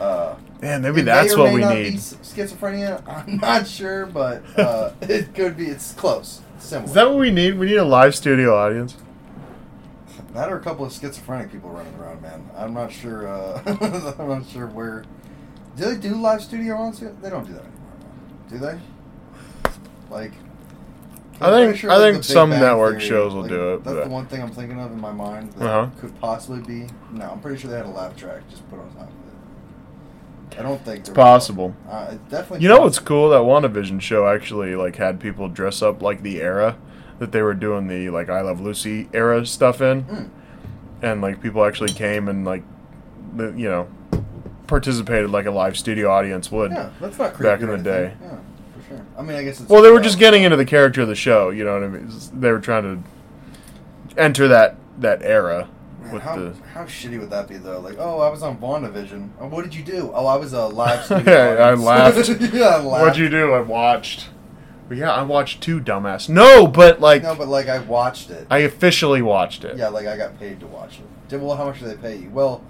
uh, 0.00 0.34
Man, 0.60 0.82
maybe 0.82 1.02
that's 1.02 1.36
what 1.36 1.54
we 1.54 1.60
need. 1.60 1.98
Schizophrenia? 1.98 3.00
I'm 3.28 3.36
not 3.36 3.68
sure, 3.68 4.06
but 4.06 4.42
uh, 4.58 4.90
it 5.02 5.36
could 5.36 5.56
be. 5.56 5.66
It's 5.66 5.92
close. 5.92 6.40
Similar. 6.58 6.88
Is 6.88 6.94
that 6.94 7.08
what 7.08 7.20
we 7.20 7.30
need? 7.30 7.60
We 7.60 7.66
need 7.66 7.76
a 7.76 7.84
live 7.84 8.16
studio 8.16 8.56
audience. 8.56 8.96
That 10.32 10.50
or 10.50 10.56
a 10.56 10.60
couple 10.60 10.84
of 10.84 10.92
schizophrenic 10.92 11.50
people 11.50 11.70
running 11.70 11.94
around, 11.96 12.22
man. 12.22 12.48
I'm 12.56 12.72
not 12.72 12.92
sure. 12.92 13.26
Uh, 13.28 13.62
I'm 14.18 14.28
not 14.28 14.46
sure 14.46 14.66
where. 14.68 15.04
Do 15.76 15.84
they 15.86 15.96
do 15.96 16.14
live 16.14 16.42
studio 16.42 16.76
on? 16.76 16.92
They 17.20 17.30
don't 17.30 17.46
do 17.46 17.52
that 17.54 17.62
anymore, 17.64 17.96
man. 17.98 18.48
do 18.48 18.58
they? 18.58 18.78
Like. 20.10 20.32
I 21.42 21.50
think- 21.50 21.76
sure, 21.76 21.90
I 21.90 21.96
like, 21.96 22.12
think 22.12 22.24
some 22.24 22.50
Bang 22.50 22.60
network 22.60 22.98
Theory, 22.98 23.08
shows 23.08 23.32
will 23.34 23.40
like, 23.42 23.50
do 23.50 23.74
it, 23.74 23.84
That's 23.84 23.96
but- 23.96 24.04
the 24.04 24.10
one 24.10 24.26
thing 24.26 24.42
I'm 24.42 24.50
thinking 24.50 24.78
of 24.78 24.92
in 24.92 25.00
my 25.00 25.12
mind 25.12 25.52
that 25.54 25.66
Uh-huh. 25.70 25.90
could 25.98 26.20
possibly 26.20 26.60
be. 26.60 26.86
No, 27.12 27.30
I'm 27.30 27.40
pretty 27.40 27.58
sure 27.58 27.70
they 27.70 27.78
had 27.78 27.86
a 27.86 27.90
laugh 27.90 28.14
track 28.14 28.42
just 28.50 28.68
put 28.68 28.78
on 28.78 28.90
top 28.92 29.04
of 29.04 29.08
it. 29.08 30.58
I 30.58 30.62
don't 30.62 30.84
think 30.84 30.98
It's 31.00 31.08
possible. 31.08 31.74
Uh, 31.88 32.16
definitely. 32.28 32.60
You 32.60 32.68
know 32.68 32.80
what's 32.80 32.98
cool? 32.98 33.30
That 33.30 33.40
WandaVision 33.40 34.02
show 34.02 34.28
actually 34.28 34.76
like 34.76 34.96
had 34.96 35.18
people 35.18 35.48
dress 35.48 35.80
up 35.80 36.02
like 36.02 36.22
the 36.22 36.42
era 36.42 36.76
that 37.20 37.30
they 37.32 37.42
were 37.42 37.54
doing 37.54 37.86
the 37.86 38.10
like 38.10 38.28
I 38.28 38.40
Love 38.40 38.60
Lucy 38.60 39.08
era 39.14 39.46
stuff 39.46 39.80
in, 39.80 40.02
Mm. 40.04 40.28
and 41.02 41.20
like 41.22 41.40
people 41.40 41.64
actually 41.64 41.92
came 41.92 42.26
and 42.28 42.44
like, 42.44 42.64
the, 43.36 43.52
you 43.52 43.68
know, 43.70 43.86
participated 44.66 45.30
like 45.30 45.46
a 45.46 45.50
live 45.50 45.76
studio 45.76 46.10
audience 46.10 46.50
would. 46.50 46.72
Yeah, 46.72 46.90
that's 47.00 47.18
not 47.18 47.38
back 47.40 47.60
in 47.60 47.68
the 47.68 47.78
day. 47.78 48.14
Yeah, 48.20 48.28
for 48.80 48.88
sure. 48.88 49.06
I 49.18 49.22
mean, 49.22 49.36
I 49.36 49.44
guess 49.44 49.60
it's. 49.60 49.68
Well, 49.70 49.82
they 49.82 49.90
were 49.92 50.00
just 50.00 50.18
getting 50.18 50.42
into 50.42 50.56
the 50.56 50.64
character 50.64 51.02
of 51.02 51.08
the 51.08 51.14
show. 51.14 51.50
You 51.50 51.64
know 51.64 51.74
what 51.74 51.84
I 51.84 51.88
mean? 51.88 52.10
They 52.34 52.50
were 52.50 52.58
trying 52.60 52.82
to 52.82 54.20
enter 54.20 54.48
that 54.48 54.76
that 54.98 55.22
era 55.22 55.68
Man, 56.02 56.12
with 56.14 56.22
how, 56.22 56.36
the. 56.36 56.54
how 56.74 56.84
shitty 56.84 57.18
would 57.20 57.30
that 57.30 57.48
be 57.48 57.58
though? 57.58 57.80
Like, 57.80 57.96
oh, 57.98 58.20
I 58.20 58.28
was 58.30 58.42
on 58.42 58.56
WandaVision. 58.58 59.28
Oh, 59.40 59.46
what 59.48 59.62
did 59.64 59.74
you 59.74 59.82
do? 59.84 60.10
Oh, 60.14 60.26
I 60.26 60.36
was 60.36 60.52
a 60.54 60.66
live 60.66 61.04
studio. 61.04 61.32
Yeah, 61.32 61.64
I 61.64 61.74
laughed. 61.74 62.28
yeah, 62.54 62.64
I 62.64 62.80
laughed. 62.82 63.02
What'd 63.04 63.16
you 63.18 63.28
do? 63.28 63.52
I 63.52 63.60
watched. 63.60 64.28
Yeah, 64.98 65.12
I 65.12 65.22
watched 65.22 65.60
two, 65.60 65.80
dumbass. 65.80 66.28
No, 66.28 66.66
but 66.66 67.00
like 67.00 67.22
No, 67.22 67.34
but 67.34 67.48
like 67.48 67.68
I 67.68 67.78
watched 67.78 68.30
it. 68.30 68.46
I 68.50 68.58
officially 68.58 69.22
watched 69.22 69.64
it. 69.64 69.76
yeah, 69.76 69.88
like 69.88 70.06
I 70.06 70.16
got 70.16 70.38
paid 70.38 70.60
to 70.60 70.66
watch 70.66 70.98
it. 70.98 71.28
Did 71.28 71.42
well? 71.42 71.56
How 71.56 71.66
much 71.66 71.78
did 71.80 71.88
they 71.88 71.96
pay 71.96 72.16
you? 72.22 72.30
Well, 72.30 72.62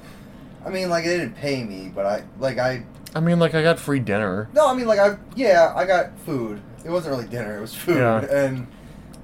I 0.65 0.69
mean, 0.71 0.91
like 0.91 1.05
they 1.05 1.17
didn't 1.17 1.37
pay 1.37 1.65
me, 1.65 1.91
but 1.95 2.07
I 2.07 2.25
like 2.39 2.59
I. 2.59 2.85
I 3.15 3.21
mean, 3.21 3.39
like 3.39 3.55
I 3.55 3.63
got 3.63 3.79
free 3.79 3.99
dinner. 4.01 4.49
No, 4.53 4.69
I 4.69 4.75
mean 4.75 4.87
like 4.87 4.99
I. 4.99 5.17
Yeah, 5.35 5.73
I 5.75 5.87
got 5.87 6.19
food. 6.21 6.61
It 6.85 6.91
wasn't 6.91 7.15
really 7.15 7.29
dinner. 7.29 7.57
It 7.59 7.61
was 7.61 7.75
food. 7.75 7.97
Yeah. 7.97 8.21
And 8.31 8.67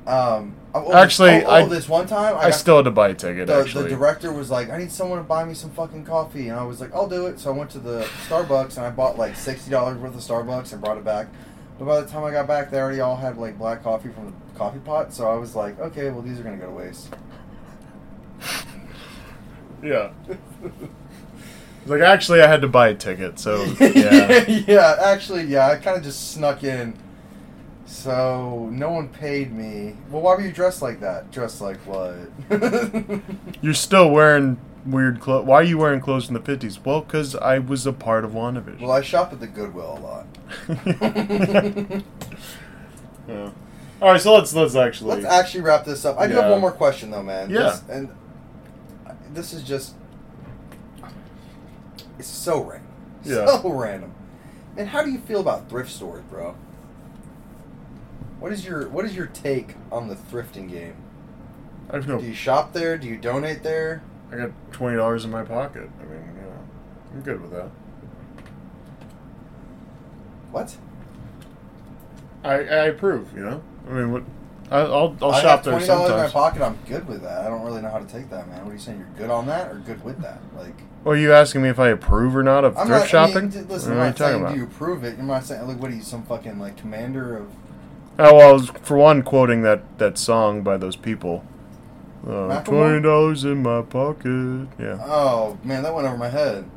um, 0.06 0.54
oh, 0.72 0.92
Actually, 0.92 1.30
oh, 1.42 1.46
oh, 1.46 1.50
I- 1.50 1.66
this 1.66 1.88
one 1.88 2.06
time 2.06 2.36
I, 2.36 2.44
I 2.44 2.50
still 2.50 2.76
had 2.76 2.84
to 2.84 2.90
buy 2.92 3.08
a 3.08 3.14
ticket. 3.14 3.48
the, 3.48 3.56
actually, 3.56 3.84
the 3.84 3.96
director 3.96 4.32
was 4.32 4.50
like, 4.50 4.70
I 4.70 4.78
need 4.78 4.92
someone 4.92 5.18
to 5.18 5.24
buy 5.24 5.44
me 5.44 5.52
some 5.52 5.70
fucking 5.70 6.04
coffee. 6.04 6.48
And 6.48 6.58
I 6.58 6.62
was 6.62 6.80
like, 6.80 6.94
I'll 6.94 7.08
do 7.08 7.26
it. 7.26 7.40
So 7.40 7.52
I 7.52 7.56
went 7.56 7.70
to 7.70 7.80
the 7.80 8.02
Starbucks 8.28 8.76
and 8.76 8.86
I 8.86 8.90
bought 8.90 9.18
like 9.18 9.34
$60 9.34 9.98
worth 9.98 10.14
of 10.14 10.20
Starbucks 10.20 10.72
and 10.72 10.80
brought 10.80 10.96
it 10.96 11.04
back. 11.04 11.26
But 11.78 11.84
by 11.84 12.00
the 12.00 12.08
time 12.08 12.24
I 12.24 12.30
got 12.30 12.46
back, 12.46 12.70
they 12.70 12.78
already 12.78 13.00
all 13.00 13.16
had 13.16 13.36
like 13.36 13.58
black 13.58 13.82
coffee 13.82 14.08
from 14.08 14.26
the 14.26 14.58
coffee 14.58 14.78
pot. 14.78 15.12
So 15.12 15.30
I 15.30 15.34
was 15.34 15.54
like, 15.54 15.78
okay, 15.78 16.10
well, 16.10 16.22
these 16.22 16.40
are 16.40 16.42
going 16.42 16.58
to 16.58 16.64
go 16.64 16.70
to 16.70 16.76
waste. 16.76 17.14
yeah. 19.82 20.10
like 21.86 22.00
actually, 22.00 22.40
I 22.40 22.46
had 22.46 22.62
to 22.62 22.68
buy 22.68 22.88
a 22.88 22.94
ticket. 22.94 23.38
So 23.38 23.64
yeah, 23.80 24.46
yeah, 24.48 24.96
actually, 25.00 25.44
yeah, 25.44 25.68
I 25.68 25.76
kind 25.76 25.96
of 25.96 26.02
just 26.02 26.32
snuck 26.32 26.64
in. 26.64 26.96
So 27.84 28.68
no 28.72 28.90
one 28.90 29.08
paid 29.08 29.52
me. 29.52 29.96
Well, 30.10 30.22
why 30.22 30.34
were 30.34 30.40
you 30.40 30.52
dressed 30.52 30.82
like 30.82 31.00
that? 31.00 31.30
Dressed 31.30 31.60
like 31.60 31.78
what? 31.86 32.16
you're 33.62 33.74
still 33.74 34.10
wearing 34.10 34.58
weird 34.86 35.20
clothes. 35.20 35.46
Why 35.46 35.56
are 35.56 35.62
you 35.64 35.78
wearing 35.78 36.00
clothes 36.00 36.28
in 36.28 36.34
the 36.34 36.40
fifties? 36.40 36.82
Well, 36.84 37.00
because 37.00 37.34
I 37.36 37.58
was 37.58 37.86
a 37.86 37.92
part 37.92 38.24
of 38.24 38.32
WandaVision. 38.32 38.80
Well, 38.80 38.92
I 38.92 39.02
shop 39.02 39.32
at 39.32 39.40
the 39.40 39.46
Goodwill 39.46 39.98
a 39.98 40.00
lot. 40.00 40.26
yeah. 43.28 43.50
All 44.00 44.12
right, 44.12 44.20
so 44.20 44.34
let's 44.34 44.54
let's 44.54 44.74
actually. 44.74 45.16
Let's 45.16 45.26
actually 45.26 45.62
wrap 45.62 45.84
this 45.84 46.04
up. 46.04 46.18
I 46.18 46.26
do 46.26 46.34
have 46.34 46.50
one 46.50 46.60
more 46.60 46.72
question 46.72 47.10
though, 47.10 47.22
man. 47.22 47.50
Yeah. 47.50 47.62
This, 47.62 47.82
and 47.88 48.10
this 49.32 49.52
is 49.52 49.62
just 49.62 49.94
it's 52.18 52.28
so 52.28 52.62
random. 52.62 52.88
Yeah. 53.24 53.46
So 53.46 53.70
random. 53.70 54.12
And 54.76 54.88
how 54.88 55.02
do 55.02 55.10
you 55.10 55.18
feel 55.18 55.40
about 55.40 55.68
thrift 55.68 55.90
stores, 55.90 56.22
bro? 56.28 56.54
What 58.38 58.52
is 58.52 58.66
your 58.66 58.88
what 58.88 59.04
is 59.04 59.16
your 59.16 59.26
take 59.26 59.74
on 59.90 60.08
the 60.08 60.14
thrifting 60.14 60.70
game? 60.70 60.96
I 61.90 61.96
have 61.96 62.08
no. 62.08 62.18
Do 62.18 62.26
you 62.26 62.34
shop 62.34 62.72
there? 62.72 62.98
Do 62.98 63.06
you 63.06 63.16
donate 63.16 63.62
there? 63.62 64.02
I 64.32 64.36
got 64.36 64.50
twenty 64.72 64.96
dollars 64.96 65.24
in 65.24 65.30
my 65.30 65.42
pocket. 65.44 65.88
I 66.00 66.04
mean, 66.04 66.22
you 66.36 66.42
know, 66.42 66.58
I'm 67.14 67.20
good 67.22 67.40
with 67.40 67.52
that. 67.52 67.70
What? 70.50 70.76
I 72.44 72.54
I 72.54 72.84
approve. 72.86 73.32
You 73.34 73.44
know, 73.44 73.62
I 73.88 73.92
mean, 73.92 74.12
what? 74.12 74.22
I, 74.70 74.78
I'll 74.80 75.16
I'll 75.22 75.30
I 75.30 75.40
shop 75.40 75.50
have 75.58 75.64
there 75.64 75.72
twenty 75.74 75.86
dollars 75.86 76.10
in 76.10 76.16
my 76.16 76.26
sometimes. 76.28 76.32
pocket. 76.32 76.62
I'm 76.62 76.78
good 76.88 77.06
with 77.06 77.22
that. 77.22 77.42
I 77.42 77.48
don't 77.48 77.62
really 77.62 77.82
know 77.82 77.90
how 77.90 77.98
to 77.98 78.06
take 78.06 78.30
that, 78.30 78.48
man. 78.48 78.64
What 78.64 78.70
are 78.70 78.74
you 78.74 78.80
saying? 78.80 78.98
You're 78.98 79.08
good 79.18 79.30
on 79.30 79.46
that, 79.46 79.70
or 79.70 79.76
good 79.76 80.02
with 80.04 80.20
that? 80.22 80.40
Like, 80.56 80.74
Well, 81.04 81.14
are 81.14 81.18
you 81.18 81.32
asking 81.32 81.62
me 81.62 81.68
if 81.68 81.78
I 81.78 81.88
approve 81.88 82.34
or 82.36 82.42
not 82.42 82.64
of 82.64 82.76
I'm 82.76 82.86
thrift 82.88 83.12
not. 83.12 83.22
I 83.22 83.26
mean, 83.26 83.34
shopping? 83.34 83.48
d- 83.66 83.72
listen, 83.72 83.90
What 83.90 83.98
I'm 83.98 84.00
are 84.00 84.04
you 84.04 84.10
not 84.10 84.18
saying 84.18 84.40
talking 84.42 84.54
do 84.56 84.60
you 84.60 84.66
approve 84.66 85.04
it. 85.04 85.16
You're 85.16 85.26
not 85.26 85.44
saying 85.44 85.66
like, 85.68 85.80
what 85.80 85.90
are 85.90 85.94
you, 85.94 86.02
some 86.02 86.24
fucking 86.24 86.58
like 86.58 86.76
commander 86.76 87.36
of? 87.36 87.48
Oh 88.18 88.34
well, 88.36 88.48
I 88.48 88.52
was 88.52 88.70
for 88.82 88.96
one 88.96 89.22
quoting 89.22 89.62
that 89.62 89.98
that 89.98 90.18
song 90.18 90.62
by 90.62 90.76
those 90.78 90.96
people. 90.96 91.44
Uh, 92.26 92.60
Twenty 92.62 93.00
dollars 93.02 93.44
in 93.44 93.62
my 93.62 93.82
pocket. 93.82 94.68
Yeah, 94.78 94.98
Oh 95.00 95.58
man, 95.62 95.82
that 95.84 95.94
went 95.94 96.06
over 96.08 96.16
my 96.16 96.28
head. 96.28 96.68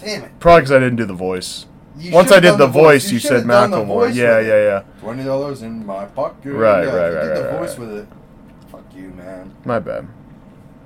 Damn 0.00 0.24
it! 0.24 0.40
probably 0.40 0.62
because 0.62 0.72
I 0.72 0.78
didn't 0.80 0.96
do 0.96 1.04
the 1.04 1.14
voice. 1.14 1.66
You 1.96 2.12
Once 2.12 2.30
I 2.30 2.38
did 2.40 2.50
done 2.50 2.58
the 2.58 2.66
voice, 2.68 3.10
you, 3.10 3.18
said 3.18 3.44
Macklemore. 3.44 3.86
voice 3.86 4.16
Yeah, 4.16 4.38
yeah, 4.40 4.62
yeah. 4.62 4.82
Twenty 5.00 5.24
dollars 5.24 5.62
in 5.62 5.84
my 5.84 6.04
pocket. 6.06 6.52
Right, 6.52 6.84
yeah, 6.84 6.94
right, 6.94 7.06
if 7.08 7.12
you 7.12 7.18
right, 7.18 7.34
Did 7.34 7.36
the 7.44 7.48
right, 7.48 7.58
voice 7.58 7.78
right. 7.78 7.88
with 7.88 7.98
it. 7.98 8.08
Fuck 8.70 8.84
you, 8.94 9.08
man. 9.10 9.54
My 9.64 9.78
bad. 9.80 10.06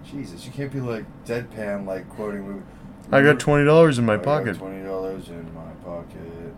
Jesus, 0.04 0.44
you 0.46 0.52
can't 0.52 0.72
be 0.72 0.80
like 0.80 1.04
deadpan, 1.24 1.86
like 1.86 2.08
quoting. 2.10 2.56
Me. 2.56 2.62
I 3.10 3.22
got 3.22 3.38
twenty 3.40 3.64
dollars 3.64 3.98
in 3.98 4.06
my 4.06 4.16
pocket. 4.16 4.56
Twenty 4.56 4.84
dollars 4.84 5.28
in 5.28 5.52
my 5.54 5.70
pocket. 5.84 6.54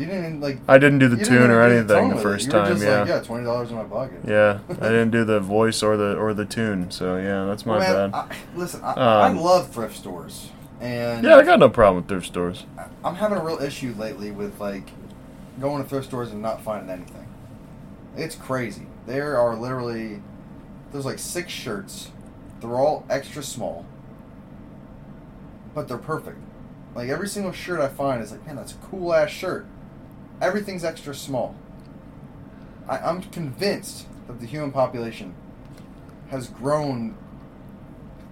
You 0.00 0.06
didn't 0.06 0.40
like. 0.40 0.58
I 0.66 0.78
didn't 0.78 0.98
do 0.98 1.08
the 1.08 1.22
tune 1.22 1.50
or 1.50 1.68
the 1.68 1.76
anything 1.76 2.08
the 2.08 2.16
first 2.16 2.46
You 2.46 2.52
were 2.54 2.58
time. 2.60 2.72
just 2.72 2.82
Yeah. 2.82 3.00
Like, 3.00 3.08
yeah, 3.10 3.20
twenty 3.20 3.44
dollars 3.44 3.70
in 3.70 3.76
my 3.76 3.84
pocket. 3.84 4.20
Yeah, 4.26 4.60
I 4.70 4.74
didn't 4.88 5.10
do 5.10 5.24
the 5.26 5.40
voice 5.40 5.82
or 5.82 5.98
the 5.98 6.16
or 6.16 6.32
the 6.32 6.46
tune, 6.46 6.90
so 6.90 7.18
yeah, 7.18 7.44
that's 7.44 7.66
my 7.66 7.78
Man, 7.78 8.10
bad. 8.10 8.14
I, 8.18 8.36
listen, 8.56 8.82
I, 8.82 8.92
Um, 8.92 8.96
I 8.98 9.40
love 9.40 9.70
thrift 9.70 9.94
stores, 9.98 10.48
and 10.80 11.22
yeah, 11.22 11.36
I 11.36 11.42
got 11.42 11.58
no 11.58 11.68
problem 11.68 11.96
with 11.96 12.08
thrift 12.08 12.26
stores. 12.28 12.64
I'm 13.04 13.16
having 13.16 13.36
a 13.36 13.44
real 13.44 13.58
issue 13.58 13.94
lately 13.98 14.30
with 14.30 14.58
like 14.58 14.88
going 15.60 15.82
to 15.82 15.88
thrift 15.88 16.06
stores 16.06 16.30
and 16.32 16.40
not 16.40 16.62
finding 16.62 16.88
anything. 16.88 17.26
It's 18.16 18.36
crazy. 18.36 18.86
There 19.06 19.36
are 19.36 19.54
literally 19.54 20.22
there's 20.92 21.04
like 21.04 21.18
six 21.18 21.52
shirts. 21.52 22.10
They're 22.60 22.70
all 22.70 23.04
extra 23.10 23.42
small, 23.42 23.84
but 25.74 25.88
they're 25.88 25.98
perfect. 25.98 26.38
Like 26.94 27.10
every 27.10 27.28
single 27.28 27.52
shirt 27.52 27.80
I 27.80 27.88
find 27.88 28.22
is 28.22 28.32
like, 28.32 28.46
man, 28.46 28.56
that's 28.56 28.72
a 28.72 28.76
cool 28.76 29.12
ass 29.12 29.28
shirt. 29.28 29.66
Everything's 30.40 30.84
extra 30.84 31.14
small. 31.14 31.54
I, 32.88 32.98
I'm 32.98 33.22
convinced 33.22 34.06
that 34.26 34.40
the 34.40 34.46
human 34.46 34.72
population 34.72 35.34
has 36.30 36.48
grown 36.48 37.16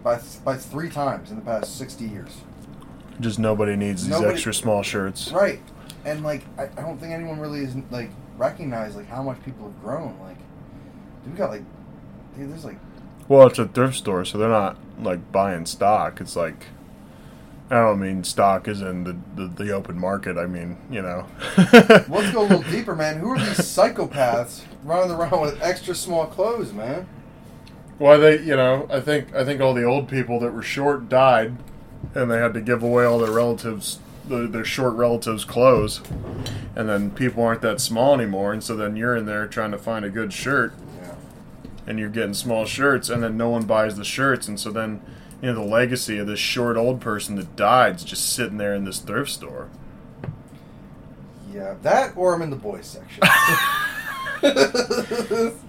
by 0.02 0.20
by 0.44 0.56
three 0.56 0.88
times 0.90 1.30
in 1.30 1.36
the 1.36 1.42
past 1.44 1.76
sixty 1.76 2.04
years. 2.06 2.38
Just 3.20 3.38
nobody 3.38 3.76
needs 3.76 4.02
these 4.02 4.10
Nobody- 4.10 4.32
extra 4.34 4.54
small 4.54 4.82
shirts. 4.82 5.32
Right. 5.32 5.60
And 6.04 6.22
like 6.22 6.44
I, 6.56 6.64
I 6.64 6.80
don't 6.82 6.98
think 6.98 7.12
anyone 7.12 7.40
really 7.40 7.60
is 7.60 7.74
like 7.90 8.10
recognize 8.36 8.94
like 8.96 9.08
how 9.08 9.22
much 9.22 9.42
people 9.44 9.66
have 9.66 9.80
grown. 9.82 10.16
Like 10.20 10.38
dude, 11.24 11.32
we 11.32 11.38
got 11.38 11.50
like 11.50 11.64
dude, 12.36 12.50
there's 12.52 12.64
like 12.64 12.78
Well, 13.26 13.46
it's 13.48 13.58
a 13.58 13.66
thrift 13.66 13.96
store, 13.96 14.24
so 14.24 14.38
they're 14.38 14.48
not 14.48 14.78
like 15.00 15.30
buying 15.32 15.66
stock. 15.66 16.20
It's 16.20 16.36
like 16.36 16.66
Oh, 17.70 17.76
I 17.76 17.80
don't 17.90 18.00
mean 18.00 18.24
stock 18.24 18.66
is 18.66 18.80
in 18.80 19.04
the, 19.04 19.16
the, 19.34 19.64
the 19.64 19.72
open 19.72 19.98
market. 19.98 20.38
I 20.38 20.46
mean, 20.46 20.78
you 20.90 21.02
know. 21.02 21.26
let's 21.58 22.30
go 22.32 22.40
a 22.40 22.48
little 22.48 22.62
deeper, 22.70 22.96
man. 22.96 23.18
Who 23.18 23.30
are 23.32 23.38
these 23.38 23.58
psychopaths 23.58 24.62
running 24.84 25.10
around 25.14 25.40
with 25.42 25.60
extra 25.62 25.94
small 25.94 26.26
clothes, 26.26 26.72
man? 26.72 27.06
Why 27.98 28.16
they, 28.16 28.38
you 28.40 28.56
know, 28.56 28.86
I 28.90 29.00
think 29.00 29.34
I 29.34 29.44
think 29.44 29.60
all 29.60 29.74
the 29.74 29.84
old 29.84 30.08
people 30.08 30.40
that 30.40 30.52
were 30.54 30.62
short 30.62 31.08
died, 31.08 31.56
and 32.14 32.30
they 32.30 32.38
had 32.38 32.54
to 32.54 32.60
give 32.60 32.82
away 32.82 33.04
all 33.04 33.18
their 33.18 33.32
relatives, 33.32 33.98
their, 34.26 34.46
their 34.46 34.64
short 34.64 34.94
relatives' 34.94 35.44
clothes, 35.44 36.00
and 36.76 36.88
then 36.88 37.10
people 37.10 37.42
aren't 37.42 37.60
that 37.62 37.80
small 37.80 38.14
anymore, 38.14 38.52
and 38.52 38.62
so 38.62 38.76
then 38.76 38.94
you're 38.96 39.16
in 39.16 39.26
there 39.26 39.46
trying 39.48 39.72
to 39.72 39.78
find 39.78 40.04
a 40.04 40.10
good 40.10 40.32
shirt, 40.32 40.72
Yeah. 41.02 41.14
and 41.88 41.98
you're 41.98 42.08
getting 42.08 42.34
small 42.34 42.64
shirts, 42.64 43.10
and 43.10 43.20
then 43.22 43.36
no 43.36 43.48
one 43.50 43.64
buys 43.64 43.96
the 43.96 44.04
shirts, 44.04 44.46
and 44.46 44.60
so 44.60 44.70
then 44.70 45.00
you 45.42 45.48
know 45.48 45.54
the 45.54 45.60
legacy 45.62 46.18
of 46.18 46.26
this 46.26 46.38
short 46.38 46.76
old 46.76 47.00
person 47.00 47.36
that 47.36 47.56
died 47.56 47.96
is 47.96 48.04
just 48.04 48.32
sitting 48.32 48.58
there 48.58 48.74
in 48.74 48.84
this 48.84 48.98
thrift 48.98 49.30
store. 49.30 49.68
Yeah. 51.52 51.74
That 51.82 52.16
or 52.16 52.34
I'm 52.34 52.42
in 52.42 52.50
the 52.50 52.56
boys 52.56 52.86
section. 52.86 53.22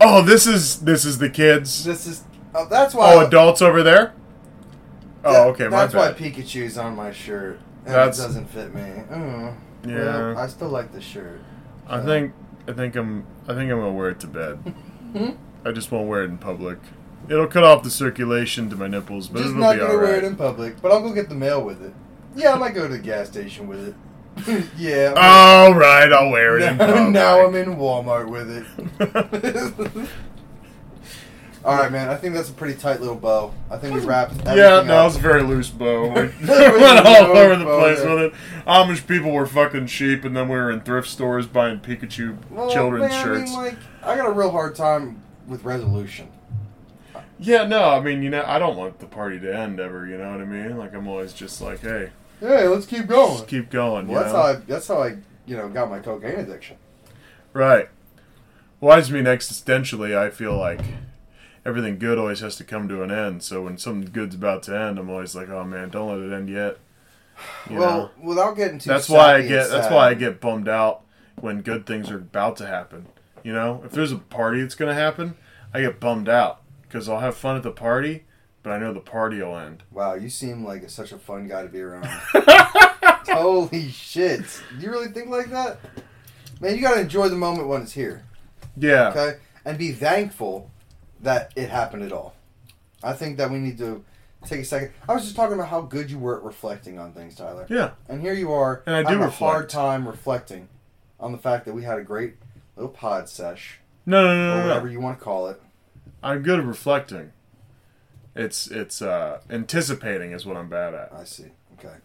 Oh, 0.02 0.22
this 0.22 0.46
is 0.46 0.82
this 0.82 1.06
is 1.06 1.18
the 1.18 1.30
kids. 1.30 1.84
this 1.84 2.06
is 2.06 2.24
oh, 2.54 2.68
that's 2.70 2.94
why 2.94 3.14
Oh, 3.16 3.26
adults 3.26 3.62
over 3.62 3.82
there. 3.82 4.14
Oh, 5.24 5.50
okay, 5.50 5.68
my 5.68 5.86
That's 5.88 5.94
why. 5.94 6.14
Pikachu's 6.14 6.78
on 6.78 6.96
my 6.96 7.12
shirt. 7.12 7.60
And 7.86 7.96
it 7.96 8.16
doesn't 8.16 8.46
fit 8.50 8.74
me. 8.74 8.82
Mm. 8.82 9.56
Yeah. 9.86 9.94
Well, 9.96 10.38
I 10.38 10.48
still 10.48 10.70
like 10.70 10.92
the 10.92 11.02
shirt. 11.02 11.42
I 11.88 12.02
think 12.02 12.34
I 12.68 12.74
think 12.74 12.96
I'm 12.96 13.26
I 13.48 13.56
think 13.56 13.72
I'm 13.72 13.80
gonna 13.80 13.92
wear 13.92 14.12
it 14.12 14.20
to 14.22 14.28
bed. 14.28 14.76
I 15.66 15.72
just 15.72 15.92
won't 15.92 16.08
wear 16.08 16.22
it 16.24 16.30
in 16.30 16.38
public. 16.38 16.78
It'll 17.28 17.48
cut 17.48 17.64
off 17.64 17.84
the 17.84 17.90
circulation 17.92 18.70
to 18.70 18.76
my 18.76 18.88
nipples, 18.88 19.28
but 19.28 19.40
Just 19.40 19.52
it'll 19.52 19.62
not 19.62 19.74
be 19.74 19.80
gonna 19.80 19.98
wear 19.98 20.16
it 20.16 20.24
in 20.24 20.36
public, 20.36 20.82
but 20.82 20.92
I'll 20.92 21.02
go 21.02 21.14
get 21.14 21.30
the 21.30 21.36
mail 21.36 21.64
with 21.64 21.84
it. 21.84 21.94
Yeah, 22.36 22.54
I 22.54 22.58
might 22.58 22.74
go 22.74 22.88
to 22.88 22.94
the 22.94 23.00
gas 23.00 23.28
station 23.28 23.68
with 23.68 23.88
it. 23.90 23.96
yeah. 24.78 25.14
All 25.16 25.74
right, 25.74 26.12
I'll 26.12 26.32
wear 26.32 26.58
it 26.58 26.64
in 26.64 26.78
now, 26.78 26.86
public. 26.86 27.10
now 27.10 27.46
I'm 27.46 27.56
in 27.56 27.76
Walmart 27.76 28.30
with 28.30 28.50
it. 28.50 30.10
All 31.66 31.76
right, 31.76 31.92
man. 31.92 32.08
I 32.08 32.16
think 32.16 32.36
that's 32.36 32.50
a 32.50 32.54
pretty 32.54 32.80
tight 32.80 33.02
little 33.02 33.18
bow. 33.18 33.54
I 33.70 33.78
think 33.78 33.94
we 33.94 34.00
wrapped. 34.00 34.36
yeah, 34.46 34.82
no, 34.82 35.00
up. 35.00 35.08
it's 35.08 35.18
a 35.18 35.20
very 35.20 35.44
loose 35.44 35.70
bow. 35.70 36.04
We 36.04 36.14
went 36.14 36.42
all 36.50 37.38
over 37.38 37.58
the 37.58 37.66
bow, 37.66 37.80
place 37.80 38.00
yeah. 38.00 38.14
with 38.14 38.24
it. 38.24 38.34
Amish 38.66 39.06
people 39.06 39.32
were 39.32 39.46
fucking 39.46 39.88
sheep, 39.88 40.24
and 40.24 40.38
then 40.38 40.48
we 40.48 40.56
were 40.56 40.72
in 40.72 40.80
thrift 40.82 41.10
stores 41.10 41.48
buying 41.48 41.80
Pikachu 41.82 42.38
Well, 42.50 42.72
children's 42.72 43.12
man, 43.12 43.24
shirts. 43.26 43.52
I 43.52 43.56
mean, 43.56 43.66
like, 43.66 43.78
I 44.02 44.16
got 44.16 44.30
a 44.30 44.32
real 44.32 44.52
hard 44.52 44.76
time 44.76 45.22
with 45.48 45.66
resolution. 45.66 46.30
Yeah, 47.40 47.66
no, 47.66 47.90
I 47.90 48.00
mean, 48.00 48.22
you 48.22 48.30
know, 48.30 48.44
I 48.46 48.60
don't 48.60 48.78
want 48.78 49.00
the 49.00 49.06
party 49.06 49.40
to 49.40 49.56
end 49.56 49.80
ever. 49.80 50.06
You 50.06 50.18
know 50.18 50.32
what 50.32 50.42
I 50.42 50.46
mean? 50.46 50.78
Like, 50.78 50.94
I'm 50.94 51.08
always 51.08 51.34
just 51.34 51.62
like, 51.62 51.82
hey, 51.82 52.10
Hey, 52.40 52.68
let's 52.68 52.86
keep 52.86 53.08
going. 53.08 53.38
just 53.38 53.48
keep 53.48 53.70
going. 53.70 54.08
Well, 54.08 54.22
that's 54.22 54.34
know? 54.34 54.42
how 54.42 54.48
I. 54.48 54.56
That's 54.56 54.88
how 54.88 55.04
I. 55.04 55.18
You 55.46 55.58
know, 55.58 55.68
got 55.68 55.90
my 55.90 56.00
cocaine 56.00 56.40
addiction. 56.40 56.78
Right. 57.54 57.90
Well, 58.80 58.96
I 58.96 59.00
just 59.00 59.12
mean 59.12 59.26
existentially, 59.26 60.16
I 60.16 60.30
feel 60.30 60.56
like 60.56 60.80
everything 61.66 61.98
good 61.98 62.18
always 62.18 62.40
has 62.40 62.56
to 62.58 62.64
come 62.64 62.88
to 62.88 63.04
an 63.04 63.12
end. 63.12 63.44
So 63.44 63.64
when 63.64 63.78
something 63.78 64.12
good's 64.12 64.36
about 64.36 64.64
to 64.64 64.78
end, 64.78 65.00
I'm 65.00 65.10
always 65.10 65.36
like, 65.36 65.50
oh 65.50 65.64
man, 65.64 65.90
don't 65.90 66.10
let 66.10 66.32
it 66.32 66.34
end 66.34 66.50
yet. 66.50 66.78
You 67.70 67.78
well, 67.78 67.98
know? 67.98 68.12
without 68.22 68.56
getting 68.56 68.80
too. 68.80 68.90
that's 68.90 69.10
why 69.10 69.36
I 69.36 69.42
get. 69.42 69.70
That's 69.70 69.92
why 69.92 70.10
I 70.10 70.14
get 70.14 70.40
bummed 70.40 70.70
out 70.70 71.02
when 71.36 71.62
good 71.62 71.86
things 71.86 72.10
are 72.12 72.18
about 72.18 72.56
to 72.58 72.68
happen. 72.68 73.08
You 73.44 73.54
know, 73.54 73.82
if 73.84 73.92
there's 73.92 74.12
a 74.12 74.18
party 74.18 74.62
that's 74.62 74.76
gonna 74.76 74.94
happen, 74.94 75.36
I 75.74 75.82
get 75.82 76.00
bummed 76.00 76.30
out 76.30 76.62
because 76.90 77.08
I'll 77.08 77.20
have 77.20 77.38
fun 77.38 77.56
at 77.56 77.64
the 77.64 77.72
party, 77.72 78.26
but 78.64 78.72
I 78.72 78.80
know 78.80 78.92
the 78.94 79.00
party 79.00 79.38
will 79.42 79.58
end. 79.58 79.84
Wow, 79.92 80.16
you 80.16 80.30
seem 80.30 80.66
like 80.66 80.90
such 80.90 81.12
a 81.14 81.18
fun 81.18 81.48
guy 81.48 81.62
to 81.62 81.70
be 81.70 81.80
around. 81.82 82.06
Holy 83.28 83.90
shit! 83.90 84.42
Do 84.78 84.86
you 84.86 84.92
really 84.92 85.08
think 85.10 85.30
like 85.30 85.50
that? 85.52 85.80
Man, 86.60 86.76
you 86.76 86.82
gotta 86.82 87.02
enjoy 87.02 87.30
the 87.30 87.36
moment 87.36 87.68
when 87.68 87.84
it's 87.84 87.94
here, 87.94 88.24
Yeah. 88.76 89.10
okay? 89.10 89.38
And 89.66 89.78
be 89.78 89.92
thankful 89.92 90.70
that 91.22 91.54
it 91.56 91.70
happened 91.70 92.04
at 92.04 92.12
all. 92.12 92.34
I 93.04 93.14
think 93.14 93.38
that 93.38 93.50
we 93.52 93.60
need 93.60 93.78
to 93.78 94.04
take 94.46 94.62
a 94.62 94.66
second. 94.66 94.92
I 95.08 95.14
was 95.14 95.24
just 95.24 95.36
talking 95.36 95.54
about 95.54 95.70
how 95.70 95.82
good 95.82 96.10
you 96.12 96.18
were 96.20 96.38
at 96.38 96.44
reflecting 96.44 96.98
on 97.00 97.14
things, 97.14 97.36
Tyler. 97.36 97.66
Yeah. 97.70 97.92
And 98.10 98.20
here 98.22 98.34
you 98.34 98.52
are. 98.52 98.84
And 98.86 98.96
I 98.96 99.04
do 99.04 99.10
having 99.10 99.24
a 99.28 99.30
hard 99.30 99.70
time 99.70 100.08
reflecting 100.08 100.68
on 101.20 101.32
the 101.32 101.38
fact 101.38 101.66
that 101.66 101.74
we 101.74 101.84
had 101.84 101.98
a 102.00 102.04
great 102.04 102.36
little 102.76 102.92
pod 102.92 103.30
sesh, 103.30 103.80
No, 104.06 104.24
no, 104.24 104.30
or 104.32 104.36
no, 104.36 104.56
no, 104.62 104.68
whatever 104.68 104.86
no. 104.88 104.92
you 104.92 105.00
want 105.02 105.20
to 105.20 105.24
call 105.24 105.48
it. 105.50 105.62
I'm 106.24 106.42
good 106.42 106.60
at 106.60 106.66
reflecting. 106.66 107.32
It's 108.36 108.68
it's 108.68 109.02
uh 109.02 109.42
anticipating 109.50 110.32
is 110.32 110.46
what 110.46 110.58
I'm 110.58 110.70
bad 110.70 110.94
at. 110.94 111.12
I 111.14 111.24
see. 111.24 111.46
Okay. 111.78 111.96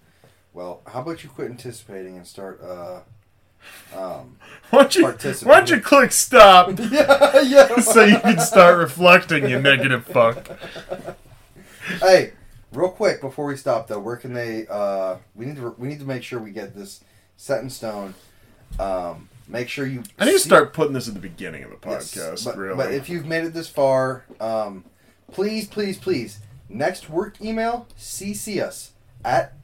Well, 0.52 0.82
how 0.86 1.00
about 1.00 1.24
you 1.24 1.30
quit 1.30 1.50
anticipating 1.50 2.16
and 2.16 2.26
start 2.26 2.60
uh 2.62 3.00
um 3.94 4.36
Why 4.70 4.82
don't 4.82 4.94
you, 4.96 5.06
why 5.48 5.56
don't 5.56 5.70
you 5.70 5.80
click 5.80 6.12
stop 6.12 6.78
Yeah, 6.90 7.40
yeah. 7.40 7.76
so 7.80 8.04
you 8.04 8.18
can 8.20 8.38
start 8.40 8.78
reflecting, 8.78 9.48
you 9.48 9.60
negative 9.60 10.04
fuck? 10.06 10.48
hey, 12.00 12.32
Real 12.74 12.88
quick 12.88 13.20
before 13.20 13.46
we 13.46 13.56
stop 13.56 13.86
though, 13.86 14.00
where 14.00 14.16
can 14.16 14.32
they? 14.32 14.66
Uh, 14.68 15.18
we 15.36 15.46
need 15.46 15.54
to 15.56 15.76
we 15.78 15.86
need 15.86 16.00
to 16.00 16.04
make 16.04 16.24
sure 16.24 16.40
we 16.40 16.50
get 16.50 16.74
this 16.74 17.04
set 17.36 17.62
in 17.62 17.70
stone. 17.70 18.14
Um, 18.80 19.28
make 19.48 19.68
sure 19.68 19.86
you. 19.86 20.02
I 20.18 20.24
need 20.26 20.32
to 20.32 20.38
see- 20.38 20.48
start 20.48 20.72
putting 20.72 20.92
this 20.94 21.08
at 21.08 21.14
the 21.14 21.20
beginning 21.20 21.62
of 21.64 21.70
the 21.70 21.88
Yes, 21.88 22.14
podcast. 22.14 22.44
but, 22.44 22.56
really, 22.56 22.76
but 22.76 22.92
if 22.92 23.08
you've 23.08 23.26
made 23.26 23.44
it 23.44 23.54
this 23.54 23.68
far, 23.68 24.24
um, 24.40 24.84
please, 25.32 25.66
please, 25.66 25.98
please, 25.98 26.38
next 26.68 27.08
work 27.10 27.40
email, 27.40 27.86
CC 27.98 28.60
us 28.62 28.92
at 29.24 29.54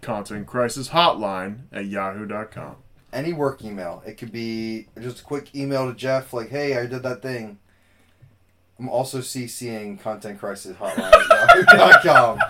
content 0.00 0.46
crisis 0.46 0.90
hotline 0.90 1.60
at 1.72 1.86
yahoo.com. 1.86 2.76
any 3.12 3.32
work 3.32 3.62
email. 3.64 4.02
It 4.06 4.18
could 4.18 4.32
be 4.32 4.88
just 5.00 5.20
a 5.20 5.24
quick 5.24 5.54
email 5.54 5.86
to 5.88 5.94
Jeff, 5.96 6.32
like, 6.32 6.48
"Hey, 6.50 6.76
I 6.76 6.86
did 6.86 7.02
that 7.04 7.22
thing." 7.22 7.58
I'm 8.78 8.88
also 8.88 9.20
CCing 9.20 10.00
Content 10.00 10.40
Crisis 10.40 10.76
Hotline 10.76 11.12
at 11.12 12.04
yahoo.com. 12.04 12.40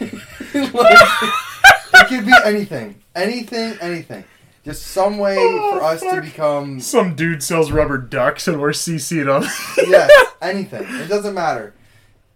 Like, 0.72 2.04
it 2.04 2.08
could 2.08 2.24
be 2.26 2.32
anything, 2.44 2.94
anything, 3.14 3.76
anything. 3.80 4.24
Just 4.64 4.86
some 4.88 5.16
way 5.18 5.36
Oh, 5.38 5.78
for 5.78 5.82
us 5.84 6.00
to 6.00 6.20
become 6.20 6.80
Some 6.80 7.14
dude 7.14 7.42
sells 7.42 7.70
rubber 7.72 7.96
ducks 7.98 8.46
and 8.46 8.60
we're 8.60 8.70
CC'd 8.72 9.28
on. 9.28 9.42
yes, 9.88 10.10
anything. 10.42 10.84
It 10.86 11.08
doesn't 11.08 11.34
matter. 11.34 11.74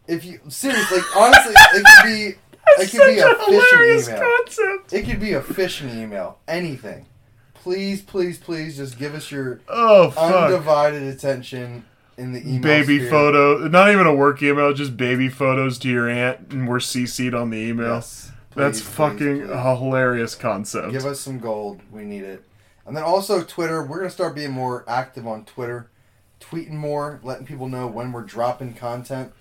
If 0.07 0.25
you 0.25 0.41
seriously, 0.49 0.99
like, 0.99 1.17
honestly, 1.17 1.55
it 1.57 1.85
could 1.85 2.05
be 2.07 2.39
it 2.83 2.91
could 2.91 3.07
be 3.15 3.19
a 3.19 3.23
Such 3.23 3.47
hilarious 3.47 4.09
phishing 4.09 4.17
email. 4.17 4.37
concept. 4.39 4.93
It 4.93 5.03
could 5.05 5.21
be 5.21 5.33
a 5.35 5.41
phishing 5.43 5.95
email. 5.97 6.39
Anything. 6.49 7.07
Please, 7.55 8.03
please, 8.03 8.39
please, 8.39 8.77
just 8.77 8.99
give 8.99 9.15
us 9.15 9.31
your 9.31 9.61
Oh 9.69 10.13
undivided 10.17 11.03
attention 11.03 11.85
in 12.19 12.33
the 12.33 12.41
email. 12.41 12.61
baby 12.63 12.99
sphere. 12.99 13.11
photo, 13.11 13.69
not 13.69 13.91
even 13.91 14.07
a 14.07 14.15
work 14.15 14.43
email, 14.43 14.73
just 14.75 14.97
baby 14.97 15.29
photos 15.29 15.79
to 15.81 15.89
your 15.89 16.09
aunt, 16.09 16.53
and 16.53 16.69
we're 16.69 16.79
CC'd 16.79 17.35
on 17.35 17.51
the 17.51 17.59
email. 17.59 17.95
Yes. 17.95 18.31
That's 18.55 18.81
Please, 18.81 18.89
fucking 18.89 19.19
please, 19.19 19.41
please. 19.47 19.51
a 19.51 19.77
hilarious 19.77 20.35
concept. 20.35 20.93
Give 20.93 21.05
us 21.07 21.21
some 21.21 21.39
gold. 21.39 21.81
We 21.91 22.05
need 22.05 22.23
it. 22.23 22.45
And 22.87 22.97
then 22.97 23.03
also 23.03 23.43
Twitter. 23.43 23.83
We're 23.83 23.99
gonna 23.99 24.11
start 24.11 24.35
being 24.35 24.53
more 24.53 24.85
active 24.89 25.27
on 25.27 25.45
Twitter, 25.45 25.91
tweeting 26.41 26.73
more, 26.75 27.21
letting 27.23 27.47
people 27.47 27.69
know 27.69 27.87
when 27.87 28.13
we're 28.13 28.23
dropping 28.23 28.75
content. 28.75 29.33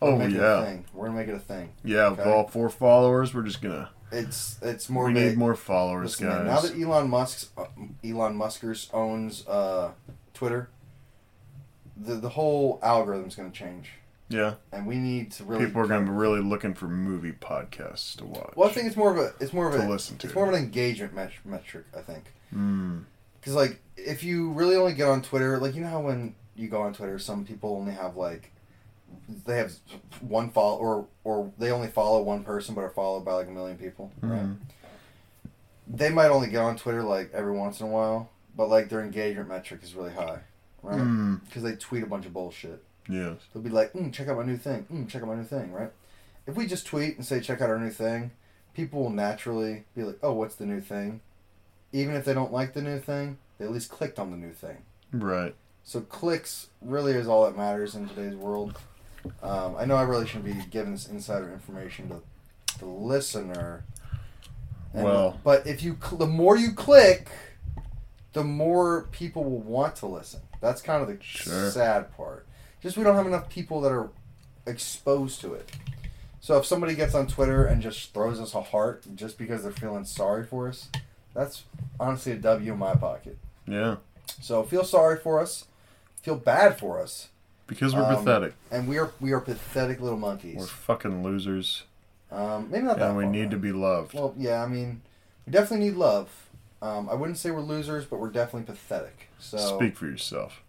We're 0.00 0.08
Oh, 0.08 0.12
gonna 0.12 0.24
make 0.28 0.34
it 0.36 0.40
yeah. 0.40 0.60
a 0.62 0.64
thing. 0.64 0.84
We're 0.94 1.06
gonna 1.06 1.18
make 1.18 1.28
it 1.28 1.34
a 1.34 1.38
thing. 1.38 1.70
yeah, 1.84 2.08
with 2.10 2.20
all 2.20 2.48
four 2.48 2.68
followers, 2.70 3.34
we're 3.34 3.42
just 3.42 3.60
gonna. 3.62 3.90
It's 4.10 4.58
it's 4.62 4.88
more. 4.88 5.06
we 5.06 5.10
a- 5.12 5.28
need 5.28 5.38
more 5.38 5.54
followers, 5.54 6.20
Listen, 6.20 6.28
man, 6.28 6.46
guys. 6.46 6.62
now 6.64 6.68
that 6.68 6.80
Elon 6.82 7.08
Musk's 7.10 7.50
uh, 7.56 7.64
Elon 8.04 8.36
Muskers 8.36 8.90
owns 8.92 9.46
uh, 9.48 9.92
Twitter, 10.34 10.68
the 11.96 12.14
the 12.14 12.30
whole 12.30 12.78
algorithm's 12.82 13.34
going 13.36 13.50
to 13.50 13.56
change, 13.58 13.90
yeah, 14.32 14.54
and 14.72 14.86
we 14.86 14.96
need 14.96 15.30
to 15.32 15.44
really. 15.44 15.66
people 15.66 15.82
are 15.82 15.86
gonna 15.86 16.04
be 16.06 16.10
really 16.10 16.40
looking 16.40 16.74
for 16.74 16.86
movie 16.88 17.32
podcasts 17.32 18.16
to 18.16 18.24
watch. 18.24 18.52
Well, 18.56 18.68
I 18.68 18.72
think 18.72 18.86
it's 18.86 18.96
more 18.96 19.10
of 19.10 19.18
a 19.18 19.32
it's 19.40 19.52
more 19.52 19.68
of 19.68 19.74
To 19.74 19.86
a 19.86 19.88
listen 19.88 20.16
to. 20.18 20.26
it's 20.26 20.34
more 20.34 20.48
of 20.48 20.54
an 20.54 20.60
engagement 20.62 21.14
met- 21.14 21.32
metric. 21.44 21.84
I 21.96 22.00
think 22.00 22.24
Mm, 22.54 23.04
because 23.40 23.54
like 23.54 23.80
if 23.96 24.22
you 24.24 24.50
really 24.52 24.76
only 24.76 24.92
get 24.94 25.08
on 25.08 25.22
Twitter, 25.22 25.58
like 25.58 25.74
you 25.74 25.80
know 25.82 25.88
how 25.88 26.00
when 26.00 26.34
you 26.56 26.68
go 26.68 26.82
on 26.82 26.92
Twitter, 26.92 27.18
some 27.18 27.44
people 27.44 27.76
only 27.76 27.92
have 27.92 28.16
like 28.16 28.50
they 29.46 29.56
have 29.58 29.72
one 30.20 30.50
follow 30.50 30.78
or 30.78 31.06
or 31.24 31.52
they 31.58 31.70
only 31.70 31.88
follow 31.88 32.22
one 32.22 32.42
person 32.44 32.74
but 32.74 32.80
are 32.82 32.90
followed 32.90 33.24
by 33.24 33.32
like 33.34 33.46
a 33.48 33.50
million 33.50 33.76
people, 33.78 34.10
right? 34.20 34.42
Mhm. 34.42 34.56
they 35.88 36.08
might 36.10 36.28
only 36.28 36.48
get 36.48 36.60
on 36.62 36.76
Twitter 36.76 37.02
like 37.02 37.30
every 37.34 37.52
once 37.52 37.80
in 37.80 37.86
a 37.86 37.90
while, 37.90 38.30
but 38.56 38.68
like 38.68 38.88
their 38.88 39.00
engagement 39.02 39.48
metric 39.48 39.80
is 39.82 39.94
really 39.94 40.12
high, 40.12 40.40
right? 40.82 40.98
Mm, 41.00 41.40
Because 41.44 41.62
they 41.62 41.74
tweet 41.74 42.02
a 42.02 42.06
bunch 42.06 42.24
of 42.26 42.32
bullshit. 42.32 42.82
Yes. 43.08 43.36
They'll 43.52 43.62
be 43.62 43.70
like, 43.70 43.92
mm, 43.92 44.12
"Check 44.12 44.28
out 44.28 44.36
my 44.36 44.44
new 44.44 44.56
thing. 44.56 44.86
Mm, 44.92 45.08
check 45.08 45.22
out 45.22 45.28
my 45.28 45.34
new 45.36 45.44
thing." 45.44 45.72
Right? 45.72 45.92
If 46.46 46.56
we 46.56 46.66
just 46.66 46.86
tweet 46.86 47.16
and 47.16 47.24
say, 47.26 47.40
"Check 47.40 47.60
out 47.60 47.70
our 47.70 47.78
new 47.78 47.90
thing," 47.90 48.32
people 48.74 49.02
will 49.02 49.10
naturally 49.10 49.84
be 49.94 50.02
like, 50.02 50.18
"Oh, 50.22 50.32
what's 50.32 50.54
the 50.54 50.66
new 50.66 50.80
thing?" 50.80 51.20
Even 51.92 52.14
if 52.14 52.24
they 52.24 52.34
don't 52.34 52.52
like 52.52 52.72
the 52.72 52.82
new 52.82 52.98
thing, 52.98 53.38
they 53.58 53.64
at 53.66 53.70
least 53.70 53.90
clicked 53.90 54.18
on 54.18 54.30
the 54.30 54.36
new 54.36 54.52
thing. 54.52 54.78
Right. 55.12 55.54
So 55.84 56.00
clicks 56.00 56.68
really 56.80 57.12
is 57.12 57.26
all 57.28 57.44
that 57.44 57.56
matters 57.56 57.94
in 57.94 58.08
today's 58.08 58.34
world. 58.36 58.78
Um, 59.42 59.76
I 59.76 59.84
know 59.84 59.96
I 59.96 60.02
really 60.02 60.26
shouldn't 60.26 60.46
be 60.46 60.64
giving 60.70 60.92
this 60.92 61.08
insider 61.08 61.52
information 61.52 62.08
to 62.08 62.22
the 62.78 62.86
listener. 62.86 63.84
And- 64.94 65.04
Well- 65.04 65.38
but 65.44 65.66
if 65.66 65.82
you 65.82 65.96
cl- 66.02 66.18
the 66.18 66.26
more 66.26 66.56
you 66.56 66.72
click, 66.72 67.28
the 68.32 68.44
more 68.44 69.02
people 69.10 69.44
will 69.44 69.60
want 69.60 69.96
to 69.96 70.06
listen. 70.06 70.40
That's 70.60 70.80
kind 70.80 71.02
of 71.02 71.08
the 71.08 71.18
Sure. 71.20 71.70
sad 71.70 72.10
part. 72.16 72.46
Just 72.82 72.96
we 72.96 73.04
don't 73.04 73.14
have 73.16 73.26
enough 73.26 73.48
people 73.48 73.80
that 73.82 73.92
are 73.92 74.10
exposed 74.66 75.40
to 75.42 75.54
it. 75.54 75.70
So 76.40 76.58
if 76.58 76.66
somebody 76.66 76.94
gets 76.94 77.14
on 77.14 77.26
Twitter 77.28 77.64
and 77.64 77.80
just 77.80 78.12
throws 78.12 78.40
us 78.40 78.54
a 78.54 78.62
heart 78.62 79.04
just 79.14 79.38
because 79.38 79.62
they're 79.62 79.70
feeling 79.72 80.04
sorry 80.04 80.44
for 80.44 80.68
us, 80.68 80.88
that's 81.34 81.62
honestly 82.00 82.32
a 82.32 82.36
W 82.36 82.72
in 82.72 82.78
my 82.78 82.94
pocket. 82.94 83.38
Yeah. 83.66 83.96
So 84.40 84.62
feel 84.64 84.84
sorry 84.84 85.18
for 85.18 85.40
us, 85.40 85.66
feel 86.22 86.34
bad 86.36 86.78
for 86.78 87.00
us, 87.00 87.28
Because 87.68 87.94
we're 87.94 88.02
Um, 88.02 88.16
pathetic. 88.16 88.54
and 88.72 88.88
we 88.88 88.98
are 88.98 89.12
we 89.20 89.32
are 89.32 89.40
pathetic 89.40 90.00
little 90.00 90.18
monkeys. 90.18 90.56
We're 90.58 90.66
fucking 90.66 91.22
losers, 91.22 91.84
Um, 92.30 92.68
maybe 92.70 92.84
not 92.86 92.98
that. 92.98 93.08
and 93.08 93.16
we 93.16 93.26
need 93.26 93.50
to 93.52 93.56
be 93.56 93.72
loved. 93.72 94.14
Well, 94.14 94.34
yeah, 94.36 94.62
I 94.62 94.66
mean, 94.66 95.02
we 95.46 95.52
definitely 95.52 95.86
need 95.90 95.96
love. 95.96 96.28
Um, 96.82 97.08
I 97.08 97.14
wouldn't 97.14 97.38
say 97.38 97.52
we're 97.52 97.60
losers, 97.60 98.04
but 98.04 98.18
we're 98.18 98.30
definitely 98.30 98.66
pathetic. 98.74 99.28
So, 99.38 99.58
Speak 99.58 99.96
for 99.96 100.06
yourself. 100.06 100.61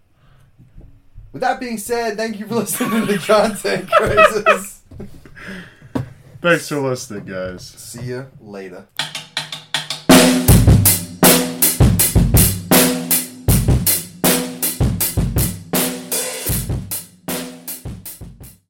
With 1.33 1.41
that 1.41 1.59
being 1.59 1.77
said, 1.77 2.15
thank 2.15 2.39
you 2.39 2.47
for 2.47 2.55
listening 2.55 2.91
to 2.91 3.05
the 3.05 3.17
Content 3.17 3.89
Crisis. 3.97 4.81
Thanks 6.41 6.69
for 6.69 6.79
listening, 6.79 7.25
guys. 7.25 7.65
See 7.65 8.03
you 8.03 8.27
later. 8.39 8.87